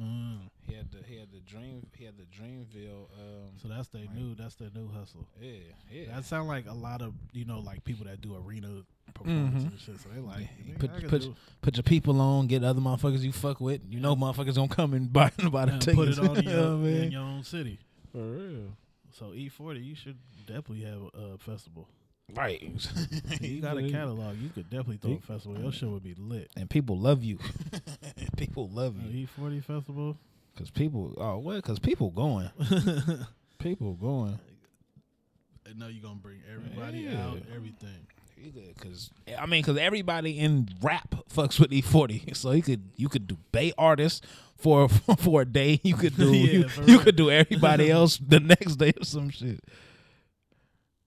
mm. 0.00 0.38
He 0.66 0.74
had 0.74 0.90
the 0.92 0.98
he 1.06 1.16
had 1.18 1.30
the 1.32 1.40
dream 1.40 1.86
he 1.96 2.04
had 2.04 2.14
the 2.16 2.22
Dreamville. 2.24 3.06
Um, 3.18 3.50
so 3.60 3.68
that's 3.68 3.88
their 3.88 4.02
Like- 4.06 4.14
new 4.14 4.34
that's 4.36 4.54
their 4.54 4.70
new 4.74 4.88
hustle. 4.90 5.26
yeah, 5.40 5.58
yeah. 5.90 6.14
That 6.14 6.24
sound 6.24 6.48
like 6.48 6.66
a 6.68 6.72
lot 6.72 7.02
of 7.02 7.12
you 7.32 7.44
know 7.44 7.58
like 7.60 7.82
people 7.84 8.06
that 8.06 8.20
do 8.20 8.36
arena 8.36 8.82
performances 9.12 9.64
Mhm. 9.64 9.70
and 9.72 9.80
shit. 9.80 10.00
So 10.00 10.08
they 10.14 10.20
like 10.20 10.48
Yeah, 10.64 10.74
"Nigga, 10.74 10.78
put- 10.78 11.08
put- 11.08 11.20
do- 11.22 11.34
put 11.60 11.76
your 11.76 11.82
people 11.82 12.20
on, 12.20 12.46
get 12.46 12.62
other 12.64 12.80
motherfuckers 12.80 13.20
you 13.20 13.32
fuck 13.32 13.60
with. 13.60 13.82
You 13.88 14.00
know, 14.00 14.14
motherfuckers 14.16 14.54
gonna 14.54 14.68
come 14.68 14.94
and 14.94 15.12
buy 15.12 15.30
buy 15.50 15.66
the 15.66 15.72
and 15.72 15.82
tickets. 15.82 15.96
put 15.96 16.08
it 16.08 16.18
on 16.30 16.36
You 16.36 16.42
know 16.42 16.50
your, 16.52 16.76
what 16.78 16.88
I 16.88 16.90
mean? 16.92 17.02
in 17.04 17.12
your 17.12 17.22
own 17.22 17.42
city. 17.44 17.78
For 18.12 18.22
real. 18.22 18.76
So 19.12 19.32
E 19.34 19.48
forty, 19.48 19.80
you 19.80 19.94
should 19.94 20.16
definitely 20.46 20.82
have 20.84 21.02
a, 21.14 21.34
a 21.34 21.38
festival. 21.38 21.88
Right. 22.34 22.62
You 23.40 23.60
got 23.60 23.76
a 23.76 23.90
catalog, 23.90 24.36
you 24.38 24.48
could 24.48 24.70
definitely 24.70 24.98
throw 24.98 25.12
a 25.14 25.18
festival. 25.20 25.60
Your 25.60 25.72
show 25.72 25.88
would 25.90 26.04
be 26.04 26.14
lit. 26.16 26.50
and 26.56 26.68
people 26.70 26.98
love 26.98 27.22
you. 27.24 27.38
people 28.36 28.68
love 28.70 28.94
you 28.96 29.22
E 29.22 29.26
forty 29.26 29.60
festival. 29.60 30.16
because 30.54 30.70
people. 30.70 31.14
Oh, 31.18 31.38
what? 31.38 31.56
Because 31.56 31.78
people 31.78 32.10
going. 32.10 32.50
people 33.58 33.94
going. 33.94 34.38
I 35.68 35.72
know 35.78 35.88
you're 35.88 36.02
gonna 36.02 36.16
bring 36.16 36.40
everybody 36.52 37.00
Yeah. 37.00 37.26
out, 37.26 37.38
everything. 37.54 38.06
He 38.42 38.50
good 38.50 38.74
because 38.74 39.10
I 39.38 39.46
mean, 39.46 39.62
because 39.62 39.78
everybody 39.78 40.36
in 40.36 40.68
rap 40.82 41.14
fucks 41.32 41.60
with 41.60 41.70
E40, 41.70 42.36
so 42.36 42.50
you 42.50 42.62
could 42.62 42.90
you 42.96 43.08
could 43.08 43.28
do 43.28 43.38
Bay 43.52 43.72
artists 43.78 44.20
for 44.56 44.88
for 45.18 45.42
a 45.42 45.44
day. 45.44 45.80
You 45.84 45.94
could 45.94 46.16
do 46.16 46.32
Yeah, 46.36 46.50
you, 46.50 46.68
you 46.86 46.98
could 46.98 47.14
do 47.14 47.30
everybody 47.30 47.88
else 47.88 48.18
the 48.18 48.40
next 48.40 48.76
day 48.76 48.92
or 49.00 49.04
some 49.04 49.30
shit. 49.30 49.60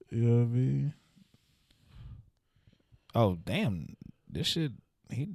You 0.09 0.21
know 0.21 0.36
what 0.38 0.43
I 0.43 0.45
mean? 0.45 0.93
Oh 3.13 3.38
damn! 3.43 3.97
This 4.29 4.47
shit 4.47 4.71
he 5.09 5.27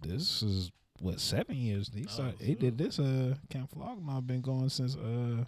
this 0.00 0.42
is 0.44 0.70
what 1.00 1.18
seven 1.18 1.56
years 1.56 1.90
he 1.92 2.04
started, 2.06 2.40
he 2.40 2.54
did 2.54 2.78
this 2.78 3.00
uh 3.00 3.34
Camp 3.48 3.70
Flog 3.72 4.00
Gnaw 4.04 4.20
been 4.20 4.40
going 4.40 4.68
since 4.68 4.94
uh 4.94 5.44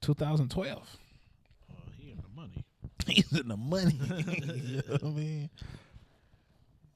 2012. 0.00 0.96
Oh, 1.70 1.74
he 1.98 2.12
in 2.12 2.16
the 2.16 2.40
money. 2.40 2.64
He's 3.08 3.32
in 3.38 3.48
the 3.48 3.56
money. 3.56 3.98
you 4.26 4.76
know 4.76 4.82
what 4.88 5.02
I 5.04 5.06
mean? 5.08 5.50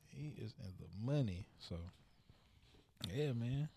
He 0.09 0.33
is 0.43 0.55
in 0.63 0.73
the 0.79 1.13
money. 1.13 1.47
So 1.59 1.77
yeah, 3.15 3.33
man. 3.33 3.69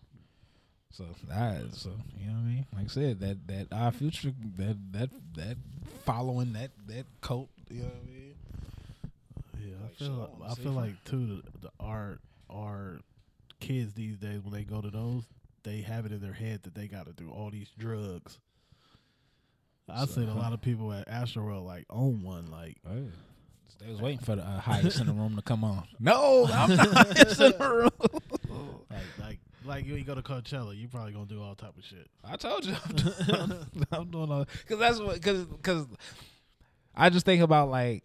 So 0.92 1.04
I 1.32 1.62
so 1.72 1.90
you 2.18 2.26
know 2.26 2.34
what 2.34 2.40
I 2.40 2.42
mean? 2.44 2.66
Like 2.74 2.84
I 2.84 2.88
said, 2.88 3.20
that 3.20 3.46
that 3.46 3.66
our 3.72 3.92
future 3.92 4.32
that 4.58 4.76
that 4.92 5.10
that 5.36 5.56
following 6.04 6.52
that 6.54 6.70
that 6.88 7.06
cult, 7.20 7.48
you 7.70 7.82
know 7.82 7.88
what 7.88 8.02
I 8.02 8.10
mean? 8.10 8.34
Yeah, 9.58 9.74
Like, 9.82 9.92
I 9.92 9.98
feel 9.98 10.30
I 10.40 10.42
like, 10.42 10.50
I 10.50 10.54
feel 10.62 10.72
like 10.72 11.04
too 11.04 11.26
the, 11.26 11.42
the 11.60 11.70
our 11.80 12.18
our 12.50 12.98
kids 13.60 13.94
these 13.94 14.16
days 14.18 14.40
when 14.42 14.52
they 14.52 14.64
go 14.64 14.80
to 14.80 14.90
those, 14.90 15.24
they 15.62 15.80
have 15.82 16.04
it 16.04 16.12
in 16.12 16.20
their 16.20 16.32
head 16.32 16.62
that 16.64 16.74
they 16.74 16.88
got 16.88 17.06
to 17.06 17.12
do 17.12 17.30
all 17.30 17.50
these 17.50 17.70
drugs. 17.78 18.38
I 19.88 20.04
So- 20.06 20.12
seen 20.12 20.28
a 20.28 20.34
lot 20.34 20.52
of 20.52 20.60
people 20.60 20.92
at 20.92 21.08
Astroworld 21.08 21.64
like 21.66 21.84
own 21.90 22.22
one, 22.22 22.50
like 22.50 22.78
Oh, 22.88 22.94
yeah. 22.94 23.02
They 23.80 23.90
was 23.90 24.00
waiting 24.00 24.20
for 24.20 24.36
the 24.36 24.42
uh, 24.44 24.60
highest 24.60 25.00
in 25.00 25.08
the 25.08 25.12
room 25.12 25.34
to 25.34 25.42
come 25.42 25.64
on. 25.64 25.84
No, 25.98 26.46
I'm 26.46 26.76
not 26.76 26.88
highest 26.88 27.40
in 27.40 27.52
the 27.58 27.90
room. 28.08 28.10
like 28.90 29.18
like 29.18 29.38
like 29.64 29.86
you 29.86 30.00
go 30.04 30.14
to 30.14 30.22
Coachella, 30.22 30.76
you 30.78 30.86
probably 30.88 31.12
gonna 31.12 31.26
do 31.26 31.42
all 31.42 31.54
type 31.56 31.76
of 31.76 31.84
shit. 31.84 32.08
I 32.24 32.36
told 32.36 32.64
you, 32.64 32.74
I'm 32.84 32.94
doing, 32.94 33.66
I'm 33.90 34.10
doing 34.10 34.30
all 34.30 34.44
because 34.60 34.78
that's 34.78 35.00
what 35.00 35.14
because 35.14 35.46
because 35.46 35.86
I 36.94 37.10
just 37.10 37.26
think 37.26 37.42
about 37.42 37.70
like 37.70 38.04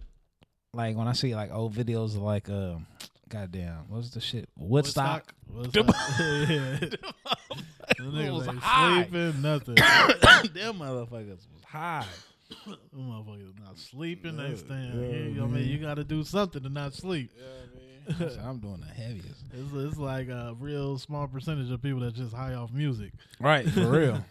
like 0.73 0.95
when 0.97 1.07
I 1.07 1.13
see 1.13 1.35
like 1.35 1.51
old 1.53 1.75
videos 1.75 2.15
of 2.15 2.23
like 2.23 2.49
um 2.49 2.87
goddamn 3.29 3.85
what's 3.89 4.09
the 4.11 4.21
shit 4.21 4.49
Woodstock. 4.57 5.31
Woodstock. 5.47 5.95
yeah. 6.19 6.79
Them 7.97 8.11
niggas 8.13 8.37
was 8.37 8.47
ain't 8.47 8.57
high. 8.59 9.03
sleeping, 9.03 9.41
nothing. 9.41 9.75
Them 10.53 10.75
motherfuckers 10.79 11.29
was 11.53 11.63
high. 11.65 12.05
Them 12.65 12.77
motherfuckers 12.95 13.59
not 13.63 13.77
sleeping. 13.77 14.37
They 14.37 14.49
Yeah, 14.49 14.55
staying. 14.55 14.91
yeah, 14.93 15.17
you 15.17 15.31
know 15.35 15.41
what 15.43 15.51
I 15.51 15.59
mean, 15.59 15.67
you 15.69 15.77
got 15.79 15.95
to 15.95 16.03
do 16.03 16.23
something 16.23 16.61
to 16.63 16.69
not 16.69 16.93
sleep. 16.93 17.31
So 18.17 18.39
I'm 18.43 18.59
doing 18.59 18.79
the 18.79 18.87
heaviest. 18.93 19.43
It's, 19.51 19.73
it's 19.73 19.97
like 19.97 20.29
a 20.29 20.55
real 20.59 20.97
small 20.97 21.27
percentage 21.27 21.69
of 21.71 21.81
people 21.81 21.99
that 22.01 22.13
just 22.15 22.33
high 22.33 22.53
off 22.53 22.71
music. 22.71 23.11
Right, 23.39 23.67
for 23.69 23.81
real. 23.89 24.23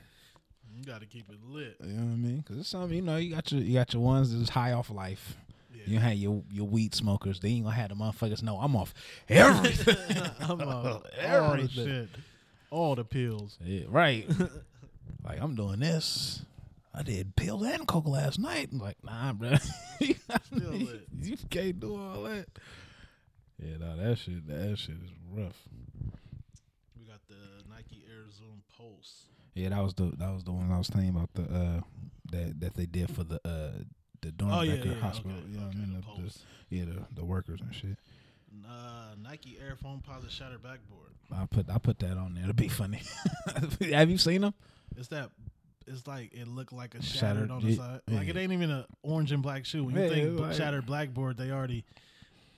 You 0.75 0.85
got 0.85 1.01
to 1.01 1.07
keep 1.07 1.29
it 1.31 1.39
lit. 1.45 1.77
you 1.83 1.89
know 1.95 2.05
what 2.05 2.13
I 2.13 2.17
mean? 2.17 2.39
Because 2.39 2.59
it's 2.59 2.69
something 2.69 2.95
you 2.97 3.03
know 3.03 3.17
you 3.17 3.35
got 3.35 3.51
your 3.53 3.61
you 3.63 3.75
got 3.75 3.93
your 3.93 4.03
ones 4.03 4.35
that's 4.37 4.51
high 4.51 4.73
off 4.73 4.91
life. 4.91 5.37
Yeah. 5.75 5.83
You 5.87 5.99
have 5.99 6.15
your 6.15 6.43
your 6.51 6.67
weed 6.67 6.95
smokers. 6.95 7.41
They 7.41 7.49
ain't 7.51 7.65
gonna 7.65 7.77
have 7.77 7.89
the 7.91 7.95
motherfuckers 7.97 8.43
No, 8.43 8.59
I'm 8.59 8.77
off 8.77 8.93
everything. 9.29 9.97
I'm 10.41 10.61
on 10.61 10.69
all 10.69 11.01
the 11.01 11.23
Everything. 11.23 11.69
shit, 11.87 12.09
all 12.71 12.95
the 12.95 13.05
pills. 13.05 13.59
Yeah, 13.63 13.85
right. 13.89 14.29
like 15.25 15.41
I'm 15.41 15.55
doing 15.55 15.81
this. 15.81 16.43
I 16.95 17.03
did 17.03 17.37
pills 17.37 17.63
and 17.67 17.87
coke 17.87 18.09
last 18.09 18.39
night. 18.39 18.71
I'm 18.73 18.79
like, 18.79 18.97
nah, 19.05 19.33
bro. 19.35 19.51
you, 20.01 20.15
Still 20.47 20.71
lit. 20.73 21.07
you 21.21 21.37
can't 21.51 21.79
do 21.79 21.95
all 21.97 22.23
that. 22.23 22.47
Yeah, 23.63 23.77
no, 23.79 23.97
that 23.97 24.19
shit, 24.19 24.47
that 24.49 24.79
shit 24.79 24.95
is 24.97 25.11
rough. 25.33 25.57
We 26.99 27.05
got 27.05 27.21
the 27.29 27.35
Nike 27.71 28.03
Air 28.11 28.25
Zoom 28.37 28.63
Pulse. 28.77 29.25
Yeah, 29.55 29.71
that 29.71 29.83
was 29.83 29.95
the 29.95 30.13
that 30.19 30.33
was 30.35 30.45
the 30.45 30.53
one 30.53 30.71
I 30.71 30.79
was 30.79 30.89
thinking 30.89 31.11
about 31.11 31.33
the 31.35 31.43
uh 31.43 31.81
that 32.33 32.61
that 32.61 32.75
they 32.75 32.87
did 32.87 33.11
for 33.15 33.25
the 33.25 33.37
uh 33.45 33.73
the 34.23 34.33
Oh 34.43 34.63
yeah, 34.63 34.75
yeah, 34.75 34.95
Hospital. 34.95 35.33
Okay, 35.39 35.47
you 35.51 35.59
know 35.61 35.67
okay, 35.67 35.77
what 35.77 35.77
I 35.77 35.79
mean? 35.79 36.05
The- 36.17 36.23
the- 36.23 36.39
yeah, 36.69 36.85
the, 36.85 37.21
the 37.21 37.25
workers 37.25 37.61
and 37.61 37.73
shit. 37.75 37.97
Uh, 38.65 39.15
Nike 39.23 39.59
Air 39.61 39.77
Foamposite 39.83 40.31
Shattered 40.31 40.63
Backboard. 40.63 41.11
I 41.33 41.47
put 41.47 41.69
I 41.69 41.79
put 41.79 41.99
that 42.01 42.17
on 42.17 42.35
there 42.35 42.47
to 42.47 42.55
be 42.55 42.69
funny. 42.69 43.01
Have 43.93 44.11
you 44.11 44.19
seen 44.19 44.43
them? 44.43 44.55
It's 44.97 45.09
that. 45.09 45.31
It's 45.89 46.07
like 46.07 46.33
it 46.33 46.49
looked 46.49 46.73
like 46.73 46.95
a 46.95 47.03
shattered, 47.03 47.49
Shattered, 47.49 47.51
on 47.51 47.63
the 47.63 47.71
yeah, 47.71 47.77
side. 47.77 48.01
Like 48.09 48.29
it 48.29 48.37
ain't 48.37 48.53
even 48.53 48.71
an 48.71 48.85
orange 49.03 49.33
and 49.33 49.43
black 49.43 49.65
shoe. 49.65 49.85
When 49.85 49.95
you 49.95 50.03
Yeah, 50.03 50.09
think 50.09 50.41
like- 50.41 50.55
shattered 50.55 50.87
blackboard, 50.87 51.37
they 51.37 51.51
already, 51.51 51.85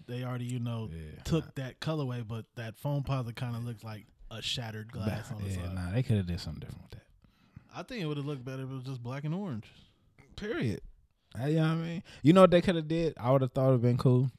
they 0.06 0.24
already 0.24 0.46
you 0.46 0.60
know 0.60 0.88
Yeah. 0.92 1.22
took 1.24 1.54
that 1.56 1.80
colorway, 1.80 2.26
but 2.26 2.46
that 2.56 2.80
Foamposite 2.80 3.36
kind 3.36 3.54
of 3.56 3.64
looks 3.64 3.84
like 3.84 4.06
a 4.30 4.40
shattered 4.42 4.92
glass 4.92 5.30
on 5.30 5.42
the 5.42 5.48
yeah, 5.50 5.56
side. 5.56 5.74
nah, 5.74 5.90
they 5.92 6.02
could 6.02 6.16
have 6.18 6.26
did 6.26 6.40
something 6.40 6.60
different 6.60 6.82
with 6.82 6.90
that. 6.92 7.06
I 7.74 7.82
think 7.82 8.02
it 8.02 8.06
would 8.06 8.16
have 8.16 8.26
looked 8.26 8.44
better 8.44 8.62
if 8.62 8.70
it 8.70 8.74
was 8.74 8.84
just 8.84 9.02
black 9.02 9.24
and 9.24 9.34
orange. 9.34 9.66
Period. 10.36 10.80
Uh, 11.38 11.46
you 11.46 11.56
know 11.56 11.62
what 11.62 11.68
I 11.70 11.74
mean? 11.74 12.02
You 12.22 12.32
know 12.32 12.40
what 12.42 12.50
they 12.50 12.62
could 12.62 12.76
have 12.76 12.88
did? 12.88 13.14
I 13.20 13.30
would 13.30 13.42
have 13.42 13.52
thought 13.52 13.68
it'd 13.68 13.82
been 13.82 13.98
cool. 13.98 14.30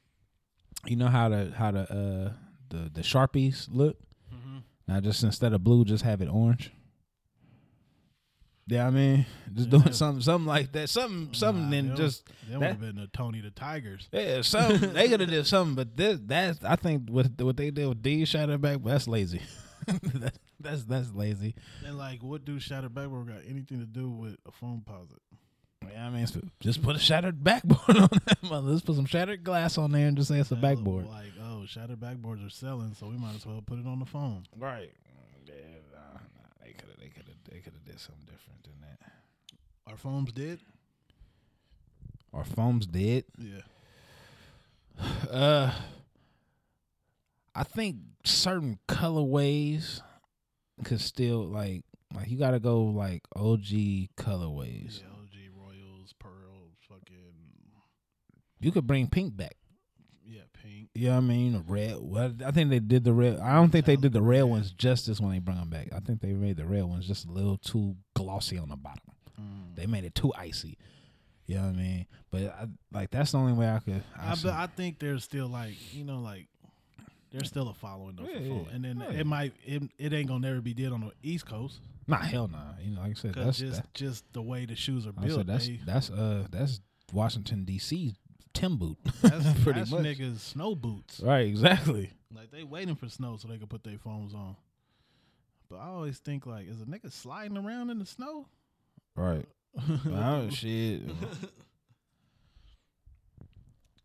You 0.86 0.96
know 0.96 1.08
how 1.08 1.28
the 1.28 1.52
how 1.56 1.70
the 1.70 1.80
uh 1.80 2.32
the 2.70 2.90
the 2.92 3.00
sharpies 3.02 3.68
look? 3.70 3.96
Mm-hmm. 4.34 4.58
Now 4.88 5.00
just 5.00 5.22
instead 5.22 5.52
of 5.52 5.62
blue, 5.62 5.84
just 5.84 6.04
have 6.04 6.20
it 6.22 6.28
orange. 6.28 6.72
Yeah, 8.66 8.86
I 8.86 8.90
mean, 8.90 9.26
just 9.52 9.68
Yeah. 9.68 9.78
doing 9.78 9.92
something 9.92 10.22
something 10.22 10.46
like 10.46 10.72
that. 10.72 10.88
Something 10.88 11.34
something 11.34 11.70
Nah, 11.70 11.76
and 11.76 11.96
just 11.96 12.24
That 12.48 12.58
would 12.60 12.68
have 12.68 12.80
been 12.80 12.96
the 12.96 13.08
Tony 13.08 13.40
the 13.40 13.50
Tigers. 13.50 14.08
yeah, 14.12 14.42
something 14.42 14.92
they 14.92 15.08
could 15.10 15.20
have 15.20 15.28
did 15.30 15.46
something, 15.46 15.74
but 15.74 15.96
this 15.96 16.20
that's 16.24 16.62
I 16.64 16.76
think 16.76 17.08
what 17.10 17.26
what 17.40 17.56
they 17.56 17.70
did 17.70 17.88
with 17.88 18.02
these 18.02 18.28
shadow 18.28 18.58
back, 18.58 18.78
that's 18.84 19.08
lazy. 19.08 19.42
that, 19.86 20.38
that's 20.60 20.84
that's 20.84 21.12
lazy. 21.12 21.56
And 21.84 21.98
like, 21.98 22.22
what 22.22 22.44
do 22.44 22.60
shattered 22.60 22.94
backboard 22.94 23.26
got 23.28 23.42
anything 23.48 23.80
to 23.80 23.86
do 23.86 24.08
with 24.08 24.36
a 24.46 24.52
Foamposite? 24.52 25.18
Yeah, 25.88 26.06
I 26.06 26.10
mean, 26.10 26.26
just 26.60 26.82
put 26.82 26.96
a 26.96 26.98
shattered 26.98 27.42
backboard 27.42 27.96
on 27.96 28.08
that 28.26 28.42
mother. 28.42 28.70
Let's 28.70 28.82
put 28.82 28.96
some 28.96 29.06
shattered 29.06 29.44
glass 29.44 29.78
on 29.78 29.92
there 29.92 30.06
and 30.08 30.16
just 30.16 30.28
say 30.28 30.38
it's 30.38 30.50
a 30.50 30.56
backboard. 30.56 31.06
Like, 31.06 31.32
oh, 31.42 31.64
shattered 31.66 32.00
backboards 32.00 32.46
are 32.46 32.50
selling, 32.50 32.94
so 32.94 33.06
we 33.08 33.16
might 33.16 33.34
as 33.34 33.46
well 33.46 33.62
put 33.64 33.78
it 33.78 33.86
on 33.86 33.98
the 33.98 34.06
phone. 34.06 34.44
Right. 34.58 34.92
Yeah, 35.46 35.54
nah, 35.92 36.12
nah, 36.12 36.64
they 36.64 36.72
could 36.72 36.88
have, 36.90 36.98
they 36.98 37.08
could 37.08 37.26
have, 37.26 37.36
they 37.50 37.58
could 37.60 37.72
have 37.72 37.84
did 37.84 37.98
something 37.98 38.24
different 38.26 38.62
than 38.62 38.74
that. 38.82 39.12
Our 39.90 39.96
foams 39.96 40.32
did. 40.32 40.60
Our 42.32 42.44
foams 42.44 42.86
did. 42.86 43.24
Yeah. 43.38 43.60
Uh, 45.30 45.72
I 47.54 47.62
think 47.64 47.96
certain 48.24 48.78
colorways 48.86 50.02
could 50.84 51.00
still 51.00 51.44
like, 51.44 51.82
like 52.14 52.28
you 52.28 52.38
got 52.38 52.50
to 52.52 52.60
go 52.60 52.82
like 52.82 53.22
OG 53.34 54.10
colorways. 54.16 55.00
Yeah, 55.00 55.08
OG 55.12 55.36
Royals, 55.56 56.12
Pearls, 56.18 56.76
fucking 56.88 57.34
You 58.60 58.72
could 58.72 58.86
bring 58.86 59.08
pink 59.08 59.36
back. 59.36 59.56
yeah, 60.26 60.42
pink. 60.62 60.88
Yeah, 60.94 61.16
I 61.16 61.20
mean 61.20 61.64
red. 61.66 61.96
Well, 61.98 62.32
I 62.44 62.50
think 62.50 62.70
they 62.70 62.78
did 62.78 63.04
the 63.04 63.12
red. 63.12 63.38
I 63.40 63.54
don't 63.54 63.70
think 63.70 63.86
they 63.86 63.96
did 63.96 64.12
the 64.12 64.22
red 64.22 64.42
ones 64.42 64.72
justice 64.72 65.20
when 65.20 65.32
they 65.32 65.38
bring 65.38 65.58
them 65.58 65.70
back. 65.70 65.88
I 65.94 66.00
think 66.00 66.20
they 66.20 66.32
made 66.32 66.56
the 66.56 66.66
red 66.66 66.84
ones 66.84 67.06
just 67.06 67.26
a 67.26 67.30
little 67.30 67.56
too 67.56 67.96
glossy 68.14 68.58
on 68.58 68.68
the 68.68 68.76
bottom. 68.76 69.02
Mm. 69.40 69.76
They 69.76 69.86
made 69.86 70.04
it 70.04 70.14
too 70.14 70.32
icy. 70.36 70.76
You 71.46 71.56
know 71.56 71.62
what 71.62 71.68
I 71.68 71.72
mean? 71.72 72.06
But 72.30 72.42
I, 72.42 72.66
like 72.92 73.10
that's 73.10 73.32
the 73.32 73.38
only 73.38 73.54
way 73.54 73.68
I 73.68 73.80
could. 73.80 74.04
I 74.16 74.32
I, 74.32 74.34
but 74.42 74.52
I 74.52 74.66
think 74.66 74.98
there's 75.00 75.24
still 75.24 75.48
like 75.48 75.74
you 75.92 76.04
know 76.04 76.20
like 76.20 76.46
there's 77.32 77.48
still 77.48 77.68
a 77.68 77.74
following 77.74 78.16
though 78.16 78.28
Yeah, 78.28 78.38
yeah. 78.38 78.74
and 78.74 78.84
then 78.84 79.00
yeah. 79.00 79.18
it 79.20 79.26
might 79.26 79.52
it, 79.64 79.82
it 79.98 80.12
ain't 80.12 80.28
gonna 80.28 80.46
never 80.46 80.60
be 80.60 80.74
did 80.74 80.92
on 80.92 81.00
the 81.00 81.12
East 81.22 81.46
Coast 81.46 81.80
nah, 82.06 82.18
hell 82.18 82.48
nah. 82.48 82.74
You 82.82 82.94
know, 82.94 83.00
like 83.02 83.12
I 83.12 83.14
said, 83.14 83.34
that's 83.34 83.58
just 83.58 83.82
that, 83.82 83.94
just 83.94 84.24
the 84.32 84.42
way 84.42 84.66
the 84.66 84.74
shoes 84.74 85.06
are 85.06 85.12
built. 85.12 85.38
said 85.38 85.46
that's 85.46 85.68
that's 85.86 86.10
uh 86.10 86.46
that's 86.50 86.80
Washington 87.12 87.64
D.C. 87.64 88.14
Tim 88.60 88.76
boot. 88.76 88.98
that's 89.22 89.62
pretty 89.62 89.80
that's 89.80 89.90
much. 89.90 90.02
niggas 90.04 90.38
snow 90.40 90.74
boots. 90.74 91.20
Right, 91.20 91.46
exactly. 91.46 92.10
Like 92.34 92.50
they 92.50 92.62
waiting 92.62 92.94
for 92.94 93.08
snow 93.08 93.38
so 93.38 93.48
they 93.48 93.56
can 93.56 93.66
put 93.68 93.84
their 93.84 93.98
phones 93.98 94.34
on. 94.34 94.54
But 95.70 95.76
I 95.76 95.86
always 95.86 96.18
think 96.18 96.46
like, 96.46 96.68
is 96.68 96.80
a 96.80 96.84
nigga 96.84 97.10
sliding 97.10 97.56
around 97.56 97.88
in 97.90 97.98
the 97.98 98.06
snow? 98.06 98.46
Right. 99.16 99.46
oh 100.12 100.50
shit. 100.50 101.02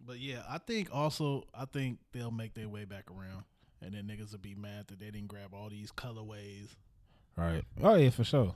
But 0.08 0.20
yeah, 0.20 0.44
I 0.48 0.60
think 0.60 0.90
also 0.94 1.46
I 1.54 1.66
think 1.66 1.98
they'll 2.12 2.30
make 2.30 2.54
their 2.54 2.70
way 2.70 2.86
back 2.86 3.06
around, 3.10 3.44
and 3.82 3.96
then 3.96 4.04
niggas 4.04 4.34
will 4.34 4.38
be 4.40 4.54
mad 4.54 4.86
that 4.88 5.00
they 5.00 5.08
didn't 5.10 5.30
grab 5.30 5.52
all 5.52 5.68
these 5.70 5.92
colorways. 5.92 6.76
Right. 7.36 7.64
Oh 7.82 7.96
yeah, 7.96 8.12
for 8.12 8.24
sure. 8.24 8.54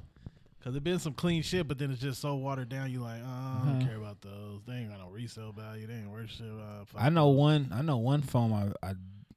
Cause 0.63 0.75
it 0.75 0.83
been 0.83 0.99
some 0.99 1.13
clean 1.13 1.41
shit, 1.41 1.67
but 1.69 1.77
then 1.77 1.89
it's 1.89 2.01
just 2.01 2.19
so 2.19 2.35
watered 2.35 2.67
down. 2.67 2.91
You 2.91 2.99
like, 2.99 3.21
oh, 3.23 3.27
I 3.27 3.63
don't 3.65 3.79
Mhm. 3.81 3.85
care 3.85 3.95
about 3.95 4.19
those. 4.21 4.61
They 4.67 4.73
ain't 4.73 4.89
got 4.89 4.99
no 4.99 5.07
resale 5.09 5.53
value. 5.53 5.87
They 5.87 5.93
ain't 5.93 6.09
worth 6.11 6.29
shit. 6.31 6.47
Uh, 6.51 6.83
I 6.97 7.09
know 7.09 7.29
one. 7.29 7.69
I 7.71 7.81
know 7.81 7.97
one 7.97 8.21
phone 8.21 8.51
I, 8.83 8.87
I 8.89 8.93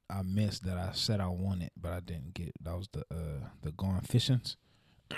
I 0.09 0.21
missed 0.21 0.63
that 0.65 0.77
I 0.77 0.91
said 0.91 1.21
I 1.21 1.27
wanted, 1.29 1.71
but 1.79 1.93
I 1.93 2.01
didn't 2.01 2.33
get. 2.33 2.51
That 2.61 2.75
was 2.77 2.89
the 2.91 3.05
uh 3.09 3.47
the 3.61 3.71
going 3.71 4.01
fishings. 4.01 4.57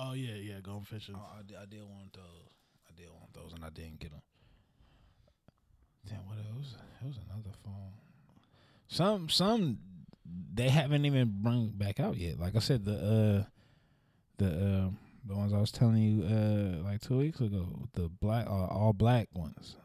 Oh 0.00 0.12
yeah, 0.12 0.36
yeah, 0.36 0.60
going 0.62 0.84
fishing. 0.84 1.16
I, 1.16 1.42
did, 1.42 1.56
I 1.56 1.64
did 1.66 1.82
want 1.82 2.12
those. 2.12 2.48
I 2.88 2.92
did 2.96 3.08
want 3.10 3.32
those, 3.34 3.52
and 3.52 3.64
I 3.64 3.68
didn't 3.70 3.98
get 3.98 4.12
them. 4.12 4.22
Damn, 6.08 6.24
what 6.24 6.38
else? 6.38 6.76
It 7.02 7.06
was 7.08 7.16
another 7.28 7.50
phone. 7.64 7.92
Some 8.86 9.28
some 9.28 9.78
they 10.54 10.68
haven't 10.68 11.04
even 11.04 11.38
bring 11.42 11.70
back 11.70 11.98
out 11.98 12.16
yet. 12.16 12.38
Like 12.38 12.54
I 12.54 12.60
said, 12.60 12.84
the 12.84 12.94
uh 12.94 13.44
the 14.38 14.46
uh, 14.86 14.90
the 15.28 15.36
ones 15.36 15.52
I 15.52 15.58
was 15.58 15.70
telling 15.70 15.96
you 15.98 16.24
uh 16.24 16.82
like 16.84 17.00
two 17.00 17.18
weeks 17.18 17.40
ago, 17.40 17.88
the 17.94 18.08
black 18.08 18.46
uh, 18.46 18.66
all 18.66 18.92
black 18.92 19.28
ones, 19.34 19.76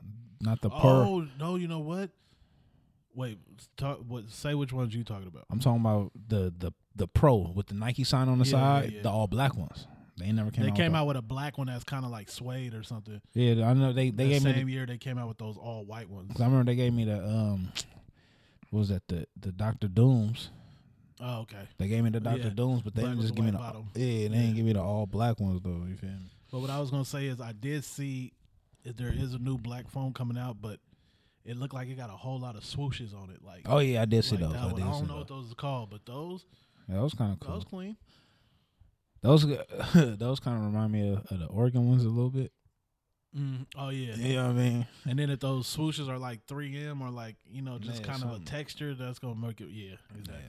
not 0.41 0.61
the 0.61 0.69
pearl. 0.69 0.81
Oh 1.07 1.27
no, 1.39 1.55
you 1.55 1.67
know 1.67 1.79
what? 1.79 2.09
Wait, 3.15 3.37
talk. 3.77 3.99
What? 4.07 4.29
Say 4.29 4.55
which 4.55 4.73
ones 4.73 4.95
you 4.95 5.03
talking 5.03 5.27
about? 5.27 5.45
I'm 5.51 5.59
talking 5.59 5.81
about 5.81 6.11
the 6.27 6.51
the 6.57 6.71
the 6.95 7.07
pro 7.07 7.51
with 7.53 7.67
the 7.67 7.75
Nike 7.75 8.03
sign 8.03 8.27
on 8.29 8.39
the 8.39 8.45
Yeah, 8.45 8.51
side, 8.51 8.91
yeah. 8.91 9.01
the 9.03 9.09
all 9.09 9.27
black 9.27 9.55
ones. 9.55 9.85
They 10.17 10.31
never 10.31 10.51
came 10.51 10.63
they 10.65 10.69
out. 10.71 10.75
came 10.77 10.91
with 10.91 10.99
out 11.01 11.07
with 11.07 11.17
a 11.17 11.21
black 11.23 11.57
one 11.57 11.67
that's 11.67 11.83
kind 11.83 12.05
of 12.05 12.11
like 12.11 12.29
suede 12.29 12.73
or 12.75 12.83
something. 12.83 13.19
Yeah, 13.33 13.67
I 13.67 13.73
know 13.73 13.93
they 13.93 14.09
they 14.11 14.23
the 14.25 14.29
gave 14.29 14.43
me. 14.43 14.53
same 14.53 14.65
The, 14.67 14.71
year 14.73 14.85
they 14.85 14.97
came 14.97 15.17
out 15.17 15.27
with 15.27 15.37
those 15.39 15.57
all 15.57 15.83
white 15.85 16.09
ones. 16.09 16.39
I 16.39 16.45
remember 16.45 16.65
they 16.71 16.75
gave 16.75 16.93
me 16.93 17.05
the 17.05 17.17
um, 17.23 17.71
what 18.69 18.79
was 18.79 18.89
that 18.89 19.07
the 19.07 19.25
the 19.39 19.51
Doctor 19.51 19.87
Dooms? 19.87 20.49
Oh, 21.25 21.41
okay. 21.41 21.67
They 21.77 21.87
gave 21.87 22.03
me 22.03 22.09
the 22.09 22.19
Doctor 22.19 22.49
Yeah, 22.49 22.53
Dooms, 22.53 22.81
but 22.81 22.93
they 22.93 23.01
black 23.03 23.13
didn't 23.13 23.21
just 23.21 23.35
give 23.35 23.45
me 23.45 23.51
the 23.51 23.57
bottom. 23.57 23.85
yeah, 23.95 24.01
they 24.03 24.23
Yeah. 24.23 24.29
didn't 24.29 24.55
give 24.55 24.65
me 24.65 24.73
the 24.73 24.81
all 24.81 25.05
black 25.05 25.39
ones 25.39 25.61
though. 25.63 25.85
You 25.87 25.95
feel 25.95 26.09
me? 26.09 26.29
But 26.51 26.59
what 26.59 26.69
I 26.69 26.79
was 26.79 26.91
gonna 26.91 27.05
say 27.05 27.27
is 27.27 27.39
I 27.39 27.53
did 27.53 27.83
see 27.85 28.33
there 28.83 29.11
is 29.13 29.33
a 29.33 29.39
new 29.39 29.57
black 29.57 29.89
phone 29.89 30.11
coming 30.13 30.37
out, 30.37 30.57
but 30.61 30.79
it 31.45 31.55
looked 31.57 31.73
like 31.73 31.87
it 31.87 31.95
got 31.95 32.09
a 32.09 32.17
whole 32.17 32.39
lot 32.39 32.55
of 32.57 32.63
swooshes 32.63 33.13
on 33.15 33.29
it. 33.29 33.41
Like 33.41 33.61
Oh 33.65 33.79
yeah, 33.79 34.01
I 34.01 34.05
did 34.05 34.23
see 34.25 34.35
like 34.35 34.41
those. 34.41 34.55
I 34.55 34.65
I 34.65 34.69
don't 34.71 35.07
know 35.07 35.17
what 35.17 35.27
those. 35.29 35.43
those 35.45 35.51
are 35.53 35.55
called, 35.55 35.89
but 35.91 36.05
those 36.05 36.45
Yeah, 36.89 36.95
that 36.95 37.01
was 37.01 37.13
kind 37.13 37.31
of 37.33 37.39
cool. 37.39 37.53
those 37.55 37.63
clean. 37.63 37.95
Those 39.21 39.45
those 40.17 40.39
kind 40.41 40.57
of 40.57 40.65
remind 40.65 40.91
me 40.91 41.09
of, 41.13 41.25
of 41.31 41.39
the 41.39 41.45
Oregon 41.45 41.87
ones 41.87 42.03
a 42.03 42.09
little 42.09 42.29
bit. 42.29 42.51
Mm, 43.35 43.65
oh 43.77 43.89
yeah. 43.89 44.15
You 44.15 44.35
know 44.35 44.43
what 44.47 44.51
I 44.51 44.53
mean? 44.53 44.87
And 45.05 45.17
then 45.17 45.29
if 45.29 45.39
those 45.39 45.73
swooshes 45.73 46.07
are 46.09 46.19
like 46.19 46.45
3M 46.45 47.01
or 47.01 47.09
like 47.09 47.37
you 47.49 47.61
know 47.61 47.79
just 47.79 48.01
Yeah, 48.01 48.11
kind 48.11 48.23
of 48.23 48.41
a 48.41 48.43
texture, 48.45 48.93
that's 48.93 49.19
gonna 49.19 49.35
make 49.35 49.61
it. 49.61 49.69
Yeah, 49.69 49.95
exactly. 50.17 50.43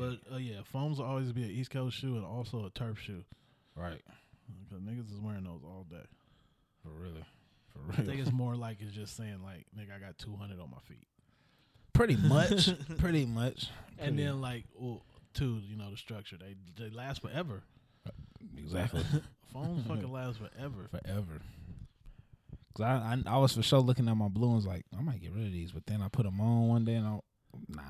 But 0.00 0.34
uh, 0.34 0.38
yeah, 0.38 0.60
foams 0.64 0.98
will 0.98 1.04
always 1.06 1.30
be 1.32 1.42
an 1.44 1.50
East 1.50 1.70
Coast 1.70 1.96
shoe 1.98 2.16
and 2.16 2.24
also 2.24 2.64
a 2.64 2.70
turf 2.70 2.98
shoe. 2.98 3.22
right, 3.76 4.00
Because 4.68 4.82
niggas 4.82 5.12
is 5.12 5.20
wearing 5.20 5.44
those 5.44 5.60
all 5.64 5.86
day. 5.90 6.04
for 6.82 6.88
really, 6.90 7.22
for 7.72 7.80
real. 7.80 8.00
I 8.00 8.02
think 8.04 8.20
it's 8.20 8.32
more 8.32 8.56
like 8.56 8.78
it's 8.80 8.94
just 8.94 9.16
saying 9.16 9.42
like, 9.44 9.66
nigga, 9.78 9.94
I 9.96 9.98
got 9.98 10.16
200 10.18 10.58
on 10.58 10.70
my 10.70 10.78
feet. 10.88 11.06
pretty 11.92 12.16
much, 12.16 12.70
pretty 12.98 13.26
much. 13.26 13.68
And 13.98 14.14
Pretty- 14.16 14.22
then 14.24 14.40
like, 14.40 14.64
well, 14.74 15.02
two, 15.34 15.60
you 15.68 15.76
know, 15.76 15.90
the 15.90 15.96
structure. 15.98 16.36
They 16.38 16.54
they 16.82 16.88
last 16.94 17.20
forever. 17.22 17.62
exactly. 18.56 19.04
Phones 19.52 19.84
fucking 19.88 20.10
last 20.10 20.38
forever. 20.38 20.88
forever. 20.90 21.42
Cause 22.74 22.84
I, 22.86 23.16
I 23.26 23.34
I 23.34 23.36
was 23.38 23.52
for 23.52 23.62
sure 23.62 23.80
looking 23.80 24.08
at 24.08 24.16
my 24.16 24.28
blue 24.28 24.48
ones 24.48 24.64
like 24.66 24.84
I 24.96 25.02
might 25.02 25.20
get 25.20 25.32
rid 25.32 25.44
of 25.46 25.52
these, 25.52 25.72
but 25.72 25.84
then 25.86 26.00
I 26.00 26.08
put 26.08 26.24
them 26.24 26.40
on 26.40 26.68
one 26.68 26.84
day 26.84 26.94
and 26.94 27.06
I 27.06 27.18
nah. 27.68 27.82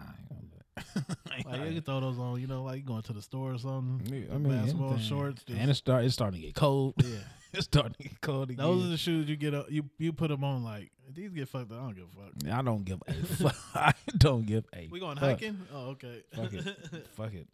I 0.96 1.00
ain't 1.00 1.06
gonna 1.06 1.06
do 1.06 1.12
it. 1.12 1.30
I 1.30 1.36
ain't 1.36 1.46
Like 1.46 1.68
you 1.68 1.74
can 1.74 1.82
throw 1.82 2.00
those 2.00 2.18
on, 2.18 2.40
you 2.40 2.46
know, 2.46 2.62
like 2.62 2.84
going 2.84 3.02
to 3.02 3.12
the 3.12 3.22
store 3.22 3.52
or 3.54 3.58
something. 3.58 4.02
Yeah, 4.12 4.34
I 4.34 4.38
mean, 4.38 4.52
basketball 4.58 4.90
anything. 4.90 5.06
shorts. 5.08 5.44
just- 5.44 5.58
and 5.60 5.70
it's 5.70 5.78
start 5.78 6.04
it's 6.04 6.14
starting 6.14 6.40
to 6.40 6.46
get 6.46 6.54
cold. 6.54 6.94
yeah, 6.98 7.18
it's 7.52 7.64
starting 7.64 7.94
to 7.94 8.02
get 8.02 8.20
cold 8.20 8.50
again. 8.50 8.64
those 8.64 8.84
are 8.84 8.88
the 8.88 8.96
shoes 8.96 9.28
you 9.28 9.36
get. 9.36 9.54
Up, 9.54 9.70
you 9.70 9.84
you 9.98 10.12
put 10.12 10.28
them 10.28 10.44
on 10.44 10.62
like 10.64 10.90
these 11.14 11.30
get 11.32 11.48
fucked. 11.48 11.72
up. 11.72 11.78
I 11.78 11.82
don't 11.82 11.94
give 11.94 12.06
a 12.06 12.14
fuck. 12.14 12.54
I 12.54 12.62
don't 12.62 12.84
give 12.84 13.02
a 13.06 13.12
fuck. 13.12 13.56
I 13.74 13.92
don't 14.16 14.46
give 14.46 14.64
a. 14.74 14.88
We 14.90 15.00
going 15.00 15.16
fuck. 15.16 15.30
hiking? 15.40 15.58
Oh, 15.74 15.90
okay. 15.90 16.22
Fuck 16.34 16.52
it. 16.52 17.06
Fuck 17.16 17.34
it. 17.34 17.48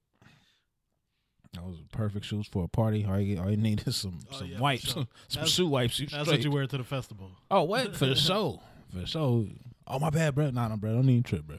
Those 1.55 1.79
are 1.79 1.97
perfect 1.97 2.27
shoes 2.27 2.47
for 2.47 2.65
a 2.65 2.69
party. 2.69 3.07
All 3.07 3.19
you, 3.19 3.41
all 3.41 3.51
you 3.51 3.57
need 3.57 3.83
is 3.87 3.97
some 3.97 4.19
Oh, 4.31 4.37
some 4.37 4.47
yeah, 4.49 4.59
wipes, 4.61 4.85
sure. 4.93 5.07
some 5.29 5.41
That's- 5.41 5.51
shoe 5.51 5.67
wipes. 5.67 5.99
You 5.99 6.07
That's 6.07 6.25
straight. 6.25 6.39
what 6.41 6.45
you 6.45 6.51
wear 6.51 6.67
to 6.67 6.77
the 6.77 6.85
festival. 6.85 7.31
Oh, 7.51 7.63
what 7.63 7.97
for 7.97 8.05
the 8.05 8.15
show? 8.15 8.61
For 8.93 8.99
the 8.99 9.07
show. 9.07 9.47
Oh 9.87 9.99
my 9.99 10.11
bad, 10.11 10.35
bro. 10.35 10.51
Nah, 10.51 10.69
no, 10.69 10.77
bro. 10.77 10.95
Don't 10.95 11.09
even 11.09 11.23
trip, 11.23 11.43
bro. 11.45 11.59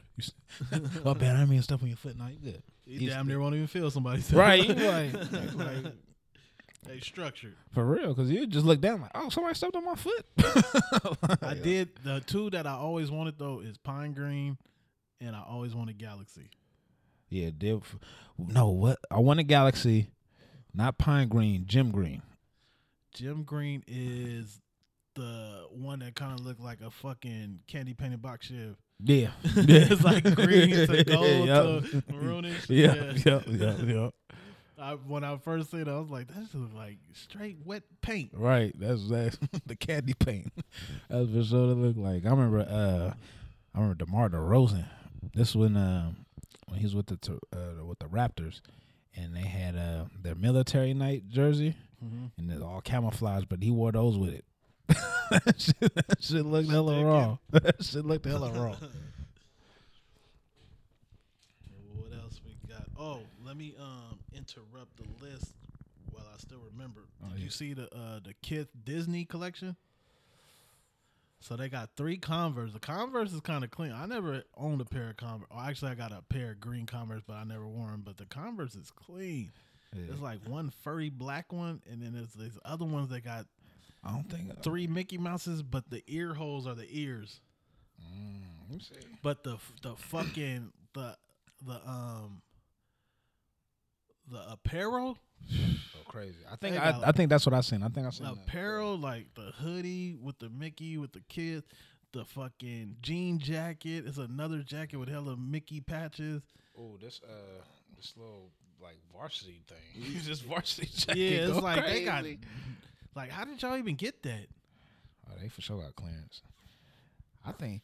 My 1.04 1.14
bad. 1.14 1.36
I 1.36 1.44
mean 1.46 1.62
stuff 1.62 1.82
on 1.82 1.88
your 1.88 1.96
foot. 1.96 2.16
Nah, 2.16 2.28
you 2.28 2.38
good. 2.38 2.62
You 2.84 2.98
He's- 3.00 3.12
damn 3.12 3.26
near 3.26 3.40
won't 3.40 3.54
even 3.54 3.66
feel 3.66 3.90
somebody's 3.90 4.32
Right? 4.32 4.66
You 4.66 4.74
like, 4.74 5.54
like 5.54 5.92
they 6.86 7.00
structured. 7.00 7.54
for 7.72 7.84
real? 7.84 8.14
Because 8.14 8.30
you 8.30 8.46
just 8.46 8.64
look 8.66 8.80
down 8.80 9.00
like, 9.02 9.10
oh, 9.14 9.28
somebody 9.30 9.54
stepped 9.54 9.76
on 9.76 9.84
my 9.84 9.94
foot. 9.94 10.26
I 11.42 11.54
did 11.54 11.90
the 12.04 12.20
two 12.26 12.50
that 12.50 12.66
I 12.66 12.72
always 12.72 13.10
wanted 13.10 13.38
though 13.38 13.60
is 13.60 13.76
pine 13.78 14.12
green, 14.12 14.58
and 15.20 15.34
I 15.34 15.42
always 15.48 15.74
wanted 15.74 15.98
galaxy. 15.98 16.50
Yeah, 17.30 17.50
did 17.56 17.82
no 18.38 18.68
what? 18.68 18.98
I 19.10 19.18
want 19.18 19.40
a 19.40 19.42
Galaxy, 19.42 20.08
not 20.72 20.96
pine 20.96 21.28
green, 21.28 21.64
Gym 21.66 21.90
Green. 21.90 22.22
Gym 23.12 23.42
Green 23.42 23.82
is 23.86 24.60
the 25.18 25.66
one 25.70 25.98
that 26.00 26.14
kind 26.14 26.38
of 26.38 26.44
looked 26.46 26.60
like 26.60 26.80
a 26.80 26.90
fucking 26.90 27.60
candy 27.66 27.94
painted 27.94 28.22
box 28.22 28.46
shiv. 28.46 28.76
Yeah, 29.02 29.28
it's 29.44 30.02
like 30.02 30.24
green 30.34 30.70
to 30.70 31.04
gold 31.04 31.46
Yup. 31.46 31.64
to 31.84 32.02
maroonish. 32.12 32.68
Yeah, 32.68 33.12
Yeah. 33.24 33.40
yeah, 33.46 33.74
yeah, 33.84 33.94
yeah. 33.94 34.10
I, 34.80 34.92
when 34.94 35.24
I 35.24 35.36
first 35.38 35.70
seen 35.72 35.80
it, 35.82 35.88
I 35.88 35.98
was 35.98 36.08
like, 36.08 36.28
"That's 36.28 36.54
like 36.74 36.98
straight 37.12 37.58
wet 37.64 37.82
paint." 38.00 38.30
Right. 38.32 38.72
That's 38.78 39.08
that's 39.08 39.36
the 39.66 39.74
candy 39.76 40.14
paint. 40.14 40.52
That's 41.08 41.30
for 41.30 41.44
sure. 41.44 41.70
It 41.72 41.74
looked 41.74 41.98
like. 41.98 42.24
I 42.24 42.30
remember. 42.30 42.60
Uh, 42.60 43.14
I 43.74 43.80
remember 43.80 44.04
DeMar 44.04 44.30
DeRozan. 44.30 44.86
This 45.34 45.54
when 45.54 45.76
uh, 45.76 46.12
when 46.68 46.78
he 46.78 46.84
was 46.86 46.94
with 46.94 47.06
the 47.06 47.38
uh, 47.52 47.84
with 47.84 47.98
the 47.98 48.06
Raptors, 48.06 48.60
and 49.16 49.34
they 49.34 49.40
had 49.46 49.76
uh 49.76 50.04
their 50.22 50.34
military 50.36 50.94
night 50.94 51.28
jersey, 51.28 51.74
and 52.00 52.50
it's 52.50 52.62
all 52.62 52.80
camouflage, 52.80 53.44
but 53.48 53.62
he 53.62 53.70
wore 53.72 53.90
those 53.92 54.16
with 54.16 54.30
it. 54.32 54.44
that, 55.30 55.54
shit, 55.58 55.94
that 55.94 56.22
shit 56.22 56.46
looked 56.46 56.70
hella 56.70 57.04
raw. 57.04 57.36
That 57.50 57.82
shit 57.84 58.04
looked 58.04 58.26
hella 58.26 58.50
raw. 58.52 58.76
What 61.94 62.12
else 62.22 62.40
we 62.44 62.56
got? 62.68 62.84
Oh, 62.98 63.20
let 63.44 63.56
me 63.56 63.74
um 63.78 64.18
interrupt 64.34 64.96
the 64.96 65.24
list 65.24 65.52
while 66.12 66.24
I 66.32 66.38
still 66.38 66.60
remember. 66.72 67.00
Oh, 67.22 67.28
Did 67.30 67.38
yeah. 67.38 67.44
you 67.44 67.50
see 67.50 67.74
the 67.74 67.84
uh 67.94 68.20
the 68.24 68.34
Kith 68.42 68.68
Disney 68.84 69.24
collection? 69.24 69.76
So 71.40 71.54
they 71.56 71.68
got 71.68 71.90
three 71.96 72.16
Converse. 72.16 72.72
The 72.72 72.80
Converse 72.80 73.32
is 73.32 73.40
kind 73.40 73.62
of 73.62 73.70
clean. 73.70 73.92
I 73.92 74.06
never 74.06 74.42
owned 74.56 74.80
a 74.80 74.84
pair 74.84 75.10
of 75.10 75.16
Converse. 75.18 75.48
Oh, 75.54 75.60
actually, 75.60 75.92
I 75.92 75.94
got 75.94 76.12
a 76.12 76.22
pair 76.22 76.50
of 76.52 76.60
green 76.60 76.86
Converse, 76.86 77.22
but 77.26 77.34
I 77.34 77.44
never 77.44 77.66
wore 77.66 77.88
them. 77.88 78.02
But 78.04 78.16
the 78.16 78.26
Converse 78.26 78.74
is 78.74 78.90
clean. 78.90 79.52
It's 79.96 80.20
like 80.20 80.40
one 80.46 80.70
furry 80.82 81.08
black 81.08 81.52
one, 81.52 81.80
and 81.90 82.02
then 82.02 82.12
there's 82.12 82.32
these 82.34 82.58
other 82.64 82.84
ones 82.84 83.08
that 83.08 83.24
got 83.24 83.46
I 84.04 84.12
don't 84.12 84.30
think. 84.30 84.62
three 84.62 84.86
Mickey 84.86 85.18
Mouses, 85.18 85.62
but 85.62 85.90
the 85.90 86.02
ear 86.06 86.34
holes 86.34 86.66
are 86.66 86.74
the 86.74 86.86
ears. 86.88 87.40
Let 88.68 88.70
me 88.76 88.80
see. 88.80 89.06
But 89.22 89.42
the 89.44 89.56
the 89.82 89.96
fucking 89.96 90.72
the 90.94 91.16
the 91.66 91.80
um 91.88 92.42
the 94.30 94.50
apparel 94.50 95.18
Oh, 95.50 96.10
crazy. 96.10 96.36
I 96.50 96.56
think. 96.56 96.74
They 96.74 96.80
I, 96.80 96.90
got- 96.92 97.08
I 97.08 97.12
think 97.12 97.30
that's 97.30 97.46
what 97.46 97.54
I 97.54 97.60
seen. 97.60 97.82
I 97.82 97.88
think 97.88 98.06
I 98.06 98.10
seen. 98.10 98.26
the 98.26 98.34
that. 98.34 98.42
apparel 98.42 98.98
like 98.98 99.32
the 99.34 99.52
hoodie 99.62 100.16
with 100.20 100.38
the 100.40 100.48
Mickey 100.50 100.98
with 100.98 101.12
the 101.12 101.20
kids, 101.28 101.64
the 102.12 102.24
fucking 102.24 102.96
jean 103.02 103.38
jacket. 103.38 104.04
It's 104.06 104.18
another 104.18 104.58
jacket 104.62 104.96
with 104.96 105.08
hella 105.08 105.36
Mickey 105.36 105.80
patches. 105.80 106.42
Oh, 106.76 106.96
this 107.00 107.20
uh, 107.24 107.62
this 107.96 108.14
little 108.16 108.50
like 108.82 108.98
varsity 109.12 109.62
thing. 109.68 110.02
this 110.26 110.40
varsity 110.40 110.88
jacket. 110.92 111.18
Yeah, 111.18 111.38
it's 111.46 111.52
go 111.52 111.60
like 111.60 111.86
they 111.86 112.04
got 112.04 112.22
crazy. 112.22 112.40
Like 113.18 113.30
how 113.30 113.44
did 113.44 113.60
y'all 113.60 113.76
even 113.76 113.96
get 113.96 114.22
that? 114.22 114.46
Oh, 115.28 115.34
they 115.40 115.48
for 115.48 115.60
sure 115.60 115.80
got 115.82 115.94
clearance. 115.96 116.40
I 117.44 117.52
think. 117.52 117.82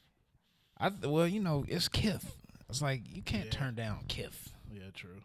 I 0.78 0.88
th- 0.90 1.04
well, 1.06 1.26
you 1.28 1.40
know, 1.40 1.64
it's 1.68 1.88
Kith. 1.88 2.34
It's 2.68 2.80
like 2.82 3.02
you 3.14 3.22
can't 3.22 3.46
Yeah. 3.46 3.50
turn 3.50 3.74
down 3.74 4.04
Kith. 4.08 4.52
Yeah, 4.72 4.90
true. 4.94 5.20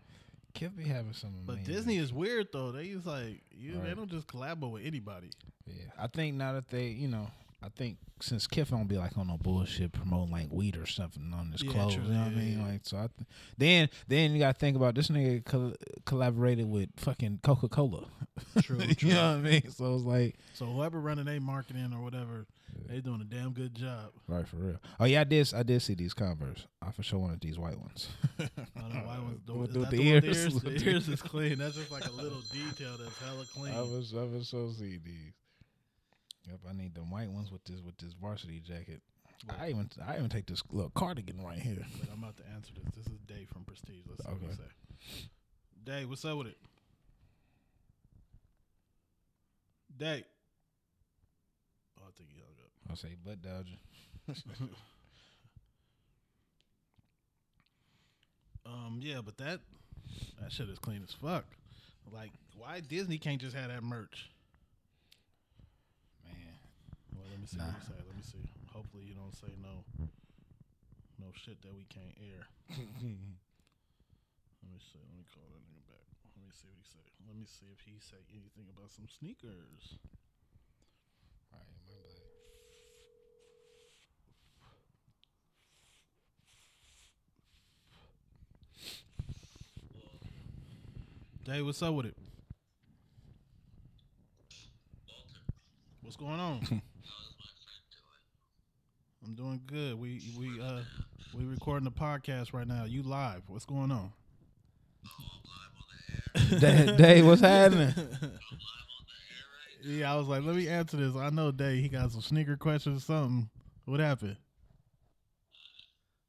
Kith 0.54 0.76
be 0.76 0.84
having 0.84 1.14
some. 1.14 1.32
But 1.46 1.64
Disney 1.64 1.98
is 1.98 2.12
weird 2.12 2.48
though. 2.52 2.72
They 2.72 2.84
use 2.86 3.06
like 3.06 3.42
you. 3.52 3.80
They 3.84 3.94
don't 3.94 4.10
just 4.10 4.28
collaborate 4.28 4.72
with 4.74 4.86
anybody. 4.86 5.30
Yeah, 5.66 5.86
I 5.98 6.08
think 6.08 6.36
now 6.36 6.54
that 6.54 6.70
they, 6.70 6.88
you 6.88 7.08
know, 7.08 7.30
I 7.62 7.68
think 7.70 7.98
since 8.22 8.48
Kith 8.48 8.70
don't 8.70 8.88
be 8.88 8.98
like 8.98 9.18
on 9.18 9.28
no 9.28 9.38
bullshit 9.38 9.92
promoting 9.92 10.32
like 10.32 10.48
weed 10.50 10.78
or 10.78 10.86
something 10.86 11.34
on 11.34 11.52
his 11.52 11.62
Yeah, 11.64 11.72
clothes, 11.74 11.96
true. 11.96 12.04
you 12.06 12.10
know 12.14 12.20
what 12.20 12.28
I 12.28 12.36
mean? 12.36 12.60
yeah. 12.60 12.66
Like, 12.66 12.82
so 12.84 12.98
I 12.98 13.08
th- 13.08 13.28
then 13.58 13.90
then 14.08 14.32
you 14.32 14.40
got 14.40 14.56
to 14.56 14.60
think 14.60 14.78
about 14.78 14.96
this 14.96 15.10
nigga 15.10 15.44
col- 15.44 15.74
collaborated 16.06 16.70
with 16.70 16.90
fucking 16.98 17.40
Coca 17.44 17.68
Cola. 17.68 18.06
True, 18.62 18.78
you 18.88 18.96
true. 18.96 19.10
know 19.10 19.32
what 19.38 19.46
I 19.46 19.50
mean? 19.52 19.70
So 19.72 19.94
it's 19.96 20.04
like, 20.06 20.36
So 20.54 20.66
whoever 20.68 21.00
running 21.02 21.26
their 21.26 21.42
marketing 21.42 21.92
or 21.94 22.02
whatever, 22.02 22.46
they 22.88 23.02
doing 23.02 23.20
a 23.20 23.26
damn 23.26 23.52
good 23.52 23.76
job. 23.76 24.12
right 24.28 24.48
for 24.48 24.56
real. 24.56 24.78
Oh 25.00 25.06
yeah, 25.06 25.22
I 25.22 25.24
did 25.26 25.54
I 25.54 25.64
did 25.64 25.82
see 25.82 25.96
these 25.96 26.14
Converse. 26.14 26.66
I 26.82 26.92
for 26.92 27.04
sure 27.04 27.20
wanted 27.20 27.42
these 27.42 27.60
white 27.60 27.78
ones. 27.80 28.08
I 28.40 28.48
don't 28.80 28.94
know 28.94 29.02
why 29.06 29.20
one's 29.20 29.42
With- 29.48 29.58
with 29.58 29.74
the 29.74 29.98
the 29.98 30.04
one 30.04 30.14
with 30.14 30.24
ears. 30.26 30.62
The 30.62 30.70
ears, 30.70 30.80
the 30.84 30.90
ears 30.92 31.10
is 31.10 31.22
clean. 31.22 31.58
That's 31.58 31.76
just 31.76 31.92
like 31.92 32.06
a 32.08 32.12
little 32.12 32.42
detail 32.54 32.96
that's 32.98 33.18
hella 33.20 33.44
clean. 33.54 33.74
I 33.74 33.82
was 33.82 34.14
I 34.18 34.24
was 34.24 34.48
so 34.48 34.72
see 34.72 34.98
these. 35.04 35.34
Yep, 36.50 36.60
I 36.70 36.74
need 36.74 36.96
the 36.96 37.02
white 37.02 37.30
ones 37.30 37.52
with 37.52 37.64
this 37.66 37.80
with 37.82 37.98
this 37.98 38.14
varsity 38.14 38.60
jacket. 38.60 39.02
I 39.60 39.70
even 39.70 39.90
I 40.06 40.18
even 40.18 40.30
take 40.30 40.48
this 40.48 40.64
little 40.72 40.92
cardigan 40.96 41.42
right 41.44 41.60
here. 41.60 41.86
But 42.00 42.10
I'm 42.12 42.24
about 42.24 42.38
to 42.38 42.44
answer 42.54 42.72
this. 42.76 42.86
This 42.96 43.06
is 43.14 43.20
Dave 43.28 43.48
from 43.50 43.64
Prestige. 43.66 44.04
Let's 44.10 44.24
see 44.26 44.30
what 44.32 44.42
he 44.42 44.48
Okay. 44.48 44.56
say. 44.56 45.28
Dave, 45.84 46.10
what's 46.10 46.26
up 46.26 46.38
with 46.38 46.48
it? 46.48 46.58
Dave. 49.98 50.24
Oh, 52.00 52.04
I 52.08 52.12
think 52.18 52.30
he 52.34 52.40
hung 52.40 52.56
up. 52.64 52.72
I'll 52.90 52.96
say 52.96 53.16
butt 53.24 53.42
dodger. 53.42 53.78
Um, 58.66 59.00
yeah, 59.02 59.22
but 59.24 59.38
that 59.38 59.60
that 60.42 60.52
shit 60.52 60.70
is 60.70 60.80
clean 60.80 61.02
as 61.04 61.14
fuck. 61.14 61.46
Like, 62.12 62.32
why 62.58 62.80
Disney 62.82 63.18
can't 63.18 63.42
just 63.42 63.56
have 63.56 63.70
that 63.70 63.84
merch? 63.84 64.30
Man. 66.26 66.36
Well, 67.16 67.26
let 67.40 67.48
me 67.48 67.48
see 67.48 67.64
what 67.64 67.72
you 67.72 67.88
say. 67.88 67.96
Let 68.04 68.16
me 68.20 68.24
see. 68.28 68.44
Hopefully, 68.76 69.06
you 69.08 69.16
don't 69.16 69.32
say 69.32 69.48
no, 69.64 69.88
no 71.24 71.32
shit 71.32 71.62
that 71.64 71.72
we 71.72 71.88
can't 71.88 72.12
air. 72.20 72.44
let 72.68 72.84
me 74.68 74.76
see. 74.84 75.00
Let 75.00 75.16
me 75.16 75.24
call 75.32 75.48
that 75.48 75.64
nigga 75.64 75.88
back. 75.88 76.04
Let 76.36 76.44
me 76.44 76.52
see 76.52 76.68
what 76.68 76.76
he 76.76 76.84
say. 76.84 77.00
Let 77.24 77.40
me 77.40 77.48
see 77.48 77.72
if 77.72 77.80
he 77.88 77.96
say 78.04 78.20
anything 78.36 78.68
about 78.76 78.92
some 78.92 79.08
sneakers. 79.08 79.96
Right, 81.48 81.64
my 81.64 81.80
bad. 81.88 82.20
Dave, 91.56 91.66
what's 91.66 91.82
up 91.82 91.94
with 91.94 92.08
it? 92.08 92.18
What's 96.02 96.18
going 96.18 96.40
on? 96.42 96.82
I'm 99.26 99.36
doing 99.36 99.62
good. 99.66 99.96
We 100.00 100.22
we 100.38 100.62
uh 100.62 100.82
we 101.36 101.46
recording 101.46 101.84
the 101.84 101.92
podcast 101.92 102.54
right 102.54 102.68
now. 102.68 102.86
You 102.86 103.04
live. 103.04 103.44
What's 103.48 103.66
going 103.66 103.92
on? 103.92 104.12
Dave, 106.60 107.26
what's 107.26 107.42
happening? 107.42 107.94
Yeah, 109.84 110.14
I 110.14 110.18
was 110.18 110.28
like, 110.28 110.44
let 110.44 110.56
me 110.56 110.68
answer 110.68 110.98
this. 110.98 111.16
I 111.16 111.30
know 111.30 111.52
Dave, 111.52 111.82
he 111.82 111.90
got 111.90 112.12
some 112.12 112.22
sneaker 112.22 112.58
questions 112.58 112.98
or 112.98 113.06
something. 113.06 113.50
What 113.86 114.00
happened? 114.00 114.38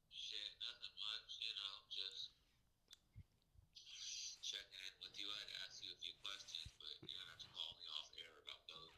Shit, 0.09 0.55
nothing 0.61 0.95
much, 0.95 1.29
you 1.43 1.53
know, 1.59 1.75
just 1.91 2.31
checking 4.41 4.81
in 4.87 4.93
with 5.03 5.15
you. 5.19 5.27
I'd 5.27 5.51
ask 5.65 5.83
you 5.83 5.91
a 5.91 5.99
few 5.99 6.15
questions, 6.23 6.67
but 6.79 6.87
you're 7.01 7.11
gonna 7.11 7.27
have 7.31 7.41
to 7.43 7.49
call 7.51 7.71
me 7.75 7.85
off 7.91 8.09
air 8.19 8.35
about 8.39 8.61
those. 8.71 8.95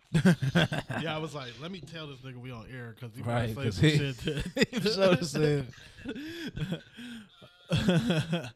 Yeah, 1.01 1.15
I 1.15 1.17
was 1.17 1.33
like, 1.33 1.53
let 1.61 1.71
me 1.71 1.79
tell 1.81 2.07
this 2.07 2.19
nigga 2.19 2.37
we 2.37 2.51
on 2.51 2.65
air 2.71 2.93
because 2.99 3.15
he 3.15 3.21
Right, 3.23 3.55
might 3.55 3.73
say 3.73 3.95
some 3.95 4.13
shit. 4.15 4.17
he 4.71 4.79
said. 5.25 5.67
to- 7.69 7.69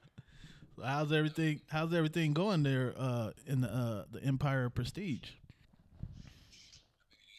how's 0.84 1.12
everything? 1.12 1.62
How's 1.70 1.94
everything 1.94 2.34
going 2.34 2.64
there 2.64 2.94
uh, 2.98 3.32
in 3.46 3.62
the 3.62 3.70
uh, 3.74 4.04
the 4.12 4.24
Empire 4.24 4.70
Prestige? 4.70 5.30
you 5.34 5.38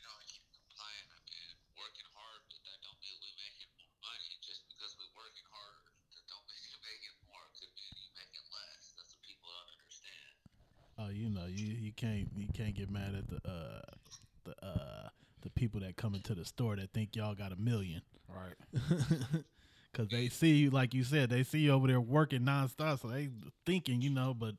know, 0.02 0.10
I 0.16 0.24
keep 0.26 0.42
compliant. 0.50 1.06
I 1.14 1.20
mean, 1.28 1.54
working 1.78 2.08
hard, 2.16 2.40
but 2.50 2.58
that 2.66 2.78
don't 2.82 2.98
mean 2.98 3.14
we 3.22 3.30
making 3.38 3.70
more 3.78 3.94
money. 4.02 4.34
Just 4.42 4.66
because 4.66 4.96
we're 4.98 5.12
working 5.14 5.46
harder, 5.52 5.86
that 6.16 6.24
don't 6.26 6.42
mean 6.50 6.58
you're 6.66 6.82
making 6.82 7.14
more. 7.28 7.44
Could 7.54 7.70
mean 7.78 7.94
you 7.94 8.10
making 8.18 8.42
less. 8.50 8.96
That's 8.98 9.14
what 9.14 9.22
people 9.22 9.46
don't 9.54 9.70
understand. 9.78 10.34
Oh, 10.98 11.10
you 11.14 11.30
know, 11.30 11.46
you 11.46 11.78
you 11.78 11.92
can't 12.58 12.74
get 12.74 12.90
mad 12.90 13.14
at 13.14 13.28
the 13.30 13.38
uh, 13.48 13.80
the 14.44 14.54
uh, 14.66 15.08
the 15.42 15.50
people 15.50 15.78
that 15.80 15.96
come 15.96 16.14
into 16.14 16.34
the 16.34 16.44
store 16.44 16.74
that 16.74 16.90
think 16.92 17.14
y'all 17.14 17.34
got 17.34 17.52
a 17.52 17.56
million. 17.56 18.02
Right. 18.26 18.58
Cause 19.94 20.08
they 20.10 20.28
see 20.28 20.54
you, 20.54 20.70
like 20.70 20.92
you 20.92 21.02
said, 21.02 21.30
they 21.30 21.42
see 21.42 21.60
you 21.60 21.72
over 21.72 21.86
there 21.86 22.00
working 22.00 22.42
nonstop, 22.42 23.00
so 23.00 23.08
they 23.08 23.30
thinking, 23.64 24.02
you 24.02 24.10
know, 24.10 24.34
but 24.34 24.54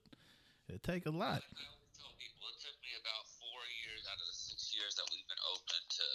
it 0.67 0.81
take 0.81 1.05
a 1.05 1.13
lot. 1.13 1.43
I 1.43 1.63
always 1.69 1.91
tell 1.95 2.11
people 2.17 2.43
it 2.49 2.59
took 2.59 2.75
me 2.81 2.91
about 2.97 3.23
four 3.37 3.61
years 3.85 4.03
out 4.09 4.17
of 4.19 4.25
the 4.25 4.35
six 4.35 4.73
years 4.73 4.95
that 4.97 5.05
we've 5.11 5.27
been 5.29 5.43
open 5.53 5.79
to 5.85 6.07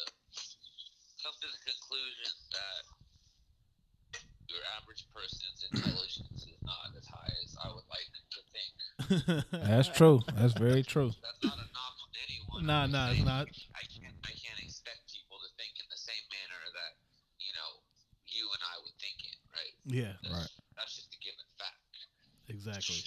come 1.22 1.36
to 1.40 1.48
the 1.48 1.60
conclusion 1.62 2.32
that 2.52 2.82
your 4.48 4.60
average 4.80 5.04
person's 5.14 5.60
intelligence 5.72 6.48
is 6.48 6.60
not 6.64 6.92
as 6.96 7.06
high 7.06 7.32
as 7.44 7.56
I 7.60 7.68
would 7.68 7.88
like 7.88 8.08
them 8.12 8.26
to 8.34 8.40
think. 8.52 8.72
That's 9.68 9.88
true. 9.88 10.20
That's 10.34 10.54
very 10.54 10.82
true. 10.82 11.12
That's 11.22 11.22
not 11.22 11.24
a 11.24 11.24
knock 11.24 11.33
on 12.70 12.90
anyone. 12.90 12.92
Nah, 12.92 13.08
nah, 13.08 13.12
it's 13.12 13.24
not. 13.24 13.46
I 13.76 13.84
can't, 13.88 14.16
I 14.24 14.32
can't 14.36 14.60
expect 14.60 15.04
people 15.12 15.38
to 15.40 15.50
think 15.56 15.76
in 15.80 15.86
the 15.90 16.00
same 16.00 16.24
manner 16.32 16.60
that 16.74 16.92
you 17.40 17.52
know 17.56 17.80
you 18.30 18.44
and 18.50 18.62
I 18.66 18.76
would 18.82 18.96
think 18.98 19.20
in, 19.22 19.38
right? 19.54 19.74
Yeah, 19.86 20.14
That's, 20.24 20.50
That's 20.74 20.92
just 20.96 21.10
a 21.14 21.20
given 21.22 21.46
fact. 21.60 21.78
exactly. 22.50 22.98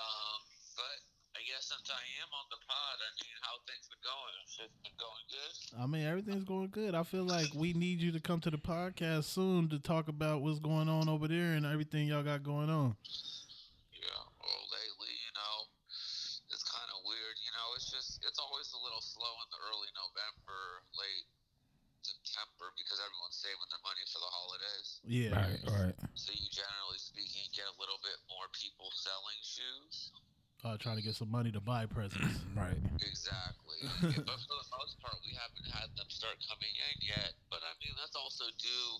Um, 0.00 0.38
but 0.78 0.96
I 1.36 1.44
guess 1.44 1.68
since 1.68 1.92
I 1.92 2.00
am 2.24 2.30
on 2.32 2.46
the 2.48 2.60
pod, 2.64 2.96
I 3.04 3.10
mean, 3.20 3.36
how 3.44 3.60
things 3.68 3.84
been 3.92 4.00
going? 4.00 4.36
Shit's 4.48 4.78
been 4.80 4.96
going 4.96 5.24
good. 5.28 5.54
I 5.76 5.84
mean, 5.84 6.04
everything's 6.08 6.48
going 6.48 6.72
good. 6.72 6.96
I 6.96 7.04
feel 7.04 7.28
like 7.28 7.52
we 7.52 7.76
need 7.76 8.00
you 8.00 8.12
to 8.16 8.20
come 8.22 8.40
to 8.46 8.50
the 8.50 8.60
podcast 8.60 9.28
soon 9.28 9.68
to 9.74 9.78
talk 9.78 10.08
about 10.08 10.40
what's 10.40 10.60
going 10.62 10.88
on 10.88 11.08
over 11.12 11.28
there 11.28 11.52
and 11.58 11.66
everything 11.68 12.08
y'all 12.08 12.24
got 12.24 12.40
going 12.40 12.72
on. 12.72 12.96
Yeah. 13.92 14.22
Well, 14.40 14.64
lately, 14.72 15.12
you 15.12 15.32
know, 15.36 15.56
it's 16.48 16.64
kind 16.64 16.88
of 16.96 17.04
weird. 17.04 17.36
You 17.44 17.52
know, 17.52 17.68
it's 17.76 17.92
just 17.92 18.24
it's 18.24 18.40
always 18.40 18.72
a 18.72 18.80
little 18.80 19.04
slow 19.04 19.32
in 19.44 19.48
the 19.52 19.60
early 19.68 19.92
November, 19.92 20.80
late 20.96 21.28
September 22.00 22.72
because 22.80 22.96
everyone's 23.02 23.36
saving 23.36 23.68
their 23.68 23.82
money 23.84 24.04
for 24.08 24.22
the 24.24 24.30
holidays. 24.32 25.02
Yeah, 25.16 25.32
Right. 25.32 25.60
Right. 25.64 25.96
So 26.12 26.28
you 26.36 26.44
generally 26.52 27.00
speaking 27.00 27.48
get 27.56 27.64
a 27.72 27.76
little 27.80 27.96
bit 28.04 28.20
more 28.28 28.44
people 28.52 28.92
selling 28.92 29.40
shoes. 29.40 30.12
uh, 30.60 30.76
trying 30.76 31.00
to 31.00 31.04
get 31.04 31.16
some 31.16 31.32
money 31.32 31.48
to 31.56 31.62
buy 31.62 31.88
presents. 31.88 32.36
Right. 32.56 32.76
Exactly. 33.00 33.80
Yeah, 34.12 34.24
but 34.28 34.36
for 34.44 34.56
the 34.60 34.68
most 34.76 34.96
part, 35.00 35.16
we 35.24 35.32
haven't 35.36 35.68
had 35.72 35.88
them 35.96 36.08
start 36.12 36.36
coming 36.48 36.72
in 36.72 36.96
yet. 37.04 37.32
But 37.48 37.64
I 37.64 37.72
mean, 37.80 37.92
that's 37.96 38.16
also 38.16 38.44
due 38.60 38.92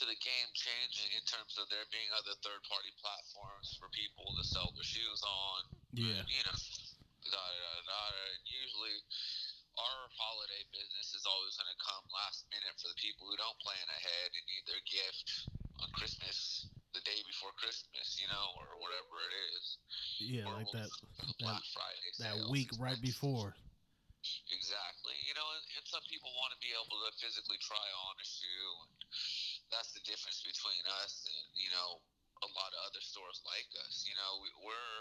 to 0.00 0.02
the 0.08 0.16
game 0.24 0.50
changing 0.56 1.10
in 1.16 1.24
terms 1.28 1.56
of 1.60 1.68
there 1.72 1.84
being 1.92 2.08
other 2.16 2.32
third-party 2.44 2.92
platforms 3.00 3.76
for 3.80 3.88
people 3.96 4.32
to 4.36 4.42
sell 4.44 4.72
their 4.76 4.84
shoes 4.88 5.20
on. 5.24 5.60
Yeah. 5.96 6.24
You 6.28 6.42
know, 6.48 6.56
da 7.28 7.40
da 7.40 7.60
da 7.60 7.82
da. 7.88 8.02
And 8.36 8.42
usually, 8.44 8.96
our 9.80 10.00
holiday 10.16 10.62
business 10.70 11.03
is 11.24 11.32
always 11.32 11.56
going 11.56 11.72
to 11.72 11.80
come 11.80 12.04
last 12.12 12.44
minute 12.52 12.76
for 12.76 12.92
the 12.92 13.00
people 13.00 13.24
who 13.24 13.32
don't 13.40 13.56
plan 13.64 13.88
ahead 13.88 14.28
and 14.28 14.44
need 14.44 14.64
their 14.68 14.84
gift 14.84 15.48
on 15.80 15.88
Christmas, 15.96 16.68
the 16.92 17.00
day 17.08 17.16
before 17.24 17.48
Christmas, 17.56 18.20
you 18.20 18.28
know, 18.28 18.46
or 18.60 18.76
whatever 18.76 19.24
it 19.24 19.34
is. 19.56 19.64
Yeah, 20.20 20.44
Or 20.52 20.60
like 20.60 20.68
that 20.76 20.92
Black 21.40 21.64
Friday 21.72 22.08
that 22.20 22.36
sales 22.36 22.52
week 22.52 22.68
right 22.76 23.00
before. 23.00 23.56
Exactly. 24.52 25.16
You 25.24 25.32
know, 25.32 25.48
and, 25.56 25.64
and 25.80 25.84
some 25.88 26.04
people 26.12 26.28
want 26.36 26.52
to 26.52 26.60
be 26.60 26.76
able 26.76 27.00
to 27.08 27.10
physically 27.16 27.56
try 27.64 27.88
on 28.04 28.14
a 28.20 28.26
shoe. 28.28 28.72
And 28.84 29.00
that's 29.72 29.96
the 29.96 30.04
difference 30.04 30.44
between 30.44 30.84
us 31.00 31.24
and, 31.24 31.44
you 31.56 31.72
know, 31.72 32.04
a 32.44 32.48
lot 32.52 32.68
of 32.68 32.80
other 32.92 33.00
stores 33.00 33.40
like 33.48 33.68
us. 33.88 34.04
You 34.04 34.12
know, 34.20 34.44
we, 34.44 34.48
we're, 34.60 35.00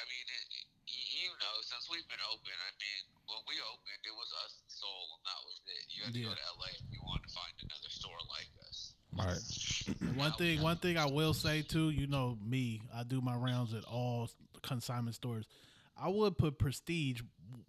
I 0.00 0.04
mean, 0.08 0.24
it, 0.24 0.44
y- 0.88 1.10
you 1.20 1.28
know, 1.44 1.54
since 1.68 1.84
we've 1.92 2.08
been 2.08 2.24
open, 2.32 2.48
I 2.56 2.72
mean, 2.80 3.02
when 3.28 3.42
we 3.44 3.60
opened, 3.68 4.00
it 4.08 4.16
was 4.16 4.30
us 4.48 4.56
and 4.64 4.70
Soul, 4.72 5.04
and 5.20 5.22
that 5.28 5.40
was 5.44 5.58
it. 5.68 5.84
You 5.92 6.00
had 6.08 6.14
to 6.16 6.22
go 6.24 6.32
to 6.32 6.46
LA 6.56 6.72
if 6.72 6.88
you 6.88 7.00
wanted 7.04 7.28
to 7.28 7.32
find 7.36 7.52
another 7.60 7.92
store 7.92 8.20
like 8.32 8.48
us. 8.64 8.96
Right. 9.12 10.16
One 10.16 10.32
thing, 10.40 10.62
one 10.62 10.76
thing 10.78 10.96
I 10.96 11.06
will 11.06 11.34
say 11.34 11.62
too, 11.62 11.90
you 11.90 12.06
know 12.06 12.38
me, 12.44 12.80
I 12.94 13.02
do 13.02 13.20
my 13.20 13.34
rounds 13.34 13.74
at 13.74 13.84
all 13.84 14.30
consignment 14.62 15.16
stores. 15.16 15.46
I 16.00 16.08
would 16.08 16.38
put 16.38 16.58
Prestige 16.58 17.20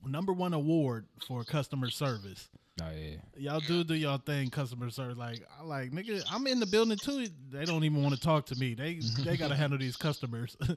number 0.05 0.31
one 0.33 0.53
award 0.53 1.07
for 1.27 1.43
customer 1.43 1.89
service. 1.89 2.47
Oh 2.81 2.85
yeah. 2.95 3.15
Y'all 3.37 3.59
do 3.59 3.83
do 3.83 3.93
y'all 3.95 4.17
thing, 4.19 4.49
customer 4.49 4.89
service. 4.89 5.17
Like 5.17 5.41
I 5.59 5.63
like 5.63 5.91
nigga, 5.91 6.23
I'm 6.31 6.47
in 6.47 6.59
the 6.59 6.65
building 6.65 6.97
too. 6.97 7.27
They 7.51 7.65
don't 7.65 7.83
even 7.83 8.01
want 8.01 8.15
to 8.15 8.21
talk 8.21 8.45
to 8.47 8.55
me. 8.55 8.73
They 8.75 8.99
they 9.23 9.35
gotta 9.35 9.55
handle 9.61 9.77
these 9.79 9.97
customers. 9.97 10.55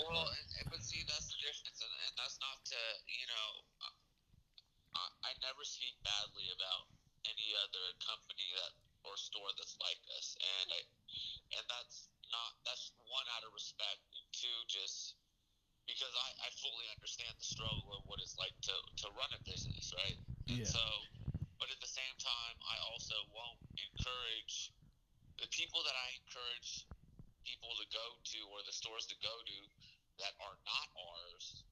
Well, 0.00 0.28
and, 0.28 0.48
and- 0.60 0.68
but 0.70 0.82
see, 0.84 1.02
that's 1.08 1.28
the 1.32 1.40
difference, 1.40 1.80
and, 1.80 1.94
and 2.08 2.14
that's 2.20 2.36
not 2.42 2.58
to 2.72 2.80
you 3.08 3.26
know. 3.28 3.50
I, 4.96 5.06
I 5.28 5.32
never 5.44 5.62
speak 5.64 5.96
badly 6.04 6.48
about 6.56 6.88
any 7.28 7.52
other 7.64 7.86
company 8.04 8.48
that 8.60 8.74
or 9.04 9.14
store 9.16 9.50
that's 9.56 9.76
like 9.78 10.00
us, 10.18 10.34
and 10.40 10.68
I, 10.72 10.80
and 11.58 11.64
that's 11.70 12.10
not 12.32 12.50
that's 12.66 12.90
one 13.06 13.26
out 13.38 13.46
of 13.46 13.52
respect, 13.54 14.02
and 14.18 14.26
two 14.34 14.56
just 14.68 15.16
because 15.86 16.12
I, 16.12 16.28
I 16.46 16.48
fully 16.58 16.86
understand 16.90 17.30
the 17.38 17.46
struggle 17.46 17.94
of 17.94 18.02
what 18.10 18.18
it's 18.18 18.34
like 18.36 18.54
to, 18.66 18.74
to 18.74 19.06
run 19.14 19.30
a 19.34 19.40
business, 19.46 19.94
right? 19.94 20.18
And 20.50 20.58
Yeah. 20.58 20.66
so, 20.66 20.82
but 21.62 21.70
at 21.70 21.78
the 21.78 21.90
same 21.90 22.16
time, 22.18 22.56
I 22.66 22.76
also 22.90 23.14
won't 23.30 23.62
encourage 23.78 24.74
the 25.38 25.46
people 25.54 25.86
that 25.86 25.94
I 25.94 26.08
encourage 26.18 26.90
people 27.46 27.70
to 27.78 27.86
go 27.94 28.06
to 28.18 28.38
or 28.50 28.60
the 28.66 28.74
stores 28.74 29.06
to 29.06 29.16
go 29.22 29.30
to 29.30 29.58
that 30.20 30.34
are 30.40 30.58
not 30.64 30.88
ours 30.96 31.64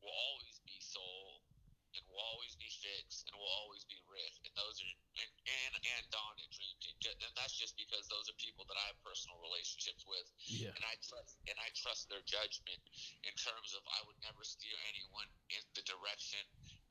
will 0.00 0.14
always 0.14 0.58
be 0.64 0.78
sold 0.80 1.42
and 1.90 2.02
will 2.06 2.22
always 2.22 2.54
be 2.54 2.70
fixed 2.70 3.26
and 3.26 3.34
will 3.34 3.54
always 3.66 3.82
be 3.90 3.98
RIF 4.06 4.34
and 4.46 4.54
those 4.54 4.78
are 4.78 4.90
and 5.18 5.30
and, 5.66 5.72
and 5.74 6.04
Don 6.14 6.34
and 6.38 6.50
Dream 6.54 6.76
Team. 6.78 6.94
And 7.02 7.34
that's 7.34 7.58
just 7.58 7.74
because 7.74 8.06
those 8.06 8.30
are 8.30 8.38
people 8.38 8.62
that 8.70 8.78
I 8.78 8.94
have 8.94 8.98
personal 9.02 9.42
relationships 9.42 10.06
with. 10.06 10.22
Yeah, 10.46 10.70
and 10.70 10.84
I 10.86 10.94
trust 11.02 11.42
and 11.50 11.58
I 11.58 11.68
trust 11.74 12.06
their 12.06 12.22
judgment 12.22 12.78
in 13.26 13.34
terms 13.34 13.74
of 13.74 13.82
I 13.90 14.06
would 14.06 14.18
never 14.22 14.46
steer 14.46 14.78
anyone 14.86 15.26
in 15.50 15.64
the 15.74 15.82
direction 15.82 16.42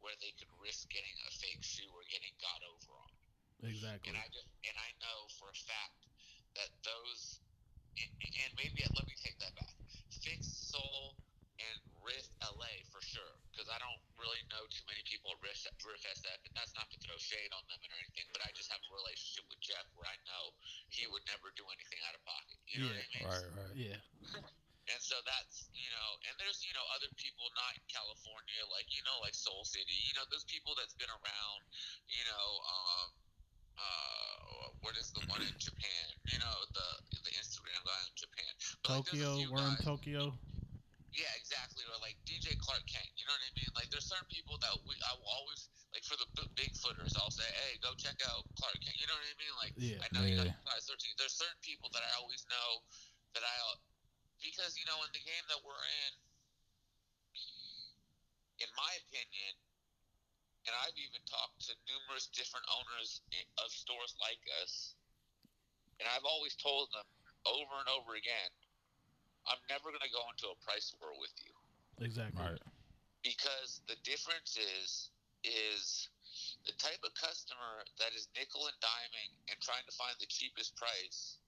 where 0.04 0.16
they 0.20 0.36
could 0.36 0.52
risk 0.60 0.92
getting 0.92 1.16
a 1.28 1.32
fake 1.32 1.64
shoe 1.64 1.88
or 1.96 2.04
getting 2.12 2.36
got 2.44 2.60
over 2.68 2.92
on. 3.00 3.14
Exactly. 3.60 4.08
and 4.08 4.16
I 4.16 4.28
just, 4.32 4.48
and 4.64 4.76
I 4.80 4.90
know 5.04 5.28
for 5.36 5.52
a 5.52 5.58
fact 5.68 6.08
that 6.56 6.72
those 6.88 7.44
and, 8.00 8.12
and 8.48 8.52
maybe 8.56 8.84
let 8.84 9.08
me 9.08 9.16
take 9.20 9.36
that 9.44 9.56
back. 9.56 9.79
Fix 10.22 10.48
Soul 10.48 11.16
and 11.60 11.78
RIF 12.00 12.28
LA 12.40 12.72
for 12.88 13.04
sure 13.04 13.36
because 13.52 13.68
I 13.68 13.76
don't 13.84 14.00
really 14.16 14.40
know 14.48 14.64
too 14.72 14.84
many 14.88 15.04
people 15.04 15.36
at 15.36 15.40
RIF, 15.44 15.60
RIF 15.84 16.04
SF, 16.08 16.40
and 16.48 16.54
that's 16.56 16.72
not 16.72 16.88
to 16.92 16.98
throw 17.04 17.20
shade 17.20 17.52
on 17.52 17.64
them 17.68 17.80
or 17.84 17.96
anything, 18.00 18.28
but 18.32 18.40
I 18.44 18.56
just 18.56 18.72
have 18.72 18.80
a 18.80 18.92
relationship 18.96 19.44
with 19.52 19.60
Jeff 19.60 19.84
where 20.00 20.08
I 20.08 20.16
know 20.24 20.56
he 20.88 21.04
would 21.12 21.24
never 21.28 21.52
do 21.60 21.68
anything 21.68 22.00
out 22.08 22.16
of 22.16 22.24
pocket. 22.24 22.58
You 22.72 22.88
know 22.88 22.92
what 22.96 23.04
I 23.04 23.08
mean? 23.12 23.26
Right, 23.28 23.50
right. 23.60 23.76
yeah, 23.76 24.00
And 24.90 25.02
so 25.04 25.20
that's 25.28 25.68
you 25.76 25.92
know, 25.92 26.10
and 26.32 26.34
there's 26.40 26.64
you 26.64 26.72
know 26.72 26.86
other 26.96 27.12
people 27.20 27.46
not 27.54 27.76
in 27.76 27.84
California, 27.92 28.62
like 28.72 28.88
you 28.96 29.04
know, 29.04 29.20
like 29.20 29.36
Soul 29.36 29.68
City. 29.68 30.00
You 30.08 30.16
know, 30.16 30.26
those 30.32 30.48
people 30.48 30.74
that's 30.80 30.96
been 30.96 31.12
around. 31.12 31.62
You 32.08 32.24
know, 32.26 32.48
um, 32.66 33.08
uh, 33.78 34.64
what 34.82 34.96
is 34.96 35.12
the 35.12 35.24
one 35.28 35.44
in 35.44 35.56
Japan? 35.60 36.08
You 36.32 36.40
know, 36.40 36.58
the 36.74 36.88
the 37.28 37.34
Instagram 37.38 37.80
guy 37.84 38.02
in 38.08 38.16
Japan. 38.16 38.52
But, 38.90 39.06
like, 39.06 39.14
Tokyo, 39.14 39.46
we're 39.54 39.70
in 39.70 39.78
Tokyo. 39.86 40.34
Yeah, 41.14 41.30
exactly. 41.38 41.86
Or 41.90 41.98
like 42.02 42.18
DJ 42.26 42.58
Clark 42.58 42.82
Kent. 42.90 43.06
You 43.18 43.30
know 43.30 43.38
what 43.38 43.46
I 43.46 43.54
mean? 43.54 43.70
Like 43.78 43.90
there's 43.94 44.10
certain 44.10 44.30
people 44.34 44.58
that 44.66 44.74
we 44.86 44.94
I 45.06 45.14
will 45.18 45.30
always 45.30 45.70
like 45.94 46.06
for 46.06 46.18
the 46.18 46.26
b- 46.38 46.50
big 46.58 46.74
footers. 46.74 47.14
I'll 47.18 47.34
say, 47.34 47.46
hey, 47.66 47.78
go 47.82 47.94
check 47.98 48.18
out 48.26 48.50
Clark 48.58 48.78
Kent. 48.82 48.98
You 48.98 49.06
know 49.10 49.18
what 49.18 49.30
I 49.30 49.38
mean? 49.38 49.56
Like 49.62 49.74
Yeah. 49.78 50.02
I 50.02 50.08
know 50.14 50.26
you 50.26 50.38
Yeah. 50.42 50.54
got 50.54 50.74
size 50.74 50.90
13. 50.90 51.18
There's 51.18 51.38
certain 51.38 51.62
people 51.62 51.90
that 51.94 52.02
I 52.02 52.12
always 52.22 52.46
know 52.50 52.70
that 53.38 53.46
I 53.46 53.56
because 54.42 54.74
you 54.80 54.86
know 54.88 54.98
in 55.06 55.12
the 55.14 55.22
game 55.26 55.46
that 55.52 55.60
we're 55.66 55.86
in, 56.08 56.12
in 58.64 58.70
my 58.78 58.92
opinion, 59.06 59.54
and 60.70 60.74
I've 60.86 60.98
even 60.98 61.22
talked 61.26 61.62
to 61.68 61.76
numerous 61.90 62.30
different 62.32 62.66
owners 62.70 63.22
of 63.60 63.70
stores 63.74 64.14
like 64.22 64.40
us, 64.64 64.96
and 66.00 66.08
I've 66.14 66.26
always 66.26 66.56
told 66.56 66.94
them 66.96 67.06
over 67.50 67.76
and 67.82 67.90
over 67.92 68.16
again, 68.16 68.52
I'm 69.50 69.62
never 69.68 69.90
going 69.90 70.06
to 70.06 70.14
go 70.14 70.24
into 70.32 70.48
a 70.54 70.58
price 70.64 70.94
war 71.02 71.12
with 71.18 71.34
you 71.42 71.54
Exactly. 72.06 72.40
Right. 72.40 72.62
because 73.26 73.82
the 73.90 73.98
difference 74.08 74.56
is 74.56 75.10
is 75.44 76.08
the 76.68 76.76
type 76.78 77.00
of 77.04 77.12
customer 77.18 77.84
that 77.98 78.12
is 78.16 78.28
nickel 78.38 78.68
and 78.70 78.78
diming 78.84 79.32
and 79.52 79.58
trying 79.64 79.84
to 79.88 79.94
find 79.96 80.14
the 80.20 80.28
cheapest 80.30 80.76
price 80.78 81.40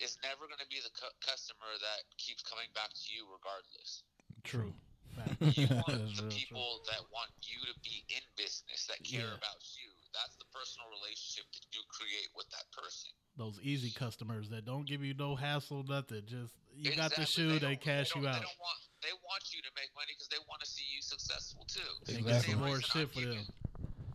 is 0.00 0.16
never 0.22 0.46
going 0.46 0.60
to 0.62 0.70
be 0.70 0.78
the 0.82 0.92
cu- 0.94 1.14
customer 1.22 1.70
that 1.82 2.06
keeps 2.18 2.42
coming 2.46 2.70
back 2.72 2.90
to 2.94 3.06
you 3.10 3.26
regardless. 3.28 4.06
True. 4.46 4.70
Fact. 5.18 5.34
You 5.58 5.66
want 5.74 5.90
the 5.98 5.98
real 5.98 6.14
true. 6.14 6.30
people 6.30 6.86
that 6.86 7.02
want 7.10 7.30
you 7.42 7.58
to 7.66 7.74
be 7.82 8.06
in 8.14 8.22
business, 8.38 8.86
that 8.86 9.02
care 9.02 9.26
Yeah. 9.26 9.40
about 9.42 9.58
you. 9.74 9.90
That's 10.16 10.36
the 10.40 10.48
personal 10.50 10.88
relationship 10.90 11.44
that 11.52 11.64
you 11.70 11.82
create 11.92 12.28
with 12.34 12.48
that 12.56 12.64
person. 12.72 13.12
Those 13.36 13.60
easy 13.62 13.92
customers 13.94 14.48
that 14.50 14.64
don't 14.64 14.88
give 14.88 15.04
you 15.04 15.14
no 15.14 15.36
hassle, 15.36 15.84
nothing. 15.86 16.24
Just 16.26 16.56
you 16.74 16.94
got 16.96 17.14
the 17.14 17.26
shoe, 17.26 17.58
they, 17.58 17.76
don't- 17.76 17.80
cash 17.80 18.10
don't- 18.12 18.22
you 18.22 18.28
out. 18.28 18.40
They 18.40 18.48
don't 18.48 18.60
want 18.62 18.78
they 18.98 19.14
want 19.22 19.44
you 19.54 19.62
to 19.62 19.70
make 19.78 19.90
money 19.94 20.10
because 20.16 20.26
they 20.32 20.42
want 20.50 20.58
to 20.58 20.68
see 20.68 20.82
you 20.90 20.98
successful 21.00 21.62
too. 21.70 21.92
They 22.08 22.18
The 22.18 22.40
same 22.42 22.58
more 22.58 22.82
shit 22.82 23.12
for 23.14 23.22
them. 23.22 23.46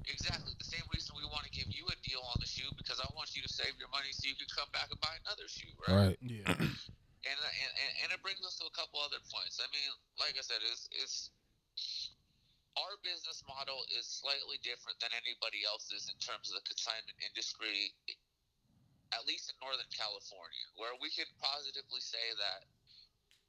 Exactly. 0.03 0.51
The 0.59 0.67
same 0.67 0.83
reason 0.91 1.15
we 1.15 1.23
want 1.31 1.47
to 1.47 1.53
give 1.55 1.71
you 1.71 1.87
a 1.87 1.95
deal 2.03 2.19
on 2.35 2.35
the 2.43 2.49
shoe 2.49 2.67
because 2.75 2.99
I 2.99 3.07
want 3.15 3.31
you 3.31 3.39
to 3.39 3.51
save 3.51 3.71
your 3.79 3.87
money 3.95 4.11
so 4.11 4.27
you 4.27 4.35
can 4.35 4.51
come 4.51 4.67
back 4.75 4.91
and 4.91 4.99
buy 4.99 5.15
another 5.23 5.47
shoe, 5.47 5.71
right? 5.87 5.95
Right. 6.11 6.17
Yeah. 6.19 6.51
And, 7.23 7.39
and 7.39 7.71
and 7.79 7.91
and 8.03 8.07
it 8.11 8.19
brings 8.19 8.43
us 8.43 8.59
to 8.59 8.67
a 8.67 8.73
couple 8.75 8.99
other 8.99 9.23
points. 9.31 9.63
I 9.63 9.67
mean, 9.71 9.87
like 10.19 10.35
I 10.35 10.43
said, 10.43 10.59
it's 10.67 10.91
it's 10.91 11.31
our 12.77 12.97
business 13.05 13.43
model 13.45 13.85
is 13.93 14.05
slightly 14.07 14.57
different 14.65 14.97
than 14.99 15.13
anybody 15.13 15.61
else's 15.67 16.09
in 16.09 16.17
terms 16.17 16.49
of 16.49 16.57
the 16.57 16.65
consignment 16.65 17.17
industry, 17.21 17.93
at 19.13 19.25
least 19.29 19.49
in 19.51 19.55
Northern 19.61 19.89
California, 19.93 20.65
where 20.77 20.97
we 20.97 21.13
can 21.13 21.29
positively 21.37 22.01
say 22.01 22.33
that 22.37 22.65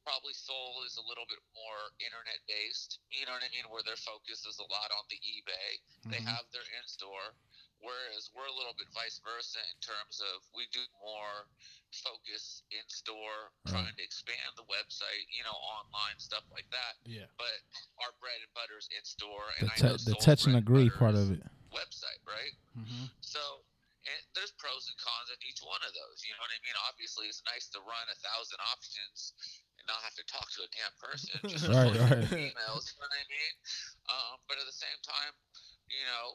probably 0.05 0.37
Soul 0.37 0.85
is 0.85 1.01
a 1.01 1.09
little 1.09 1.25
bit 1.25 1.41
more 1.57 1.81
internet 2.05 2.37
based. 2.45 3.01
You 3.09 3.25
know 3.25 3.33
what 3.33 3.47
I 3.47 3.49
mean? 3.57 3.65
Where 3.73 3.85
their 3.85 3.97
focus 3.97 4.45
is 4.45 4.61
a 4.61 4.69
lot 4.69 4.93
on 4.93 5.09
the 5.09 5.17
eBay. 5.17 5.81
They 6.13 6.21
Mhm. 6.21 6.29
have 6.29 6.45
their 6.53 6.69
in 6.77 6.85
store, 6.85 7.33
whereas 7.85 8.33
we're 8.35 8.49
a 8.49 8.57
little 8.57 8.75
bit 8.75 8.89
vice 8.97 9.21
versa 9.23 9.61
in 9.71 9.79
terms 9.85 10.19
of 10.35 10.43
we 10.57 10.67
do 10.75 10.83
more 11.05 11.47
focus 11.93 12.65
in 12.75 12.83
store, 12.91 13.55
trying 13.71 13.95
to 13.95 14.03
expand 14.03 14.51
the 14.59 14.67
website, 14.67 15.25
you 15.31 15.47
know, 15.47 15.55
online 15.55 16.19
stuff 16.19 16.43
like 16.51 16.67
that. 16.75 16.99
Yeah. 17.07 17.31
But 17.39 17.55
our 18.03 18.11
bread 18.19 18.41
and 18.43 18.51
butter 18.57 18.75
is 18.81 18.89
in 18.91 19.05
store, 19.07 19.47
The, 19.63 19.71
and 19.71 19.79
know 19.79 19.97
the 20.01 20.17
touch 20.19 20.49
and 20.51 20.59
agree 20.59 20.91
part 20.91 21.15
of 21.15 21.31
it. 21.31 21.45
website, 21.71 22.19
right? 22.27 22.55
hmm 22.75 23.07
So 23.23 23.63
and 24.05 24.21
there's 24.37 24.53
pros 24.61 24.85
and 24.85 24.99
cons 25.01 25.33
in 25.33 25.41
each 25.49 25.65
one 25.65 25.81
of 25.81 25.93
those. 25.97 26.21
You 26.29 26.37
know 26.37 26.45
what 26.45 26.53
I 26.53 26.61
mean? 26.61 26.77
Obviously, 26.93 27.25
it's 27.25 27.41
nice 27.49 27.73
to 27.73 27.81
run 27.89 28.05
a 28.13 28.17
thousand 28.21 28.61
options 28.61 29.33
and 29.81 29.85
not 29.89 29.97
have 30.05 30.13
to 30.21 30.25
talk 30.29 30.45
to 30.45 30.61
a 30.61 30.71
damn 30.77 30.95
person. 31.01 31.37
Just 31.49 31.65
Right, 31.73 31.89
right. 31.89 32.29
Emails. 32.53 32.85
You 32.93 33.01
know 33.01 33.09
what 33.09 33.17
I 33.17 33.25
mean? 33.33 33.55
Um, 34.13 34.35
but 34.45 34.61
at 34.61 34.69
the 34.69 34.77
same 34.77 35.01
time, 35.01 35.33
you 35.95 36.05
know, 36.11 36.27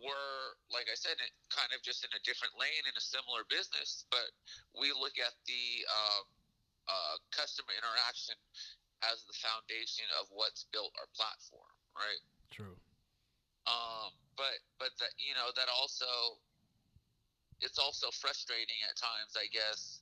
we're 0.00 0.56
like 0.72 0.88
I 0.88 0.96
said, 0.96 1.20
kind 1.52 1.70
of 1.76 1.84
just 1.84 2.02
in 2.04 2.10
a 2.16 2.22
different 2.24 2.56
lane 2.56 2.84
in 2.88 2.94
a 2.96 3.04
similar 3.04 3.44
business, 3.52 4.08
but 4.10 4.32
we 4.74 4.90
look 4.96 5.16
at 5.20 5.36
the 5.44 5.64
um, 5.92 6.24
uh, 6.88 7.16
customer 7.30 7.72
interaction 7.76 8.34
as 9.04 9.22
the 9.28 9.36
foundation 9.36 10.06
of 10.20 10.30
what's 10.32 10.64
built 10.72 10.94
our 10.98 11.10
platform, 11.12 11.72
right? 11.94 12.22
True. 12.50 12.76
um, 13.66 14.12
but 14.36 14.58
but 14.78 14.90
that 14.98 15.12
you 15.20 15.34
know 15.38 15.52
that 15.56 15.68
also 15.70 16.40
it's 17.62 17.78
also 17.78 18.10
frustrating 18.10 18.76
at 18.90 18.96
times 18.98 19.38
i 19.38 19.46
guess 19.54 20.01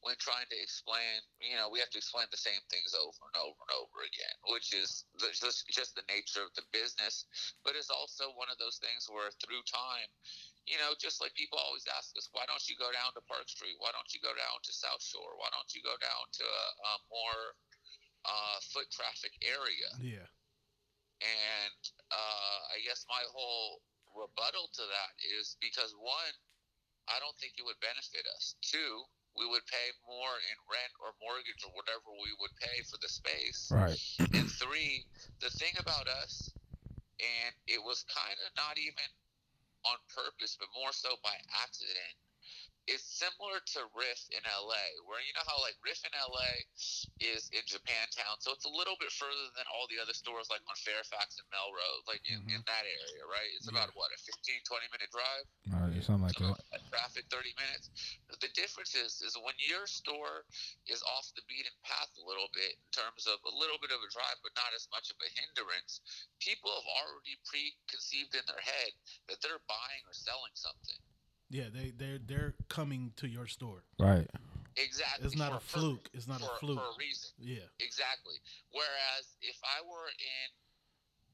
when 0.00 0.16
trying 0.16 0.48
to 0.48 0.58
explain 0.58 1.20
you 1.44 1.56
know 1.56 1.68
we 1.68 1.78
have 1.80 1.92
to 1.92 2.00
explain 2.00 2.24
the 2.32 2.40
same 2.40 2.60
things 2.72 2.96
over 2.96 3.20
and 3.32 3.36
over 3.40 3.60
and 3.68 3.72
over 3.76 3.98
again 4.04 4.34
which 4.52 4.72
is 4.72 5.04
the, 5.20 5.28
just, 5.32 5.68
just 5.68 5.92
the 5.96 6.06
nature 6.08 6.40
of 6.40 6.52
the 6.56 6.64
business 6.72 7.28
but 7.64 7.76
it's 7.76 7.92
also 7.92 8.32
one 8.36 8.48
of 8.48 8.56
those 8.56 8.80
things 8.80 9.06
where 9.12 9.28
through 9.44 9.60
time 9.68 10.08
you 10.64 10.80
know 10.80 10.96
just 10.96 11.20
like 11.20 11.32
people 11.36 11.60
always 11.60 11.84
ask 11.96 12.16
us 12.16 12.28
why 12.32 12.44
don't 12.48 12.64
you 12.68 12.76
go 12.80 12.88
down 12.92 13.12
to 13.12 13.20
park 13.28 13.44
street 13.48 13.76
why 13.80 13.92
don't 13.92 14.08
you 14.12 14.20
go 14.24 14.32
down 14.36 14.56
to 14.64 14.72
south 14.72 15.02
shore 15.04 15.36
why 15.36 15.48
don't 15.52 15.70
you 15.76 15.84
go 15.84 15.96
down 16.00 16.24
to 16.32 16.44
a, 16.44 16.66
a 16.80 16.92
more 17.12 17.40
uh, 18.24 18.58
foot 18.72 18.88
traffic 18.92 19.32
area 19.44 19.88
Yeah. 20.00 20.28
and 21.20 21.80
uh, 22.12 22.58
I 22.72 22.80
guess 22.84 23.04
my 23.08 23.20
whole 23.32 23.80
rebuttal 24.16 24.68
to 24.74 24.84
that 24.84 25.12
is 25.38 25.56
because 25.60 25.94
one, 25.96 26.34
I 27.08 27.18
don't 27.22 27.36
think 27.38 27.58
it 27.58 27.64
would 27.66 27.78
benefit 27.80 28.26
us. 28.36 28.54
Two, 28.62 29.06
we 29.38 29.46
would 29.46 29.64
pay 29.66 29.88
more 30.06 30.34
in 30.50 30.56
rent 30.66 30.92
or 30.98 31.14
mortgage 31.22 31.62
or 31.62 31.72
whatever 31.74 32.10
we 32.18 32.30
would 32.42 32.54
pay 32.58 32.82
for 32.86 32.98
the 32.98 33.10
space. 33.10 33.70
Right. 33.70 33.98
And 34.34 34.50
three, 34.50 35.06
the 35.40 35.50
thing 35.50 35.74
about 35.78 36.10
us, 36.10 36.50
and 37.20 37.52
it 37.68 37.80
was 37.80 38.02
kind 38.10 38.36
of 38.46 38.50
not 38.56 38.80
even 38.80 39.08
on 39.86 39.96
purpose, 40.12 40.56
but 40.58 40.68
more 40.76 40.92
so 40.92 41.16
by 41.22 41.32
accident, 41.62 42.16
it's 42.88 43.06
similar 43.06 43.62
to 43.76 43.78
RIF 43.94 44.20
in 44.34 44.42
LA, 44.42 44.86
where 45.06 45.22
you 45.22 45.30
know 45.38 45.46
how 45.46 45.60
like 45.62 45.78
RIF 45.84 46.02
in 46.02 46.10
LA 46.10 46.66
is 47.22 47.46
in 47.54 47.62
Japantown, 47.68 48.40
so 48.42 48.50
it's 48.50 48.66
a 48.66 48.72
little 48.72 48.98
bit 48.98 49.14
further 49.14 49.46
than 49.54 49.62
all 49.70 49.86
the 49.92 50.00
other 50.02 50.16
stores 50.16 50.50
like 50.50 50.64
on 50.66 50.74
Fairfax 50.80 51.38
and 51.38 51.46
Melrose, 51.54 52.04
like 52.10 52.24
in, 52.26 52.42
mm-hmm. 52.42 52.56
in 52.56 52.60
that 52.66 52.84
area, 52.88 53.22
right? 53.30 53.50
It's 53.54 53.70
about 53.70 53.94
what 53.94 54.10
a 54.10 54.18
15, 54.18 54.64
20 54.66 54.90
minute 54.90 55.10
drive. 55.12 55.44
Right, 55.70 56.02
something 56.02 56.26
like 56.26 56.40
that. 56.40 56.58
About 56.90 57.06
traffic 57.06 57.30
30 57.30 57.54
minutes. 57.54 57.90
The 58.42 58.50
difference 58.58 58.98
is 58.98 59.22
is 59.22 59.38
when 59.38 59.54
your 59.62 59.86
store 59.86 60.42
is 60.90 61.02
off 61.06 61.30
the 61.38 61.46
beaten 61.46 61.72
path 61.86 62.10
a 62.18 62.24
little 62.26 62.50
bit 62.50 62.74
in 62.74 62.90
terms 62.90 63.30
of 63.30 63.38
a 63.46 63.54
little 63.54 63.78
bit 63.78 63.94
of 63.94 64.02
a 64.02 64.10
drive, 64.10 64.38
but 64.42 64.50
not 64.58 64.74
as 64.74 64.90
much 64.90 65.14
of 65.14 65.18
a 65.22 65.30
hindrance. 65.38 66.02
People 66.42 66.74
have 66.74 66.88
already 67.06 67.38
preconceived 67.46 68.34
in 68.34 68.42
their 68.50 68.62
head 68.62 68.90
that 69.30 69.38
they're 69.38 69.62
buying 69.70 70.02
or 70.02 70.14
selling 70.14 70.54
something. 70.58 70.98
Yeah, 71.50 71.70
they 71.70 71.94
they're 71.94 72.18
they're 72.18 72.54
coming 72.66 73.14
to 73.22 73.30
your 73.30 73.46
store. 73.46 73.86
Right. 73.98 74.26
Exactly. 74.78 75.26
It's 75.26 75.36
not 75.36 75.54
a 75.54 75.60
fluke. 75.60 76.10
It's 76.14 76.30
not 76.30 76.42
a 76.42 76.50
fluke. 76.58 76.78
For 76.78 76.94
a 76.94 76.98
reason. 76.98 77.30
Yeah. 77.38 77.66
Exactly. 77.82 78.38
Whereas 78.70 79.34
if 79.42 79.58
I 79.66 79.82
were 79.82 80.10
in 80.14 80.48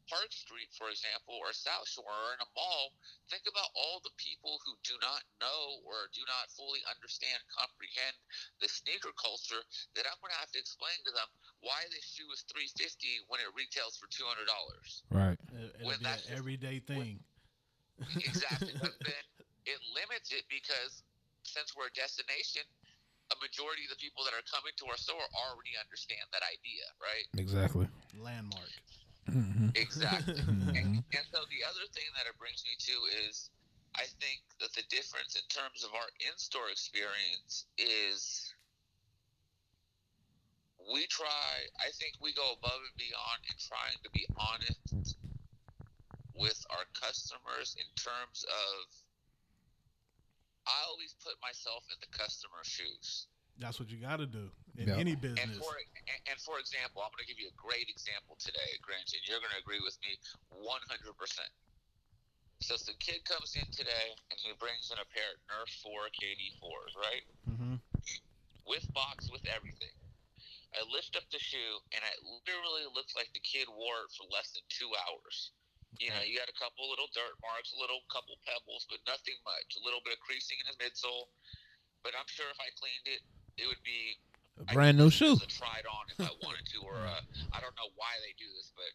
Park 0.06 0.30
Street, 0.30 0.70
for 0.74 0.88
example, 0.90 1.34
or 1.38 1.50
South 1.50 1.86
Shore, 1.90 2.06
or 2.06 2.34
in 2.34 2.40
a 2.42 2.50
mall, 2.54 2.94
think 3.26 3.44
about 3.50 3.70
all 3.74 3.98
the 4.02 4.14
people 4.18 4.62
who 4.62 4.78
do 4.86 4.94
not 5.02 5.22
know 5.42 5.82
or 5.82 6.08
do 6.14 6.22
not 6.30 6.50
fully 6.54 6.82
understand, 6.86 7.38
comprehend 7.50 8.16
the 8.62 8.70
sneaker 8.70 9.10
culture 9.18 9.62
that 9.98 10.06
I'm 10.06 10.18
going 10.22 10.34
to 10.34 10.40
have 10.40 10.54
to 10.54 10.60
explain 10.62 10.96
to 11.06 11.12
them 11.12 11.28
why 11.60 11.82
this 11.90 12.06
shoe 12.06 12.28
is 12.30 12.46
350 12.50 13.26
when 13.26 13.42
it 13.42 13.50
retails 13.58 13.98
for 13.98 14.06
$200. 14.10 14.46
Right. 15.10 15.38
It, 15.54 15.82
When 15.82 15.98
it'll 15.98 16.06
be 16.06 16.06
that's 16.06 16.30
an 16.30 16.38
everyday 16.38 16.78
thing. 16.78 17.18
Exactly. 18.22 18.74
but 18.78 18.94
then 19.08 19.24
it 19.66 19.78
limits 19.90 20.30
it 20.30 20.46
because 20.46 21.02
since 21.42 21.74
we're 21.74 21.90
a 21.90 21.96
destination, 21.98 22.62
a 23.34 23.36
majority 23.42 23.82
of 23.86 23.90
the 23.90 23.98
people 23.98 24.22
that 24.22 24.34
are 24.34 24.46
coming 24.46 24.70
to 24.78 24.86
our 24.86 24.98
store 24.98 25.22
already 25.34 25.74
understand 25.74 26.22
that 26.30 26.46
idea, 26.46 26.86
right? 27.02 27.26
Exactly. 27.34 27.90
Landmark. 28.14 28.70
Hmm 29.26 29.68
Exactly. 29.74 30.42
Mhm. 30.46 30.76
and, 30.76 30.88
and 31.12 31.26
so 31.32 31.40
the 31.50 31.62
other 31.68 31.86
thing 31.92 32.06
that 32.16 32.26
it 32.30 32.38
brings 32.38 32.62
me 32.64 32.74
to 32.78 32.96
is 33.28 33.50
I 33.96 34.06
think 34.20 34.40
that 34.60 34.72
the 34.74 34.84
difference 34.88 35.36
in 35.36 35.46
terms 35.48 35.82
of 35.84 35.92
our 35.94 36.08
in 36.20 36.36
store 36.36 36.68
experience 36.70 37.66
is 37.78 38.54
we 40.92 41.06
try, 41.08 41.52
I 41.80 41.90
think 41.98 42.14
we 42.20 42.32
go 42.34 42.52
above 42.52 42.80
and 42.84 42.96
beyond 42.96 43.40
in 43.48 43.56
trying 43.58 43.98
to 44.04 44.10
be 44.12 44.26
honest 44.38 45.16
with 46.36 46.60
our 46.70 46.84
customers 47.00 47.74
in 47.80 47.88
terms 47.96 48.44
of 48.44 48.82
I 50.66 50.82
always 50.90 51.14
put 51.22 51.34
myself 51.42 51.84
in 51.90 51.98
the 52.00 52.10
customer's 52.16 52.66
shoes. 52.66 53.26
That's 53.58 53.80
what 53.80 53.88
you 53.88 53.96
got 53.96 54.20
to 54.20 54.26
do 54.28 54.52
in 54.76 54.88
Yeah. 54.88 55.00
any 55.00 55.12
And 55.16 55.20
business. 55.20 55.56
for 55.56 55.72
and, 55.76 56.20
and 56.28 56.38
for 56.40 56.60
example, 56.60 57.00
I'm 57.02 57.10
going 57.16 57.24
to 57.24 57.30
give 57.30 57.40
you 57.40 57.48
a 57.48 57.56
great 57.56 57.88
example 57.88 58.36
today, 58.36 58.76
Grinch, 58.84 59.16
and 59.16 59.22
you're 59.24 59.40
going 59.40 59.52
to 59.56 59.60
agree 59.60 59.80
with 59.80 59.96
me 60.04 60.16
100. 60.52 61.16
percent 61.16 61.48
So 62.60 62.76
the 62.76 62.92
kid 63.00 63.24
comes 63.24 63.56
in 63.56 63.64
today 63.72 64.12
and 64.30 64.36
he 64.40 64.52
brings 64.60 64.92
in 64.92 64.98
a 65.00 65.08
pair 65.08 65.28
of 65.32 65.40
Nerf 65.48 65.70
4 65.82 66.08
KD4s, 66.12 66.92
right? 67.00 67.24
Mm-hmm. 67.48 67.74
With 68.68 68.84
box, 68.92 69.30
with 69.32 69.44
everything. 69.48 69.92
I 70.76 70.84
lift 70.92 71.16
up 71.16 71.24
the 71.32 71.40
shoe 71.40 71.80
and 71.96 72.02
it 72.04 72.18
literally 72.20 72.84
looks 72.92 73.16
like 73.16 73.32
the 73.32 73.40
kid 73.40 73.68
wore 73.72 74.04
it 74.04 74.12
for 74.12 74.28
less 74.28 74.52
than 74.52 74.64
two 74.68 74.92
hours. 75.08 75.52
You 75.96 76.12
know, 76.12 76.20
you 76.20 76.36
got 76.36 76.52
a 76.52 76.58
couple 76.60 76.84
little 76.92 77.08
dirt 77.16 77.40
marks, 77.40 77.72
a 77.72 77.80
little 77.80 78.04
couple 78.12 78.36
pebbles, 78.44 78.84
but 78.92 79.00
nothing 79.08 79.38
much. 79.48 79.80
A 79.80 79.82
little 79.84 80.04
bit 80.04 80.12
of 80.12 80.20
creasing 80.20 80.60
in 80.60 80.68
his 80.68 80.76
midsole. 80.76 81.32
But 82.04 82.12
I'm 82.12 82.28
sure 82.28 82.44
if 82.52 82.60
I 82.60 82.68
cleaned 82.76 83.08
it, 83.16 83.24
it 83.58 83.66
would 83.66 83.82
be 83.84 84.16
A 84.60 84.70
I 84.70 84.74
brand 84.74 84.96
new 84.98 85.08
use 85.12 85.16
shoe. 85.20 85.36
a 85.36 85.46
tried 85.48 85.84
on 85.88 86.04
if 86.12 86.18
I 86.20 86.32
wanted 86.44 86.64
to, 86.76 86.78
or 86.84 86.96
uh, 87.04 87.20
I 87.52 87.58
don't 87.60 87.76
know 87.76 87.90
why 87.96 88.12
they 88.24 88.32
do 88.36 88.48
this, 88.56 88.72
but 88.76 88.88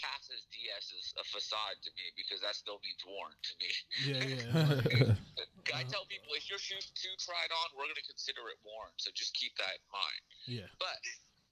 passes 0.00 0.48
DS 0.48 0.96
is 0.96 1.12
a 1.20 1.24
facade 1.28 1.76
to 1.84 1.90
me 1.92 2.08
because 2.16 2.40
that 2.40 2.56
still 2.56 2.80
means 2.80 3.04
worn 3.04 3.36
to 3.36 3.52
me. 3.60 3.70
Yeah, 4.00 4.24
yeah. 4.24 5.12
I 5.76 5.84
tell 5.92 6.08
people 6.08 6.32
if 6.32 6.48
your 6.48 6.56
shoe's 6.56 6.88
too 6.96 7.12
tried 7.20 7.52
on, 7.52 7.66
we're 7.76 7.84
going 7.84 8.00
to 8.00 8.08
consider 8.08 8.48
it 8.48 8.56
worn. 8.64 8.88
So 8.96 9.12
just 9.12 9.36
keep 9.36 9.52
that 9.60 9.76
in 9.76 9.86
mind. 9.92 10.22
yeah. 10.48 10.68
But 10.80 10.96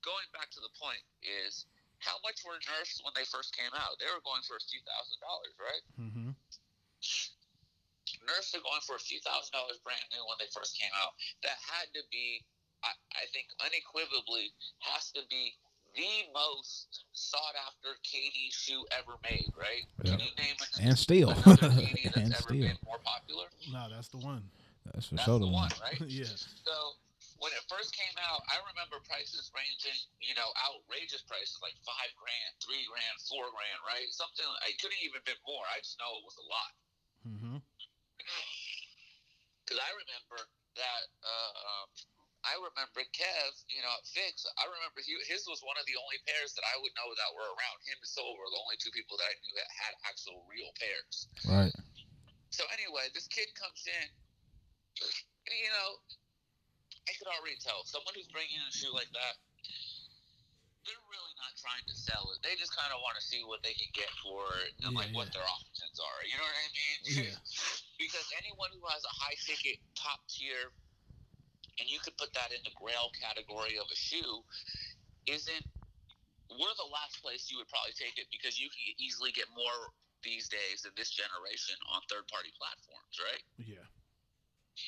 going 0.00 0.24
back 0.32 0.48
to 0.56 0.60
the 0.64 0.72
point 0.80 1.04
is 1.20 1.68
how 2.00 2.16
much 2.24 2.40
were 2.46 2.56
Nerfs 2.72 3.04
when 3.04 3.12
they 3.12 3.28
first 3.28 3.52
came 3.52 3.74
out? 3.76 4.00
They 4.00 4.08
were 4.08 4.22
going 4.24 4.40
for 4.48 4.56
a 4.56 4.64
few 4.64 4.80
thousand 4.86 5.18
dollars, 5.20 5.54
right? 5.60 5.84
hmm 6.00 6.30
Nerfs 8.28 8.52
are 8.52 8.60
going 8.60 8.84
for 8.84 8.94
a 8.96 9.02
few 9.02 9.18
thousand 9.24 9.56
dollars 9.56 9.80
brand 9.80 10.04
new 10.12 10.20
when 10.28 10.36
they 10.36 10.48
first 10.52 10.76
came 10.76 10.92
out. 10.92 11.16
That 11.42 11.56
had 11.64 11.88
to 11.96 12.04
be, 12.12 12.44
I, 12.84 12.92
I 13.16 13.24
think, 13.32 13.48
unequivocally 13.64 14.52
has 14.84 15.08
to 15.16 15.24
be 15.32 15.56
the 15.96 16.28
most 16.36 17.08
sought 17.16 17.56
after 17.64 17.96
KD 18.04 18.52
shoe 18.52 18.84
ever 18.92 19.16
made, 19.24 19.48
right? 19.56 19.82
Can 20.04 20.20
Yeah. 20.20 20.28
you 20.28 20.32
name 20.36 20.56
it? 20.60 20.68
And 20.78 20.94
steel. 20.94 21.32
KD 21.32 22.04
that's 22.12 22.16
and 22.20 22.32
ever 22.36 22.52
steel. 22.52 22.68
been 22.68 22.82
more 22.84 23.00
popular? 23.00 23.48
No, 23.72 23.88
that's 23.88 24.12
the 24.12 24.20
one. 24.20 24.44
That's 24.92 25.08
for 25.08 25.16
That's 25.16 25.26
sure 25.26 25.40
the 25.40 25.48
the 25.48 25.52
one, 25.52 25.72
one. 25.72 25.80
right? 25.82 26.00
yeah. 26.08 26.28
So 26.28 26.74
when 27.40 27.50
it 27.56 27.64
first 27.66 27.96
came 27.96 28.14
out, 28.20 28.44
I 28.52 28.60
remember 28.72 29.00
prices 29.08 29.50
ranging, 29.56 29.96
you 30.20 30.36
know, 30.36 30.48
outrageous 30.68 31.24
prices 31.24 31.58
like 31.64 31.74
five 31.82 32.12
grand, 32.20 32.52
three 32.60 32.84
grand, 32.86 33.16
four 33.26 33.48
grand, 33.50 33.80
right? 33.88 34.06
Something 34.12 34.46
it 34.68 34.76
could 34.78 34.92
have 34.92 35.04
even 35.06 35.22
been 35.24 35.40
more. 35.48 35.64
I 35.72 35.80
just 35.80 35.96
know 35.98 36.08
it 36.20 36.24
was 36.26 36.36
a 36.38 36.46
lot. 36.46 36.72
Because 39.64 39.80
I 39.80 39.90
remember 39.92 40.38
that. 40.76 41.04
Uh, 41.20 41.52
um, 41.58 41.88
I 42.46 42.54
remember 42.54 43.02
Kev, 43.12 43.50
you 43.68 43.82
know, 43.82 43.90
at 43.90 44.06
Fix. 44.06 44.46
I 44.56 44.64
remember 44.70 45.02
he, 45.02 45.18
his 45.26 45.44
was 45.50 45.58
one 45.66 45.74
of 45.76 45.84
the 45.90 45.98
only 45.98 46.22
pairs 46.24 46.54
that 46.54 46.64
I 46.64 46.78
would 46.78 46.94
know 46.94 47.10
that 47.10 47.30
were 47.34 47.50
around. 47.50 47.76
Him 47.82 47.98
and 47.98 48.08
Soul 48.08 48.38
were 48.38 48.48
the 48.48 48.62
only 48.62 48.78
two 48.78 48.94
people 48.94 49.18
that 49.18 49.26
I 49.26 49.34
knew 49.42 49.54
that 49.58 49.68
had 49.68 49.92
actual 50.06 50.46
real 50.46 50.70
pairs. 50.78 51.26
Right. 51.44 51.74
So 52.54 52.64
anyway, 52.72 53.10
this 53.12 53.26
kid 53.28 53.50
comes 53.58 53.84
in, 53.84 54.06
you 55.50 55.70
know, 55.74 55.90
I 57.06 57.12
could 57.18 57.28
already 57.28 57.58
tell 57.60 57.84
someone 57.84 58.14
who's 58.16 58.30
bringing 58.30 58.56
in 58.56 58.64
a 58.64 58.74
shoe 58.74 58.92
like 58.94 59.10
that. 59.12 59.34
They're 60.86 61.06
really 61.12 61.34
not 61.36 61.52
trying 61.60 61.84
to 61.84 61.96
sell 61.96 62.32
it. 62.32 62.40
They 62.40 62.56
just 62.56 62.72
kind 62.72 62.88
of 62.94 63.04
want 63.04 63.20
to 63.20 63.24
see 63.24 63.44
what 63.44 63.60
they 63.60 63.76
can 63.76 63.92
get 63.92 64.08
for 64.24 64.40
it 64.64 64.72
and 64.80 64.96
Yeah, 64.96 65.04
like 65.04 65.12
what 65.12 65.28
their 65.36 65.44
options 65.44 66.00
are. 66.00 66.20
You 66.24 66.40
know 66.40 66.48
what 66.48 66.56
I 66.56 66.68
mean? 66.72 66.98
Yeah. 67.28 67.36
Because 67.98 68.26
anyone 68.38 68.70
who 68.72 68.82
has 68.86 69.02
a 69.02 69.14
high 69.14 69.36
ticket, 69.42 69.82
top 69.98 70.22
tier, 70.30 70.70
and 71.78 71.86
you 71.86 71.98
could 72.02 72.14
put 72.18 72.30
that 72.34 72.50
in 72.54 72.62
the 72.62 72.74
Grail 72.74 73.10
category 73.14 73.78
of 73.78 73.86
a 73.90 73.98
shoe, 73.98 74.42
isn't. 75.26 75.66
We're 76.48 76.78
the 76.80 76.88
last 76.88 77.20
place 77.20 77.52
you 77.52 77.60
would 77.60 77.68
probably 77.68 77.92
take 77.92 78.16
it 78.16 78.24
because 78.32 78.56
you 78.56 78.72
can 78.72 78.96
easily 78.96 79.36
get 79.36 79.46
more 79.52 79.92
these 80.24 80.48
days 80.48 80.88
in 80.88 80.92
this 80.96 81.12
generation 81.12 81.76
on 81.92 82.00
third 82.08 82.24
party 82.26 82.50
platforms, 82.56 83.14
right? 83.20 83.44
Yeah. 83.60 83.84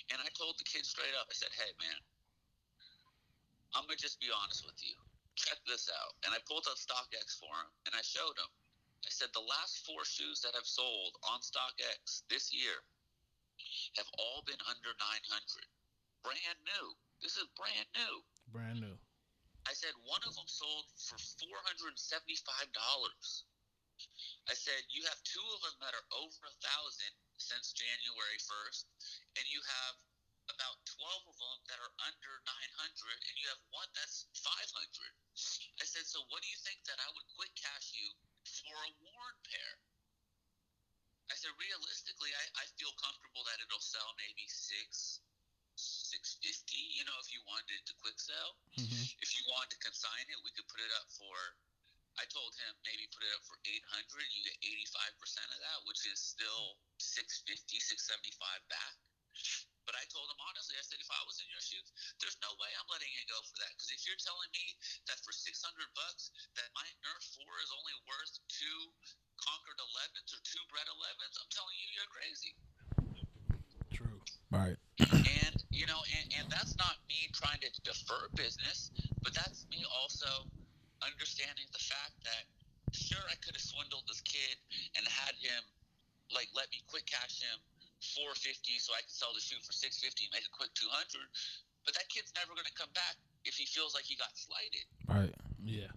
And 0.08 0.18
I 0.24 0.30
told 0.32 0.56
the 0.56 0.64
kid 0.64 0.88
straight 0.88 1.12
up, 1.20 1.28
I 1.28 1.36
said, 1.36 1.52
hey, 1.52 1.70
man, 1.76 2.00
I'm 3.76 3.84
going 3.86 3.98
to 3.98 4.02
just 4.02 4.18
be 4.18 4.32
honest 4.32 4.64
with 4.64 4.80
you. 4.80 4.96
Check 5.36 5.60
this 5.68 5.92
out. 5.92 6.16
And 6.26 6.32
I 6.32 6.40
pulled 6.48 6.66
up 6.66 6.80
StockX 6.80 7.38
for 7.38 7.52
him 7.52 7.68
and 7.86 7.92
I 7.92 8.02
showed 8.02 8.34
him. 8.34 8.50
I 9.04 9.12
said, 9.12 9.32
the 9.32 9.44
last 9.44 9.84
four 9.84 10.04
shoes 10.04 10.40
that 10.44 10.56
have 10.56 10.66
sold 10.66 11.16
on 11.28 11.40
StockX 11.40 12.24
this 12.28 12.52
year 12.52 12.80
have 13.98 14.10
all 14.18 14.42
been 14.46 14.60
under 14.70 14.92
900. 14.94 15.66
Brand 16.22 16.58
new. 16.62 16.86
This 17.24 17.36
is 17.36 17.48
brand 17.56 17.88
new. 17.96 18.14
Brand 18.52 18.80
new. 18.80 18.96
I 19.68 19.76
said 19.76 19.92
one 20.08 20.24
of 20.24 20.32
them 20.36 20.48
sold 20.48 20.88
for 20.96 21.20
four 21.20 21.58
hundred 21.68 21.92
and 21.92 22.00
seventy-five 22.00 22.72
dollars. 22.72 23.44
I 24.48 24.56
said 24.56 24.80
you 24.88 25.04
have 25.04 25.20
two 25.22 25.44
of 25.52 25.60
them 25.60 25.76
that 25.84 25.92
are 25.92 26.08
over 26.16 26.40
a 26.48 26.58
thousand 26.64 27.12
since 27.36 27.76
January 27.76 28.40
first, 28.40 28.88
and 29.36 29.44
you 29.52 29.60
have 29.60 29.94
about 30.48 30.80
twelve 30.88 31.24
of 31.28 31.36
them 31.36 31.58
that 31.68 31.80
are 31.80 31.94
under 32.08 32.32
nine 32.48 32.72
hundred, 32.80 33.16
and 33.28 33.34
you 33.36 33.46
have 33.52 33.60
one 33.72 33.88
that's 33.92 34.24
five 34.32 34.70
hundred. 34.72 35.12
I 35.80 35.84
said, 35.84 36.08
so 36.08 36.24
what 36.32 36.40
do 36.40 36.48
you 36.48 36.60
think 36.64 36.80
that 36.88 37.00
I 37.00 37.08
would 37.12 37.28
quick 37.36 37.52
cash 37.56 37.92
you 37.96 38.08
for 38.44 38.76
a 38.76 38.90
worn 39.04 39.36
pair? 39.44 39.72
I 41.30 41.34
said, 41.38 41.54
realistically, 41.56 42.34
I, 42.34 42.44
I 42.62 42.64
feel 42.74 42.90
comfortable 42.98 43.46
that 43.46 43.62
it'll 43.62 43.82
sell 43.82 44.10
maybe 44.18 44.44
six, 44.50 45.22
six 45.78 46.36
fifty. 46.42 46.82
You 46.98 47.06
know, 47.06 47.16
if 47.22 47.30
you 47.30 47.40
wanted 47.46 47.70
it 47.78 47.86
to 47.86 47.94
quick 48.02 48.18
sell 48.18 48.58
hmm 48.76 49.06
if 49.22 49.30
you 49.38 49.44
wanted 49.52 49.70
to 49.76 49.80
consign 49.84 50.24
it, 50.32 50.38
we 50.42 50.50
could 50.56 50.66
put 50.68 50.80
it 50.82 50.92
up 50.98 51.06
for. 51.14 51.34
I 52.18 52.26
told 52.28 52.52
him 52.58 52.72
maybe 52.84 53.06
put 53.14 53.22
it 53.24 53.32
up 53.32 53.44
for 53.48 53.56
800. 53.64 53.80
You 54.34 54.42
get 54.44 54.58
85% 54.60 55.40
of 55.56 55.60
that, 55.62 55.78
which 55.88 56.04
is 56.10 56.18
still 56.20 56.76
650, 56.98 57.80
675 57.80 58.36
back. 58.68 58.94
But 59.90 59.98
I 59.98 60.06
told 60.06 60.30
him 60.30 60.38
honestly, 60.46 60.78
I 60.78 60.86
said 60.86 61.02
if 61.02 61.10
I 61.10 61.18
was 61.26 61.42
in 61.42 61.50
your 61.50 61.58
shoes, 61.58 61.90
there's 62.22 62.38
no 62.38 62.54
way 62.62 62.70
I'm 62.78 62.86
letting 62.94 63.10
it 63.18 63.26
go 63.26 63.42
for 63.42 63.58
that. 63.58 63.74
Because 63.74 63.90
if 63.90 64.06
you're 64.06 64.22
telling 64.22 64.46
me 64.54 64.78
that 65.10 65.18
for 65.26 65.34
600 65.34 65.50
bucks, 65.98 66.30
that 66.54 66.70
my 66.78 66.86
Nerf 67.02 67.26
4 67.34 67.42
is 67.58 67.74
only 67.74 67.96
worth 68.06 68.38
two 68.46 68.80
Concord 69.34 69.82
11s 69.82 70.30
or 70.30 70.38
two 70.46 70.62
Bred 70.70 70.86
11s, 70.86 71.34
I'm 71.42 71.50
telling 71.50 71.74
you, 71.74 71.86
you're 71.90 72.06
crazy. 72.06 72.54
True. 73.90 74.22
Right. 74.54 74.78
And 75.10 75.58
you 75.74 75.90
know, 75.90 75.98
and, 76.22 76.26
and 76.38 76.46
that's 76.54 76.78
not 76.78 77.02
me 77.10 77.26
trying 77.34 77.58
to 77.66 77.70
defer 77.82 78.30
business, 78.38 78.94
but 79.26 79.34
that's 79.34 79.66
me 79.74 79.82
also 79.90 80.30
understanding 81.02 81.66
the 81.74 81.82
fact 81.82 82.14
that 82.22 82.46
sure 82.94 83.22
I 83.26 83.34
could 83.42 83.58
have 83.58 83.66
swindled 83.66 84.06
this 84.06 84.22
kid 84.22 84.54
and 84.94 85.02
had 85.10 85.34
him 85.42 85.66
like 86.30 86.46
let 86.54 86.70
me 86.70 86.78
quick 86.86 87.10
cash 87.10 87.42
him 87.42 87.58
450 88.00 88.80
so 88.80 88.92
I 88.96 89.04
can 89.04 89.12
sell 89.12 89.32
the 89.36 89.42
shoe 89.44 89.60
for 89.62 89.72
650 89.72 90.28
and 90.28 90.32
make 90.32 90.46
a 90.48 90.52
quick 90.52 90.72
200, 90.76 90.88
but 91.84 91.92
that 91.96 92.08
kid's 92.08 92.32
never 92.36 92.52
going 92.56 92.68
to 92.68 92.76
come 92.76 92.90
back 92.96 93.16
if 93.44 93.56
he 93.56 93.64
feels 93.68 93.92
like 93.96 94.04
he 94.04 94.16
got 94.16 94.32
slighted. 94.36 94.84
Right. 95.08 95.34
Yeah. 95.64 95.92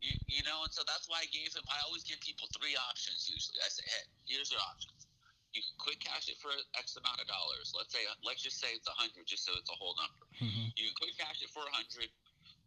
You, 0.00 0.16
you 0.28 0.42
know, 0.48 0.64
and 0.64 0.72
so 0.72 0.80
that's 0.88 1.08
why 1.12 1.20
I 1.24 1.28
gave 1.28 1.52
him. 1.52 1.64
I 1.68 1.76
always 1.84 2.04
give 2.08 2.16
people 2.24 2.48
three 2.56 2.72
options. 2.88 3.28
Usually, 3.28 3.60
I 3.60 3.68
say, 3.68 3.84
"Hey, 3.84 4.04
here's 4.32 4.48
your 4.48 4.64
options. 4.64 5.04
You 5.52 5.60
can 5.60 5.76
quick 5.76 6.00
cash 6.00 6.32
it 6.32 6.40
for 6.40 6.48
X 6.80 6.96
amount 6.96 7.20
of 7.20 7.28
dollars. 7.28 7.76
Let's 7.76 7.92
say, 7.92 8.00
let's 8.24 8.40
just 8.40 8.56
say 8.56 8.72
it's 8.72 8.88
a 8.88 8.96
hundred, 8.96 9.28
just 9.28 9.44
so 9.44 9.52
it's 9.60 9.68
a 9.68 9.76
whole 9.76 9.92
number. 10.00 10.24
Mhm. 10.40 10.72
You 10.72 10.88
can 10.88 10.96
quick 10.96 11.20
cash 11.20 11.44
it 11.44 11.52
for 11.52 11.68
a 11.68 11.72
hundred. 11.76 12.08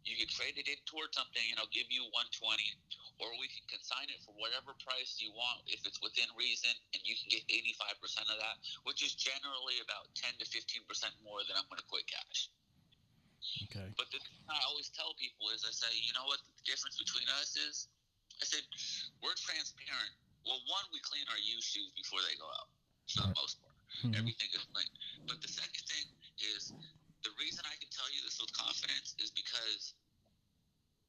You 0.06 0.14
can 0.14 0.28
trade 0.30 0.54
it 0.62 0.68
in 0.70 0.78
towards 0.86 1.16
something, 1.18 1.42
and 1.50 1.58
I'll 1.58 1.74
give 1.74 1.90
you 1.90 2.06
one 2.14 2.30
twenty, 2.30 2.70
or 3.22 3.30
we 3.38 3.46
can 3.46 3.62
consign 3.70 4.10
it 4.10 4.18
for 4.26 4.34
whatever 4.34 4.74
price 4.82 5.22
you 5.22 5.30
want 5.34 5.62
if 5.70 5.86
it's 5.86 6.02
within 6.02 6.26
reason, 6.34 6.72
and 6.94 7.00
you 7.06 7.14
can 7.14 7.30
get 7.30 7.46
eighty 7.50 7.74
five 7.78 7.94
percent 8.02 8.26
of 8.30 8.38
that, 8.42 8.58
which 8.88 9.04
is 9.06 9.14
generally 9.14 9.78
about 9.82 10.10
ten 10.18 10.34
to 10.42 10.46
fifteen 10.48 10.82
percent 10.90 11.14
more 11.22 11.42
than 11.46 11.54
I'm 11.54 11.66
going 11.70 11.78
to 11.78 11.86
quick 11.86 12.10
cash. 12.10 12.50
Okay. 13.68 13.86
But 13.94 14.08
the 14.10 14.18
thing 14.18 14.40
I 14.48 14.58
always 14.66 14.88
tell 14.90 15.12
people 15.20 15.52
is, 15.52 15.62
I 15.68 15.72
say, 15.74 15.92
you 16.00 16.16
know 16.16 16.24
what 16.26 16.40
the 16.42 16.64
difference 16.64 16.96
between 16.96 17.28
us 17.38 17.54
is? 17.54 17.92
I 18.40 18.48
said, 18.48 18.64
we're 19.22 19.36
transparent. 19.36 20.14
Well, 20.48 20.58
one, 20.66 20.84
we 20.90 20.98
clean 21.04 21.22
our 21.30 21.38
used 21.38 21.68
shoes 21.70 21.92
before 21.94 22.24
they 22.24 22.34
go 22.40 22.48
out, 22.50 22.68
for 23.06 23.30
the 23.30 23.36
most 23.36 23.60
part. 23.62 23.76
Mhm. 24.02 24.16
Everything 24.18 24.50
is 24.52 24.64
clean. 24.74 24.90
But 25.28 25.38
the 25.44 25.48
second 25.48 25.84
thing 25.86 26.08
is, 26.40 26.72
the 27.22 27.32
reason 27.40 27.64
I 27.64 27.76
can 27.78 27.88
tell 27.94 28.08
you 28.12 28.20
this 28.26 28.40
with 28.40 28.52
confidence 28.52 29.16
is 29.22 29.30
because 29.30 29.94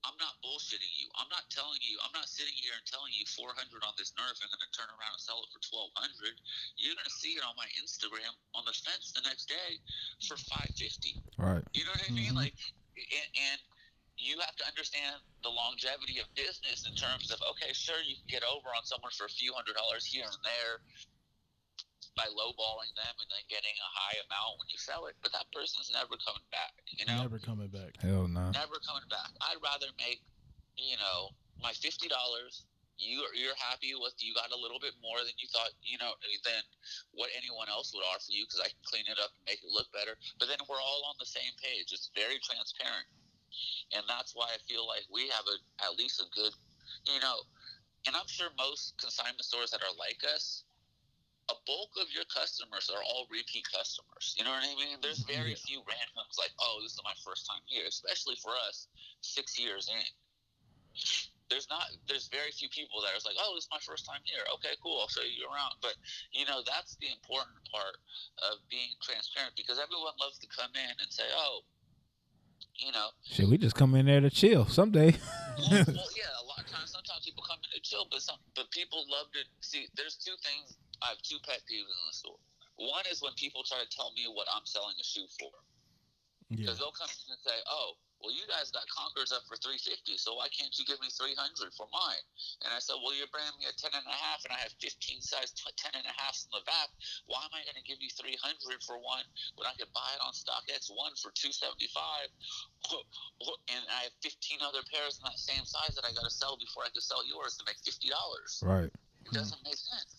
I'm 0.05 0.17
not 0.21 0.37
bullshitting 0.45 0.93
you. 1.01 1.09
I'm 1.17 1.27
not 1.33 1.49
telling 1.49 1.81
you. 1.81 1.97
I'm 2.05 2.13
not 2.13 2.29
sitting 2.29 2.53
here 2.53 2.77
and 2.77 2.85
telling 2.85 3.09
you 3.17 3.25
400 3.25 3.57
on 3.81 3.93
this 3.97 4.13
Nerf. 4.13 4.37
I'm 4.37 4.53
going 4.53 4.61
to 4.61 4.73
turn 4.77 4.89
around 4.93 5.17
and 5.17 5.23
sell 5.25 5.41
it 5.41 5.49
for 5.49 5.61
1200. 5.65 6.37
You're 6.77 6.93
going 6.93 7.09
to 7.09 7.17
see 7.17 7.33
it 7.35 7.43
on 7.43 7.57
my 7.57 7.65
Instagram 7.81 8.29
on 8.53 8.63
the 8.69 8.75
fence 8.85 9.11
the 9.17 9.25
next 9.25 9.49
day 9.49 9.81
for 10.29 10.37
550. 10.37 11.17
Right. 11.41 11.65
You 11.73 11.83
know 11.89 11.93
what 11.97 12.05
I 12.05 12.13
mean? 12.13 12.37
Mhm. 12.37 12.45
Like, 12.45 12.55
and, 12.95 13.29
and 13.33 13.59
you 14.15 14.39
have 14.39 14.55
to 14.61 14.65
understand 14.69 15.19
the 15.43 15.51
longevity 15.51 16.21
of 16.23 16.29
business 16.39 16.87
in 16.87 16.93
terms 16.95 17.33
of 17.33 17.41
okay, 17.57 17.73
sure, 17.75 17.99
you 18.05 18.15
can 18.15 18.39
get 18.39 18.43
over 18.47 18.71
on 18.71 18.85
someone 18.87 19.11
for 19.11 19.25
a 19.27 19.33
few 19.33 19.51
hundred 19.51 19.75
dollars 19.75 20.05
here 20.07 20.23
and 20.23 20.41
there 20.45 20.79
by 22.15 22.23
lowballing 22.31 22.95
them 22.95 23.11
and 23.19 23.27
then 23.27 23.43
getting 23.51 23.75
a 23.75 23.89
high 23.91 24.17
amount 24.23 24.55
when 24.55 24.71
you 24.71 24.79
sell 24.79 25.05
it, 25.11 25.19
but 25.19 25.35
that 25.35 25.43
person's 25.51 25.91
never 25.91 26.15
coming 26.23 26.47
back. 26.47 26.71
You 26.95 27.03
know, 27.05 27.27
Never 27.27 27.39
coming 27.39 27.67
back. 27.67 27.99
Hell 27.99 28.23
no. 28.23 28.24
Never 28.55 28.79
coming 28.87 29.05
back. 29.11 29.35
I'd 29.43 29.59
rather 29.59 29.91
make, 29.99 30.23
you 30.79 30.95
know, 30.95 31.35
my 31.59 31.75
fifty 31.75 32.07
dollars. 32.07 32.63
You 32.95 33.27
you're 33.35 33.59
happy 33.59 33.91
with 33.91 34.15
you 34.23 34.31
got 34.31 34.55
a 34.55 34.59
little 34.59 34.79
bit 34.79 34.95
more 35.03 35.19
than 35.19 35.35
you 35.35 35.51
thought, 35.51 35.75
you 35.83 35.99
know, 35.99 36.15
than 36.47 36.63
what 37.11 37.27
anyone 37.35 37.67
else 37.67 37.91
would 37.91 38.07
offer 38.07 38.31
you 38.31 38.47
because 38.47 38.63
I 38.63 38.71
can 38.71 38.79
clean 38.87 39.03
it 39.11 39.19
up 39.19 39.35
and 39.35 39.43
make 39.43 39.59
it 39.59 39.67
look 39.67 39.91
better. 39.91 40.15
But 40.39 40.47
then 40.47 40.63
we're 40.71 40.79
all 40.79 41.03
on 41.11 41.19
the 41.19 41.27
same 41.27 41.51
page. 41.59 41.91
It's 41.91 42.07
very 42.15 42.39
transparent, 42.39 43.03
and 43.91 44.07
that's 44.07 44.31
why 44.31 44.47
I 44.47 44.63
feel 44.63 44.87
like 44.87 45.03
we 45.11 45.27
have 45.27 45.43
a 45.43 45.59
at 45.83 45.99
least 45.99 46.23
a 46.23 46.27
good, 46.31 46.55
you 47.03 47.19
know, 47.19 47.43
and 48.07 48.15
I'm 48.15 48.31
sure 48.31 48.47
most 48.55 48.95
consignment 48.95 49.43
stores 49.43 49.75
that 49.75 49.83
are 49.83 49.95
like 49.99 50.23
us. 50.23 50.63
A 51.49 51.55
bulk 51.65 51.93
of 52.01 52.09
your 52.09 52.25
customers 52.25 52.89
are 52.89 53.03
all 53.03 53.27
repeat 53.29 53.65
customers. 53.69 54.33
You 54.37 54.45
know 54.45 54.51
what 54.51 54.65
I 54.65 54.73
mean? 54.75 54.97
There's 55.01 55.21
mm-hmm. 55.21 55.37
very 55.37 55.53
Yeah. 55.53 55.65
few 55.67 55.79
randoms 55.85 56.37
like, 56.37 56.51
oh, 56.59 56.81
this 56.81 56.93
is 56.93 57.01
my 57.03 57.13
first 57.23 57.45
time 57.45 57.61
here, 57.65 57.85
especially 57.85 58.35
for 58.41 58.53
us 58.67 58.87
six 59.21 59.59
years 59.59 59.89
in. 59.89 60.09
There's 61.49 61.69
not 61.69 61.85
there's 62.07 62.27
very 62.29 62.49
few 62.49 62.69
people 62.69 63.01
that 63.05 63.13
are 63.13 63.21
like, 63.21 63.37
Oh, 63.37 63.53
this 63.53 63.65
is 63.65 63.69
my 63.69 63.83
first 63.85 64.05
time 64.05 64.21
here. 64.25 64.41
Okay, 64.57 64.73
cool, 64.81 64.97
I'll 65.01 65.07
show 65.11 65.21
you 65.21 65.45
around. 65.45 65.77
But 65.81 65.93
you 66.33 66.45
know, 66.45 66.63
that's 66.65 66.97
the 66.97 67.13
important 67.13 67.61
part 67.69 68.01
of 68.49 68.57
being 68.69 68.97
transparent 69.03 69.53
because 69.53 69.77
everyone 69.77 70.17
loves 70.17 70.39
to 70.39 70.47
come 70.49 70.73
in 70.73 70.95
and 70.97 71.13
say, 71.13 71.29
Oh, 71.37 71.61
you 72.77 72.91
know, 72.91 73.07
Should 73.23 73.49
we 73.49 73.57
just 73.57 73.75
come 73.75 73.95
in 73.95 74.05
there 74.05 74.21
to 74.21 74.29
chill 74.29 74.65
someday. 74.65 75.15
well, 75.71 75.85
well, 75.87 76.11
yeah, 76.15 76.31
a 76.41 76.45
lot 76.45 76.59
of 76.59 76.67
times, 76.67 76.91
sometimes 76.91 77.23
people 77.23 77.43
come 77.47 77.57
in 77.63 77.71
to 77.71 77.81
chill, 77.81 78.07
but 78.11 78.21
some, 78.21 78.35
but 78.55 78.69
people 78.71 79.05
love 79.09 79.31
to 79.31 79.39
see. 79.61 79.87
There's 79.95 80.15
two 80.15 80.35
things. 80.43 80.75
I 81.01 81.09
have 81.15 81.21
two 81.21 81.39
pet 81.43 81.61
peeves 81.67 81.87
in 81.89 81.99
the 82.07 82.13
store. 82.15 82.39
One 82.77 83.03
is 83.11 83.21
when 83.21 83.33
people 83.35 83.63
try 83.63 83.79
to 83.79 83.89
tell 83.89 84.11
me 84.13 84.27
what 84.27 84.47
I'm 84.51 84.65
selling 84.65 84.95
a 84.99 85.03
shoe 85.03 85.27
for, 85.39 85.51
Yeah. 86.51 86.57
because 86.67 86.77
they'll 86.79 86.91
come 86.95 87.09
in 87.09 87.31
and 87.31 87.41
say, 87.43 87.55
"Oh, 87.67 87.97
well, 88.19 88.31
you 88.31 88.47
guys 88.47 88.71
got 88.71 88.87
Concords 88.89 89.31
up 89.31 89.43
for 89.45 89.55
350, 89.57 90.17
so 90.17 90.35
why 90.35 90.49
can't 90.49 90.71
you 90.79 90.85
give 90.85 90.99
me 90.99 91.09
300 91.09 91.73
for 91.75 91.87
mine?" 91.91 92.23
And 92.63 92.73
I 92.73 92.79
said, 92.79 92.95
"Well, 92.99 93.13
you're 93.13 93.27
bringing 93.27 93.55
me 93.59 93.65
a 93.65 93.73
10 93.73 93.93
and 93.93 94.05
a 94.07 94.11
half, 94.11 94.43
and 94.43 94.53
I 94.53 94.57
have 94.59 94.73
15 94.81 95.21
size 95.21 95.51
t- 95.51 95.71
10 95.77 95.93
and 95.95 96.05
a 96.05 96.11
halfs 96.19 96.43
in 96.45 96.51
the 96.51 96.63
back. 96.65 96.89
Why 97.27 97.43
am 97.43 97.53
I 97.53 97.63
going 97.63 97.75
to 97.75 97.83
give 97.83 98.01
you 98.01 98.09
300 98.09 98.83
for 98.83 98.97
one 98.97 99.25
when 99.55 99.67
I 99.67 99.73
could 99.75 99.91
buy 99.93 100.09
it 100.15 100.21
on 100.21 100.33
StockX 100.33 100.89
one 100.89 101.15
for 101.15 101.31
275?" 101.31 102.29
and 103.69 103.83
I 103.89 104.03
have 104.03 104.13
15 104.21 104.59
other 104.61 104.83
pairs 104.91 105.19
in 105.19 105.23
that 105.25 105.39
same 105.39 105.65
size 105.65 105.95
that 105.95 106.05
I 106.05 106.11
got 106.13 106.23
to 106.23 106.31
sell 106.31 106.57
before 106.57 106.83
I 106.83 106.89
could 106.89 107.03
sell 107.03 107.25
yours 107.27 107.57
to 107.57 107.63
make 107.65 107.77
fifty 107.83 108.09
dollars. 108.09 108.61
right. 108.63 108.91
It 109.25 109.33
doesn't 109.33 109.63
make 109.63 109.77
sense. 109.77 110.14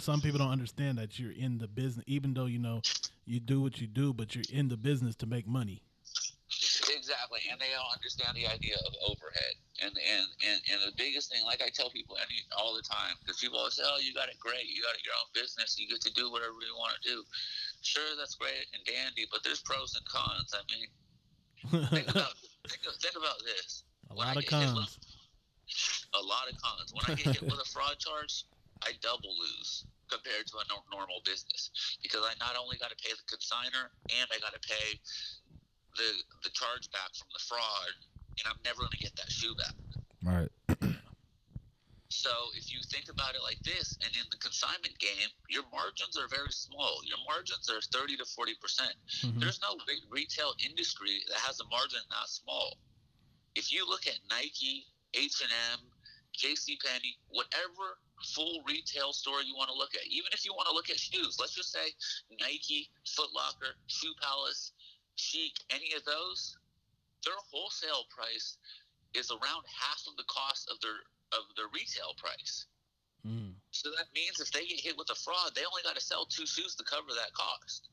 Some 0.00 0.20
people 0.20 0.38
don't 0.38 0.50
understand 0.52 0.98
that 0.98 1.18
you're 1.18 1.32
in 1.32 1.58
the 1.58 1.66
business, 1.66 2.04
even 2.06 2.34
though 2.34 2.46
you 2.46 2.58
know 2.58 2.82
you 3.24 3.40
do 3.40 3.60
what 3.60 3.80
you 3.80 3.86
do, 3.86 4.12
but 4.12 4.34
you're 4.34 4.44
in 4.52 4.68
the 4.68 4.76
business 4.76 5.16
to 5.16 5.26
make 5.26 5.46
money. 5.46 5.82
Exactly, 6.94 7.40
and 7.50 7.58
they 7.60 7.68
don't 7.74 7.90
understand 7.92 8.36
the 8.36 8.46
idea 8.46 8.76
of 8.86 8.94
overhead. 9.04 9.54
And 9.82 9.90
and 9.90 10.26
and, 10.46 10.58
and 10.70 10.78
the 10.86 10.94
biggest 10.96 11.32
thing, 11.32 11.42
like 11.44 11.60
I 11.60 11.68
tell 11.74 11.90
people 11.90 12.16
any, 12.16 12.38
all 12.56 12.74
the 12.74 12.82
time, 12.86 13.18
because 13.20 13.40
people 13.40 13.58
always 13.58 13.74
say, 13.74 13.82
"Oh, 13.84 13.98
you 14.00 14.14
got 14.14 14.28
it 14.28 14.38
great. 14.38 14.64
You 14.70 14.80
got 14.82 14.94
your 15.02 15.14
own 15.18 15.28
business. 15.34 15.76
You 15.78 15.88
get 15.88 16.00
to 16.02 16.12
do 16.14 16.30
whatever 16.30 16.54
you 16.62 16.74
want 16.78 16.94
to 17.02 17.02
do." 17.08 17.24
Sure, 17.82 18.14
that's 18.16 18.36
great 18.36 18.64
and 18.72 18.80
dandy, 18.86 19.26
but 19.30 19.42
there's 19.42 19.60
pros 19.60 19.96
and 19.98 20.04
cons. 20.06 20.54
I 20.54 20.62
mean, 20.70 20.86
think 21.90 22.08
about 22.08 22.32
think, 22.70 22.86
of- 22.86 22.96
think 23.02 23.16
about 23.18 23.40
this. 23.44 23.82
A 24.10 24.14
When 24.14 24.28
I 24.28 24.34
lot 24.34 24.36
of 24.38 24.46
cons. 24.46 24.74
with- 24.78 24.98
a 26.14 26.22
lot 26.22 26.46
of 26.52 26.54
cons. 26.62 26.92
When 26.94 27.02
I 27.08 27.14
get 27.18 27.34
hit 27.34 27.42
with 27.42 27.58
a 27.60 27.68
fraud 27.72 27.98
charge, 27.98 28.44
I 28.82 28.92
double 29.00 29.32
lose 29.38 29.86
compared 30.10 30.46
to 30.48 30.58
a 30.58 30.64
nor- 30.68 30.84
normal 30.92 31.22
business 31.24 31.70
because 32.02 32.22
I 32.26 32.34
not 32.42 32.56
only 32.60 32.76
got 32.76 32.90
to 32.90 32.98
pay 33.00 33.12
the 33.14 33.24
consigner 33.30 33.88
and 34.12 34.26
I 34.32 34.38
got 34.40 34.52
to 34.52 34.62
pay 34.66 34.98
the 35.96 36.10
the 36.42 36.50
charge 36.50 36.90
back 36.90 37.14
from 37.14 37.28
the 37.32 37.42
fraud, 37.46 37.94
and 38.38 38.44
I'm 38.50 38.58
never 38.64 38.82
going 38.82 38.96
to 38.98 39.04
get 39.04 39.14
that 39.16 39.30
shoe 39.30 39.54
back. 39.54 39.76
Right. 40.22 40.50
So 42.14 42.30
if 42.56 42.70
you 42.72 42.78
think 42.94 43.10
about 43.10 43.34
it 43.34 43.42
like 43.42 43.58
this, 43.66 43.98
and 44.00 44.08
in 44.14 44.22
the 44.30 44.38
consignment 44.38 44.96
game, 45.02 45.28
your 45.50 45.64
margins 45.74 46.16
are 46.16 46.28
very 46.30 46.52
small. 46.54 47.02
Your 47.02 47.18
margins 47.26 47.66
are 47.68 47.82
30 47.90 48.16
to 48.18 48.24
40 48.24 48.54
percent. 48.62 48.94
Mhm. 49.22 49.40
There's 49.40 49.60
no 49.60 49.74
re- 49.88 50.06
retail 50.08 50.54
industry 50.62 51.24
that 51.28 51.40
has 51.42 51.58
a 51.58 51.66
margin 51.66 51.98
that 52.10 52.28
small. 52.28 52.78
If 53.56 53.72
you 53.72 53.86
look 53.86 54.06
at 54.06 54.18
Nike, 54.30 54.86
H 55.14 55.42
and 55.42 55.50
M, 55.74 55.90
J.C. 56.32 56.78
Penney, 56.84 57.18
whatever 57.28 57.98
full 58.22 58.62
retail 58.66 59.12
store 59.12 59.42
you 59.42 59.54
want 59.54 59.70
to 59.70 59.76
look 59.76 59.94
at, 59.94 60.06
even 60.06 60.30
if 60.32 60.44
you 60.44 60.52
want 60.52 60.68
to 60.68 60.74
look 60.74 60.90
at 60.90 60.98
shoes, 60.98 61.36
let's 61.40 61.54
just 61.54 61.72
say 61.72 61.92
Nike, 62.40 62.90
Foot 63.16 63.30
Locker, 63.34 63.74
Shoe 63.86 64.14
Palace, 64.20 64.72
Shiekh, 65.16 65.58
any 65.70 65.94
of 65.96 66.04
those, 66.04 66.56
their 67.24 67.38
wholesale 67.50 68.04
price 68.10 68.58
is 69.14 69.30
around 69.30 69.64
half 69.66 70.02
of 70.08 70.16
the 70.16 70.26
cost 70.28 70.68
of 70.70 70.80
their 70.80 70.98
of 71.32 71.44
their 71.56 71.66
retail 71.72 72.14
price. 72.16 72.66
Mm. 73.26 73.54
So 73.70 73.90
that 73.96 74.06
means 74.14 74.38
if 74.40 74.52
they 74.52 74.66
get 74.66 74.80
hit 74.80 74.96
with 74.98 75.08
a 75.10 75.14
fraud, 75.14 75.54
they 75.54 75.62
only 75.64 75.82
got 75.82 75.96
to 75.96 76.04
sell 76.04 76.26
two 76.26 76.46
shoes 76.46 76.74
to 76.76 76.84
cover 76.84 77.08
that 77.16 77.32
cost. 77.32 77.88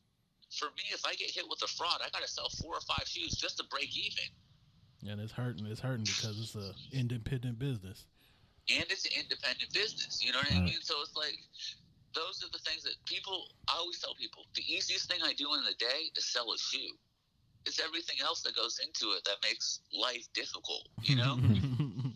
For 0.51 0.65
me, 0.75 0.83
if 0.93 1.05
I 1.05 1.15
get 1.15 1.31
hit 1.31 1.45
with 1.49 1.61
a 1.63 1.67
fraud, 1.67 2.01
I 2.05 2.09
got 2.09 2.21
to 2.21 2.27
sell 2.27 2.49
four 2.61 2.75
or 2.75 2.81
five 2.81 3.07
shoes 3.07 3.33
just 3.33 3.57
to 3.57 3.63
break 3.71 3.95
even. 3.95 5.09
And 5.09 5.21
it's 5.21 5.31
hurting. 5.31 5.65
It's 5.65 5.79
hurting 5.79 6.03
because 6.03 6.39
it's 6.39 6.55
a 6.55 6.73
independent 6.91 7.57
business. 7.57 8.05
And 8.69 8.85
it's 8.89 9.05
an 9.05 9.11
independent 9.17 9.73
business. 9.73 10.21
You 10.23 10.31
know 10.33 10.39
what 10.39 10.53
I 10.53 10.61
mean? 10.61 10.81
So 10.81 10.95
it's 11.01 11.15
like 11.15 11.37
those 12.13 12.43
are 12.43 12.51
the 12.51 12.61
things 12.61 12.83
that 12.83 12.93
people. 13.05 13.49
I 13.67 13.77
always 13.79 13.99
tell 13.99 14.13
people 14.15 14.45
the 14.55 14.63
easiest 14.67 15.09
thing 15.09 15.19
I 15.23 15.33
do 15.33 15.53
in 15.55 15.63
the 15.63 15.75
day 15.79 16.11
is 16.15 16.25
sell 16.25 16.51
a 16.53 16.57
shoe. 16.57 16.93
It's 17.65 17.79
everything 17.79 18.17
else 18.23 18.41
that 18.43 18.55
goes 18.55 18.79
into 18.81 19.13
it 19.13 19.23
that 19.25 19.37
makes 19.43 19.81
life 19.93 20.27
difficult. 20.33 20.87
You 21.03 21.15
know. 21.17 21.37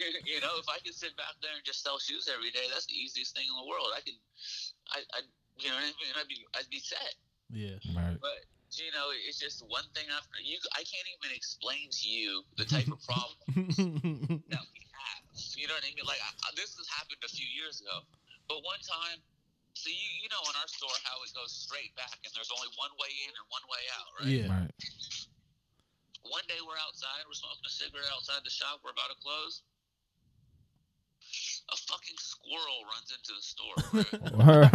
you 0.24 0.40
know, 0.40 0.56
if 0.56 0.68
I 0.68 0.80
could 0.80 0.94
sit 0.96 1.12
back 1.20 1.36
there 1.44 1.52
and 1.52 1.64
just 1.64 1.84
sell 1.84 1.98
shoes 1.98 2.28
every 2.32 2.50
day, 2.50 2.64
that's 2.72 2.86
the 2.86 2.96
easiest 2.96 3.36
thing 3.36 3.44
in 3.44 3.52
the 3.52 3.68
world. 3.68 3.92
I 3.92 4.00
could, 4.00 4.16
I, 4.88 4.98
I, 5.12 5.20
you 5.60 5.68
know 5.68 5.76
what 5.76 5.84
I 5.84 5.92
mean? 6.00 6.14
I'd 6.16 6.28
be, 6.28 6.40
I'd 6.56 6.70
be 6.72 6.80
set. 6.80 7.14
yeah. 7.52 7.76
Right. 7.92 8.16
But 8.16 8.48
you 8.72 8.88
know, 8.96 9.12
it's 9.28 9.36
just 9.36 9.60
one 9.68 9.84
thing 9.92 10.08
after 10.16 10.40
you. 10.40 10.56
I 10.72 10.80
can't 10.80 11.08
even 11.20 11.36
explain 11.36 11.92
to 11.92 12.08
you 12.08 12.40
the 12.56 12.64
type 12.64 12.88
of 12.88 13.04
problem 13.04 13.36
that 14.48 14.64
we 14.72 14.80
have. 14.96 15.20
You 15.28 15.60
know 15.72 15.80
what 15.80 15.88
I 15.88 15.96
mean? 15.96 16.04
Like 16.04 16.20
I, 16.20 16.30
I- 16.52 16.54
this 16.54 16.76
has 16.76 16.84
happened 16.92 17.24
a 17.24 17.32
few 17.32 17.48
years 17.48 17.80
ago, 17.80 18.04
but 18.46 18.60
one 18.60 18.80
time 18.84 19.24
see, 19.72 19.96
you 19.96 20.10
you 20.20 20.28
know 20.28 20.42
in 20.52 20.54
our 20.60 20.68
store 20.68 20.92
how 21.08 21.16
it 21.24 21.32
goes 21.32 21.48
straight 21.48 21.96
back 21.96 22.12
and 22.20 22.30
there's 22.36 22.52
only 22.52 22.68
one 22.76 22.92
way 23.00 23.08
in 23.24 23.32
and 23.32 23.46
one 23.48 23.64
way 23.72 23.82
out, 23.96 24.08
right? 24.20 24.28
Yeah. 24.28 24.52
Right. 24.52 24.72
One 26.28 26.44
day 26.46 26.60
we're 26.62 26.78
outside, 26.78 27.24
we're 27.26 27.34
smoking 27.40 27.64
a 27.66 27.72
cigarette 27.72 28.06
outside 28.12 28.44
the 28.44 28.52
shop, 28.52 28.84
we're 28.84 28.92
about 28.94 29.10
to 29.10 29.18
close. 29.18 29.64
A 31.72 31.76
fucking 31.88 32.18
squirrel 32.20 32.84
runs 32.84 33.08
into 33.16 33.32
the 33.32 33.40
store, 33.42 33.76
right? 34.36 34.68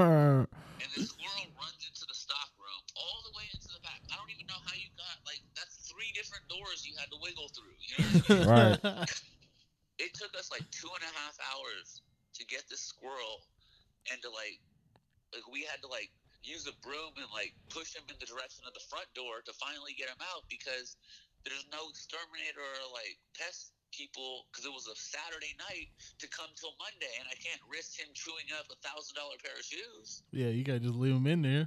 and 0.80 0.90
the 0.96 1.04
squirrel 1.04 1.46
runs 1.60 1.80
into 1.84 2.04
the 2.08 2.16
stock 2.16 2.48
room 2.56 2.80
all 2.96 3.20
the 3.28 3.32
way 3.36 3.44
into 3.52 3.68
the 3.68 3.82
back. 3.84 4.00
I 4.08 4.16
don't 4.16 4.32
even 4.32 4.48
know 4.48 4.56
how 4.64 4.72
you 4.74 4.88
got 4.96 5.20
like 5.28 5.44
that's 5.52 5.76
three 5.92 6.08
different 6.16 6.48
doors 6.48 6.88
you 6.88 6.96
had 6.96 7.12
to 7.12 7.18
wiggle 7.20 7.52
through. 7.52 7.76
You 7.84 7.92
know 8.00 8.08
what 8.08 8.48
I 8.48 8.80
mean? 8.80 8.80
Right. 8.96 9.10
took 10.16 10.32
us 10.34 10.48
like 10.50 10.64
two 10.72 10.88
and 10.88 11.04
a 11.04 11.12
half 11.20 11.36
hours 11.52 12.00
to 12.34 12.42
get 12.48 12.64
this 12.68 12.80
squirrel 12.80 13.44
and 14.12 14.20
to 14.24 14.28
like 14.32 14.60
like 15.34 15.46
we 15.52 15.64
had 15.64 15.80
to 15.84 15.88
like 15.88 16.08
use 16.46 16.64
a 16.70 16.74
broom 16.80 17.12
and 17.18 17.28
like 17.34 17.52
push 17.68 17.92
him 17.92 18.06
in 18.08 18.16
the 18.22 18.28
direction 18.28 18.62
of 18.64 18.72
the 18.72 18.84
front 18.86 19.08
door 19.18 19.42
to 19.42 19.52
finally 19.58 19.92
get 19.98 20.06
him 20.06 20.22
out 20.32 20.46
because 20.46 20.94
there's 21.42 21.66
no 21.74 21.90
exterminator 21.90 22.62
or 22.62 22.90
like 22.94 23.18
pest 23.34 23.74
people 23.94 24.46
because 24.50 24.66
it 24.66 24.74
was 24.74 24.86
a 24.90 24.96
Saturday 24.98 25.54
night 25.70 25.90
to 26.18 26.26
come 26.28 26.50
till 26.58 26.74
Monday 26.78 27.10
and 27.18 27.26
I 27.26 27.36
can't 27.38 27.62
risk 27.66 27.98
him 27.98 28.10
chewing 28.14 28.46
up 28.54 28.66
a 28.70 28.78
thousand 28.82 29.18
dollar 29.18 29.38
pair 29.42 29.54
of 29.54 29.64
shoes. 29.64 30.22
yeah, 30.30 30.50
you 30.50 30.62
gotta 30.62 30.82
just 30.82 30.98
leave 30.98 31.14
them 31.14 31.26
in 31.26 31.42
there. 31.42 31.66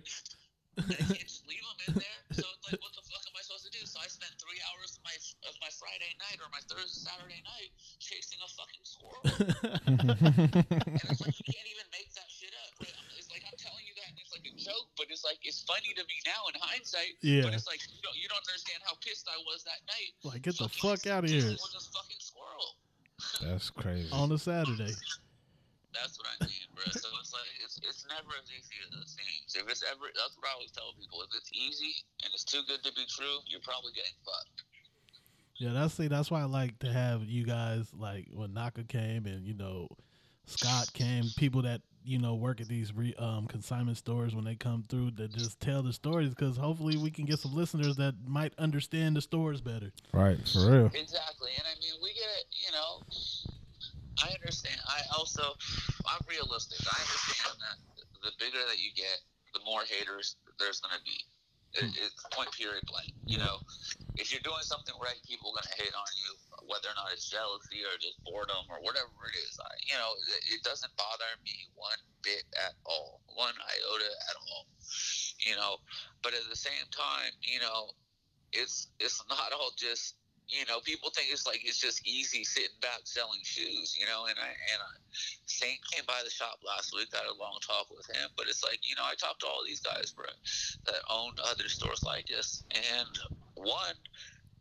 I 0.80 0.96
can't 0.96 1.28
just 1.28 1.44
leave 1.50 1.60
him 1.60 1.80
in 1.92 1.94
there. 2.00 2.20
So 2.32 2.46
it's 2.46 2.66
like, 2.72 2.80
what 2.80 2.94
the 2.96 3.04
fuck 3.04 3.24
am 3.28 3.36
I 3.36 3.44
to 3.70 3.78
do? 3.78 3.86
So 3.86 4.02
I 4.02 4.10
spent 4.10 4.34
three 4.42 4.58
hours 4.74 4.98
of 4.98 5.02
my 5.06 5.14
of 5.46 5.54
my 5.62 5.70
Friday 5.78 6.10
night 6.18 6.42
or 6.42 6.50
my 6.50 6.62
Thursday 6.66 7.06
Saturday 7.06 7.42
night 7.46 7.70
chasing 8.02 8.42
a 8.42 8.50
fucking 8.50 8.86
squirrel. 8.86 9.22
and 9.86 11.06
it's 11.06 11.22
like 11.22 11.38
you 11.38 11.46
can't 11.46 11.70
even 11.70 11.88
make 11.94 12.10
that 12.18 12.30
shit 12.30 12.54
up. 12.66 12.74
Right? 12.82 12.94
It's 13.18 13.30
like 13.30 13.46
I'm 13.46 13.58
telling 13.62 13.86
you 13.86 13.94
that, 14.02 14.10
and 14.10 14.18
it's 14.18 14.34
like 14.34 14.46
a 14.50 14.56
joke, 14.58 14.90
but 14.98 15.14
it's 15.14 15.22
like 15.22 15.38
it's 15.46 15.62
funny 15.70 15.94
to 15.94 16.04
me 16.10 16.18
now 16.26 16.50
in 16.50 16.58
hindsight. 16.58 17.22
Yeah. 17.22 17.46
But 17.46 17.54
it's 17.54 17.70
like 17.70 17.82
you 17.86 18.02
don't, 18.02 18.18
you 18.18 18.28
don't 18.28 18.46
understand 18.50 18.82
how 18.82 18.98
pissed 19.06 19.30
I 19.30 19.38
was 19.46 19.62
that 19.70 19.86
night. 19.86 20.12
Like, 20.26 20.42
get 20.42 20.58
the 20.58 20.70
fuck 20.70 21.06
out 21.06 21.24
of 21.24 21.30
here 21.30 21.46
dealing 21.46 21.62
With 21.62 21.74
this 21.78 21.90
fucking 21.94 22.22
squirrel. 22.22 22.70
That's 23.46 23.70
crazy. 23.70 24.10
on 24.12 24.32
a 24.34 24.40
Saturday. 24.40 24.98
That's 25.94 26.18
what 26.22 26.28
I 26.30 26.46
mean, 26.46 26.68
bro. 26.76 26.86
So 26.94 27.10
it's 27.20 27.34
like 27.34 27.50
it's 27.64 27.78
it's 27.82 28.06
never 28.10 28.30
as 28.38 28.48
easy 28.54 28.78
as 28.86 28.94
it 28.94 29.10
seems. 29.10 29.50
If 29.58 29.66
it's 29.70 29.84
ever, 29.84 30.10
that's 30.14 30.38
what 30.38 30.46
I 30.46 30.54
always 30.54 30.72
tell 30.72 30.94
people. 30.94 31.22
If 31.26 31.34
it's 31.34 31.50
easy 31.54 32.06
and 32.24 32.30
it's 32.34 32.46
too 32.46 32.62
good 32.68 32.84
to 32.84 32.92
be 32.94 33.06
true, 33.10 33.42
you're 33.50 33.66
probably 33.66 33.92
getting 33.94 34.18
fucked. 34.22 34.64
Yeah, 35.58 35.74
that's 35.74 35.94
see, 35.94 36.08
that's 36.08 36.32
why 36.32 36.42
I 36.42 36.46
like 36.46 36.80
to 36.80 36.92
have 36.92 37.24
you 37.26 37.44
guys 37.44 37.90
like 37.98 38.28
when 38.32 38.54
Naka 38.54 38.84
came 38.84 39.26
and 39.26 39.46
you 39.46 39.54
know 39.54 39.90
Scott 40.46 40.92
came, 40.94 41.26
people 41.38 41.64
that 41.64 41.82
you 42.04 42.18
know 42.18 42.36
work 42.36 42.62
at 42.62 42.68
these 42.68 42.94
re, 42.94 43.14
um, 43.20 43.46
consignment 43.48 43.98
stores 43.98 44.36
when 44.36 44.46
they 44.46 44.56
come 44.56 44.84
through 44.90 45.12
to 45.12 45.28
just 45.28 45.60
tell 45.60 45.84
the 45.84 45.94
stories 45.94 46.30
because 46.30 46.58
hopefully 46.58 46.98
we 46.98 47.12
can 47.12 47.26
get 47.26 47.40
some 47.40 47.54
listeners 47.54 47.98
that 47.98 48.16
might 48.26 48.54
understand 48.58 49.16
the 49.16 49.22
stores 49.22 49.62
better. 49.62 49.92
Right. 50.14 50.40
For 50.48 50.72
real. 50.72 50.86
Exactly, 50.94 51.52
and 51.58 51.66
I 51.66 51.76
mean, 51.80 51.94
we 52.02 52.14
get 52.14 52.30
it. 52.38 52.46
You 52.66 52.72
know, 52.72 53.04
I 54.20 54.36
understand. 54.36 54.80
I 54.88 55.00
also, 55.16 55.56
I'm 56.08 56.24
realistic. 56.28 56.80
I 56.84 57.00
understand 57.00 57.56
that 57.60 57.78
the 58.24 58.32
bigger 58.40 58.60
that 58.68 58.80
you 58.80 58.92
get, 58.96 59.24
the 59.56 59.64
more 59.66 59.88
haters 59.88 60.36
there's 60.60 60.84
gonna 60.84 61.02
be. 61.08 61.18
It, 61.78 61.86
hmm. 61.86 62.02
it's 62.02 62.18
point 62.34 62.50
period 62.58 62.82
blank. 62.90 63.14
You 63.30 63.38
know, 63.38 63.62
if 64.18 64.34
you're 64.34 64.44
doing 64.44 64.66
something 64.66 64.94
right, 65.00 65.18
people 65.24 65.54
are 65.54 65.62
gonna 65.62 65.78
hate 65.80 65.94
on 65.94 66.12
you, 66.26 66.32
whether 66.68 66.90
or 66.92 66.98
not 66.98 67.14
it's 67.14 67.30
jealousy 67.30 67.86
or 67.86 67.96
just 68.02 68.20
boredom 68.26 68.66
or 68.68 68.82
whatever 68.84 69.14
it 69.30 69.36
is. 69.48 69.56
I, 69.62 69.72
you 69.88 69.96
know, 69.96 70.12
it, 70.36 70.60
it 70.60 70.62
doesn't 70.66 70.92
bother 71.00 71.32
me 71.46 71.56
one 71.78 72.02
bit 72.26 72.44
at 72.60 72.76
all, 72.84 73.22
one 73.38 73.56
iota 73.56 74.12
at 74.30 74.38
all. 74.50 74.68
You 75.46 75.56
know, 75.56 75.80
but 76.26 76.36
at 76.36 76.44
the 76.50 76.58
same 76.58 76.90
time, 76.92 77.32
you 77.46 77.62
know, 77.64 77.96
it's 78.52 78.92
it's 79.00 79.22
not 79.30 79.54
all 79.54 79.72
just 79.78 80.19
you 80.50 80.66
know 80.66 80.82
people 80.82 81.10
think 81.14 81.30
it's 81.32 81.46
like 81.46 81.62
it's 81.64 81.80
just 81.80 82.02
easy 82.08 82.44
sitting 82.44 82.76
back 82.82 83.06
selling 83.06 83.42
shoes 83.44 83.96
you 84.00 84.06
know 84.06 84.26
and 84.26 84.38
i 84.42 84.50
and 84.50 84.80
I, 84.82 84.92
saint 85.46 85.80
came 85.94 86.06
by 86.08 86.22
the 86.26 86.32
shop 86.34 86.60
last 86.66 86.94
week 86.96 87.10
had 87.14 87.30
a 87.30 87.38
long 87.38 87.58
talk 87.62 87.88
with 87.94 88.10
him 88.10 88.30
but 88.36 88.50
it's 88.50 88.64
like 88.66 88.82
you 88.84 88.96
know 88.98 89.06
i 89.06 89.16
talked 89.16 89.42
to 89.42 89.48
all 89.48 89.62
these 89.66 89.82
guys 89.82 90.12
bro 90.18 90.26
that 90.86 91.02
own 91.10 91.34
other 91.46 91.70
stores 91.70 92.02
like 92.06 92.26
this 92.28 92.66
and 92.74 93.14
one 93.56 93.98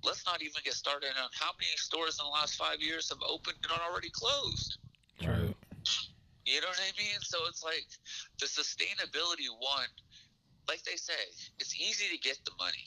let's 0.05 0.24
not 0.27 0.43
even 0.43 0.60
get 0.65 0.74
started 0.74 1.10
on 1.16 1.31
how 1.35 1.51
many 1.56 1.77
stores 1.77 2.20
in 2.20 2.27
the 2.27 2.32
last 2.36 2.56
five 2.56 2.81
years 2.81 3.09
have 3.09 3.23
opened 3.28 3.56
and 3.65 3.73
already 3.89 4.10
closed 4.12 4.78
Right. 5.24 5.55
you 6.47 6.60
know 6.60 6.69
what 6.69 6.81
I 6.81 6.93
mean? 6.98 7.19
So 7.23 7.39
it's 7.48 7.65
like 7.65 7.86
the 8.40 8.47
sustainability 8.47 9.51
one, 9.59 9.90
like 10.69 10.82
they 10.85 10.97
say, 10.97 11.19
it's 11.59 11.74
easy 11.81 12.06
to 12.15 12.19
get 12.23 12.39
the 12.44 12.52
money. 12.60 12.86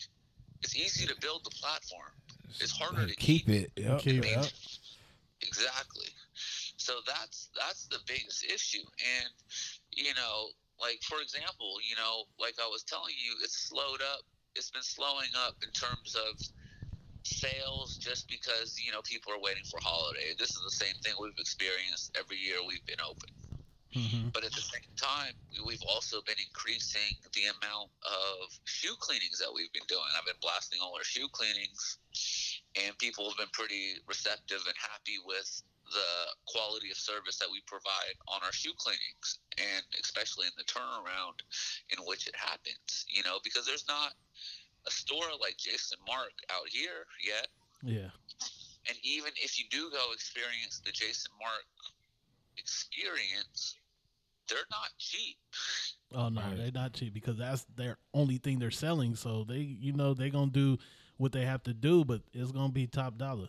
It's 0.64 0.76
easy 0.78 1.08
to 1.08 1.16
build 1.22 1.42
the 1.44 1.52
platform. 1.62 2.14
It's 2.60 2.72
harder 2.72 3.08
to 3.08 3.16
keep 3.16 3.48
it. 3.50 3.72
Yep. 3.76 4.00
Keep- 4.00 4.26
yep. 4.26 4.50
Exactly. 5.42 6.08
So 6.78 6.94
that's 7.06 7.50
that's 7.58 7.88
the 7.88 8.00
biggest 8.08 8.44
issue. 8.46 8.86
And 9.00 9.30
you 9.92 10.14
know, 10.16 10.50
like 10.80 11.02
for 11.04 11.22
example, 11.22 11.78
you 11.88 11.96
know, 11.96 12.26
like 12.40 12.56
I 12.62 12.68
was 12.68 12.84
telling 12.84 13.14
you, 13.18 13.34
it's 13.44 13.70
slowed 13.70 14.02
up. 14.02 14.22
It's 14.56 14.70
been 14.70 14.84
slowing 14.84 15.32
up 15.46 15.56
in 15.64 15.70
terms 15.72 16.16
of 16.16 16.36
sales 17.24 17.98
just 17.98 18.28
because 18.30 18.78
you 18.84 18.92
know 18.92 19.02
people 19.02 19.34
are 19.34 19.42
waiting 19.42 19.64
for 19.70 19.80
holiday. 19.82 20.34
This 20.38 20.50
is 20.50 20.62
the 20.64 20.78
same 20.86 20.96
thing 21.04 21.14
we've 21.22 21.38
experienced 21.38 22.18
every 22.18 22.38
year 22.38 22.58
we've 22.68 22.86
been 22.86 23.02
open. 23.02 23.30
Mhm. 23.94 24.32
But 24.32 24.46
at 24.46 24.54
the 24.54 24.62
same 24.62 24.96
time, 24.96 25.36
we've 25.66 25.84
also 25.84 26.22
been 26.22 26.40
increasing 26.40 27.20
the 27.34 27.46
amount 27.46 27.92
of 28.04 28.60
shoe 28.64 28.96
cleanings 28.96 29.38
that 29.40 29.52
we've 29.54 29.72
been 29.74 29.86
doing. 29.88 30.08
I've 30.16 30.26
been 30.26 30.40
blasting 30.40 30.80
all 30.80 30.96
our 30.96 31.04
shoe 31.04 31.28
cleanings, 31.28 31.98
and 32.76 32.98
people 33.00 33.28
have 33.28 33.38
been 33.38 33.52
pretty 33.52 34.00
receptive 34.08 34.66
and 34.66 34.78
happy 34.78 35.20
with 35.26 35.64
the 35.92 36.36
quality 36.46 36.90
of 36.90 36.98
service 36.98 37.38
that 37.38 37.52
we 37.52 37.60
provide 37.68 38.16
on 38.28 38.42
our 38.44 38.54
shoe 38.54 38.74
cleanings, 38.78 39.40
and 39.58 39.86
especially 40.00 40.48
in 40.48 40.54
the 40.58 40.64
turnaround 40.64 41.42
in 41.90 42.00
which 42.06 42.28
it 42.28 42.36
happens. 42.36 43.06
You 43.10 43.24
know, 43.24 43.40
because 43.44 43.66
there's 43.66 43.88
not 43.88 44.14
a 44.88 44.92
store 44.92 45.36
like 45.40 45.58
Jason 45.58 46.00
Markk 46.08 46.40
out 46.50 46.70
here 46.70 47.08
yet. 47.22 47.48
Yeah. 47.84 48.10
And 48.88 48.98
even 49.04 49.34
if 49.36 49.60
you 49.60 49.66
do 49.70 49.92
go 49.92 50.12
experience 50.14 50.80
the 50.80 50.92
Jason 50.92 51.32
Markk 51.42 51.68
experience, 52.58 53.76
they're 54.52 54.60
not 54.70 54.90
cheap. 55.00 55.38
Oh 56.14 56.30
no, 56.30 56.42
Right. 56.42 56.58
they 56.58 56.72
not 56.72 56.94
cheap 56.94 57.14
because 57.14 57.38
that's 57.38 57.66
their 57.76 57.98
only 58.14 58.38
thing 58.38 58.60
they're 58.60 58.70
selling. 58.72 59.16
So 59.16 59.44
they, 59.48 59.58
you 59.60 59.94
know, 59.94 60.14
they're 60.14 60.30
gonna 60.30 60.52
do 60.52 60.78
what 61.18 61.32
they 61.32 61.46
have 61.46 61.64
to 61.64 61.74
do, 61.74 62.04
but 62.06 62.22
it's 62.34 62.52
gonna 62.52 62.72
be 62.72 62.86
top 62.86 63.18
dollar. 63.18 63.48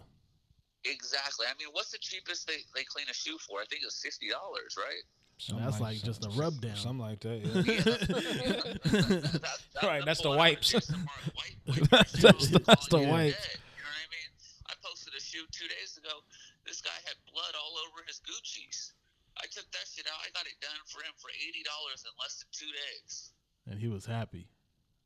Exactly. 0.85 1.47
I 1.49 1.55
mean, 1.59 1.69
what's 1.73 1.91
the 1.91 1.99
cheapest 1.99 2.47
they, 2.47 2.59
they 2.75 2.85
clean 2.85 3.07
a 3.11 3.15
shoe 3.15 3.37
for? 3.39 3.61
I 3.61 3.65
think 3.71 3.83
it's 3.85 4.01
sixty 4.01 4.29
dollars, 4.31 4.77
right? 4.79 5.03
Something 5.39 5.65
that's 5.65 5.81
like 5.81 5.97
just 6.03 6.25
a 6.25 6.29
rub 6.31 6.61
down. 6.61 6.77
Something 6.77 6.99
like 6.99 7.21
that. 7.21 7.41
Yeah. 8.85 9.03
That- 9.41 9.61
Right, 9.83 10.05
that's 10.05 10.21
the 10.23 10.31
wipes. 10.31 10.71
Jason 10.71 10.97
Markk 11.07 11.35
wipe- 11.35 11.59
wipe 11.67 11.77
your 11.77 11.87
That's 11.87 12.13
the- 12.51 12.59
that's 12.67 12.87
the 12.89 12.99
wipes. 12.99 13.35
dead, 13.43 13.59
You 13.75 13.83
know 13.83 13.91
what 13.91 14.07
I 14.07 14.11
mean? 14.15 14.31
I 14.71 14.75
posted 14.83 15.13
a 15.17 15.21
shoe 15.21 15.43
two 15.51 15.67
days 15.67 15.99
ago. 15.99 16.23
This 16.67 16.81
guy 16.81 16.95
had 17.07 17.15
blood 17.33 17.55
all 17.59 17.75
over 17.87 18.03
his 18.07 18.21
Gucci's. 18.23 18.82
I 19.53 19.61
took 19.61 19.69
that 19.77 19.85
shit 19.85 20.09
out. 20.09 20.17
I 20.25 20.33
got 20.33 20.49
it 20.49 20.57
done 20.65 20.81
for 20.89 21.05
him 21.05 21.13
for 21.21 21.29
eighty 21.45 21.61
dollars 21.61 22.01
in 22.09 22.13
less 22.17 22.41
than 22.41 22.49
two 22.57 22.73
days. 22.73 23.37
and 23.69 23.77
he 23.77 23.85
was 23.93 24.09
happy. 24.09 24.49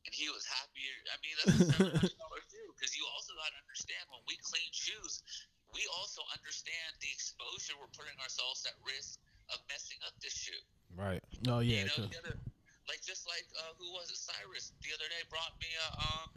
and 0.06 0.14
he 0.14 0.31
was 0.31 0.47
happier. 0.47 0.97
I 1.10 1.16
mean, 1.18 1.35
that's 1.43 1.51
a 1.51 1.66
seven 1.74 1.98
hundred 1.98 2.14
dollar 2.23 2.40
shoe 2.47 2.70
because 2.78 2.94
you 2.94 3.02
also 3.10 3.35
got 3.35 3.51
to 3.51 3.59
understand 3.59 4.06
when 4.14 4.23
we 4.31 4.39
clean 4.47 4.70
shoes, 4.70 5.27
we 5.74 5.82
also 5.98 6.23
understand 6.31 6.94
the 7.02 7.10
exposure 7.10 7.74
we're 7.82 7.90
putting 7.90 8.14
ourselves 8.23 8.62
at 8.70 8.78
risk 8.86 9.18
of 9.51 9.59
messing 9.66 9.98
up 10.06 10.14
this 10.23 10.31
shoe. 10.39 10.62
right. 10.94 11.23
Oh 11.51 11.59
yeah, 11.59 11.90
you 11.90 11.90
know, 11.98 12.06
the 12.06 12.18
other, 12.23 12.39
like 12.86 13.02
just 13.02 13.27
like 13.27 13.51
uh, 13.59 13.74
who 13.82 13.90
was 13.98 14.14
it? 14.14 14.18
Cyrus 14.23 14.70
the 14.78 14.94
other 14.94 15.10
day 15.10 15.27
brought 15.27 15.59
me 15.59 15.66
a 15.74 15.89
um 15.98 16.28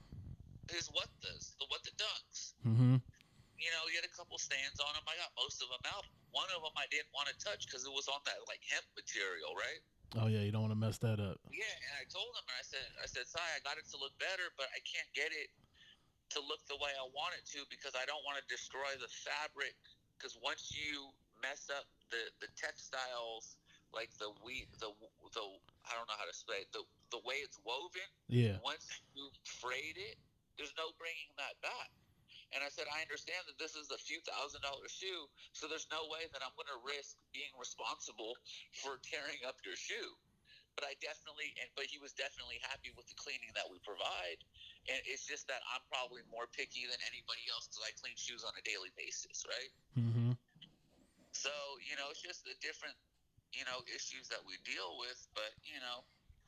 his 0.74 0.90
what 0.98 1.14
does 1.22 1.54
the 1.62 1.66
what 1.70 1.86
the 1.86 1.94
dunks. 1.94 2.58
mhm. 2.66 2.98
You 3.60 3.70
know, 3.76 3.84
he 3.92 4.00
had 4.00 4.08
a 4.08 4.14
couple 4.16 4.40
stands 4.40 4.80
on 4.80 4.96
them. 4.96 5.04
I 5.04 5.20
got 5.20 5.36
most 5.36 5.60
of 5.60 5.68
them 5.68 5.84
out. 5.92 6.08
One 6.32 6.48
of 6.56 6.64
them 6.64 6.74
I 6.80 6.88
didn't 6.88 7.12
want 7.12 7.28
to 7.28 7.36
touch 7.38 7.68
because 7.68 7.84
it 7.84 7.92
was 7.92 8.08
on 8.08 8.24
that 8.24 8.40
like 8.48 8.64
hemp 8.64 8.88
material, 8.96 9.52
right? 9.54 9.84
Oh 10.18 10.26
yeah, 10.32 10.42
you 10.42 10.50
don't 10.50 10.66
want 10.66 10.74
to 10.74 10.80
mess 10.80 10.98
that 11.06 11.22
up. 11.22 11.38
Yeah, 11.54 11.70
and 11.70 11.94
I 12.02 12.08
told 12.10 12.34
him, 12.34 12.42
and 12.48 12.58
I 12.58 12.66
said, 12.66 12.88
I 12.98 13.06
said, 13.06 13.30
Sai, 13.30 13.44
I 13.44 13.62
got 13.62 13.78
it 13.78 13.86
to 13.94 13.98
look 14.02 14.16
better, 14.18 14.50
but 14.58 14.72
I 14.74 14.82
can't 14.82 15.06
get 15.14 15.30
it 15.30 15.54
to 16.34 16.40
look 16.46 16.62
the 16.66 16.78
way 16.82 16.90
I 16.98 17.06
want 17.14 17.38
it 17.38 17.46
to 17.58 17.66
because 17.70 17.94
I 17.94 18.06
don't 18.10 18.22
want 18.26 18.42
to 18.42 18.46
destroy 18.50 18.90
the 18.98 19.10
fabric. 19.10 19.78
Because 20.18 20.34
once 20.42 20.74
you 20.74 21.14
mess 21.44 21.70
up 21.70 21.86
the 22.10 22.32
the 22.42 22.50
textiles, 22.58 23.60
like 23.94 24.10
the 24.18 24.34
we 24.42 24.66
the 24.82 24.90
the 25.36 25.46
I 25.86 25.94
don't 25.94 26.08
know 26.10 26.18
how 26.18 26.26
to 26.26 26.36
say 26.36 26.66
it, 26.66 26.70
the 26.74 26.82
the 27.14 27.22
way 27.22 27.42
it's 27.42 27.58
woven. 27.62 28.10
Yeah. 28.30 28.58
Once 28.66 28.90
you 29.14 29.30
frayed 29.46 29.98
it, 29.98 30.18
there's 30.58 30.74
no 30.74 30.90
bringing 30.98 31.34
that 31.38 31.58
back. 31.62 31.94
And 32.50 32.66
I 32.66 32.70
said, 32.74 32.90
I 32.90 33.06
understand 33.06 33.46
that 33.46 33.62
this 33.62 33.78
is 33.78 33.94
a 33.94 34.00
few 34.02 34.18
thousand 34.26 34.66
dollar 34.66 34.90
shoe, 34.90 35.30
so 35.54 35.70
there's 35.70 35.86
no 35.94 36.10
way 36.10 36.26
that 36.34 36.42
I'm 36.42 36.54
going 36.58 36.70
to 36.74 36.82
risk 36.82 37.14
being 37.30 37.54
responsible 37.58 38.34
for 38.82 38.98
tearing 39.06 39.38
up 39.46 39.62
your 39.62 39.78
shoe. 39.78 40.18
But 40.74 40.88
I 40.88 40.96
definitely, 41.04 41.54
and 41.60 41.70
but 41.76 41.92
he 41.92 42.00
was 42.00 42.16
definitely 42.16 42.58
happy 42.64 42.90
with 42.96 43.06
the 43.12 43.18
cleaning 43.20 43.52
that 43.54 43.68
we 43.68 43.78
provide. 43.84 44.40
And 44.88 44.98
it's 45.06 45.28
just 45.28 45.46
that 45.52 45.62
I'm 45.76 45.84
probably 45.92 46.24
more 46.32 46.48
picky 46.50 46.88
than 46.88 46.98
anybody 47.06 47.44
else 47.52 47.68
because 47.68 47.84
I 47.84 47.92
clean 48.00 48.16
shoes 48.16 48.48
on 48.48 48.56
a 48.56 48.64
daily 48.64 48.90
basis, 48.96 49.46
right? 49.46 49.72
Mm-hmm. 50.00 50.32
So 51.36 51.54
you 51.86 52.00
know, 52.00 52.10
it's 52.10 52.24
just 52.24 52.48
the 52.48 52.56
different, 52.64 52.96
you 53.54 53.68
know, 53.68 53.84
issues 53.92 54.32
that 54.34 54.42
we 54.42 54.58
deal 54.66 54.98
with. 54.98 55.20
But 55.36 55.52
you 55.68 55.78
know, 55.84 56.02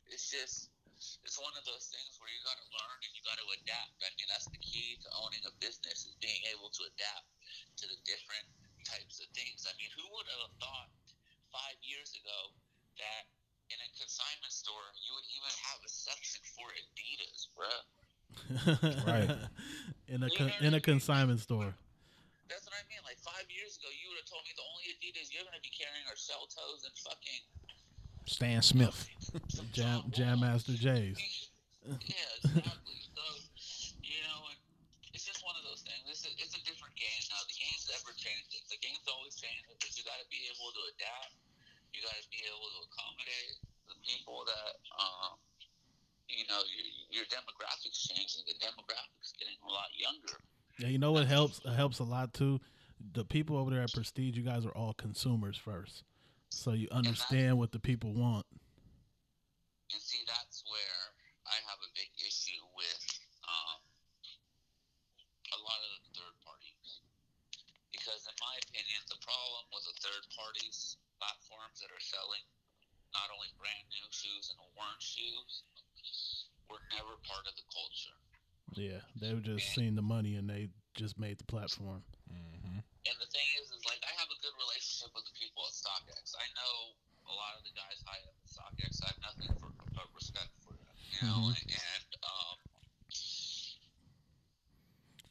it's 0.10 0.32
just 0.32 0.72
it's 1.26 1.40
one 1.42 1.54
of 1.58 1.66
those 1.66 1.90
things 1.90 2.14
where 2.22 2.30
you 2.30 2.38
got 2.46 2.58
to 2.62 2.68
learn 2.70 2.98
and 3.02 3.12
you 3.18 3.22
got 3.26 3.38
to 3.42 3.48
adapt. 3.58 3.98
I 4.06 4.10
mean, 4.18 4.30
that's 4.30 4.46
the 4.50 4.62
key 4.62 5.02
to 5.02 5.08
owning 5.18 5.42
a 5.50 5.54
business 5.58 6.06
is 6.06 6.14
being 6.22 6.42
able 6.54 6.70
to 6.70 6.82
adapt 6.94 7.26
to 7.82 7.90
the 7.90 7.98
different 8.06 8.46
types 8.86 9.18
of 9.22 9.28
things. 9.34 9.66
I 9.66 9.74
mean, 9.82 9.90
who 9.98 10.06
would 10.14 10.28
have 10.30 10.54
thought 10.62 10.90
five 11.50 11.78
years 11.82 12.14
ago 12.14 12.54
that 13.02 13.24
in 13.74 13.80
a 13.82 13.90
consignment 13.98 14.54
store 14.54 14.88
you 15.02 15.12
would 15.18 15.28
even 15.34 15.54
have 15.74 15.80
a 15.82 15.90
section 15.90 16.42
for 16.54 16.68
Adidas, 16.78 17.50
bruh? 17.58 17.82
Right. 19.08 19.28
in 20.08 20.24
a 20.24 20.30
con- 20.32 20.56
in 20.64 20.72
a 20.78 20.82
consignment 20.82 21.42
store. 21.42 21.76
That's 22.48 22.68
what 22.68 22.76
I 22.76 22.84
mean. 22.92 23.00
Like 23.08 23.20
five 23.24 23.48
years 23.48 23.80
ago, 23.80 23.88
you 23.92 24.12
would 24.12 24.20
have 24.20 24.28
told 24.28 24.44
me 24.44 24.52
the 24.56 24.68
only 24.76 24.92
Adidas 24.96 25.32
you're 25.32 25.44
going 25.48 25.56
to 25.56 25.64
be 25.64 25.72
carrying 25.72 26.04
are 26.12 26.20
shell 26.20 26.48
toes 26.52 26.84
and 26.84 26.92
fucking 27.00 27.42
Stan 28.32 28.64
Smith. 28.64 29.12
some 29.52 29.68
Jam 29.76 30.08
Jam 30.10 30.40
Master 30.40 30.72
Jay's. 30.72 31.20
Yeah, 31.84 32.48
exactly. 32.48 32.98
so, 33.12 33.26
you 34.00 34.22
know, 34.24 34.40
it's 35.12 35.28
just 35.28 35.44
one 35.44 35.58
of 35.60 35.68
those 35.68 35.84
things. 35.84 36.08
It's 36.08 36.24
a, 36.24 36.32
it's 36.40 36.56
a 36.56 36.64
different 36.64 36.96
game 36.96 37.22
now. 37.28 37.44
The 37.44 37.58
game's 37.60 37.92
ever 37.92 38.16
changing. 38.16 38.64
The 38.72 38.80
game's 38.80 39.04
always 39.12 39.36
changing, 39.36 39.68
but 39.68 39.92
you 39.92 40.08
got 40.08 40.22
to 40.24 40.30
be 40.32 40.48
able 40.48 40.72
to 40.72 40.82
adapt. 40.96 41.36
You 41.92 42.00
got 42.08 42.16
to 42.16 42.28
be 42.32 42.40
able 42.48 42.70
to 42.72 42.80
accommodate 42.88 43.56
the 43.92 43.98
people 44.00 44.48
that, 44.48 44.80
um, 44.96 45.36
you 46.32 46.48
know, 46.48 46.64
your, 46.72 46.88
your 47.12 47.26
demographics 47.28 48.00
changing. 48.00 48.48
The 48.48 48.56
demographics 48.64 49.36
getting 49.36 49.60
a 49.66 49.72
lot 49.74 49.92
younger. 49.98 50.40
Yeah, 50.80 50.88
you 50.88 51.02
know 51.02 51.12
what 51.12 51.28
helps 51.28 51.60
it 51.66 51.76
helps 51.76 52.00
a 52.00 52.08
lot 52.08 52.32
too. 52.32 52.62
The 53.14 53.26
people 53.26 53.58
over 53.58 53.74
there 53.74 53.84
at 53.84 53.92
Prestige, 53.92 54.38
you 54.38 54.46
guys 54.46 54.64
are 54.66 54.72
all 54.78 54.94
consumers 54.94 55.58
first, 55.58 56.06
so 56.52 56.76
you 56.76 56.92
understand 56.92 57.58
what 57.58 57.72
the 57.72 57.80
people 57.80 58.12
want. 58.14 58.46
And 59.92 60.04
see, 60.04 60.22
that's 60.28 60.64
where 60.68 61.04
I 61.48 61.58
have 61.68 61.80
a 61.80 61.90
big 61.96 62.12
issue 62.20 62.62
with 62.76 63.04
um, 63.48 63.80
a 65.56 65.60
lot 65.64 65.80
of 65.80 65.90
the 66.06 66.12
third 66.22 66.36
parties. 66.44 67.02
Because, 67.92 68.24
in 68.28 68.36
my 68.40 68.56
opinion, 68.68 69.00
the 69.08 69.20
problem 69.24 69.64
with 69.72 69.84
the 69.88 69.98
third 70.04 70.24
parties 70.36 71.00
platforms 71.20 71.80
that 71.80 71.92
are 71.92 72.04
selling 72.04 72.46
not 73.12 73.28
only 73.36 73.52
brand 73.60 73.86
new 73.92 74.08
shoes 74.12 74.52
and 74.52 74.60
worn 74.76 75.00
shoes 75.00 75.68
were 76.72 76.80
never 76.96 77.20
part 77.28 77.44
of 77.48 77.54
the 77.56 77.68
culture. 77.68 78.18
Yeah, 78.80 79.04
they 79.20 79.36
were 79.36 79.44
just 79.44 79.76
seeing 79.76 80.00
the 80.00 80.06
money 80.06 80.40
and 80.40 80.48
they 80.48 80.72
just 80.96 81.20
made 81.20 81.40
the 81.40 81.48
platform. 81.48 82.04
And 82.32 83.18
the 83.18 83.28
thing 83.34 83.50
is, 83.58 83.68
is 83.74 83.84
like 83.90 84.00
I 84.06 84.14
have 84.16 84.30
a 84.30 84.40
good 84.40 84.54
relationship 84.62 85.12
with 85.18 85.26
the 85.26 85.36
people 85.36 85.66
at 85.66 85.74
StockX. 85.74 86.38
I 86.38 86.48
know 86.54 86.96
a 87.28 87.34
lot 87.34 87.58
of 87.58 87.66
the 87.66 87.74
guys 87.74 87.98
high 88.06 88.22
up 88.30 88.38
at 88.38 88.48
StockX. 88.48 89.02
I 89.04 89.08
have 89.10 89.22
nothing 89.26 89.52
for, 89.58 89.74
but 89.98 90.06
respect 90.14 90.54
for 91.22 91.42
them, 91.46 91.56
you. 91.68 91.76
And 91.76 92.12
um, 92.26 92.58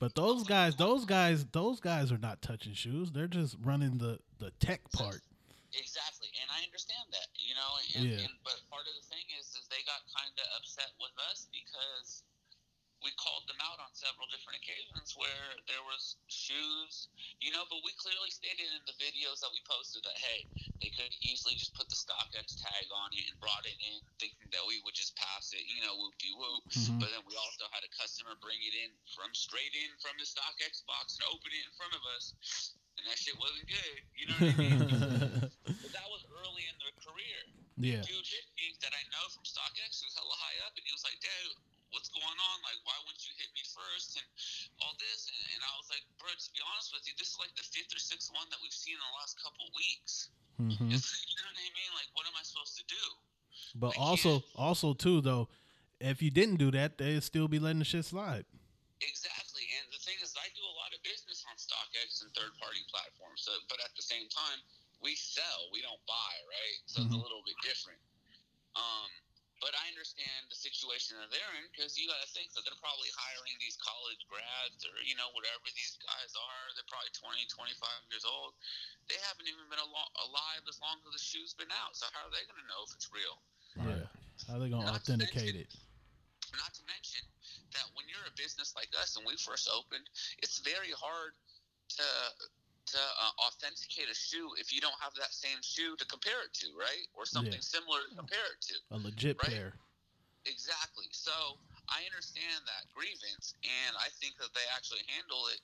But 0.00 0.14
those 0.16 0.44
guys, 0.48 0.76
those 0.76 1.04
guys, 1.04 1.44
those 1.52 1.78
guys 1.78 2.10
are 2.10 2.18
not 2.18 2.40
touching 2.40 2.72
shoes. 2.72 3.12
They're 3.12 3.28
just 3.28 3.56
running 3.60 3.98
the 3.98 4.18
the 4.38 4.50
tech 4.58 4.80
part. 4.92 5.20
Exactly, 5.76 6.32
and 6.40 6.48
I 6.50 6.66
understand 6.66 7.06
that, 7.14 7.28
you 7.38 7.54
know. 7.54 7.70
And, 7.94 8.02
Yeah. 8.02 8.26
and 8.26 8.34
but 8.42 8.58
part 8.72 8.88
of 8.90 8.94
the 8.96 9.06
thing 9.06 9.22
is, 9.38 9.46
is 9.54 9.68
they 9.70 9.84
got 9.86 10.02
kind 10.10 10.34
of 10.34 10.46
upset 10.58 10.90
with 10.98 11.14
us 11.30 11.46
because 11.54 12.24
we 13.04 13.12
called 13.20 13.46
them 13.46 13.60
out 13.62 13.78
on 13.78 13.92
several 13.94 14.26
different 14.34 14.58
occasions 14.58 15.14
where 15.14 15.46
there 15.70 15.84
was 15.86 16.16
shoes, 16.26 17.06
you 17.38 17.52
know. 17.54 17.62
But 17.70 17.84
we 17.86 17.92
clearly 18.00 18.32
stated 18.34 18.66
in 18.66 18.82
the 18.88 18.96
videos 18.98 19.44
that 19.44 19.52
we 19.54 19.60
posted 19.68 20.02
that 20.08 20.18
hey, 20.18 20.48
they 20.80 20.90
could 20.92 21.12
easily 21.22 21.54
just 21.56 21.76
put 21.76 21.88
the 21.88 21.96
StockX 21.96 22.56
tag 22.56 22.86
on 22.92 23.12
it 23.12 23.24
and 23.28 23.36
brought 23.40 23.64
it 23.68 23.76
in, 23.80 24.00
thinking 24.16 24.48
that 24.52 24.64
we 24.64 24.80
would 24.84 24.96
just 24.96 25.12
pass 25.16 25.52
it, 25.52 25.62
you 25.68 25.80
know, 25.84 25.92
whoop 25.96 26.16
de 26.16 26.32
whoop. 26.34 26.64
But 27.00 27.12
then 27.12 27.24
we 27.28 27.36
also 27.36 27.68
had 27.72 27.84
a 27.84 27.92
customer 27.92 28.32
bring 28.40 28.58
it 28.64 28.72
in 28.72 28.90
from 29.12 29.30
straight 29.36 29.72
in 29.76 29.90
from 30.00 30.16
the 30.16 30.26
StockX 30.26 30.82
box 30.88 31.20
and 31.20 31.28
open 31.30 31.52
it 31.52 31.62
in 31.64 31.72
front 31.76 31.92
of 31.92 32.02
us. 32.16 32.32
And 32.98 33.04
that 33.08 33.16
shit 33.16 33.36
wasn't 33.40 33.68
good. 33.68 34.00
You 34.16 34.24
know 34.28 34.36
what 34.40 34.52
I 34.52 34.60
mean? 34.60 34.80
But 35.80 35.92
that 35.96 36.08
was 36.12 36.22
early 36.28 36.64
in 36.68 36.76
their 36.76 36.92
career. 37.00 37.40
yeah, 37.80 38.02
Dude 38.04 38.28
that 38.84 38.92
I 38.92 39.02
know 39.12 39.24
from 39.32 39.44
StockX 39.44 40.00
who's 40.00 40.16
hella 40.16 40.36
high 40.36 40.58
up, 40.66 40.72
and 40.76 40.84
he 40.84 40.92
was 40.92 41.04
like, 41.04 41.16
"Dude, 41.20 41.56
what's 41.92 42.08
going 42.12 42.38
on? 42.52 42.56
Like, 42.64 42.80
why 42.84 42.96
wouldn't 43.04 43.22
you 43.24 43.32
hit 43.36 43.48
me 43.56 43.64
first 43.70 44.16
and 44.20 44.26
all 44.84 44.96
this?" 45.00 45.28
And, 45.28 45.38
and 45.56 45.60
I 45.64 45.72
was 45.80 45.88
like, 45.92 46.04
"Bro, 46.20 46.32
to 46.32 46.50
be 46.52 46.60
honest 46.72 46.92
with 46.92 47.04
you, 47.08 47.14
this 47.16 47.36
is 47.36 47.38
like 47.40 47.52
the 47.56 47.64
fifth 47.64 47.92
or 47.92 48.02
sixth 48.02 48.32
one 48.32 48.48
that 48.52 48.60
we've 48.64 48.74
seen 48.74 48.96
in 48.96 49.04
the 49.04 49.16
last 49.20 49.36
couple 49.40 49.64
weeks. 49.76 50.32
Hmm 50.60 50.84
you 50.84 50.92
know 50.92 51.48
what 51.48 51.56
I 51.56 51.70
mean? 51.72 51.92
Like, 51.96 52.10
what 52.12 52.26
am 52.26 52.36
I 52.36 52.44
supposed 52.44 52.76
to 52.76 52.84
do?" 52.84 53.04
but 53.74 53.96
I 53.96 54.00
also, 54.00 54.42
also 54.56 54.92
too 54.92 55.20
though, 55.20 55.48
if 56.00 56.20
you 56.20 56.30
didn't 56.30 56.56
do 56.56 56.70
that, 56.72 56.98
they'd 56.98 57.22
still 57.22 57.48
be 57.48 57.58
letting 57.58 57.78
the 57.80 57.88
shit 57.88 58.04
slide. 58.04 58.44
Exactly, 59.00 59.64
and 59.80 59.88
the 59.88 60.00
thing 60.04 60.20
is, 60.20 60.36
I 60.36 60.48
do 60.52 60.60
a 60.60 60.76
lot 60.76 60.92
of 60.92 61.00
business 61.00 61.40
on 61.48 61.56
StockX 61.56 62.20
and 62.20 62.28
third-party 62.36 62.84
platforms. 62.92 63.48
So, 63.48 63.52
but 63.72 63.80
at 63.80 63.92
the 63.96 64.04
same 64.04 64.28
time, 64.28 64.60
we 65.00 65.16
sell, 65.16 65.72
we 65.72 65.80
don't 65.80 66.00
buy, 66.04 66.32
right? 66.44 66.78
So 66.84 67.00
it's 67.00 67.08
a 67.08 67.16
Mhm. 67.16 67.24
little 67.24 67.40
bit 67.44 67.56
different. 67.64 68.00
Um, 68.76 69.08
but 69.60 69.76
I 69.76 69.84
understand 69.92 70.48
the 70.48 70.56
situation 70.56 71.20
that 71.20 71.28
they're 71.28 71.54
in 71.60 71.68
because 71.68 71.94
you 71.94 72.08
got 72.08 72.18
to 72.24 72.30
think 72.32 72.50
that 72.56 72.64
they're 72.64 72.80
probably 72.80 73.12
hiring 73.12 73.54
these 73.60 73.76
college 73.80 74.24
grads 74.26 74.80
or 74.88 74.96
you 75.04 75.14
know 75.14 75.28
whatever 75.36 75.68
these 75.76 76.00
guys 76.00 76.32
are. 76.32 76.64
They're 76.74 76.88
probably 76.88 77.12
20, 77.12 77.44
25 77.52 78.12
years 78.12 78.24
old. 78.24 78.56
They 79.06 79.20
haven't 79.28 79.46
even 79.46 79.68
been 79.68 79.80
alo- 79.80 80.14
alive 80.24 80.64
as 80.64 80.80
long 80.80 80.98
as 81.04 81.12
the 81.12 81.20
shoe's 81.20 81.52
been 81.52 81.70
out. 81.84 81.92
So 81.94 82.08
how 82.16 82.24
are 82.24 82.32
they 82.32 82.42
going 82.48 82.60
to 82.60 82.68
know 82.72 82.82
if 82.88 82.90
it's 82.96 83.08
real? 83.12 83.36
Yeah, 83.76 84.08
how 84.48 84.58
are 84.58 84.62
they 84.64 84.72
Not 84.72 85.04
to 85.06 85.14
authenticate 85.14 85.54
it? 85.54 85.70
Not 86.56 86.72
to 86.74 86.82
mention 86.90 87.22
that 87.76 87.86
when 87.94 88.08
you're 88.10 88.26
a 88.26 88.34
business 88.34 88.74
like 88.74 88.90
us 88.98 89.14
and 89.14 89.22
we 89.22 89.38
first 89.38 89.70
opened, 89.70 90.08
it's 90.42 90.58
very 90.66 90.90
hard 90.96 91.36
to 92.00 92.06
to 92.92 92.98
uh, 93.00 93.32
authenticate 93.46 94.10
a 94.10 94.16
shoe 94.16 94.50
if 94.58 94.74
you 94.74 94.80
don't 94.80 94.96
have 94.98 95.14
that 95.14 95.30
same 95.30 95.58
shoe 95.62 95.94
to 95.96 96.04
compare 96.06 96.42
it 96.42 96.52
to, 96.64 96.68
right? 96.74 97.06
Or 97.14 97.24
something 97.26 97.60
similar 97.62 98.02
to 98.08 98.14
compare 98.16 98.48
it 98.50 98.60
to. 98.72 98.76
A 98.90 98.98
legit 98.98 99.38
Right. 99.38 99.50
pair. 99.50 99.74
Exactly. 100.46 101.06
So 101.12 101.32
I 101.88 102.02
understand 102.08 102.64
that 102.66 102.88
grievance, 102.96 103.54
and 103.62 103.92
I 104.00 104.08
think 104.18 104.40
that 104.40 104.50
they 104.56 104.64
actually 104.74 105.04
handle 105.12 105.46
it 105.52 105.60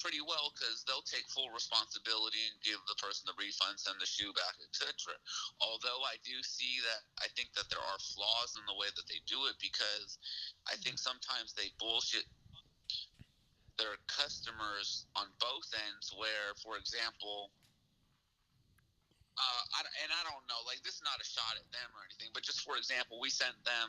pretty 0.00 0.24
well 0.24 0.48
because 0.56 0.80
they'll 0.88 1.04
take 1.04 1.28
full 1.28 1.52
responsibility 1.52 2.40
and 2.48 2.56
give 2.64 2.80
the 2.88 2.96
person 2.96 3.28
the 3.28 3.36
refund, 3.36 3.76
send 3.76 4.00
the 4.00 4.08
shoe 4.08 4.32
back, 4.32 4.56
etc. 4.64 5.12
Although 5.60 6.00
I 6.08 6.16
do 6.24 6.40
see 6.40 6.80
that 6.80 7.04
I 7.20 7.28
think 7.36 7.52
that 7.52 7.68
there 7.68 7.84
are 7.84 8.00
flaws 8.00 8.56
in 8.56 8.64
the 8.64 8.74
way 8.80 8.88
that 8.96 9.06
they 9.06 9.20
do 9.28 9.44
it 9.52 9.60
because 9.60 10.16
I 10.64 10.80
think 10.80 10.96
sometimes 10.96 11.52
they 11.52 11.68
bullshit 11.76 12.24
their 13.80 13.96
customers 14.12 15.08
on 15.16 15.24
both 15.40 15.68
ends. 15.88 16.12
Where, 16.12 16.52
for 16.60 16.76
example. 16.76 17.48
Uh, 19.40 19.64
I, 19.72 19.88
and 20.04 20.12
I 20.12 20.20
don't 20.28 20.44
know, 20.52 20.60
like 20.68 20.84
this 20.84 21.00
is 21.00 21.06
not 21.06 21.16
a 21.16 21.24
shot 21.24 21.56
at 21.56 21.64
them 21.72 21.88
or 21.96 22.04
anything, 22.04 22.28
but 22.36 22.44
just 22.44 22.60
for 22.60 22.76
example, 22.76 23.16
we 23.24 23.32
sent 23.32 23.56
them 23.64 23.88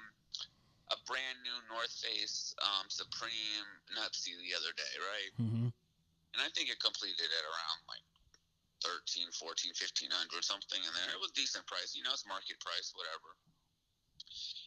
a 0.92 0.98
brand 1.08 1.40
new 1.44 1.58
North 1.72 1.92
Face 1.92 2.56
um, 2.64 2.88
Supreme 2.88 3.68
Nuptse 3.92 4.32
the 4.32 4.54
other 4.56 4.72
day, 4.76 4.94
right? 5.00 5.32
hmm 5.36 5.68
And 6.32 6.40
I 6.40 6.48
think 6.56 6.72
it 6.72 6.80
completed 6.80 7.28
at 7.28 7.44
around 7.44 7.80
like 7.88 8.06
13, 8.84 9.32
14, 9.32 9.76
1500, 9.76 10.44
something 10.44 10.82
in 10.84 10.94
there. 10.96 11.12
It 11.16 11.22
was 11.22 11.32
decent 11.32 11.64
price, 11.68 11.96
you 11.96 12.04
know, 12.04 12.12
it's 12.12 12.28
market 12.28 12.60
price, 12.60 12.92
whatever. 12.96 13.36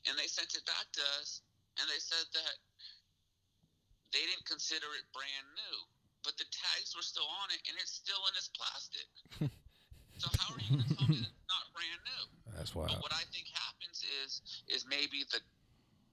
And 0.09 0.17
they 0.17 0.29
sent 0.29 0.57
it 0.57 0.65
back 0.65 0.89
to 0.97 1.03
us, 1.21 1.45
and 1.81 1.85
they 1.89 2.01
said 2.01 2.25
that 2.33 2.55
they 4.15 4.23
didn't 4.31 4.47
consider 4.47 4.86
it 4.95 5.05
brand 5.11 5.47
new, 5.59 5.77
but 6.23 6.39
the 6.39 6.47
tags 6.55 6.95
were 6.95 7.03
still 7.03 7.27
on 7.43 7.51
it, 7.51 7.61
and 7.66 7.74
it's 7.82 7.99
still 7.99 8.23
in 8.31 8.35
its 8.39 8.49
plastic. 8.55 9.11
so 10.23 10.31
how 10.39 10.55
are 10.55 10.62
you 10.62 10.70
going 10.78 10.86
to 10.86 10.95
tell 10.95 11.11
me 11.11 11.19
that 11.19 11.35
it's 11.35 11.51
not 11.51 11.65
brand 11.74 12.01
new? 12.07 12.24
That's 12.55 12.73
why. 12.73 12.86
But 12.86 13.03
what 13.03 13.11
I 13.11 13.27
think 13.35 13.51
happens 13.51 14.07
is 14.23 14.41
is 14.70 14.86
maybe 14.86 15.27
the 15.35 15.43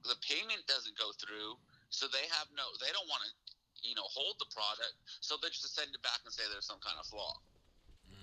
the 0.10 0.18
payment 0.26 0.65
doesn't 0.65 0.98
go 0.98 1.14
through, 1.22 1.61
so 1.94 2.10
they 2.10 2.26
have 2.41 2.49
no 2.57 2.65
they 2.82 2.90
don't 2.90 3.06
want 3.06 3.22
to 3.22 3.32
you 3.86 3.94
know 3.94 4.06
hold 4.10 4.41
the 4.41 4.49
product, 4.49 4.98
so 5.22 5.38
they 5.38 5.53
just 5.53 5.69
send 5.78 5.94
it 5.94 6.02
back 6.02 6.26
and 6.26 6.34
say 6.34 6.41
there's 6.49 6.65
some 6.65 6.82
kind 6.82 6.98
of 6.98 7.06
flaw. 7.06 7.38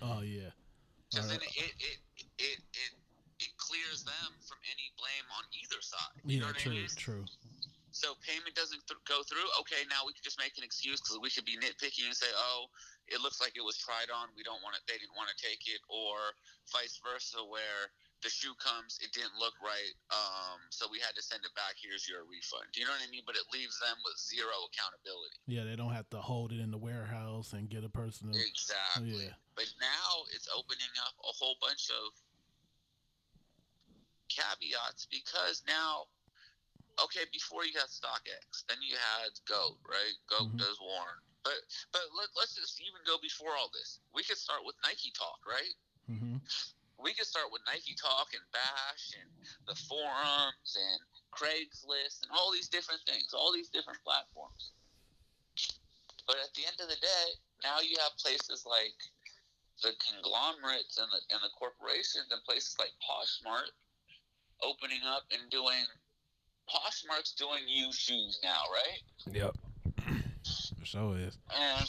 Oh 0.03 0.27
yeah. 0.27 0.51
Because 1.07 1.31
Alright. 1.31 1.41
then 1.41 1.55
it 1.55 1.73
it, 1.79 1.99
it 2.43 2.59
it 2.75 2.93
it 3.39 3.53
clears 3.55 4.03
them 4.03 4.35
from 4.43 4.59
any 4.67 4.91
blame 4.99 5.27
on 5.39 5.47
either 5.55 5.79
side. 5.79 6.19
You 6.27 6.43
Yeah, 6.43 6.51
know 6.51 6.51
what 6.51 6.59
true, 6.59 6.75
I 6.75 6.83
mean? 6.83 6.91
true. 6.99 7.25
So 7.99 8.15
payment 8.23 8.55
doesn't 8.55 8.87
th- 8.87 9.03
go 9.11 9.27
through. 9.27 9.51
Okay, 9.67 9.83
now 9.91 10.07
we 10.07 10.15
could 10.15 10.23
just 10.23 10.39
make 10.39 10.55
an 10.55 10.63
excuse 10.63 11.03
because 11.03 11.19
we 11.19 11.35
could 11.35 11.43
be 11.43 11.59
nitpicky 11.59 12.07
and 12.07 12.15
say, 12.15 12.31
oh, 12.31 12.71
it 13.11 13.19
looks 13.19 13.43
like 13.43 13.59
it 13.59 13.67
was 13.67 13.75
tried 13.75 14.15
on. 14.15 14.31
We 14.39 14.47
don't 14.47 14.63
want 14.63 14.79
it. 14.79 14.87
They 14.87 15.03
didn't 15.03 15.19
want 15.19 15.35
to 15.35 15.39
take 15.43 15.67
it, 15.67 15.83
or 15.91 16.15
vice 16.71 17.03
versa, 17.03 17.43
where 17.43 17.91
the 18.23 18.31
shoe 18.31 18.55
comes, 18.59 18.99
it 18.99 19.15
didn't 19.15 19.35
look 19.39 19.55
right, 19.63 19.95
um, 20.11 20.59
so 20.71 20.91
we 20.91 20.99
had 20.99 21.15
to 21.15 21.23
send 21.23 21.39
it 21.47 21.55
back. 21.55 21.79
Here's 21.79 22.11
your 22.11 22.27
refund. 22.27 22.67
Do 22.75 22.83
you 22.83 22.87
know 22.87 22.95
what 22.99 23.07
I 23.07 23.11
mean? 23.15 23.23
But 23.23 23.39
it 23.39 23.47
leaves 23.55 23.79
them 23.79 23.95
with 24.03 24.19
zero 24.19 24.51
accountability. 24.75 25.39
Yeah, 25.47 25.63
they 25.63 25.79
don't 25.79 25.95
have 25.95 26.11
to 26.11 26.19
hold 26.19 26.51
it 26.51 26.59
in 26.59 26.75
the 26.75 26.83
warehouse 26.83 27.55
and 27.55 27.71
get 27.71 27.87
a 27.87 27.93
person. 27.93 28.35
To, 28.35 28.35
Exactly. 28.35 29.31
yeah. 29.31 29.39
But 29.55 29.71
now 29.79 30.27
it's 30.35 30.51
opening 30.51 30.91
up 31.07 31.15
a 31.23 31.33
whole 31.39 31.55
bunch 31.63 31.91
of 31.95 32.11
caveats 34.27 35.07
because 35.11 35.63
now, 35.67 36.11
okay, 37.05 37.25
before 37.33 37.65
you 37.65 37.73
had 37.79 37.89
StockX, 37.89 38.67
then 38.69 38.79
you 38.83 38.97
had 38.97 39.31
Goat, 39.47 39.79
right? 39.87 40.15
Goat 40.29 40.53
Mhm. 40.53 40.59
does 40.59 40.79
Warren. 40.81 41.21
But 41.45 41.59
but 41.93 42.03
let, 42.15 42.29
let's 42.37 42.55
just 42.55 42.81
even 42.81 43.01
go 43.07 43.19
before 43.19 43.57
all 43.57 43.71
this. 43.71 44.01
We 44.13 44.23
could 44.25 44.39
start 44.39 44.65
with 44.65 44.77
Nike 44.83 45.13
Talk, 45.13 45.41
right? 45.47 45.75
hmm 46.07 46.39
we 46.99 47.15
could 47.15 47.27
start 47.27 47.53
with 47.55 47.63
Nike 47.67 47.95
Talk 47.95 48.35
and 48.35 48.43
Bash 48.51 49.15
and 49.15 49.31
the 49.71 49.75
forums 49.87 50.75
and 50.75 51.01
Craigslist 51.31 52.27
and 52.27 52.31
all 52.35 52.51
these 52.51 52.69
different 52.69 53.01
things, 53.07 53.31
all 53.33 53.53
these 53.55 53.71
different 53.71 54.03
platforms. 54.03 54.75
But 56.27 56.43
at 56.43 56.53
the 56.59 56.67
end 56.67 56.77
of 56.83 56.91
the 56.91 56.99
day, 56.99 57.27
now 57.63 57.79
you 57.81 57.97
have 58.03 58.19
places 58.19 58.67
like 58.67 58.99
the 59.83 59.95
conglomerates 60.03 60.99
and 60.99 61.07
the 61.15 61.23
and 61.31 61.41
the 61.41 61.55
corporations 61.55 62.35
and 62.35 62.43
places 62.43 62.75
like 62.83 62.91
Poshmark 62.99 63.71
opening 64.61 65.07
up 65.07 65.23
and 65.31 65.49
doing 65.51 65.87
Poshmark's 66.69 67.33
doing 67.33 67.65
used 67.67 67.99
shoes 67.99 68.39
now, 68.45 68.61
right? 68.69 69.01
Yep. 69.33 69.57
For 70.79 70.87
sure 70.87 71.17
is. 71.17 71.37
And 71.57 71.89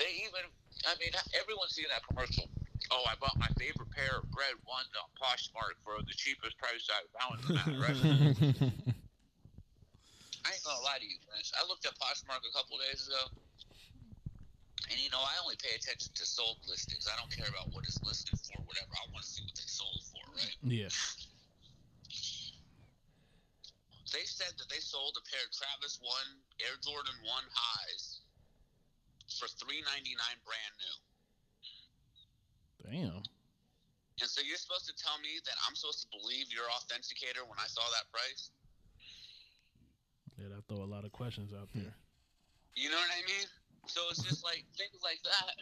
they 0.00 0.10
even, 0.24 0.48
I 0.88 0.96
mean, 0.96 1.12
everyone's 1.36 1.76
seen 1.76 1.86
that 1.92 2.02
commercial. 2.08 2.48
Oh, 2.92 3.04
I 3.08 3.14
bought 3.20 3.36
my 3.40 3.48
favorite 3.56 3.88
pair 3.92 4.20
of 4.20 4.24
red 4.36 4.56
ones 4.68 4.92
on 4.96 5.08
Poshmark 5.16 5.76
for 5.84 6.00
the 6.04 6.12
cheapest 6.16 6.56
price 6.60 6.84
I 6.88 7.00
found 7.16 7.40
them 7.44 7.56
at, 7.56 7.72
right? 7.80 7.96
I 10.44 10.52
ain't 10.52 10.60
gonna 10.60 10.84
lie 10.84 11.00
to 11.00 11.08
you, 11.08 11.16
Vince. 11.32 11.56
I 11.56 11.64
looked 11.64 11.88
at 11.88 11.96
Poshmark 11.96 12.44
a 12.44 12.52
couple 12.52 12.76
days 12.76 13.08
ago, 13.08 13.24
and 14.92 15.00
you 15.00 15.08
know, 15.08 15.24
I 15.24 15.32
only 15.40 15.56
pay 15.56 15.72
attention 15.72 16.12
to 16.12 16.24
sold 16.28 16.60
listings. 16.68 17.08
I 17.08 17.16
don't 17.16 17.32
care 17.32 17.48
about 17.48 17.72
what 17.72 17.88
it's 17.88 18.04
listed 18.04 18.36
for, 18.44 18.60
whatever. 18.68 18.92
I 18.92 19.08
want 19.08 19.24
to 19.24 19.30
see 19.32 19.40
what 19.40 19.56
they 19.56 19.64
sold 19.64 19.96
for, 20.12 20.20
right? 20.36 20.56
Yeah. 20.60 20.92
They 24.14 24.22
said 24.30 24.54
that 24.62 24.70
they 24.70 24.78
sold 24.78 25.18
a 25.18 25.24
pair 25.26 25.42
of 25.42 25.50
Travis 25.50 25.98
One 25.98 26.38
Air 26.62 26.78
Jordan 26.78 27.18
One 27.26 27.42
highs 27.50 28.22
for 29.26 29.50
three 29.50 29.82
ninety 29.82 30.14
nine 30.14 30.38
brand 30.46 30.74
new. 30.78 30.96
Damn. 32.86 33.26
And 34.22 34.30
so 34.30 34.38
you're 34.46 34.60
supposed 34.60 34.86
to 34.86 34.94
tell 34.94 35.18
me 35.18 35.42
that 35.42 35.58
I'm 35.66 35.74
supposed 35.74 36.06
to 36.06 36.08
believe 36.14 36.46
your 36.54 36.70
authenticator 36.78 37.42
when 37.42 37.58
I 37.58 37.66
saw 37.66 37.82
that 37.90 38.06
price? 38.14 38.54
Yeah, 40.38 40.54
that 40.54 40.62
throw 40.70 40.86
a 40.86 40.90
lot 40.90 41.02
of 41.02 41.10
questions 41.10 41.50
out 41.50 41.68
there. 41.74 41.94
You 42.74 42.90
know 42.90 42.98
what 42.98 43.14
I 43.14 43.22
mean? 43.22 43.46
So 43.86 44.02
it's 44.10 44.18
just 44.26 44.42
like 44.42 44.66
things 44.74 44.98
like 44.98 45.22
that. 45.22 45.54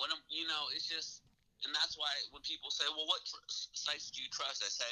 When 0.00 0.08
I'm, 0.08 0.24
you 0.32 0.48
know, 0.48 0.72
it's 0.72 0.88
just, 0.88 1.25
and 1.66 1.74
that's 1.74 1.98
why 1.98 2.14
when 2.30 2.46
people 2.46 2.70
say, 2.70 2.86
"Well, 2.94 3.10
what 3.10 3.26
tr- 3.26 3.42
sites 3.50 4.14
do 4.14 4.22
you 4.22 4.30
trust?" 4.30 4.62
I 4.62 4.70
say, 4.70 4.86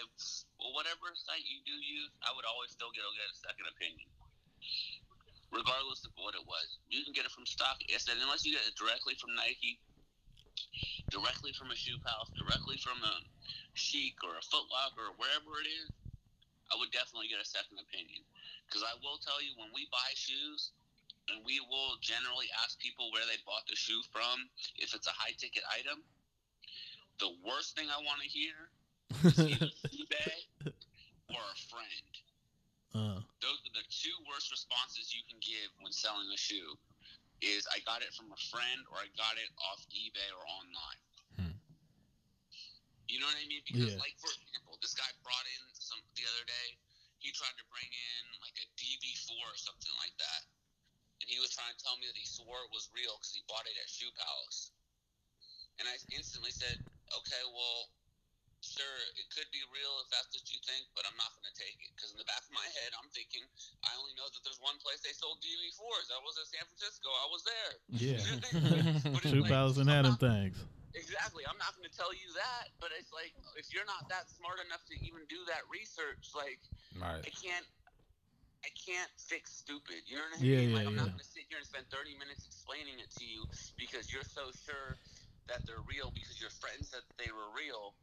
"Well, 0.58 0.74
whatever 0.74 1.14
site 1.14 1.46
you 1.46 1.62
do 1.62 1.72
use, 1.78 2.10
I 2.26 2.34
would 2.34 2.44
always 2.44 2.74
still 2.74 2.90
get 2.90 3.06
get 3.06 3.30
a 3.30 3.38
second 3.38 3.70
opinion, 3.70 4.10
regardless 5.54 6.02
of 6.02 6.10
what 6.18 6.34
it 6.34 6.42
was. 6.42 6.66
You 6.90 7.06
can 7.06 7.14
get 7.14 7.24
it 7.24 7.32
from 7.32 7.46
stock. 7.46 7.78
I 7.86 7.98
said 8.02 8.18
unless 8.18 8.42
you 8.44 8.58
get 8.58 8.66
it 8.66 8.74
directly 8.74 9.14
from 9.14 9.38
Nike, 9.38 9.78
directly 11.14 11.54
from 11.54 11.70
a 11.70 11.78
shoe 11.78 11.98
house, 12.02 12.34
directly 12.34 12.76
from 12.82 12.98
a 13.06 13.14
Shiekh 13.78 14.18
or 14.26 14.34
a 14.34 14.42
Foot 14.42 14.66
Locker 14.66 15.14
or 15.14 15.14
wherever 15.14 15.62
it 15.62 15.70
is, 15.70 15.94
I 16.72 16.76
would 16.76 16.90
definitely 16.90 17.30
get 17.30 17.38
a 17.38 17.46
second 17.46 17.78
opinion. 17.78 18.26
Because 18.66 18.82
I 18.82 18.98
will 18.98 19.22
tell 19.22 19.38
you, 19.38 19.54
when 19.54 19.70
we 19.70 19.86
buy 19.94 20.10
shoes, 20.18 20.74
and 21.28 21.40
we 21.44 21.60
will 21.60 21.96
generally 22.04 22.48
ask 22.64 22.76
people 22.80 23.08
where 23.12 23.24
they 23.24 23.40
bought 23.48 23.64
the 23.68 23.76
shoe 23.76 24.02
from, 24.12 24.48
if 24.76 24.92
it's 24.92 25.08
a 25.08 25.16
high 25.16 25.32
ticket 25.38 25.64
item, 25.72 26.04
the 27.20 27.30
worst 27.46 27.76
thing 27.76 27.86
I 27.90 27.98
want 28.02 28.20
to 28.22 28.28
hear 28.28 28.56
is 29.24 29.38
either 29.38 29.70
eBay 29.94 30.36
or 31.30 31.42
a 31.42 31.58
friend. 31.70 32.10
Uh, 32.94 33.18
Those 33.42 33.58
are 33.66 33.74
the 33.74 33.86
two 33.90 34.14
worst 34.30 34.50
responses 34.54 35.10
you 35.14 35.22
can 35.26 35.38
give 35.42 35.70
when 35.82 35.90
selling 35.90 36.30
a 36.30 36.38
shoe. 36.38 36.78
Is 37.42 37.66
I 37.74 37.82
got 37.84 38.00
it 38.00 38.14
from 38.14 38.30
a 38.32 38.40
friend 38.48 38.80
or 38.88 38.96
I 38.96 39.10
got 39.18 39.34
it 39.36 39.50
off 39.68 39.82
eBay 39.92 40.30
or 40.32 40.42
online. 40.48 41.00
Hmm. 41.36 41.56
You 43.10 43.20
know 43.20 43.28
what 43.28 43.36
I 43.36 43.44
mean? 43.50 43.60
Because, 43.66 43.92
Yeah. 43.92 44.00
like 44.00 44.16
for 44.16 44.30
example, 44.32 44.78
this 44.80 44.94
guy 44.96 45.10
brought 45.26 45.44
in 45.58 45.62
some 45.76 46.00
the 46.16 46.24
other 46.24 46.46
day. 46.46 46.68
He 47.20 47.32
tried 47.32 47.56
to 47.58 47.66
bring 47.72 47.88
in 47.88 48.22
like 48.44 48.56
a 48.60 48.66
DB4 48.76 49.32
or 49.48 49.56
something 49.56 49.92
like 50.00 50.12
that, 50.20 50.42
and 51.20 51.26
he 51.28 51.40
was 51.40 51.52
trying 51.56 51.72
to 51.72 51.80
tell 51.80 51.96
me 51.96 52.04
that 52.08 52.16
he 52.16 52.24
swore 52.28 52.60
it 52.64 52.72
was 52.72 52.88
real 52.92 53.16
because 53.16 53.32
he 53.32 53.40
bought 53.48 53.64
it 53.64 53.76
at 53.80 53.88
Shoe 53.88 54.12
Palace. 54.12 54.72
And 55.80 55.88
I 55.88 55.96
instantly 56.14 56.52
said, 56.52 56.78
"Okay, 57.12 57.42
well, 57.52 57.90
sure, 58.64 58.96
it 59.20 59.28
could 59.28 59.48
be 59.52 59.60
real 59.68 59.92
if 60.00 60.08
that's 60.08 60.32
what 60.32 60.46
you 60.48 60.56
think, 60.64 60.88
but 60.96 61.04
I'm 61.04 61.16
not 61.20 61.28
going 61.36 61.44
to 61.44 61.56
take 61.56 61.76
it 61.84 61.92
because 61.92 62.16
in 62.16 62.18
the 62.18 62.24
back 62.24 62.40
of 62.48 62.52
my 62.56 62.64
head, 62.80 62.96
I'm 62.96 63.10
thinking 63.12 63.44
I 63.84 63.92
only 64.00 64.16
know 64.16 64.24
that 64.32 64.40
there's 64.40 64.60
one 64.64 64.80
place 64.80 65.04
they 65.04 65.12
sold 65.12 65.36
DB4s. 65.44 66.08
That 66.08 66.24
was 66.24 66.40
in 66.40 66.46
San 66.48 66.64
Francisco. 66.64 67.08
I 67.12 67.26
was 67.28 67.42
there. 67.44 67.72
yeah. 67.92 68.24
But 69.12 69.20
it's 69.20 69.30
Shoe 69.36 69.42
like, 69.46 69.52
Palace 69.52 69.76
and 69.76 69.88
I'm 69.92 69.96
had 70.00 70.04
them 70.08 70.16
not- 70.16 70.24
things. 70.24 70.56
Exactly. 70.94 71.42
I'm 71.50 71.58
not 71.58 71.74
going 71.74 71.90
to 71.90 71.96
tell 71.98 72.14
you 72.14 72.30
that, 72.38 72.70
but 72.78 72.94
it's 72.94 73.10
like 73.10 73.34
if 73.58 73.74
you're 73.74 73.84
not 73.84 74.06
that 74.14 74.30
smart 74.30 74.62
enough 74.62 74.86
to 74.86 74.94
even 75.02 75.26
do 75.26 75.42
that 75.50 75.66
research, 75.66 76.30
like 76.38 76.62
Right. 76.94 77.18
I 77.18 77.30
can't, 77.34 77.66
I 78.62 78.70
can't 78.78 79.10
fix 79.18 79.50
stupid. 79.58 80.06
You 80.06 80.22
know 80.22 80.24
what 80.30 80.38
I 80.38 80.42
mean? 80.42 80.46
Yeah, 80.46 80.58
mean? 80.62 80.70
yeah, 80.70 80.76
like 80.78 80.86
I'm 80.86 80.94
yeah. 80.94 81.02
not 81.02 81.10
going 81.18 81.26
to 81.26 81.26
sit 81.26 81.50
here 81.50 81.58
and 81.58 81.66
spend 81.66 81.90
30 81.90 82.14
minutes 82.14 82.46
explaining 82.46 83.02
it 83.02 83.10
to 83.18 83.26
you 83.26 83.42
because 83.74 84.08
you're 84.14 84.22
so 84.24 84.54
sure 84.54 84.94
that 85.48 85.64
they're 85.68 85.84
real 85.84 86.10
because 86.14 86.40
your 86.40 86.52
friend 86.62 86.80
said 86.84 87.04
that 87.04 87.16
they 87.20 87.30
were 87.30 87.50
real. 87.52 87.94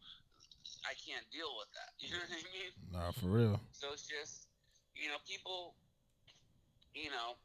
I 0.85 0.93
can't 0.97 1.25
deal 1.29 1.51
with 1.57 1.69
that. 1.77 1.91
You 2.01 2.13
know 2.15 2.23
what 2.25 2.33
I 2.33 2.43
mean? 2.49 2.71
Nah, 2.93 3.11
for 3.13 3.29
real. 3.29 3.55
So 3.73 3.93
it's 3.93 4.05
just, 4.05 4.49
you 4.97 5.09
know, 5.09 5.19
people, 5.25 5.77
you 6.93 7.09
know, 7.09 7.37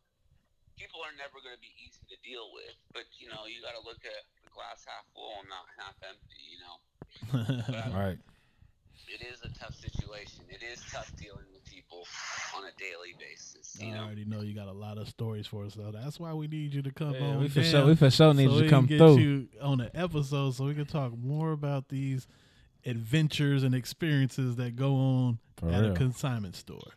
people 0.76 1.00
are 1.04 1.12
never 1.16 1.40
going 1.40 1.56
to 1.56 1.60
be 1.64 1.72
easy 1.80 2.04
to 2.12 2.16
deal 2.20 2.52
with. 2.52 2.76
But 2.92 3.08
you 3.16 3.28
know, 3.28 3.48
you 3.48 3.64
got 3.64 3.76
to 3.76 3.82
look 3.84 4.00
at 4.04 4.22
the 4.44 4.52
glass 4.52 4.84
half 4.84 5.04
full 5.16 5.40
and 5.40 5.48
not 5.48 5.64
half 5.80 5.96
empty. 6.04 6.44
You 6.44 6.60
know, 6.60 6.76
Right. 7.96 8.20
It 9.20 9.26
is 9.26 9.40
a 9.42 9.58
tough 9.58 9.74
situation. 9.74 10.44
It 10.48 10.62
is 10.62 10.82
tough 10.92 11.10
dealing 11.16 11.44
with 11.52 11.64
people 11.64 12.04
on 12.56 12.64
a 12.64 12.72
daily 12.78 13.14
basis. 13.18 13.76
You 13.80 13.88
I 13.88 13.94
know, 13.96 14.04
already 14.04 14.24
know 14.24 14.40
you 14.42 14.54
got 14.54 14.68
a 14.68 14.72
lot 14.72 14.98
of 14.98 15.08
stories 15.08 15.46
for 15.46 15.64
us, 15.64 15.74
so 15.74 15.90
that's 15.92 16.18
why 16.20 16.32
we 16.34 16.46
need 16.48 16.74
you 16.74 16.82
to 16.82 16.90
come 16.92 17.14
Yeah, 17.14 17.22
on. 17.22 17.40
we 17.40 17.48
for 17.48 17.60
down, 17.62 17.70
sure. 17.70 17.86
We 17.86 17.94
for 17.94 18.10
sure 18.10 18.34
need 18.34 18.48
so 18.50 18.56
you 18.56 18.62
to 18.64 18.68
come 18.70 18.86
get 18.86 18.98
through. 18.98 19.16
you 19.18 19.48
on 19.62 19.78
the 19.78 19.90
episode 19.94 20.54
so 20.54 20.64
we 20.64 20.74
can 20.74 20.86
talk 20.86 21.16
more 21.16 21.52
about 21.52 21.88
these 21.88 22.26
adventures 22.84 23.62
and 23.62 23.74
experiences 23.74 24.56
that 24.56 24.76
go 24.76 24.94
on 24.94 25.38
For 25.56 25.70
at 25.70 25.82
real. 25.82 25.92
a 25.92 25.96
consignment 25.96 26.54
store. 26.56 26.92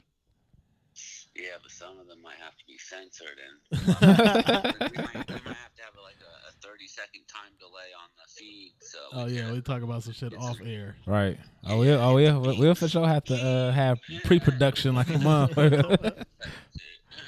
yeah, 1.36 1.56
but 1.62 1.72
some 1.72 1.98
of 2.00 2.08
them 2.08 2.22
might 2.22 2.38
have 2.44 2.56
to 2.58 2.66
be 2.68 2.78
censored, 2.78 3.38
and 3.40 3.80
we, 4.91 4.98
might, 5.04 5.30
we 5.30 5.34
might 5.48 5.56
have 5.56 5.74
to 5.76 5.84
have 5.84 5.96
like 6.04 6.20
a, 6.22 6.50
a 6.50 6.52
thirty 6.62 6.88
second 7.00 7.26
time 7.28 7.52
delay 7.60 7.90
on 8.02 8.10
the 8.18 8.28
feed. 8.36 8.74
So 8.82 8.98
Oh 9.14 9.26
we 9.26 9.34
yeah, 9.34 9.42
can- 9.46 9.54
we 9.54 9.62
talk 9.62 9.82
about 9.82 10.04
some 10.04 10.14
shit 10.14 10.34
off 10.38 10.58
air. 10.66 10.96
Right. 11.06 11.38
Oh 11.68 11.84
yeah. 11.84 11.98
Oh 12.04 12.18
yeah. 12.18 12.38
We'll, 12.38 12.58
we'll 12.58 12.76
for 12.76 12.88
sure 12.88 13.08
have 13.08 13.24
to 13.26 13.36
uh, 13.36 13.72
have 13.72 14.00
pre-production 14.26 14.96
like 14.96 15.10
a 15.10 15.14
motherfucker. 15.28 16.26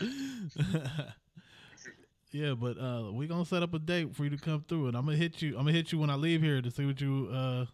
yeah, 2.31 2.53
but 2.55 2.77
uh, 2.79 3.11
we 3.11 3.27
gonna 3.27 3.45
set 3.45 3.63
up 3.63 3.73
a 3.73 3.79
date 3.79 4.15
for 4.15 4.23
you 4.23 4.31
to 4.31 4.37
come 4.39 4.63
through, 4.67 4.87
and 4.87 4.95
I'm 4.97 5.05
gonna 5.05 5.17
hit 5.17 5.41
you. 5.41 5.57
I'm 5.57 5.65
gonna 5.67 5.73
hit 5.75 5.91
you 5.91 5.99
when 5.99 6.09
I 6.09 6.15
leave 6.15 6.41
here 6.41 6.61
to 6.61 6.71
see 6.71 6.85
what 6.85 6.99
you 7.01 7.29
uh 7.31 7.65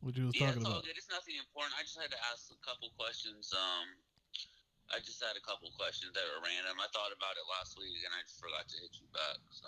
what 0.00 0.16
you 0.18 0.26
was 0.28 0.34
Yeah, 0.36 0.46
talking 0.52 0.62
it's 0.62 0.66
all 0.68 0.72
about. 0.82 0.84
good. 0.84 0.96
It's 0.98 1.08
nothing 1.10 1.36
important. 1.40 1.72
I 1.78 1.82
just 1.82 1.96
had 1.96 2.10
to 2.10 2.20
ask 2.32 2.50
a 2.52 2.60
couple 2.66 2.90
questions. 2.98 3.48
Um, 3.56 3.86
I 4.92 5.00
just 5.00 5.16
had 5.22 5.32
a 5.32 5.40
couple 5.46 5.72
questions 5.80 6.12
that 6.12 6.26
were 6.28 6.44
random. 6.44 6.76
I 6.76 6.88
thought 6.92 7.08
about 7.14 7.34
it 7.40 7.46
last 7.48 7.78
week 7.80 7.96
and 8.04 8.12
I 8.12 8.20
just 8.28 8.36
forgot 8.36 8.68
to 8.68 8.76
hit 8.84 8.92
you 9.00 9.08
back. 9.16 9.40
So 9.48 9.64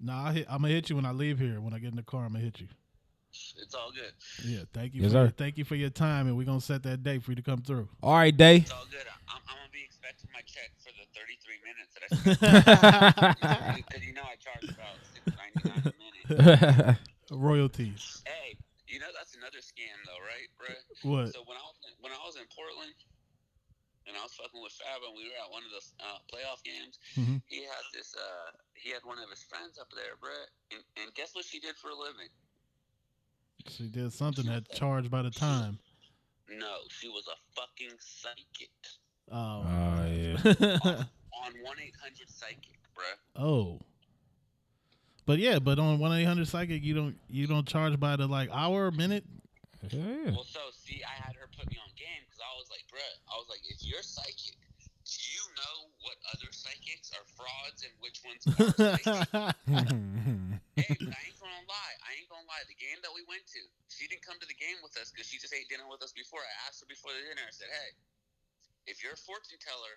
Nah, 0.00 0.28
I 0.28 0.32
hit, 0.32 0.46
I'm 0.48 0.62
gonna 0.62 0.74
hit 0.74 0.90
you 0.90 0.96
when 0.96 1.04
I 1.06 1.12
leave 1.12 1.38
here. 1.38 1.60
When 1.60 1.74
I 1.74 1.78
get 1.78 1.90
in 1.90 1.96
the 1.96 2.02
car, 2.02 2.24
I'm 2.24 2.32
gonna 2.32 2.44
hit 2.44 2.60
you. 2.60 2.68
it's 3.60 3.74
all 3.74 3.90
good. 3.90 4.12
Yeah, 4.44 4.60
thank 4.72 4.94
you. 4.94 5.02
Yes, 5.02 5.10
for 5.10 5.14
sir. 5.14 5.22
your, 5.22 5.30
thank 5.30 5.58
you 5.58 5.64
for 5.64 5.74
your 5.74 5.90
time, 5.90 6.26
and 6.28 6.36
we're 6.36 6.44
gonna 6.44 6.60
set 6.60 6.82
that 6.84 7.02
date 7.02 7.22
for 7.22 7.32
you 7.32 7.36
to 7.36 7.42
come 7.42 7.62
through. 7.62 7.88
All 8.02 8.14
right, 8.14 8.36
Day. 8.36 8.58
It's 8.58 8.70
all 8.70 8.86
good. 8.90 9.06
I'm, 9.28 9.40
I'm 9.48 9.56
gonna 9.56 9.70
be 9.72 9.82
expecting 9.84 10.30
my 10.32 10.40
check 10.46 10.70
for 10.78 10.92
the 10.94 11.04
33 11.18 11.58
minutes 11.66 11.92
that 11.94 12.02
I 12.06 13.34
spent. 13.34 13.76
Because 13.88 14.06
you 14.06 14.14
know 14.14 14.22
I 14.22 14.36
charge 14.38 14.64
about 14.70 14.98
6.99 15.66 15.92
a 16.28 16.36
minute. 16.86 16.96
Royalties. 17.30 18.22
Hey, 18.26 18.56
you 18.86 19.00
know 19.00 19.10
that's 19.16 19.34
another 19.36 19.58
scam 19.58 19.98
though, 20.06 20.22
right, 20.22 20.48
bro? 20.56 20.72
What? 21.10 21.34
So 21.34 21.42
when 21.44 21.56
I 21.58 21.64
was 21.66 21.76
when 22.00 22.12
I 22.12 22.20
was 22.24 22.36
in 22.36 22.46
Portland, 22.54 22.94
and 24.08 24.16
I 24.16 24.22
was 24.24 24.32
fucking 24.34 24.58
with 24.62 24.72
Fab, 24.72 25.04
and 25.06 25.12
we 25.14 25.28
were 25.28 25.36
at 25.38 25.50
one 25.52 25.62
of 25.62 25.70
the 25.70 25.82
uh, 26.00 26.18
playoff 26.32 26.64
games. 26.64 26.98
Mhm. 27.14 27.42
He 27.46 27.62
had 27.62 27.84
this. 27.92 28.14
Uh, 28.16 28.56
he 28.74 28.90
had 28.90 29.04
one 29.04 29.18
of 29.20 29.28
his 29.30 29.42
friends 29.44 29.78
up 29.78 29.88
there, 29.94 30.16
bruh. 30.16 30.48
And, 30.72 30.80
and 31.02 31.14
guess 31.14 31.34
what 31.34 31.44
she 31.44 31.60
did 31.60 31.76
for 31.76 31.90
a 31.90 31.94
living? 31.96 32.28
She 33.68 33.88
did 33.88 34.12
something 34.12 34.46
that 34.46 34.70
charged 34.72 35.10
by 35.10 35.22
the 35.22 35.30
time. 35.30 35.78
No, 36.48 36.76
she 36.88 37.08
was 37.08 37.24
a 37.28 37.36
fucking 37.60 37.96
psychic 38.00 38.70
Oh. 39.30 39.60
Oh 39.66 40.06
yeah. 40.08 40.36
on 41.44 41.52
one 41.62 41.76
eight 41.84 41.94
hundred 42.00 42.28
psychic, 42.30 42.80
bruh. 42.96 43.18
oh. 43.36 43.80
But 45.26 45.38
yeah, 45.40 45.58
but 45.58 45.78
on 45.78 45.98
one 45.98 46.12
eight 46.18 46.24
hundred 46.24 46.48
psychic, 46.48 46.82
you 46.82 46.94
don't 46.94 47.16
you 47.28 47.46
don't 47.46 47.68
charge 47.68 48.00
by 48.00 48.16
the 48.16 48.26
like 48.26 48.48
hour 48.50 48.86
or 48.86 48.90
minute. 48.90 49.24
yeah. 49.90 50.30
Well, 50.32 50.44
so 50.48 50.60
see, 50.72 51.02
I 51.04 51.22
had 51.22 51.36
her 51.36 51.46
put 51.54 51.70
me 51.70 51.76
on 51.76 51.90
game 51.94 52.24
because 52.24 52.40
I 52.40 52.56
was 52.56 52.68
like, 52.70 52.77
bruh, 52.88 53.16
I 53.28 53.34
was 53.36 53.48
like, 53.48 53.62
if 53.68 53.80
you're 53.84 54.04
psychic, 54.04 54.56
do 55.08 55.20
you 55.32 55.44
know 55.56 55.76
what 56.04 56.20
other 56.36 56.52
psychics 56.52 57.12
are 57.16 57.24
frauds 57.32 57.80
and 57.80 57.92
which 58.04 58.20
ones 58.24 58.44
are 58.44 58.60
psychics? 58.76 59.24
hey, 60.76 60.92
I 61.00 61.20
ain't 61.24 61.38
gonna 61.40 61.64
lie. 61.64 61.94
I 62.04 62.10
ain't 62.20 62.28
gonna 62.28 62.44
lie. 62.44 62.60
The 62.68 62.76
game 62.76 63.00
that 63.00 63.12
we 63.16 63.24
went 63.24 63.48
to, 63.56 63.60
she 63.88 64.04
didn't 64.04 64.20
come 64.24 64.36
to 64.36 64.48
the 64.48 64.58
game 64.60 64.76
with 64.84 65.00
us 65.00 65.08
because 65.08 65.24
she 65.24 65.40
just 65.40 65.56
ate 65.56 65.68
dinner 65.72 65.88
with 65.88 66.04
us 66.04 66.12
before. 66.12 66.44
I 66.44 66.52
asked 66.68 66.84
her 66.84 66.90
before 66.90 67.16
the 67.16 67.24
dinner. 67.24 67.40
I 67.40 67.52
said, 67.56 67.72
hey, 67.72 67.90
if 68.84 69.00
you're 69.00 69.16
a 69.16 69.22
fortune 69.24 69.56
teller, 69.60 69.96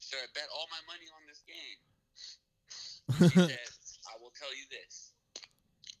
should 0.00 0.24
I 0.24 0.28
bet 0.32 0.48
all 0.56 0.68
my 0.72 0.80
money 0.88 1.08
on 1.12 1.22
this 1.28 1.44
game? 1.44 1.80
She 3.28 3.44
said, 3.52 3.68
I 4.08 4.16
will 4.20 4.32
tell 4.32 4.52
you 4.56 4.64
this. 4.72 5.12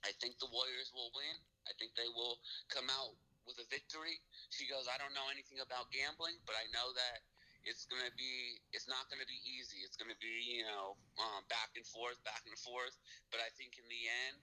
I 0.00 0.16
think 0.22 0.40
the 0.40 0.48
Warriors 0.48 0.92
will 0.96 1.12
win. 1.12 1.36
I 1.68 1.76
think 1.76 1.92
they 1.92 2.08
will 2.08 2.40
come 2.72 2.88
out 2.88 3.12
with 3.48 3.56
a 3.64 3.66
victory. 3.72 4.20
She 4.52 4.68
goes, 4.68 4.84
I 4.86 5.00
don't 5.00 5.16
know 5.16 5.26
anything 5.32 5.64
about 5.64 5.88
gambling, 5.88 6.36
but 6.44 6.52
I 6.60 6.68
know 6.76 6.92
that 6.92 7.24
it's 7.64 7.88
gonna 7.88 8.12
be 8.14 8.60
it's 8.76 8.86
not 8.86 9.08
gonna 9.08 9.26
be 9.26 9.40
easy. 9.48 9.80
It's 9.82 9.96
gonna 9.96 10.16
be, 10.20 10.60
you 10.60 10.68
know, 10.68 10.94
um, 11.18 11.42
back 11.48 11.72
and 11.74 11.84
forth, 11.88 12.20
back 12.28 12.44
and 12.44 12.56
forth. 12.60 12.94
But 13.32 13.40
I 13.40 13.48
think 13.56 13.80
in 13.80 13.88
the 13.88 14.02
end, 14.28 14.38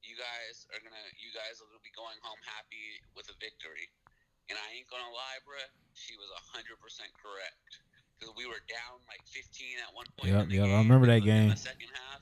you 0.00 0.16
guys 0.16 0.64
are 0.72 0.80
gonna 0.80 1.04
you 1.20 1.30
guys 1.36 1.60
are 1.60 1.68
gonna 1.68 1.84
be 1.84 1.92
going 1.92 2.16
home 2.24 2.40
happy 2.48 3.00
with 3.12 3.28
a 3.28 3.36
victory. 3.36 3.86
And 4.48 4.58
I 4.58 4.66
ain't 4.80 4.88
gonna 4.90 5.12
lie, 5.14 5.38
bruh, 5.46 5.70
she 5.94 6.16
was 6.18 6.26
hundred 6.50 6.80
percent 6.82 7.12
correct. 7.14 7.60
Because 8.18 8.36
we 8.36 8.44
were 8.44 8.60
down 8.68 9.00
like 9.08 9.24
15 9.32 9.80
at 9.80 9.96
one 9.96 10.04
point. 10.20 10.28
Yep, 10.28 10.52
yep, 10.52 10.68
I 10.68 10.84
remember 10.84 11.08
that 11.08 11.24
the- 11.24 11.30
in 11.32 11.48
game. 11.48 11.48
the 11.48 11.56
second 11.56 11.88
half, 11.96 12.20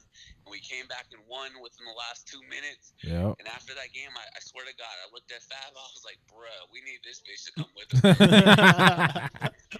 we 0.51 0.61
came 0.61 0.87
back 0.89 1.07
and 1.13 1.23
won 1.29 1.53
within 1.63 1.85
the 1.87 1.97
last 1.97 2.29
two 2.29 2.41
minutes. 2.49 2.93
Yep. 3.05 3.39
And 3.39 3.47
after 3.49 3.73
that 3.77 3.93
game, 3.93 4.11
I, 4.17 4.25
I 4.35 4.41
swear 4.41 4.65
to 4.65 4.75
God, 4.77 4.93
I 5.05 5.07
looked 5.13 5.31
at 5.33 5.45
Fab. 5.47 5.73
I 5.73 5.87
was 5.93 6.05
like, 6.05 6.19
"Bruh, 6.29 6.69
we 6.73 6.81
need 6.85 7.01
this 7.05 7.21
bitch 7.25 7.45
to 7.49 7.53
come 7.57 7.73
with 7.77 7.91
us." 7.93 8.17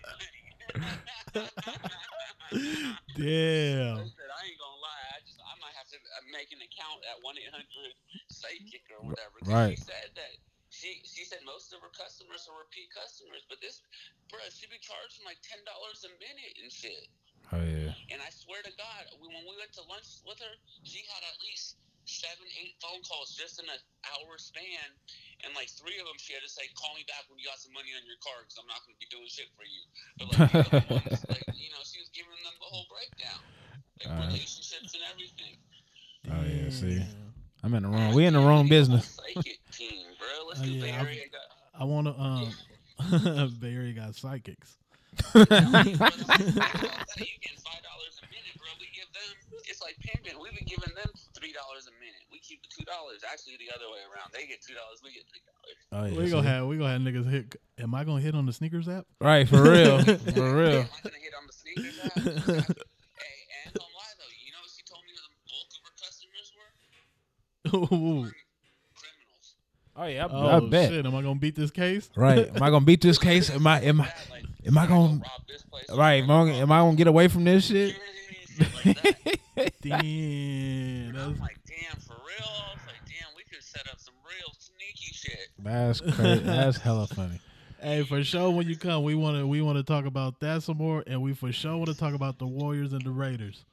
Damn. 3.19 4.01
I 4.01 4.09
said, 4.09 4.31
I 4.33 4.41
ain't 4.49 4.57
gonna 4.57 4.81
lie. 4.81 5.05
I 5.13 5.21
just, 5.27 5.41
I 5.43 5.55
might 5.61 5.77
have 5.77 5.89
to 5.93 5.99
uh, 6.01 6.25
make 6.33 6.49
an 6.55 6.61
account 6.65 7.05
at 7.09 7.21
one 7.21 7.37
eight 7.37 7.51
hundred 7.53 7.93
psychic 8.33 8.89
or 8.95 9.05
whatever. 9.05 9.37
Right. 9.45 9.77
She 9.77 9.85
said 9.85 10.17
that 10.17 10.33
she, 10.71 11.01
she 11.05 11.25
said 11.25 11.45
most 11.45 11.73
of 11.73 11.81
her 11.81 11.93
customers 11.93 12.47
are 12.49 12.57
repeat 12.61 12.89
customers, 12.93 13.45
but 13.49 13.61
this, 13.61 13.81
bruh, 14.29 14.49
she 14.53 14.69
be 14.69 14.81
charging 14.81 15.25
like 15.25 15.41
ten 15.45 15.61
dollars 15.65 16.05
a 16.05 16.13
minute 16.21 16.55
and 16.63 16.71
shit. 16.73 17.09
Oh 17.53 17.65
yeah. 17.65 17.97
And 18.13 18.21
I 18.21 18.29
swear 18.29 18.61
to 18.61 18.73
God, 18.77 19.03
when 19.25 19.33
we 19.33 19.55
went 19.57 19.73
to 19.81 19.85
lunch 19.89 20.21
with 20.29 20.37
her, 20.45 20.55
she 20.85 21.01
had 21.09 21.23
at 21.25 21.37
least 21.41 21.81
seven, 22.05 22.45
eight 22.61 22.77
phone 22.81 23.01
calls 23.05 23.33
just 23.37 23.57
in 23.61 23.65
an 23.69 23.81
hour 24.05 24.37
span. 24.37 24.85
And 25.45 25.55
like 25.57 25.69
three 25.73 25.97
of 25.97 26.05
them, 26.05 26.19
she 26.21 26.35
had 26.37 26.43
to 26.45 26.51
say, 26.53 26.69
"Call 26.77 26.93
me 26.99 27.09
back 27.09 27.25
when 27.31 27.39
you 27.41 27.47
got 27.49 27.57
some 27.63 27.73
money 27.73 27.95
on 27.97 28.03
your 28.05 28.19
card, 28.21 28.45
because 28.49 28.59
I'm 28.61 28.69
not 28.69 28.83
going 28.85 28.97
to 28.97 29.01
be 29.01 29.09
doing 29.09 29.29
shit 29.31 29.49
for 29.57 29.65
you." 29.65 29.83
But 30.19 30.27
like, 30.35 30.91
ones, 30.93 31.25
like 31.31 31.47
you 31.57 31.71
know, 31.73 31.81
she 31.87 32.03
was 32.03 32.11
giving 32.13 32.37
them 32.45 32.57
the 32.61 32.69
whole 32.69 32.85
breakdown, 32.91 33.41
like 34.03 34.09
Alright. 34.13 34.29
relationships 34.35 34.93
and 34.99 35.05
everything. 35.09 35.57
Oh 36.29 36.43
yeah. 36.45 36.69
See, 36.75 37.01
I'm 37.65 37.73
in 37.73 37.87
the 37.87 37.89
wrong. 37.89 38.13
We 38.13 38.27
in 38.27 38.35
the 38.37 38.45
wrong 38.45 38.69
business. 38.69 39.17
Psychic 39.17 39.57
team, 39.73 40.05
bro. 40.21 40.53
Let's 40.53 40.61
Oh, 40.61 40.65
do 40.67 40.71
yeah, 40.75 40.83
Bay 40.85 40.93
I've- 40.93 41.07
Area. 41.09 41.25
Got, 41.33 41.49
I 41.81 41.85
want 41.89 42.05
to 42.11 42.15
um. 42.19 42.51
Bay 43.63 43.73
Area 43.75 43.93
got 43.95 44.15
psychics. 44.17 44.77
But 45.35 45.53
I'm 45.53 45.73
like, 45.73 45.99
bro, 45.99 46.09
you 46.09 47.39
getting 47.43 47.61
five 47.61 47.83
dollars 47.85 48.17
a 48.23 48.27
minute, 48.31 48.55
bro. 48.57 48.71
We. 48.81 48.89
It's 49.69 49.83
like 49.83 49.97
pimping. 50.01 50.33
We've 50.41 50.55
been 50.55 50.67
giving 50.67 50.95
them 50.95 51.11
three 51.37 51.53
dollars 51.53 51.87
a 51.89 51.95
minute. 52.01 52.25
We 52.33 52.39
keep 52.41 52.63
the 52.63 52.69
two 52.73 52.85
dollars. 52.85 53.21
Actually, 53.21 53.61
the 53.61 53.69
other 53.75 53.85
way 53.93 54.01
around. 54.09 54.33
They 54.33 54.47
get 54.47 54.63
two 54.63 54.75
dollars. 54.75 55.01
We 55.05 55.13
get 55.13 55.25
three 55.29 55.45
dollars. 55.45 55.77
Oh 55.93 56.05
yeah. 56.09 56.25
we 56.25 56.31
gonna 56.31 56.49
have 56.49 56.67
we 56.67 56.79
gonna 56.79 56.93
have 56.93 57.03
niggas 57.03 57.31
hit. 57.31 57.57
Am 57.79 57.95
I 57.95 58.05
gonna 58.05 58.21
hit 58.21 58.35
on 58.35 58.47
the 58.47 58.53
sneakers 58.53 58.89
app? 58.89 59.07
Right 59.21 59.49
for 59.49 59.63
real. 59.63 60.03
For 60.35 60.55
real. 60.57 60.83
Am 60.83 60.89
I 60.89 61.01
gonna 61.05 61.21
hit 61.21 61.35
on 61.37 61.45
the 61.47 61.53
sneakers? 61.53 61.99
app? 62.01 62.15
hey, 62.17 63.43
and 63.65 63.75
don't 63.75 63.93
lie 63.93 64.15
though. 64.17 64.33
You 64.41 64.53
know 64.57 64.63
what 64.65 64.73
she 64.73 64.83
told 64.89 65.05
me 65.05 65.13
Who 65.13 65.21
the 65.21 65.31
bulk 65.53 65.69
of 65.77 65.85
her 65.85 65.95
customers 66.01 66.49
were? 66.57 66.71
Ooh. 67.95 68.33
Criminals. 68.97 69.47
Oh 69.97 70.07
yeah. 70.07 70.27
I, 70.27 70.29
oh 70.31 70.67
I 70.67 70.71
bet. 70.71 70.91
shit! 70.91 71.07
Am 71.07 71.15
I 71.15 71.23
gonna 71.23 71.39
beat 71.39 71.57
this 71.57 71.71
case? 71.71 72.11
Right. 72.17 72.49
Am 72.55 72.63
I 72.63 72.71
gonna 72.71 72.85
beat 72.85 73.03
this 73.03 73.19
case? 73.19 73.51
Am 73.51 73.67
I? 73.67 73.81
Am 73.83 74.01
I? 74.01 74.13
That, 74.69 74.75
like, 74.75 74.77
Am 74.77 74.79
I 74.79 74.83
I'm 74.83 74.89
gonna? 75.09 75.21
rob 75.21 75.47
this 75.49 75.63
place? 75.63 75.85
Right. 75.91 76.23
Am 76.23 76.31
I? 76.31 76.45
gonna- 76.45 76.59
Am 76.63 76.73
I 76.73 76.79
gonna 76.81 76.97
get 76.97 77.07
away 77.07 77.29
from 77.29 77.45
this 77.45 77.67
shit? 77.67 77.97
Shit 78.57 78.85
like 78.85 79.43
that. 79.55 79.73
Damn. 79.83 80.01
And 80.03 81.19
I'm 81.19 81.29
That's, 81.31 81.41
like, 81.41 81.59
damn, 81.67 81.99
for 82.01 82.15
real? 82.15 82.47
I 82.47 82.75
was 82.75 82.83
like, 82.87 83.03
damn, 83.07 83.31
we 83.37 83.43
could 83.51 83.63
set 83.63 83.87
up 83.91 83.99
some 83.99 84.15
real 84.23 84.51
sneaky 84.59 85.13
shit. 85.15 85.49
That's 85.59 86.01
crazy. 86.01 86.43
That's 86.45 86.79
hella 86.79 87.07
funny. 87.09 87.41
hey, 87.83 88.05
for 88.05 88.23
sure. 88.23 88.51
When 88.51 88.69
you 88.69 88.77
come, 88.77 89.03
we 89.05 89.15
wanna 89.15 89.47
we 89.47 89.63
wanna 89.63 89.83
talk 89.83 90.07
about 90.07 90.39
that 90.41 90.63
some 90.63 90.77
more, 90.79 91.03
and 91.07 91.23
we 91.23 91.35
for 91.35 91.51
sure 91.53 91.77
wanna 91.77 91.95
talk 91.95 92.15
about 92.15 92.39
the 92.39 92.47
Warriors 92.47 92.93
and 92.93 93.03
the 93.03 93.11
Raiders. 93.11 93.65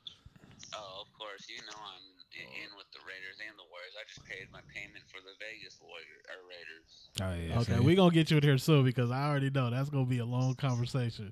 Oh, 0.74 1.02
of 1.06 1.10
course, 1.18 1.46
you 1.50 1.62
know 1.70 1.78
I'm 1.78 2.02
i- 2.34 2.54
in 2.66 2.70
with 2.78 2.90
the 2.94 3.02
Raiders 3.06 3.38
and 3.46 3.54
the 3.58 3.66
Warriors. 3.70 3.94
I 3.98 4.04
just 4.10 4.26
paid 4.26 4.50
my 4.54 4.62
payment 4.74 5.04
for 5.10 5.22
the 5.22 5.34
Vegas 5.42 5.78
Warrior 5.82 6.20
or 6.34 6.50
Raiders. 6.50 6.90
Oh 7.22 7.34
yeah. 7.34 7.60
Okay, 7.60 7.78
see? 7.78 7.80
we 7.80 7.96
gonna 7.96 8.14
get 8.14 8.30
you 8.30 8.38
in 8.38 8.44
here 8.44 8.58
soon 8.58 8.84
because 8.84 9.10
I 9.10 9.30
already 9.30 9.50
know 9.50 9.70
that's 9.70 9.90
gonna 9.90 10.06
be 10.06 10.20
a 10.20 10.26
long 10.26 10.56
conversation. 10.56 11.32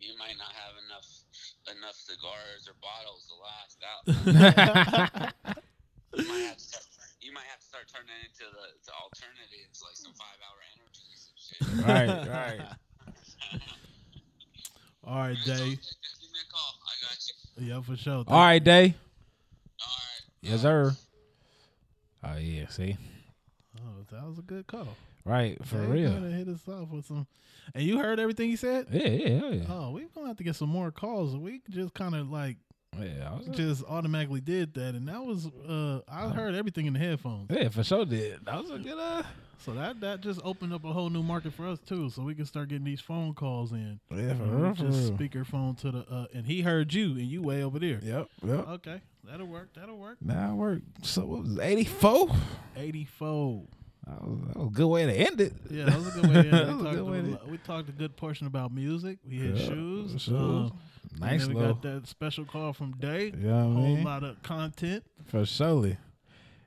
You 0.00 0.16
might 0.18 0.36
not 0.38 0.52
have 0.52 0.74
enough 0.86 1.06
enough 1.76 1.94
cigars 1.94 2.68
or 2.68 2.74
bottles 2.80 3.28
to 3.28 3.34
last 3.44 3.84
out. 3.84 4.04
you 6.16 6.24
might 6.26 6.40
have 6.46 6.56
to 6.56 6.62
start, 6.62 6.84
you 7.20 7.32
might 7.32 7.44
have 7.50 7.60
to 7.60 7.66
start 7.66 7.84
turning 7.92 8.16
into 8.24 8.44
the 8.48 8.64
to 8.86 8.92
alternatives 8.96 9.82
like 9.84 9.96
some 9.96 10.12
five 10.14 10.40
hour 10.40 10.56
energies 10.72 11.28
and 11.28 11.36
shit. 11.36 11.60
right. 11.86 12.26
Right. 12.28 12.60
All 15.04 15.16
right, 15.16 15.36
So, 15.44 15.52
Day. 15.52 15.58
Give 15.58 15.68
me 15.68 15.76
a 15.76 16.52
call. 16.52 16.74
I 16.84 16.94
got 17.02 17.16
you. 17.26 17.68
Yeah, 17.68 17.80
for 17.82 17.96
sure. 17.96 18.24
All 18.26 18.40
right, 18.40 18.62
Day. 18.62 18.94
All 19.80 19.86
right. 19.86 20.22
Yes, 20.40 20.60
uh, 20.60 20.62
sir. 20.62 20.96
Oh 22.24 22.36
yeah. 22.36 22.68
See. 22.68 22.96
Oh, 23.80 24.04
that 24.10 24.26
was 24.26 24.38
a 24.38 24.42
good 24.42 24.66
call. 24.66 24.88
Right. 25.24 25.58
For 25.66 25.78
real. 25.78 26.10
hit 26.10 26.48
us 26.48 26.66
off 26.68 26.88
with 26.90 27.06
some. 27.06 27.26
And 27.74 27.84
you 27.84 27.98
heard 27.98 28.18
everything 28.18 28.48
he 28.48 28.56
said. 28.56 28.86
Yeah. 28.90 29.08
Yeah. 29.08 29.48
yeah. 29.50 29.62
Oh, 29.68 29.90
we're 29.90 30.08
gonna 30.14 30.28
have 30.28 30.36
to 30.38 30.44
get 30.44 30.56
some 30.56 30.70
more 30.70 30.90
calls. 30.90 31.36
We 31.36 31.60
just 31.68 31.92
kind 31.94 32.14
of 32.14 32.30
like 32.30 32.56
Yeah. 32.98 33.38
Just 33.50 33.84
automatically 33.84 34.40
did 34.40 34.74
that, 34.74 34.94
and 34.94 35.06
that 35.08 35.22
was 35.22 35.46
uh 35.68 36.00
I 36.08 36.28
heard 36.30 36.54
everything 36.54 36.86
in 36.86 36.94
the 36.94 36.98
headphones. 36.98 37.48
yeah. 37.50 37.68
For 37.68 37.84
sure. 37.84 38.04
Did 38.06 38.44
that 38.46 38.62
was 38.62 38.70
a 38.70 38.78
good. 38.78 38.98
Uh. 38.98 39.22
So 39.60 39.72
that 39.74 40.00
that 40.00 40.20
just 40.22 40.40
opened 40.44 40.72
up 40.72 40.84
a 40.84 40.92
whole 40.92 41.10
new 41.10 41.22
market 41.22 41.52
for 41.52 41.66
us 41.66 41.80
too. 41.80 42.08
So 42.10 42.22
we 42.22 42.34
can 42.34 42.46
start 42.46 42.68
getting 42.68 42.84
these 42.84 43.00
phone 43.00 43.34
calls 43.34 43.72
in. 43.72 43.98
Yeah. 44.10 44.34
For 44.34 44.44
Uh, 44.44 44.46
real. 44.46 44.72
Just 44.72 45.10
real. 45.10 45.18
speakerphone 45.18 45.76
to 45.80 45.90
the 45.90 45.98
uh, 46.10 46.26
and 46.32 46.46
he 46.46 46.62
heard 46.62 46.94
you 46.94 47.10
and 47.10 47.22
you 47.26 47.42
way 47.42 47.62
over 47.64 47.78
there. 47.78 47.98
Yep. 48.02 48.28
Yep. 48.46 48.68
Okay, 48.68 49.00
that'll 49.30 49.46
work. 49.46 49.68
That'll 49.74 49.98
work. 49.98 50.18
Now 50.20 50.54
work. 50.54 50.80
So 51.02 51.24
what 51.26 51.42
was 51.44 51.58
eighty 51.60 51.84
four? 51.84 52.28
Eighty 52.76 53.04
four. 53.04 53.64
That 54.06 54.22
was, 54.26 54.40
that 54.48 54.56
was 54.56 54.68
a 54.68 54.70
good 54.70 54.86
way 54.86 55.04
to 55.06 55.12
end 55.12 55.40
it. 55.40 55.52
Yeah, 55.70 55.84
that 55.84 55.96
was 55.98 56.06
a 56.16 56.20
good 56.20 56.30
way. 56.30 56.42
To, 56.42 56.50
That 56.50 57.04
we, 57.04 57.20
talked 57.32 57.44
a, 57.46 57.50
we 57.50 57.58
talked 57.58 57.88
a 57.90 57.92
good 57.92 58.16
portion 58.16 58.46
about 58.46 58.72
music. 58.72 59.18
We 59.28 59.36
hit 59.36 59.56
Yeah, 59.56 59.66
shoes. 59.66 60.22
shoes. 60.22 60.32
uh, 60.34 60.70
Nice 61.20 61.42
and 61.44 61.50
then 61.54 61.62
we 61.62 61.68
got 61.68 61.82
that 61.82 62.06
special 62.06 62.44
call 62.44 62.72
from 62.72 62.92
Day. 62.98 63.26
You 63.36 63.48
know 63.48 63.58
A 63.58 63.62
whole 63.64 63.94
mean? 63.96 64.04
lot 64.04 64.24
of 64.24 64.42
content, 64.42 65.04
For 65.26 65.44
surely. 65.44 65.96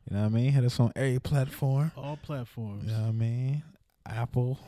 You 0.10 0.16
know 0.18 0.20
what 0.22 0.26
I 0.26 0.30
mean? 0.30 0.52
Hit 0.52 0.64
us 0.66 0.80
on 0.80 0.92
every 0.96 1.20
platform. 1.20 1.92
all 1.96 2.18
platforms. 2.18 2.86
You 2.86 2.92
know 2.92 3.02
what 3.04 3.08
I 3.10 3.12
mean? 3.12 3.64
Apple, 4.06 4.60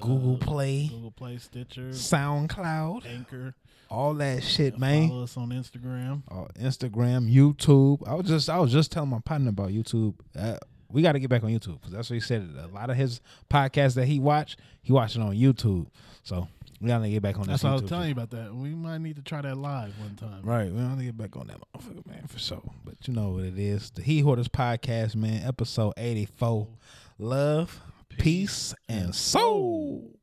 Google 0.00 0.34
Uh, 0.36 0.44
Play, 0.44 0.88
Google 0.88 1.10
Play, 1.10 1.38
Stitcher, 1.38 1.90
SoundCloud, 1.90 3.06
Anchor. 3.06 3.54
All 3.90 4.14
that 4.14 4.42
shit, 4.42 4.78
man. 4.78 5.08
Follow 5.08 5.22
us 5.22 5.36
on 5.36 5.48
Instagram. 5.50 6.22
Uh, 6.30 6.46
Instagram, 6.60 7.32
YouTube. 7.32 8.06
I 8.06 8.14
was 8.14 8.26
just 8.26 8.50
I 8.50 8.58
was 8.58 8.72
just 8.72 8.92
telling 8.92 9.10
my 9.10 9.20
partner 9.20 9.48
about 9.48 9.70
YouTube. 9.70 10.14
Uh, 10.38 10.58
we 10.90 11.02
got 11.02 11.12
to 11.12 11.18
get 11.18 11.30
back 11.30 11.42
on 11.42 11.50
YouTube 11.50 11.80
because 11.80 11.92
that's 11.92 12.10
what 12.10 12.14
he 12.14 12.20
said. 12.20 12.48
A 12.62 12.68
lot 12.68 12.90
of 12.90 12.96
his 12.96 13.20
podcasts 13.50 13.94
that 13.94 14.06
he 14.06 14.20
watched, 14.20 14.58
he 14.82 14.92
watched 14.92 15.16
it 15.16 15.22
on 15.22 15.34
YouTube. 15.34 15.86
So 16.22 16.48
we 16.80 16.88
got 16.88 16.98
to 17.00 17.10
get 17.10 17.22
back 17.22 17.36
on 17.36 17.42
that. 17.42 17.52
That's 17.52 17.64
what 17.64 17.70
I 17.70 17.74
was 17.74 17.82
telling 17.82 18.08
shit. 18.08 18.16
you 18.16 18.22
about 18.22 18.30
that. 18.30 18.54
We 18.54 18.70
might 18.70 18.98
need 18.98 19.16
to 19.16 19.22
try 19.22 19.40
that 19.40 19.56
live 19.56 19.98
one 19.98 20.16
time. 20.16 20.42
Right, 20.42 20.70
we 20.72 20.80
gotta 20.80 21.02
get 21.02 21.16
back 21.16 21.36
on 21.36 21.48
that 21.48 21.58
motherfucker, 21.58 22.06
man, 22.06 22.26
for 22.26 22.38
sure. 22.38 22.62
But 22.84 22.96
you 23.06 23.14
know 23.14 23.30
what 23.30 23.44
it 23.44 23.58
is. 23.58 23.90
The 23.90 24.02
Heat 24.02 24.20
Hoarders 24.20 24.48
Podcast, 24.48 25.16
man, 25.16 25.46
episode 25.46 25.94
84. 25.96 26.68
Love, 27.18 27.80
peace, 28.18 28.74
and 28.88 29.14
soul. 29.14 30.17